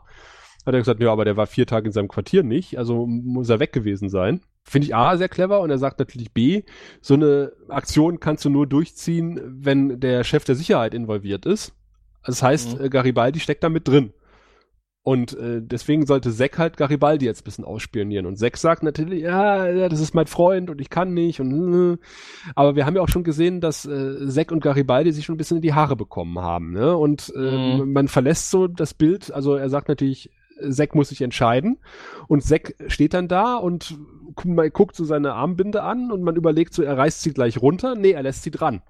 Hat 0.65 0.75
er 0.75 0.79
gesagt, 0.79 1.01
ja, 1.01 1.11
aber 1.11 1.25
der 1.25 1.37
war 1.37 1.47
vier 1.47 1.67
Tage 1.67 1.87
in 1.87 1.93
seinem 1.93 2.09
Quartier 2.09 2.43
nicht, 2.43 2.79
also 2.79 3.07
muss 3.07 3.49
er 3.49 3.61
weg 3.61 3.73
gewesen 3.73 4.09
sein. 4.09 4.41
Finde 4.71 4.87
ich 4.87 4.95
A, 4.95 5.17
sehr 5.17 5.29
clever 5.29 5.61
und 5.63 5.71
er 5.71 5.79
sagt 5.79 5.99
natürlich 5.99 6.33
B, 6.33 6.63
so 7.01 7.15
eine 7.15 7.53
Aktion 7.69 8.21
kannst 8.21 8.45
du 8.45 8.51
nur 8.51 8.69
durchziehen, 8.69 9.41
wenn 9.45 9.99
der 9.99 10.23
Chef 10.23 10.45
der 10.45 10.55
Sicherheit 10.55 10.95
involviert 10.95 11.45
ist. 11.45 11.73
Das 12.25 12.41
heißt, 12.43 12.79
Mhm. 12.79 12.85
äh, 12.85 12.89
Garibaldi 12.89 13.41
steckt 13.41 13.65
da 13.65 13.69
mit 13.69 13.89
drin. 13.89 14.13
Und 15.03 15.33
äh, 15.39 15.61
deswegen 15.63 16.05
sollte 16.07 16.31
Zack 16.31 16.59
halt 16.59 16.77
Garibaldi 16.77 17.25
jetzt 17.25 17.41
ein 17.41 17.45
bisschen 17.45 17.65
ausspionieren. 17.65 18.27
Und 18.27 18.37
Zack 18.37 18.59
sagt 18.59 18.83
natürlich, 18.83 19.23
ja, 19.23 19.67
ja, 19.67 19.89
das 19.89 19.99
ist 19.99 20.15
mein 20.15 20.27
Freund 20.27 20.69
und 20.71 20.81
ich 20.81 20.91
kann 20.91 21.15
nicht. 21.15 21.41
Und, 21.41 21.95
äh. 21.95 21.99
aber 22.55 22.77
wir 22.77 22.85
haben 22.87 22.95
ja 22.95 23.03
auch 23.03 23.09
schon 23.09 23.25
gesehen, 23.25 23.61
dass 23.63 23.87
äh, 23.87 24.29
Zack 24.29 24.53
und 24.53 24.61
Garibaldi 24.63 25.11
sich 25.13 25.25
schon 25.25 25.35
ein 25.35 25.39
bisschen 25.39 25.57
in 25.57 25.63
die 25.63 25.73
Haare 25.73 25.97
bekommen 25.97 26.39
haben. 26.39 26.73
Ne? 26.75 26.95
Und 26.97 27.33
äh, 27.35 27.41
Mhm. 27.81 27.93
man 27.93 28.09
verlässt 28.09 28.51
so 28.51 28.69
das 28.69 28.93
Bild. 28.95 29.33
Also 29.33 29.55
er 29.57 29.71
sagt 29.71 29.89
natürlich, 29.89 30.31
Zack 30.69 30.95
muss 30.95 31.09
sich 31.11 31.23
entscheiden. 31.23 31.79
Und 32.29 32.43
Zack 32.45 32.75
steht 32.89 33.15
dann 33.15 33.29
da 33.29 33.57
und 33.57 33.99
guckt 34.73 34.97
so 34.97 35.05
seine 35.05 35.35
Armbinde 35.35 35.83
an 35.83 36.11
und 36.13 36.23
man 36.23 36.37
überlegt 36.37 36.75
so, 36.75 36.83
er 36.83 36.97
reißt 36.97 37.23
sie 37.23 37.33
gleich 37.33 37.61
runter. 37.61 37.95
Nee, 37.95 38.13
er 38.13 38.23
lässt 38.23 38.43
sie 38.43 38.51
dran. 38.51 38.83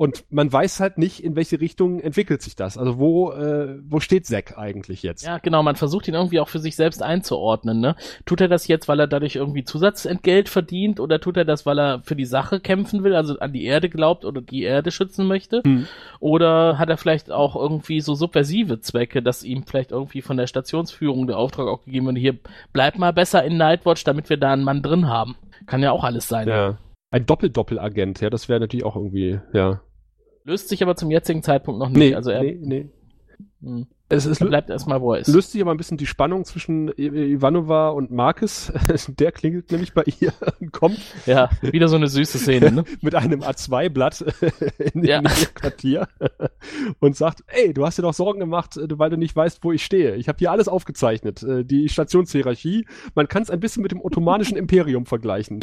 Und 0.00 0.24
man 0.30 0.50
weiß 0.50 0.80
halt 0.80 0.96
nicht, 0.96 1.22
in 1.22 1.36
welche 1.36 1.60
Richtung 1.60 2.00
entwickelt 2.00 2.40
sich 2.40 2.56
das. 2.56 2.78
Also 2.78 2.96
wo, 2.96 3.32
äh, 3.32 3.76
wo 3.86 4.00
steht 4.00 4.24
Zack 4.24 4.56
eigentlich 4.56 5.02
jetzt? 5.02 5.26
Ja, 5.26 5.36
genau, 5.36 5.62
man 5.62 5.76
versucht 5.76 6.08
ihn 6.08 6.14
irgendwie 6.14 6.40
auch 6.40 6.48
für 6.48 6.58
sich 6.58 6.74
selbst 6.74 7.02
einzuordnen, 7.02 7.80
ne? 7.80 7.96
Tut 8.24 8.40
er 8.40 8.48
das 8.48 8.66
jetzt, 8.66 8.88
weil 8.88 8.98
er 8.98 9.06
dadurch 9.06 9.36
irgendwie 9.36 9.62
Zusatzentgelt 9.62 10.48
verdient 10.48 11.00
oder 11.00 11.20
tut 11.20 11.36
er 11.36 11.44
das, 11.44 11.66
weil 11.66 11.78
er 11.78 12.00
für 12.02 12.16
die 12.16 12.24
Sache 12.24 12.60
kämpfen 12.60 13.04
will, 13.04 13.14
also 13.14 13.38
an 13.40 13.52
die 13.52 13.66
Erde 13.66 13.90
glaubt 13.90 14.24
oder 14.24 14.40
die 14.40 14.62
Erde 14.62 14.90
schützen 14.90 15.26
möchte? 15.26 15.60
Hm. 15.66 15.86
Oder 16.18 16.78
hat 16.78 16.88
er 16.88 16.96
vielleicht 16.96 17.30
auch 17.30 17.54
irgendwie 17.54 18.00
so 18.00 18.14
subversive 18.14 18.80
Zwecke, 18.80 19.22
dass 19.22 19.44
ihm 19.44 19.64
vielleicht 19.64 19.92
irgendwie 19.92 20.22
von 20.22 20.38
der 20.38 20.46
Stationsführung 20.46 21.26
der 21.26 21.36
Auftrag 21.36 21.68
auch 21.68 21.84
gegeben 21.84 22.06
wird, 22.06 22.16
hier 22.16 22.38
bleib 22.72 22.96
mal 22.96 23.12
besser 23.12 23.44
in 23.44 23.58
Nightwatch, 23.58 24.04
damit 24.04 24.30
wir 24.30 24.38
da 24.38 24.54
einen 24.54 24.64
Mann 24.64 24.80
drin 24.80 25.08
haben. 25.08 25.36
Kann 25.66 25.82
ja 25.82 25.92
auch 25.92 26.04
alles 26.04 26.26
sein. 26.26 26.48
Ja. 26.48 26.78
Ein 27.10 27.26
Doppel-Doppel-Agent, 27.26 28.22
ja, 28.22 28.30
das 28.30 28.48
wäre 28.48 28.60
natürlich 28.60 28.86
auch 28.86 28.96
irgendwie, 28.96 29.40
ja. 29.52 29.82
Löst 30.44 30.68
sich 30.68 30.82
aber 30.82 30.96
zum 30.96 31.10
jetzigen 31.10 31.42
Zeitpunkt 31.42 31.78
noch 31.78 31.88
nicht. 31.88 31.98
Nee, 31.98 32.14
also 32.14 32.30
er, 32.30 32.42
nee, 32.42 32.58
nee. 32.60 32.88
Hm. 33.62 33.86
Es 34.12 34.26
er 34.26 34.44
bleibt 34.48 34.70
erstmal, 34.70 35.00
wo 35.00 35.14
er 35.14 35.20
ist. 35.20 35.28
löst 35.28 35.52
sich 35.52 35.62
aber 35.62 35.70
ein 35.70 35.76
bisschen 35.76 35.96
die 35.96 36.06
Spannung 36.06 36.44
zwischen 36.44 36.88
Ivanova 36.98 37.90
und 37.90 38.10
Marcus. 38.10 38.72
Der 39.20 39.30
klingelt 39.30 39.70
nämlich 39.70 39.94
bei 39.94 40.02
ihr 40.18 40.32
und 40.60 40.72
kommt 40.72 40.98
Ja, 41.26 41.48
wieder 41.62 41.86
so 41.86 41.94
eine 41.94 42.08
süße 42.08 42.38
Szene, 42.38 42.72
ne? 42.72 42.84
mit 43.02 43.14
einem 43.14 43.42
A2-Blatt 43.42 44.24
in, 44.94 45.04
Ja. 45.04 45.18
in 45.20 45.26
ihr 45.26 45.46
Quartier 45.54 46.08
und 46.98 47.14
sagt, 47.16 47.44
ey, 47.46 47.72
du 47.72 47.86
hast 47.86 47.98
dir 47.98 48.02
doch 48.02 48.12
Sorgen 48.12 48.40
gemacht, 48.40 48.76
äh, 48.76 48.88
weil 48.98 49.10
du 49.10 49.16
nicht 49.16 49.36
weißt, 49.36 49.62
wo 49.62 49.70
ich 49.70 49.84
stehe. 49.84 50.16
Ich 50.16 50.26
habe 50.26 50.38
hier 50.40 50.50
alles 50.50 50.66
aufgezeichnet. 50.66 51.44
Äh, 51.44 51.64
Die 51.64 51.88
Stationshierarchie, 51.88 52.86
man 53.14 53.28
kann 53.28 53.44
es 53.44 53.50
ein 53.50 53.60
bisschen 53.60 53.84
mit 53.84 53.92
dem 53.92 54.00
ottomanischen 54.04 54.56
Imperium 54.56 55.06
vergleichen. 55.06 55.60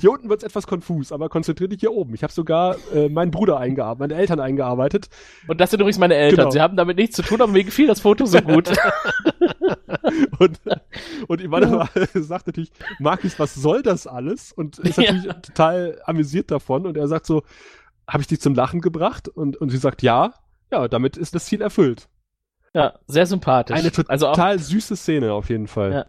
Hier 0.00 0.10
unten 0.10 0.28
wird 0.28 0.40
es 0.42 0.44
etwas 0.46 0.66
konfus, 0.66 1.12
aber 1.12 1.30
konzentrier 1.30 1.68
dich 1.68 1.80
hier 1.80 1.92
oben. 1.92 2.12
Ich 2.12 2.22
habe 2.24 2.32
sogar 2.32 2.76
äh, 2.94 3.08
meinen 3.08 3.30
Bruder 3.30 3.58
eingearbeitet, 3.58 4.10
meine 4.10 4.20
Eltern 4.20 4.38
eingearbeitet. 4.40 5.08
Und 5.48 5.62
das 5.62 5.70
sind 5.70 5.80
übrigens 5.80 5.98
meine 5.98 6.16
Eltern. 6.16 6.40
Genau. 6.40 6.50
Sie 6.50 6.60
haben 6.60 6.76
damit 6.76 6.98
nichts 6.98 7.16
zu 7.22 7.28
tun, 7.28 7.40
aber 7.42 7.52
mir 7.52 7.64
gefiel 7.64 7.86
das 7.86 8.00
Foto 8.00 8.26
so 8.26 8.40
gut. 8.40 8.70
Und, 10.38 10.58
und 11.28 11.40
Ivanova 11.40 11.88
sagt 12.14 12.46
natürlich, 12.46 12.70
Markus, 12.98 13.38
was 13.38 13.54
soll 13.54 13.82
das 13.82 14.06
alles? 14.06 14.52
Und 14.52 14.78
ist 14.78 14.96
Ja. 14.96 15.12
natürlich 15.12 15.36
total 15.42 16.00
amüsiert 16.04 16.50
davon. 16.50 16.86
Und 16.86 16.96
er 16.96 17.06
sagt 17.08 17.26
so, 17.26 17.42
habe 18.08 18.22
ich 18.22 18.26
dich 18.26 18.40
zum 18.40 18.54
Lachen 18.54 18.80
gebracht? 18.80 19.28
Und, 19.28 19.56
und 19.56 19.70
sie 19.70 19.76
sagt, 19.76 20.02
ja. 20.02 20.34
Ja, 20.72 20.88
damit 20.88 21.16
ist 21.16 21.34
das 21.34 21.46
Ziel 21.46 21.60
erfüllt. 21.60 22.08
ja, 22.74 22.98
sehr 23.06 23.26
sympathisch. 23.26 23.76
Eine 23.76 23.90
total 23.92 24.10
also 24.10 24.28
auch, 24.28 24.58
süße 24.58 24.96
Szene 24.96 25.32
auf 25.32 25.48
jeden 25.48 25.66
Fall. 25.68 25.92
Ja. 25.92 26.06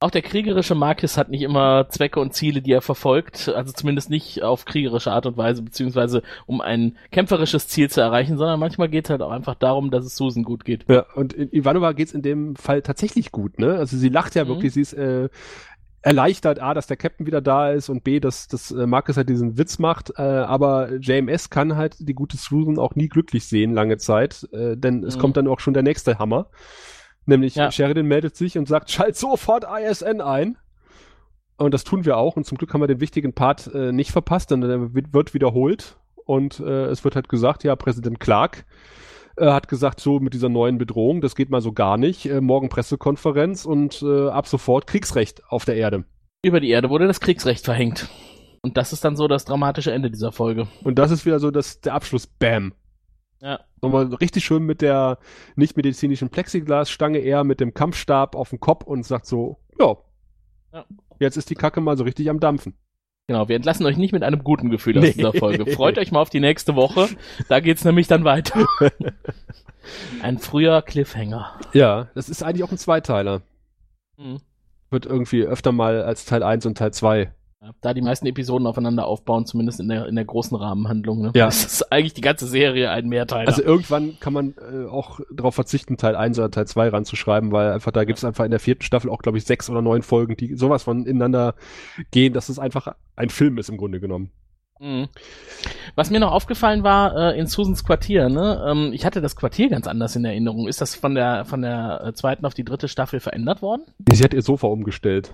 Auch 0.00 0.10
der 0.10 0.22
kriegerische 0.22 0.74
Marcus 0.76 1.16
hat 1.18 1.28
nicht 1.28 1.42
immer 1.42 1.88
Zwecke 1.88 2.20
und 2.20 2.32
Ziele, 2.32 2.62
die 2.62 2.72
er 2.72 2.82
verfolgt. 2.82 3.48
Also 3.48 3.72
zumindest 3.72 4.10
nicht 4.10 4.42
auf 4.42 4.64
kriegerische 4.64 5.10
Art 5.10 5.26
und 5.26 5.36
Weise, 5.36 5.62
beziehungsweise 5.62 6.22
um 6.46 6.60
ein 6.60 6.96
kämpferisches 7.10 7.66
Ziel 7.66 7.90
zu 7.90 8.00
erreichen, 8.00 8.36
sondern 8.38 8.60
manchmal 8.60 8.88
geht 8.88 9.06
es 9.06 9.10
halt 9.10 9.22
auch 9.22 9.32
einfach 9.32 9.56
darum, 9.56 9.90
dass 9.90 10.04
es 10.04 10.14
Susan 10.16 10.44
gut 10.44 10.64
geht. 10.64 10.84
Ja, 10.88 11.04
und 11.14 11.34
Ivanova 11.36 11.92
geht's 11.92 12.14
in 12.14 12.22
dem 12.22 12.54
Fall 12.54 12.82
tatsächlich 12.82 13.32
gut, 13.32 13.58
ne? 13.58 13.74
Also 13.74 13.96
sie 13.96 14.08
lacht 14.08 14.36
ja 14.36 14.44
Mhm. 14.44 14.48
wirklich, 14.48 14.72
sie 14.72 14.82
ist 14.82 14.92
äh, 14.92 15.28
erleichtert, 16.02 16.60
A, 16.60 16.74
dass 16.74 16.86
der 16.86 16.96
Captain 16.96 17.26
wieder 17.26 17.40
da 17.40 17.72
ist 17.72 17.88
und 17.88 18.04
B, 18.04 18.20
dass, 18.20 18.46
dass 18.46 18.70
äh, 18.70 18.86
Marcus 18.86 19.16
halt 19.16 19.28
diesen 19.28 19.58
Witz 19.58 19.80
macht, 19.80 20.12
äh, 20.16 20.22
aber 20.22 20.92
JMS 21.00 21.50
kann 21.50 21.74
halt 21.74 21.96
die 21.98 22.14
gute 22.14 22.36
Susan 22.36 22.78
auch 22.78 22.94
nie 22.94 23.08
glücklich 23.08 23.46
sehen 23.46 23.74
lange 23.74 23.96
Zeit, 23.96 24.48
äh, 24.52 24.76
denn 24.76 25.02
es 25.02 25.16
Mhm. 25.16 25.20
kommt 25.20 25.36
dann 25.36 25.48
auch 25.48 25.58
schon 25.58 25.74
der 25.74 25.82
nächste 25.82 26.20
Hammer. 26.20 26.50
Nämlich 27.28 27.56
Ja. 27.56 27.70
Sheridan 27.70 28.06
meldet 28.06 28.36
sich 28.36 28.56
und 28.56 28.66
sagt, 28.66 28.90
schalt 28.90 29.14
sofort 29.14 29.64
ISN 29.64 30.22
ein. 30.22 30.56
Und 31.58 31.74
das 31.74 31.84
tun 31.84 32.06
wir 32.06 32.16
auch. 32.16 32.36
Und 32.36 32.44
zum 32.44 32.56
Glück 32.56 32.72
haben 32.72 32.80
wir 32.80 32.86
den 32.86 33.00
wichtigen 33.00 33.34
Part 33.34 33.72
äh, 33.74 33.92
nicht 33.92 34.12
verpasst, 34.12 34.50
denn 34.50 34.62
der 34.62 34.94
wird 34.94 35.12
wird 35.12 35.34
wiederholt. 35.34 35.96
Und 36.24 36.60
äh, 36.60 36.86
es 36.86 37.04
wird 37.04 37.16
halt 37.16 37.28
gesagt, 37.28 37.64
ja, 37.64 37.76
Präsident 37.76 38.18
Clark 38.18 38.64
äh, 39.36 39.50
hat 39.50 39.68
gesagt, 39.68 40.00
so 40.00 40.20
mit 40.20 40.32
dieser 40.32 40.48
neuen 40.48 40.78
Bedrohung, 40.78 41.20
das 41.20 41.36
geht 41.36 41.50
mal 41.50 41.60
so 41.60 41.72
gar 41.72 41.98
nicht. 41.98 42.26
Äh, 42.26 42.40
morgen 42.40 42.70
Pressekonferenz 42.70 43.66
und 43.66 44.02
äh, 44.02 44.28
ab 44.28 44.46
sofort 44.46 44.86
Kriegsrecht 44.86 45.42
auf 45.50 45.66
der 45.66 45.76
Erde. 45.76 46.04
Über 46.42 46.60
die 46.60 46.70
Erde 46.70 46.88
wurde 46.88 47.06
das 47.06 47.20
Kriegsrecht 47.20 47.64
verhängt. 47.64 48.08
Und 48.62 48.76
das 48.76 48.92
ist 48.92 49.04
dann 49.04 49.16
so 49.16 49.28
das 49.28 49.44
dramatische 49.44 49.92
Ende 49.92 50.10
dieser 50.10 50.32
Folge. 50.32 50.66
Und 50.82 50.98
das 50.98 51.10
ist 51.10 51.26
wieder 51.26 51.40
so 51.40 51.50
das, 51.50 51.80
der 51.80 51.94
Abschluss, 51.94 52.26
bam. 52.26 52.72
Ja. 53.40 53.60
Nochmal 53.82 54.06
richtig 54.14 54.44
schön 54.44 54.64
mit 54.64 54.82
der 54.82 55.18
nicht 55.56 55.76
medizinischen 55.76 56.28
Plexiglasstange, 56.30 57.18
eher 57.18 57.44
mit 57.44 57.60
dem 57.60 57.72
Kampfstab 57.74 58.34
auf 58.34 58.50
dem 58.50 58.58
Kopf 58.60 58.84
und 58.84 59.04
sagt 59.06 59.26
so, 59.26 59.58
ja, 59.78 59.96
Ja. 60.72 60.84
jetzt 61.20 61.36
ist 61.36 61.48
die 61.50 61.54
Kacke 61.54 61.80
mal 61.80 61.96
so 61.96 62.04
richtig 62.04 62.28
am 62.30 62.40
Dampfen. 62.40 62.74
Genau, 63.28 63.46
wir 63.48 63.56
entlassen 63.56 63.84
euch 63.86 63.96
nicht 63.98 64.12
mit 64.12 64.22
einem 64.22 64.42
guten 64.42 64.70
Gefühl 64.70 64.96
aus 64.98 65.04
Nee. 65.04 65.12
dieser 65.12 65.34
Folge. 65.34 65.66
Freut 65.70 65.98
euch 65.98 66.10
mal 66.10 66.20
auf 66.22 66.30
die 66.30 66.40
nächste 66.40 66.74
Woche. 66.76 67.08
Da 67.48 67.60
geht's 67.60 67.84
nämlich 67.84 68.08
dann 68.08 68.24
weiter. 68.24 68.64
Ein 70.22 70.38
früher 70.38 70.82
Cliffhanger. 70.82 71.52
Ja, 71.72 72.08
das 72.14 72.28
ist 72.28 72.42
eigentlich 72.42 72.64
auch 72.64 72.72
ein 72.72 72.78
Zweiteiler. 72.78 73.42
Mhm. 74.16 74.38
Wird 74.90 75.06
irgendwie 75.06 75.42
öfter 75.44 75.72
mal 75.72 76.02
als 76.02 76.24
Teil 76.24 76.42
1 76.42 76.66
und 76.66 76.76
Teil 76.78 76.92
2. 76.92 77.32
Da 77.80 77.92
die 77.92 78.02
meisten 78.02 78.24
Episoden 78.26 78.68
aufeinander 78.68 79.06
aufbauen, 79.06 79.44
zumindest 79.44 79.80
in 79.80 79.88
der, 79.88 80.06
in 80.06 80.14
der 80.14 80.24
großen 80.24 80.56
Rahmenhandlung. 80.56 81.20
Ne? 81.22 81.32
Ja. 81.34 81.46
Das 81.46 81.64
ist 81.64 81.92
eigentlich 81.92 82.14
die 82.14 82.20
ganze 82.20 82.46
Serie 82.46 82.90
ein 82.90 83.08
Mehrteiler. 83.08 83.48
Also 83.48 83.64
irgendwann 83.64 84.20
kann 84.20 84.32
man 84.32 84.54
äh, 84.58 84.86
auch 84.86 85.18
darauf 85.34 85.56
verzichten, 85.56 85.96
Teil 85.96 86.14
1 86.14 86.38
oder 86.38 86.52
Teil 86.52 86.68
2 86.68 86.90
ranzuschreiben, 86.90 87.50
weil 87.50 87.72
einfach 87.72 87.90
da 87.90 88.04
gibt 88.04 88.18
es 88.18 88.24
einfach 88.24 88.44
in 88.44 88.52
der 88.52 88.60
vierten 88.60 88.82
Staffel 88.82 89.10
auch, 89.10 89.22
glaube 89.22 89.38
ich, 89.38 89.44
sechs 89.44 89.68
oder 89.68 89.82
neun 89.82 90.02
Folgen, 90.02 90.36
die 90.36 90.54
sowas 90.54 90.84
von 90.84 91.04
ineinander 91.04 91.56
gehen, 92.12 92.32
dass 92.32 92.48
es 92.48 92.60
einfach 92.60 92.94
ein 93.16 93.28
Film 93.28 93.58
ist 93.58 93.68
im 93.70 93.76
Grunde 93.76 93.98
genommen. 93.98 94.30
Mhm. 94.78 95.08
Was 95.96 96.10
mir 96.10 96.20
noch 96.20 96.30
aufgefallen 96.30 96.84
war, 96.84 97.32
äh, 97.32 97.38
in 97.40 97.48
Susans 97.48 97.82
Quartier, 97.82 98.28
ne? 98.28 98.64
Ähm, 98.68 98.92
ich 98.92 99.04
hatte 99.04 99.20
das 99.20 99.34
Quartier 99.34 99.68
ganz 99.68 99.88
anders 99.88 100.14
in 100.14 100.24
Erinnerung. 100.24 100.68
Ist 100.68 100.80
das 100.80 100.94
von 100.94 101.16
der, 101.16 101.44
von 101.44 101.62
der 101.62 102.04
äh, 102.04 102.12
zweiten 102.12 102.46
auf 102.46 102.54
die 102.54 102.64
dritte 102.64 102.86
Staffel 102.86 103.18
verändert 103.18 103.62
worden? 103.62 103.82
Sie 104.12 104.22
hat 104.22 104.34
ihr 104.34 104.42
Sofa 104.42 104.68
umgestellt. 104.68 105.32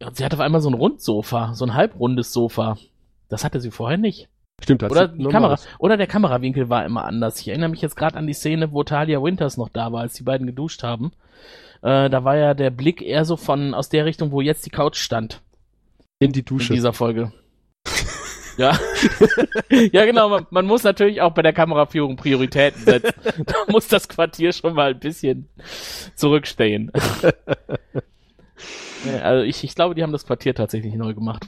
Ja, 0.00 0.10
sie 0.12 0.24
hatte 0.24 0.36
auf 0.36 0.40
einmal 0.40 0.60
so 0.60 0.68
ein 0.68 0.74
Rundsofa, 0.74 1.54
so 1.54 1.64
ein 1.64 1.74
halbrundes 1.74 2.32
Sofa. 2.32 2.76
Das 3.28 3.44
hatte 3.44 3.60
sie 3.60 3.70
vorher 3.70 3.98
nicht. 3.98 4.28
Stimmt, 4.62 4.82
das 4.82 4.90
Oder 4.90 5.08
die 5.08 5.24
Kamera, 5.24 5.54
aus. 5.54 5.68
oder 5.78 5.96
der 5.96 6.06
Kamerawinkel 6.06 6.70
war 6.70 6.84
immer 6.84 7.04
anders. 7.04 7.40
Ich 7.40 7.48
erinnere 7.48 7.68
mich 7.68 7.82
jetzt 7.82 7.96
gerade 7.96 8.16
an 8.16 8.26
die 8.26 8.32
Szene, 8.32 8.72
wo 8.72 8.84
Talia 8.84 9.22
Winters 9.22 9.56
noch 9.56 9.68
da 9.68 9.92
war, 9.92 10.00
als 10.02 10.14
die 10.14 10.22
beiden 10.22 10.46
geduscht 10.46 10.82
haben. 10.82 11.12
Äh, 11.82 12.08
da 12.08 12.24
war 12.24 12.36
ja 12.36 12.54
der 12.54 12.70
Blick 12.70 13.02
eher 13.02 13.24
so 13.24 13.36
von 13.36 13.74
aus 13.74 13.90
der 13.90 14.06
Richtung, 14.06 14.32
wo 14.32 14.40
jetzt 14.40 14.64
die 14.64 14.70
Couch 14.70 14.96
stand 14.96 15.42
In 16.18 16.32
die 16.32 16.40
in 16.40 16.44
Dusche. 16.46 16.72
dieser 16.72 16.94
Folge. 16.94 17.32
ja. 18.56 18.78
ja, 19.92 20.04
genau. 20.06 20.30
Man, 20.30 20.46
man 20.50 20.66
muss 20.66 20.84
natürlich 20.84 21.20
auch 21.20 21.34
bei 21.34 21.42
der 21.42 21.52
Kameraführung 21.52 22.16
Prioritäten 22.16 22.82
setzen. 22.82 23.12
da 23.44 23.54
muss 23.68 23.88
das 23.88 24.08
Quartier 24.08 24.52
schon 24.52 24.74
mal 24.74 24.92
ein 24.92 24.98
bisschen 25.00 25.48
zurückstehen. 26.14 26.90
Ja, 29.06 29.18
also 29.22 29.44
ich, 29.44 29.62
ich 29.64 29.74
glaube, 29.74 29.94
die 29.94 30.02
haben 30.02 30.12
das 30.12 30.26
Quartier 30.26 30.54
tatsächlich 30.54 30.94
neu 30.94 31.14
gemacht. 31.14 31.46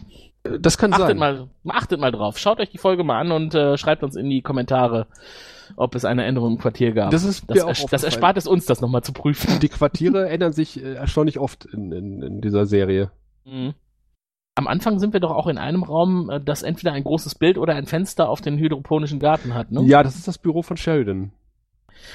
Das 0.61 0.79
kann 0.79 0.93
Achtet 0.93 1.09
sein. 1.09 1.19
mal, 1.19 1.49
achtet 1.69 2.01
mal 2.01 2.13
drauf. 2.13 2.39
Schaut 2.39 2.61
euch 2.61 2.71
die 2.71 2.79
Folge 2.79 3.05
mal 3.05 3.21
an 3.21 3.33
und 3.33 3.55
äh, 3.55 3.77
schreibt 3.77 4.03
uns 4.03 4.17
in 4.17 4.31
die 4.31 4.41
Kommentare, 4.41 5.07
ob 5.77 5.95
es 5.95 6.05
eine 6.05 6.25
Änderung 6.25 6.53
im 6.53 6.59
Quartier 6.59 6.93
gab. 6.93 7.11
Das 7.11 7.25
ist 7.25 7.45
das, 7.49 7.59
ers- 7.59 7.91
das 7.91 8.05
erspart 8.05 8.37
es 8.37 8.47
uns, 8.47 8.65
das 8.65 8.81
nochmal 8.81 9.03
zu 9.03 9.13
prüfen. 9.13 9.61
Die 9.61 9.69
Quartiere 9.69 10.29
ändern 10.29 10.53
sich 10.53 10.83
äh, 10.83 10.95
erstaunlich 10.95 11.39
oft 11.39 11.67
in, 11.67 11.93
in, 11.93 12.23
in 12.23 12.41
dieser 12.41 12.67
Serie. 12.67 13.11
Mhm. 13.45 13.75
Am 14.55 14.67
Anfang 14.67 14.99
sind 14.99 15.13
wir 15.13 15.21
doch 15.21 15.31
auch 15.31 15.47
in 15.47 15.59
einem 15.59 15.83
Raum, 15.83 16.31
äh, 16.31 16.41
das 16.41 16.63
entweder 16.63 16.93
ein 16.93 17.05
großes 17.05 17.35
Bild 17.35 17.59
oder 17.59 17.75
ein 17.75 17.87
Fenster 17.87 18.29
auf 18.29 18.41
den 18.41 18.59
hydroponischen 18.59 19.19
Garten 19.19 19.55
hat, 19.55 19.71
ne? 19.71 19.83
Ja, 19.85 20.03
das 20.03 20.17
ist 20.17 20.27
das 20.29 20.39
Büro 20.39 20.63
von 20.63 20.77
Sheridan. 20.77 21.33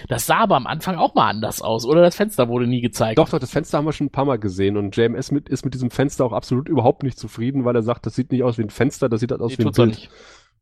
Das 0.08 0.26
sah 0.26 0.38
aber 0.38 0.56
am 0.56 0.68
Anfang 0.68 0.96
auch 0.96 1.16
mal 1.16 1.30
anders 1.30 1.62
aus, 1.62 1.86
oder 1.86 2.02
das 2.02 2.16
Fenster 2.16 2.50
wurde 2.50 2.68
nie 2.68 2.82
gezeigt. 2.82 3.18
Doch, 3.18 3.30
doch, 3.30 3.40
das 3.40 3.52
Fenster 3.52 3.78
haben 3.78 3.86
wir 3.86 3.94
schon 3.94 4.08
ein 4.08 4.12
paar 4.12 4.26
Mal 4.26 4.40
gesehen 4.40 4.78
und 4.78 4.96
JMS 4.96 5.32
mit, 5.32 5.50
ist 5.50 5.66
mit 5.66 5.74
diesem 5.74 5.92
Fenster 5.92 6.26
auch 6.26 6.34
absolut 6.34 6.70
überhaupt 6.70 7.04
nicht 7.04 7.18
zufrieden, 7.18 7.66
weil 7.66 7.76
er 7.76 7.84
sagt, 7.84 8.06
das 8.06 8.16
sieht 8.16 8.32
nicht 8.32 8.44
aus 8.44 8.58
wie 8.58 8.64
ein 8.64 8.70
Fenster, 8.70 9.10
das 9.10 9.20
sieht 9.20 9.34
aus 9.34 9.52
Nee, 9.52 9.58
wie 9.58 9.68
ein 9.68 9.72
Bild. 9.72 10.10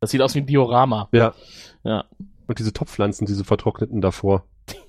Das 0.00 0.10
sieht 0.10 0.20
aus 0.20 0.34
wie 0.34 0.40
ein 0.40 0.46
Diorama. 0.46 1.08
Ja. 1.12 1.34
Ja. 1.84 2.04
Und 2.46 2.58
diese 2.58 2.72
Topfpflanzen, 2.72 3.26
diese 3.26 3.44
vertrockneten 3.44 4.00
davor. 4.00 4.44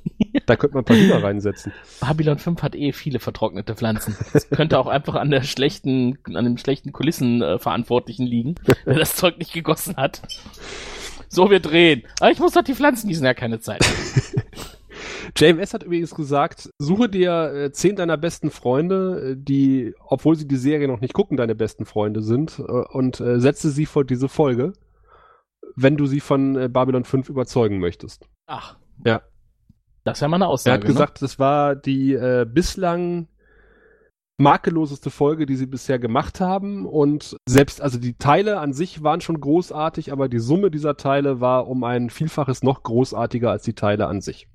da 0.46 0.56
könnte 0.56 0.76
man 0.76 0.82
ein 0.82 0.86
paar 0.86 0.98
Hühner 0.98 1.24
reinsetzen. 1.24 1.72
Babylon 2.02 2.38
5 2.38 2.62
hat 2.62 2.76
eh 2.76 2.92
viele 2.92 3.20
vertrocknete 3.20 3.76
Pflanzen. 3.76 4.16
Das 4.34 4.50
könnte 4.50 4.80
auch 4.80 4.88
einfach 4.88 5.16
an 5.16 5.32
der 5.32 5.44
schlechten, 5.44 6.18
an 6.26 6.44
dem 6.44 6.58
schlechten 6.58 6.92
Kulissenverantwortlichen 6.92 7.58
äh, 7.58 7.60
Verantwortlichen 7.60 8.26
liegen, 8.26 8.56
der 8.86 9.00
das 9.00 9.16
Zeug 9.16 9.38
nicht 9.38 9.54
gegossen 9.54 9.96
hat. 9.96 10.22
So, 11.34 11.50
wir 11.50 11.60
drehen. 11.60 12.04
Aber 12.20 12.30
ich 12.30 12.40
muss 12.40 12.54
doch 12.54 12.62
die 12.62 12.76
Pflanzen 12.76 13.08
gießen, 13.08 13.26
ja 13.26 13.34
keine 13.34 13.60
Zeit. 13.60 13.84
JMS 15.36 15.74
hat 15.74 15.82
übrigens 15.82 16.14
gesagt, 16.14 16.70
suche 16.78 17.10
dir 17.10 17.52
äh, 17.54 17.72
zehn 17.72 17.96
deiner 17.96 18.18
besten 18.18 18.52
Freunde, 18.52 19.32
äh, 19.32 19.36
die, 19.36 19.96
obwohl 20.00 20.36
sie 20.36 20.48
die 20.48 20.58
Serie 20.58 20.88
noch 20.88 21.02
nicht 21.02 21.16
gucken, 21.16 21.36
deine 21.36 21.56
besten 21.56 21.86
Freunde 21.86 22.22
sind, 22.22 22.60
äh, 22.60 22.62
und 22.62 23.16
setze 23.16 23.72
sie 23.72 23.88
vor 23.88 24.06
diese 24.06 24.30
Folge, 24.30 24.74
wenn 25.76 25.98
du 25.98 26.06
sie 26.06 26.20
von 26.20 26.72
Babylon 26.72 27.04
5 27.04 27.30
überzeugen 27.30 27.80
möchtest. 27.80 28.30
Ach. 28.46 28.78
Ja. 29.04 29.24
Das 30.04 30.18
ist 30.18 30.22
ja 30.22 30.28
mal 30.28 30.36
eine 30.36 30.48
Aussage. 30.48 30.76
Er 30.76 30.80
hat 30.82 30.86
gesagt, 30.86 31.22
das 31.24 31.40
war 31.40 31.76
die 31.76 32.14
äh, 32.14 32.46
bislang 32.48 33.28
makelloseste 34.44 35.10
Folge, 35.10 35.46
die 35.46 35.56
sie 35.56 35.66
bisher 35.66 35.98
gemacht 35.98 36.40
haben. 36.40 36.86
Und 36.86 37.36
selbst, 37.48 37.82
also 37.82 37.98
die 37.98 38.16
Teile 38.16 38.60
an 38.60 38.74
sich 38.74 39.02
waren 39.02 39.22
schon 39.22 39.40
großartig, 39.40 40.12
aber 40.12 40.30
die 40.30 40.40
Summe 40.40 40.70
dieser 40.70 40.98
Teile 40.98 41.42
war 41.42 41.68
um 41.68 41.84
ein 41.84 42.10
Vielfaches 42.10 42.62
noch 42.62 42.84
großartiger 42.84 43.50
als 43.50 43.64
die 43.64 43.74
Teile 43.74 44.08
an 44.08 44.22
sich. 44.22 44.48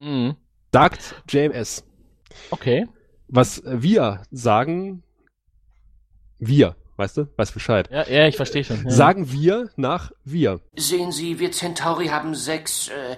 Mhm. 0.00 0.36
Sagt 0.72 1.22
JMS. 1.28 1.84
Okay. 2.50 2.88
Was 3.28 3.62
wir 3.64 4.22
sagen, 4.30 5.02
wir, 6.38 6.76
weißt 6.96 7.16
du, 7.16 7.28
weißt 7.36 7.54
Bescheid. 7.54 7.88
Ja, 7.90 8.08
ja, 8.08 8.26
ich 8.26 8.36
verstehe 8.36 8.64
schon. 8.64 8.84
Ja. 8.84 8.90
Sagen 8.90 9.30
wir 9.32 9.70
nach 9.76 10.12
wir. 10.24 10.60
Sehen 10.76 11.12
Sie, 11.12 11.38
wir 11.38 11.52
Centauri 11.52 12.06
haben 12.08 12.34
sechs. 12.34 12.88
Äh, 12.88 13.16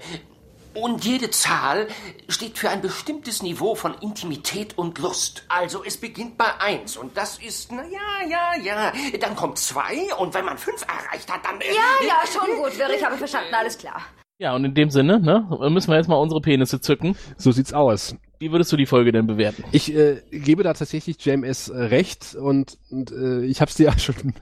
und 0.76 1.04
jede 1.04 1.30
Zahl 1.30 1.88
steht 2.28 2.58
für 2.58 2.70
ein 2.70 2.80
bestimmtes 2.80 3.42
Niveau 3.42 3.74
von 3.74 3.94
Intimität 4.00 4.76
und 4.78 4.98
Lust. 4.98 5.44
Also 5.48 5.82
es 5.84 5.96
beginnt 5.96 6.36
bei 6.38 6.60
eins 6.60 6.96
und 6.96 7.16
das 7.16 7.38
ist, 7.38 7.72
na 7.72 7.82
ja, 7.84 8.28
ja, 8.28 8.62
ja. 8.62 8.92
Dann 9.20 9.36
kommt 9.36 9.58
zwei 9.58 10.14
und 10.18 10.34
wenn 10.34 10.44
man 10.44 10.58
fünf 10.58 10.82
erreicht 10.82 11.32
hat, 11.32 11.44
dann. 11.44 11.60
Ja, 11.60 12.06
ja, 12.06 12.20
schon 12.26 12.56
gut, 12.56 12.78
Wirr, 12.78 12.90
ich 12.90 13.04
habe 13.04 13.16
verstanden, 13.16 13.54
alles 13.54 13.78
klar. 13.78 14.02
Ja, 14.38 14.54
und 14.54 14.64
in 14.64 14.74
dem 14.74 14.90
Sinne, 14.90 15.18
ne, 15.18 15.46
müssen 15.70 15.90
wir 15.90 15.96
jetzt 15.96 16.08
mal 16.08 16.16
unsere 16.16 16.42
Penisse 16.42 16.80
zücken. 16.80 17.16
So 17.38 17.52
sieht's 17.52 17.72
aus. 17.72 18.14
Wie 18.38 18.52
würdest 18.52 18.70
du 18.72 18.76
die 18.76 18.86
Folge 18.86 19.12
denn 19.12 19.26
bewerten? 19.26 19.64
Ich 19.72 19.94
äh, 19.94 20.20
gebe 20.30 20.62
da 20.62 20.72
tatsächlich 20.74 21.24
JMS 21.24 21.68
äh, 21.68 21.76
recht 21.78 22.34
und, 22.34 22.76
und 22.90 23.10
äh, 23.12 23.44
ich 23.44 23.60
habe 23.60 23.70
es 23.70 23.76
dir 23.76 23.84
ja 23.90 23.98
schon 23.98 24.34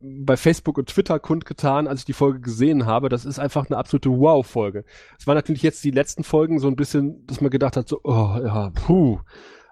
bei 0.00 0.36
Facebook 0.36 0.78
und 0.78 0.88
Twitter 0.88 1.18
kundgetan, 1.18 1.86
als 1.86 2.00
ich 2.00 2.06
die 2.06 2.12
Folge 2.12 2.40
gesehen 2.40 2.86
habe. 2.86 3.08
Das 3.08 3.24
ist 3.24 3.38
einfach 3.38 3.66
eine 3.68 3.76
absolute 3.76 4.10
Wow-Folge. 4.10 4.84
Es 5.18 5.26
waren 5.26 5.34
natürlich 5.36 5.62
jetzt 5.62 5.84
die 5.84 5.90
letzten 5.90 6.24
Folgen 6.24 6.58
so 6.58 6.68
ein 6.68 6.76
bisschen, 6.76 7.26
dass 7.26 7.40
man 7.40 7.50
gedacht 7.50 7.76
hat, 7.76 7.88
so, 7.88 8.00
oh 8.04 8.38
ja, 8.42 8.70
puh. 8.70 9.18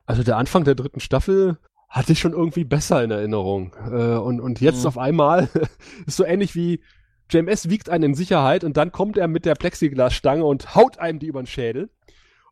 Also 0.07 0.23
der 0.23 0.37
Anfang 0.37 0.65
der 0.65 0.75
dritten 0.75 1.01
Staffel 1.01 1.59
hatte 1.89 2.13
ich 2.13 2.19
schon 2.19 2.33
irgendwie 2.33 2.65
besser 2.65 3.03
in 3.05 3.11
Erinnerung. 3.11 3.75
Äh, 3.91 4.17
und, 4.17 4.41
und 4.41 4.61
jetzt 4.61 4.83
Mhm. 4.83 4.89
auf 4.89 4.99
einmal 4.99 5.49
ist 6.07 6.17
so 6.17 6.25
ähnlich 6.25 6.55
wie 6.55 6.81
JMS 7.31 7.71
wiegt 7.71 7.89
einen 7.89 8.05
in 8.05 8.15
Sicherheit 8.15 8.65
und 8.65 8.77
dann 8.77 8.93
kommt 8.93 9.17
er 9.17 9.29
mit 9.29 9.47
der 9.47 9.55
Plexiglasstange 9.55 10.45
und 10.45 10.75
haut 10.75 10.99
einem 10.99 11.19
die 11.19 11.29
über 11.29 11.41
den 11.41 11.47
Schädel. 11.47 11.89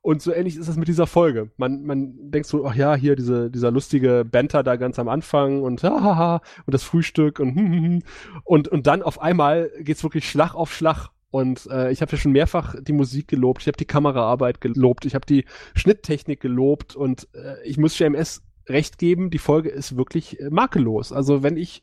Und 0.03 0.21
so 0.21 0.33
ähnlich 0.33 0.57
ist 0.57 0.67
es 0.67 0.77
mit 0.77 0.89
dieser 0.89 1.07
Folge. 1.07 1.51
Man, 1.57 1.85
man 1.85 2.31
denkt 2.33 2.49
so, 2.49 2.67
ach 2.67 2.75
ja, 2.75 2.97
hier 2.97 3.15
diese, 3.15 3.51
dieser 3.51 3.71
lustige 3.71 4.25
Banter 4.25 4.65
da 4.65 4.75
ganz 4.75 4.99
am 4.99 5.09
Anfang 5.09 5.63
und 5.63 5.85
hahaha 5.85 6.43
und 6.67 6.75
das 6.75 6.83
Frühstück 6.83 7.39
und 7.39 7.55
hm, 7.55 7.73
hm, 7.73 7.85
hm. 7.85 8.03
und 8.45 8.67
und 8.67 8.89
dann 8.89 9.03
auf 9.03 9.23
einmal 9.23 9.71
geht's 9.79 10.03
wirklich 10.03 10.29
Schlag 10.29 10.55
auf 10.55 10.75
Schlag. 10.75 11.11
Und 11.31 11.67
äh, 11.71 11.91
ich 11.93 12.03
habe 12.03 12.13
ja 12.13 12.19
schon 12.19 12.33
mehrfach 12.33 12.75
die 12.79 12.93
Musik 12.93 13.29
gelobt, 13.29 13.63
ich 13.63 13.69
habe 13.69 13.79
die 13.79 13.87
Kameraarbeit 13.87 14.61
gelobt, 14.61 15.07
ich 15.07 15.15
habe 15.15 15.25
die 15.25 15.47
Schnitttechnik 15.75 16.41
gelobt 16.41 16.95
und 16.95 17.29
äh, 17.33 17.55
ich 17.65 17.79
muss 17.79 17.99
JMS 17.99 18.43
recht 18.69 18.99
geben, 18.99 19.31
die 19.31 19.39
Folge 19.39 19.71
ist 19.71 19.97
wirklich 19.97 20.39
äh, 20.41 20.51
makellos. 20.51 21.13
Also 21.13 21.43
wenn 21.43 21.57
ich 21.57 21.81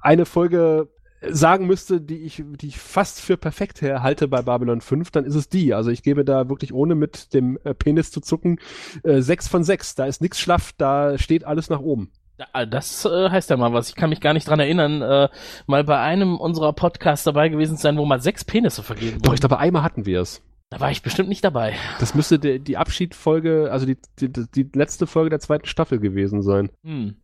eine 0.00 0.24
Folge 0.24 0.88
sagen 1.28 1.66
müsste, 1.66 2.00
die 2.00 2.18
ich, 2.18 2.42
die 2.60 2.68
ich 2.68 2.78
fast 2.78 3.20
für 3.20 3.36
perfekt 3.36 3.82
halte 3.82 4.28
bei 4.28 4.42
Babylon 4.42 4.80
5, 4.80 5.10
dann 5.10 5.24
ist 5.24 5.34
es 5.34 5.48
die. 5.48 5.74
Also 5.74 5.90
ich 5.90 6.02
gebe 6.02 6.24
da 6.24 6.48
wirklich 6.48 6.72
ohne 6.72 6.94
mit 6.94 7.34
dem 7.34 7.58
äh, 7.64 7.74
Penis 7.74 8.10
zu 8.10 8.20
zucken 8.20 8.58
äh, 9.02 9.20
sechs 9.20 9.48
von 9.48 9.64
sechs. 9.64 9.94
Da 9.94 10.06
ist 10.06 10.22
nichts 10.22 10.40
schlaff, 10.40 10.72
da 10.76 11.18
steht 11.18 11.44
alles 11.44 11.68
nach 11.70 11.80
oben. 11.80 12.10
Ja, 12.38 12.64
Das 12.64 13.04
äh, 13.04 13.28
heißt 13.30 13.50
ja 13.50 13.56
mal 13.56 13.72
was. 13.72 13.90
Ich 13.90 13.96
kann 13.96 14.10
mich 14.10 14.20
gar 14.20 14.32
nicht 14.32 14.48
dran 14.48 14.60
erinnern, 14.60 15.02
äh, 15.02 15.28
mal 15.66 15.84
bei 15.84 15.98
einem 16.00 16.36
unserer 16.38 16.72
Podcasts 16.72 17.24
dabei 17.24 17.48
gewesen 17.50 17.76
zu 17.76 17.82
sein, 17.82 17.98
wo 17.98 18.06
mal 18.06 18.20
sechs 18.20 18.44
Penisse 18.44 18.82
vergeben 18.82 19.18
Doch, 19.18 19.26
wurden. 19.26 19.34
ich 19.34 19.40
glaube, 19.40 19.58
einmal 19.58 19.82
hatten 19.82 20.06
wir 20.06 20.20
es. 20.22 20.42
Da 20.70 20.78
war 20.80 20.90
ich 20.90 21.02
bestimmt 21.02 21.28
nicht 21.28 21.44
dabei. 21.44 21.74
Das 21.98 22.14
müsste 22.14 22.38
die, 22.38 22.60
die 22.60 22.76
Abschiedfolge, 22.76 23.70
also 23.72 23.86
die, 23.86 23.98
die, 24.20 24.30
die 24.30 24.70
letzte 24.72 25.06
Folge 25.08 25.28
der 25.28 25.40
zweiten 25.40 25.66
Staffel 25.66 25.98
gewesen 25.98 26.42
sein. 26.42 26.70
Hm. 26.84 27.16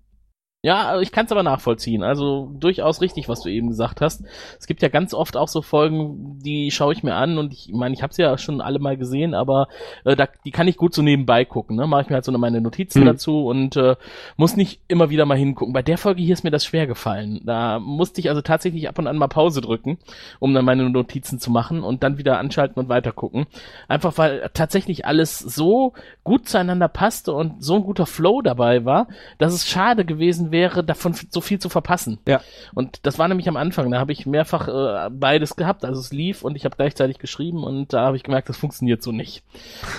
Ja, 0.66 1.00
ich 1.00 1.12
kann 1.12 1.26
es 1.26 1.30
aber 1.30 1.44
nachvollziehen. 1.44 2.02
Also 2.02 2.50
durchaus 2.58 3.00
richtig, 3.00 3.28
was 3.28 3.40
du 3.40 3.48
eben 3.50 3.68
gesagt 3.68 4.00
hast. 4.00 4.24
Es 4.58 4.66
gibt 4.66 4.82
ja 4.82 4.88
ganz 4.88 5.14
oft 5.14 5.36
auch 5.36 5.46
so 5.46 5.62
Folgen, 5.62 6.40
die 6.42 6.72
schaue 6.72 6.92
ich 6.92 7.04
mir 7.04 7.14
an 7.14 7.38
und 7.38 7.52
ich 7.52 7.70
meine, 7.72 7.94
ich 7.94 8.02
habe 8.02 8.12
sie 8.12 8.22
ja 8.22 8.36
schon 8.36 8.60
alle 8.60 8.80
mal 8.80 8.96
gesehen, 8.96 9.32
aber 9.32 9.68
äh, 10.04 10.16
da, 10.16 10.26
die 10.44 10.50
kann 10.50 10.66
ich 10.66 10.76
gut 10.76 10.92
so 10.92 11.02
nebenbei 11.02 11.44
gucken. 11.44 11.76
Ne? 11.76 11.86
Mache 11.86 12.02
ich 12.02 12.08
mir 12.08 12.14
halt 12.16 12.24
so 12.24 12.32
meine 12.36 12.60
Notizen 12.60 13.02
Mhm. 13.02 13.06
dazu 13.06 13.46
und 13.46 13.76
äh, 13.76 13.94
muss 14.36 14.56
nicht 14.56 14.80
immer 14.88 15.08
wieder 15.08 15.24
mal 15.24 15.38
hingucken. 15.38 15.72
Bei 15.72 15.82
der 15.82 15.98
Folge 15.98 16.20
hier 16.20 16.32
ist 16.32 16.42
mir 16.42 16.50
das 16.50 16.64
schwer 16.64 16.88
gefallen. 16.88 17.42
Da 17.44 17.78
musste 17.78 18.20
ich 18.20 18.28
also 18.28 18.42
tatsächlich 18.42 18.88
ab 18.88 18.98
und 18.98 19.06
an 19.06 19.18
mal 19.18 19.28
Pause 19.28 19.60
drücken, 19.60 19.98
um 20.40 20.52
dann 20.52 20.64
meine 20.64 20.90
Notizen 20.90 21.38
zu 21.38 21.52
machen 21.52 21.84
und 21.84 22.02
dann 22.02 22.18
wieder 22.18 22.40
anschalten 22.40 22.82
und 22.82 22.88
weiter 22.88 23.12
gucken. 23.12 23.46
Einfach 23.86 24.18
weil 24.18 24.50
tatsächlich 24.52 25.06
alles 25.06 25.38
so 25.38 25.92
gut 26.24 26.48
zueinander 26.48 26.88
passte 26.88 27.32
und 27.34 27.62
so 27.62 27.76
ein 27.76 27.84
guter 27.84 28.06
Flow 28.06 28.42
dabei 28.42 28.84
war, 28.84 29.06
dass 29.38 29.54
es 29.54 29.64
schade 29.68 30.04
gewesen 30.04 30.50
wäre, 30.50 30.55
davon 30.84 31.12
f- 31.12 31.26
so 31.30 31.40
viel 31.40 31.59
zu 31.59 31.68
verpassen. 31.68 32.18
Ja. 32.26 32.40
Und 32.74 33.07
das 33.07 33.18
war 33.18 33.28
nämlich 33.28 33.48
am 33.48 33.57
Anfang, 33.57 33.90
da 33.90 33.98
habe 33.98 34.12
ich 34.12 34.26
mehrfach 34.26 34.68
äh, 34.68 35.11
beides 35.11 35.57
gehabt, 35.57 35.84
also 35.84 36.00
es 36.00 36.12
lief 36.12 36.42
und 36.42 36.57
ich 36.57 36.64
habe 36.64 36.76
gleichzeitig 36.76 37.18
geschrieben 37.18 37.64
und 37.64 37.92
da 37.92 38.02
habe 38.07 38.16
ich 38.16 38.22
gemerkt, 38.22 38.48
das 38.48 38.57
funktioniert 38.57 39.02
so 39.02 39.12
nicht. 39.12 39.42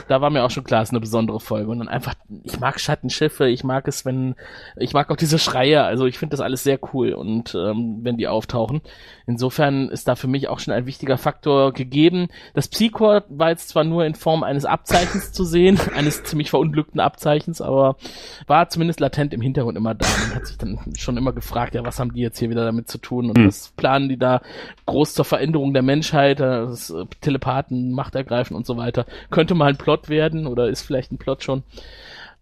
Da 0.08 0.22
war 0.22 0.30
mir 0.30 0.43
auch 0.43 0.51
schon 0.51 0.64
klar, 0.64 0.82
es 0.82 0.89
ist 0.89 0.93
eine 0.93 0.99
besondere 0.99 1.39
Folge 1.39 1.70
und 1.72 1.80
dann 1.80 1.88
einfach, 1.89 2.16
ich 2.43 2.60
mag 2.60 2.80
Schattenschiffe, 2.80 3.47
ich 3.47 3.64
mag 3.64 3.88
es, 3.88 4.05
wenn, 4.05 4.36
ich 4.78 4.93
mag 4.93 5.10
auch 5.12 5.16
diese 5.18 5.39
Schreie, 5.39 5.84
also 5.84 6.05
ich 6.05 6.18
finde 6.20 6.32
das 6.32 6.41
alles 6.41 6.64
sehr 6.64 6.80
cool 6.93 7.14
und 7.14 7.55
ähm, 7.55 7.99
wenn 8.01 8.18
die 8.18 8.28
auftauchen. 8.28 8.82
Insofern 9.26 9.89
ist 9.89 10.08
da 10.08 10.16
für 10.16 10.28
mich 10.28 10.47
auch 10.47 10.60
schon 10.60 10.74
ein 10.74 10.86
wichtiger 10.86 11.18
Faktor 11.18 11.74
gegeben. 11.74 12.28
Das 12.53 12.68
Psychor 12.68 13.24
war 13.30 13.49
jetzt 13.49 13.70
zwar 13.70 13.84
nur 13.84 14.05
in 14.05 14.16
Form 14.16 14.43
eines 14.43 14.66
Abzeichens 14.66 15.32
zu 15.34 15.43
sehen, 15.43 15.80
eines 15.95 16.24
ziemlich 16.24 16.49
verunglückten 16.49 16.99
Abzeichens, 17.01 17.62
aber 17.62 17.97
war 18.47 18.70
zumindest 18.70 18.99
latent 18.99 19.34
im 19.34 19.41
Hintergrund 19.41 19.78
immer 19.78 19.93
da. 19.95 20.08
Man 20.28 20.36
hat 20.36 20.47
sich 20.48 20.58
dann 20.58 20.80
schon 20.98 21.18
immer 21.18 21.34
gefragt, 21.34 21.76
ja, 21.76 21.86
was 21.86 22.00
haben 22.00 22.14
die 22.14 22.22
jetzt 22.22 22.39
hier 22.39 22.50
wieder 22.50 22.66
damit 22.66 22.88
zu 22.89 22.98
tun 22.98 23.30
und 23.30 23.38
Hm. 23.38 23.48
was 23.48 23.70
planen 23.78 24.10
die 24.10 24.18
da 24.18 24.41
groß 24.86 25.14
zur 25.14 25.26
Veränderung 25.26 25.74
der 25.74 25.84
Menschheit, 25.84 26.39
das 26.39 26.89
äh, 26.89 27.06
Telepathen, 27.22 27.91
Macht 27.91 28.16
ergreifen 28.16 28.56
und 28.56 28.66
so 28.66 28.78
weiter. 28.78 29.06
Könnte 29.30 29.56
mal 29.56 29.70
ein 29.70 29.78
Plot 29.78 30.10
werden 30.10 30.48
oder 30.48 30.68
ist 30.70 30.82
vielleicht 30.82 31.12
ein 31.12 31.18
Plot 31.18 31.43
schon. 31.43 31.64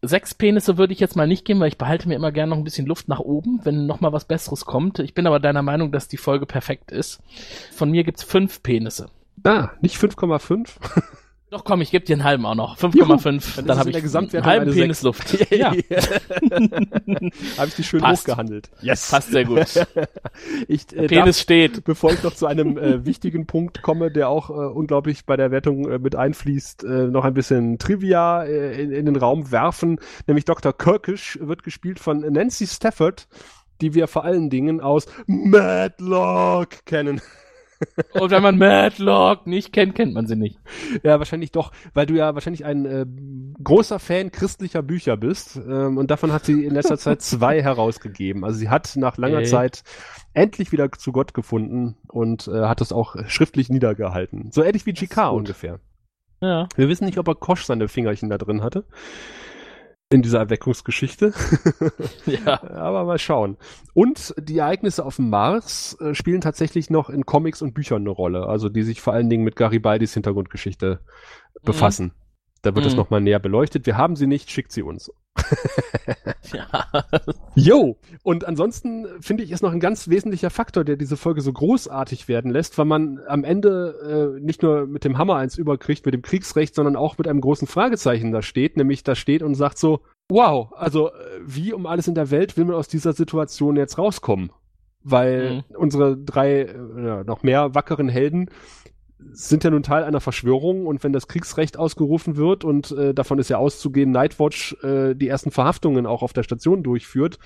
Sechs 0.01 0.35
Penisse 0.35 0.77
würde 0.77 0.93
ich 0.93 0.99
jetzt 0.99 1.15
mal 1.15 1.25
nicht 1.27 1.45
geben, 1.45 1.59
weil 1.61 1.69
ich 1.69 1.77
behalte 1.79 2.07
mir 2.07 2.15
immer 2.15 2.31
gerne 2.31 2.51
noch 2.51 2.57
ein 2.57 2.63
bisschen 2.63 2.85
Luft 2.85 3.07
nach 3.07 3.19
oben, 3.19 3.61
wenn 3.63 3.87
noch 3.87 4.01
mal 4.01 4.13
was 4.13 4.25
Besseres 4.25 4.65
kommt. 4.65 4.99
Ich 4.99 5.13
bin 5.15 5.25
aber 5.25 5.39
deiner 5.39 5.63
Meinung, 5.63 5.91
dass 5.91 6.07
die 6.07 6.17
Folge 6.17 6.45
perfekt 6.45 6.91
ist. 6.91 7.21
Von 7.71 7.89
mir 7.89 8.03
gibt's 8.03 8.21
fünf 8.23 8.61
Penisse. 8.61 9.07
Ah, 9.43 9.69
nicht 9.81 9.97
5,5? 9.97 10.69
Doch 11.55 11.63
komm, 11.63 11.79
ich 11.79 11.89
gebe 11.89 12.03
dir 12.03 12.15
einen 12.15 12.25
halben 12.25 12.45
auch 12.45 12.53
noch. 12.53 12.77
5,5. 12.77 13.61
Dann 13.61 13.79
habe 13.79 13.89
ich 13.89 13.95
einen 13.95 14.45
halben 14.45 14.65
eine 14.65 14.73
Penis 14.73 14.99
Sechs. 14.99 15.03
Luft. 15.03 15.51
ja, 15.57 15.67
Habe 17.57 17.67
ich 17.69 17.75
die 17.75 17.83
schön 17.85 18.01
Passt. 18.01 18.23
hochgehandelt. 18.23 18.69
Yes. 18.81 19.09
passt 19.09 19.31
sehr 19.31 19.45
gut. 19.45 19.65
Ich, 20.67 20.91
äh, 20.91 21.07
Penis 21.07 21.37
darf, 21.37 21.43
steht. 21.43 21.85
bevor 21.85 22.11
ich 22.11 22.21
noch 22.23 22.33
zu 22.33 22.45
einem 22.45 22.77
äh, 22.77 23.05
wichtigen 23.05 23.45
Punkt 23.45 23.81
komme, 23.83 24.11
der 24.11 24.27
auch 24.27 24.49
äh, 24.49 24.53
unglaublich 24.53 25.25
bei 25.25 25.37
der 25.37 25.49
Wertung 25.49 25.89
äh, 25.89 25.97
mit 25.97 26.17
einfließt, 26.17 26.83
äh, 26.83 27.07
noch 27.07 27.23
ein 27.23 27.33
bisschen 27.33 27.79
Trivia 27.79 28.43
äh, 28.43 28.81
in, 28.81 28.91
in 28.91 29.05
den 29.05 29.15
Raum 29.15 29.49
werfen. 29.49 30.01
Nämlich 30.27 30.43
Dr. 30.43 30.77
Kirkish 30.77 31.39
wird 31.41 31.63
gespielt 31.63 31.99
von 31.99 32.19
Nancy 32.19 32.67
Stafford, 32.67 33.29
die 33.79 33.93
wir 33.93 34.09
vor 34.09 34.25
allen 34.25 34.49
Dingen 34.49 34.81
aus 34.81 35.05
Madlock 35.25 36.85
kennen. 36.85 37.21
Und 38.13 38.31
wenn 38.31 38.43
man 38.43 38.57
Madlock 38.57 39.47
nicht 39.47 39.73
kennt, 39.73 39.95
kennt 39.95 40.13
man 40.13 40.27
sie 40.27 40.35
nicht. 40.35 40.59
Ja, 41.03 41.19
wahrscheinlich 41.19 41.51
doch, 41.51 41.71
weil 41.93 42.05
du 42.05 42.13
ja 42.15 42.33
wahrscheinlich 42.33 42.65
ein 42.65 42.85
äh, 42.85 43.05
großer 43.63 43.99
Fan 43.99 44.31
christlicher 44.31 44.81
Bücher 44.81 45.17
bist. 45.17 45.57
Ähm, 45.57 45.97
und 45.97 46.11
davon 46.11 46.31
hat 46.31 46.45
sie 46.45 46.65
in 46.65 46.73
letzter 46.73 46.97
Zeit 46.97 47.21
zwei 47.21 47.61
herausgegeben. 47.61 48.43
Also 48.43 48.57
sie 48.57 48.69
hat 48.69 48.95
nach 48.95 49.17
langer 49.17 49.35
Okay. 49.35 49.47
Zeit 49.47 49.83
endlich 50.33 50.71
wieder 50.71 50.91
zu 50.91 51.11
Gott 51.11 51.33
gefunden 51.33 51.97
und 52.07 52.47
äh, 52.47 52.61
hat 52.63 52.79
das 52.79 52.93
auch 52.93 53.15
schriftlich 53.27 53.69
niedergehalten. 53.69 54.51
So 54.51 54.63
ähnlich 54.63 54.85
wie 54.85 54.93
GK 54.93 55.29
ungefähr. 55.29 55.79
Ja. 56.41 56.67
Wir 56.75 56.89
wissen 56.89 57.05
nicht, 57.05 57.17
ob 57.17 57.27
er 57.27 57.35
Kosch 57.35 57.63
seine 57.65 57.87
Fingerchen 57.87 58.29
da 58.29 58.37
drin 58.37 58.63
hatte. 58.63 58.85
In 60.11 60.21
dieser 60.21 60.39
Erweckungsgeschichte. 60.39 61.33
Ja. 62.25 62.61
Aber 62.63 63.05
mal 63.05 63.19
schauen. 63.19 63.57
Und 63.93 64.33
die 64.39 64.57
Ereignisse 64.59 65.05
auf 65.05 65.17
dem 65.17 65.29
Mars 65.29 65.97
äh, 65.99 66.13
spielen 66.15 66.41
tatsächlich 66.41 66.89
noch 66.89 67.09
in 67.09 67.25
Comics 67.25 67.61
und 67.61 67.73
Büchern 67.73 68.01
eine 68.01 68.09
Rolle. 68.09 68.47
Also 68.47 68.69
die 68.69 68.81
sich 68.83 69.01
vor 69.01 69.13
allen 69.13 69.29
Dingen 69.29 69.43
mit 69.43 69.55
Garibaldis 69.55 70.13
Hintergrundgeschichte 70.13 70.99
befassen. 71.63 72.13
Da 72.61 72.75
wird 72.75 72.85
es 72.85 72.93
Mhm. 72.93 72.97
nochmal 72.97 73.21
näher 73.21 73.39
beleuchtet. 73.39 73.85
Wir 73.85 73.97
haben 73.97 74.15
sie 74.15 74.25
nicht, 74.27 74.49
schickt 74.49 74.71
sie 74.71 74.81
uns. 74.83 75.11
ja. 76.53 76.85
Jo, 77.55 77.97
und 78.23 78.45
ansonsten 78.45 79.05
finde 79.19 79.43
ich, 79.43 79.51
ist 79.51 79.63
noch 79.63 79.71
ein 79.71 79.79
ganz 79.79 80.07
wesentlicher 80.07 80.49
Faktor, 80.49 80.83
der 80.83 80.95
diese 80.95 81.17
Folge 81.17 81.41
so 81.41 81.51
großartig 81.51 82.27
werden 82.27 82.51
lässt, 82.51 82.77
weil 82.77 82.85
man 82.85 83.19
am 83.27 83.43
Ende 83.43 84.35
äh, 84.37 84.41
nicht 84.41 84.61
nur 84.61 84.85
mit 84.87 85.03
dem 85.03 85.17
Hammer 85.17 85.35
eins 85.35 85.57
überkriegt, 85.57 86.05
mit 86.05 86.13
dem 86.13 86.21
Kriegsrecht, 86.21 86.75
sondern 86.75 86.95
auch 86.95 87.17
mit 87.17 87.27
einem 87.27 87.41
großen 87.41 87.67
Fragezeichen 87.67 88.31
da 88.31 88.41
steht, 88.41 88.77
nämlich 88.77 89.03
da 89.03 89.15
steht 89.15 89.43
und 89.43 89.55
sagt 89.55 89.77
so, 89.77 90.01
wow, 90.29 90.71
also 90.73 91.09
äh, 91.09 91.13
wie 91.45 91.73
um 91.73 91.85
alles 91.85 92.07
in 92.07 92.15
der 92.15 92.31
Welt 92.31 92.57
will 92.57 92.65
man 92.65 92.75
aus 92.75 92.87
dieser 92.87 93.13
Situation 93.13 93.75
jetzt 93.75 93.97
rauskommen? 93.97 94.51
Weil 95.03 95.63
mhm. 95.69 95.75
unsere 95.75 96.17
drei, 96.17 96.61
äh, 96.61 97.23
noch 97.25 97.43
mehr 97.43 97.75
wackeren 97.75 98.09
Helden 98.09 98.49
sind 99.31 99.63
ja 99.63 99.69
nun 99.69 99.83
Teil 99.83 100.03
einer 100.03 100.19
Verschwörung 100.19 100.85
und 100.85 101.03
wenn 101.03 101.13
das 101.13 101.27
Kriegsrecht 101.27 101.77
ausgerufen 101.77 102.35
wird 102.35 102.63
und 102.63 102.91
äh, 102.91 103.13
davon 103.13 103.39
ist 103.39 103.49
ja 103.49 103.57
auszugehen, 103.57 104.11
Nightwatch 104.11 104.75
äh, 104.83 105.15
die 105.15 105.27
ersten 105.27 105.51
Verhaftungen 105.51 106.05
auch 106.05 106.21
auf 106.21 106.33
der 106.33 106.43
Station 106.43 106.83
durchführt, 106.83 107.39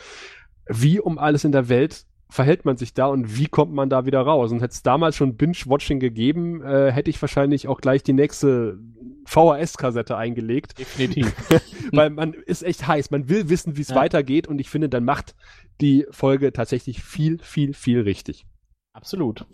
wie 0.68 1.00
um 1.00 1.18
alles 1.18 1.44
in 1.44 1.52
der 1.52 1.70
Welt 1.70 2.06
verhält 2.30 2.64
man 2.64 2.78
sich 2.78 2.94
da 2.94 3.08
und 3.08 3.38
wie 3.38 3.48
kommt 3.48 3.74
man 3.74 3.90
da 3.90 4.06
wieder 4.06 4.22
raus? 4.22 4.52
Und 4.52 4.62
hätte 4.62 4.74
es 4.74 4.84
damals 4.84 5.16
schon 5.16 5.36
Binge-Watching 5.36 6.00
gegeben, 6.00 6.62
äh, 6.62 6.92
hätte 6.92 7.10
ich 7.10 7.20
wahrscheinlich 7.22 7.68
auch 7.68 7.82
gleich 7.82 8.04
die 8.04 8.14
nächste 8.14 8.78
VHS-Kassette 9.26 10.16
eingelegt. 10.16 10.78
Definitiv. 10.78 11.34
Weil 11.92 12.12
man 12.12 12.34
ist 12.34 12.64
echt 12.64 12.88
heiß, 12.88 13.10
man 13.10 13.30
will 13.30 13.50
wissen, 13.50 13.78
wie 13.78 13.82
es 13.82 13.90
ja. 13.90 13.96
weitergeht 13.96 14.48
und 14.48 14.62
ich 14.62 14.70
finde, 14.70 14.90
dann 14.90 15.06
macht 15.06 15.36
die 15.82 16.06
Folge 16.12 16.54
tatsächlich 16.54 17.02
viel, 17.02 17.40
viel, 17.40 17.74
viel 17.74 18.02
richtig. 18.02 18.46
Absolut. 18.94 19.46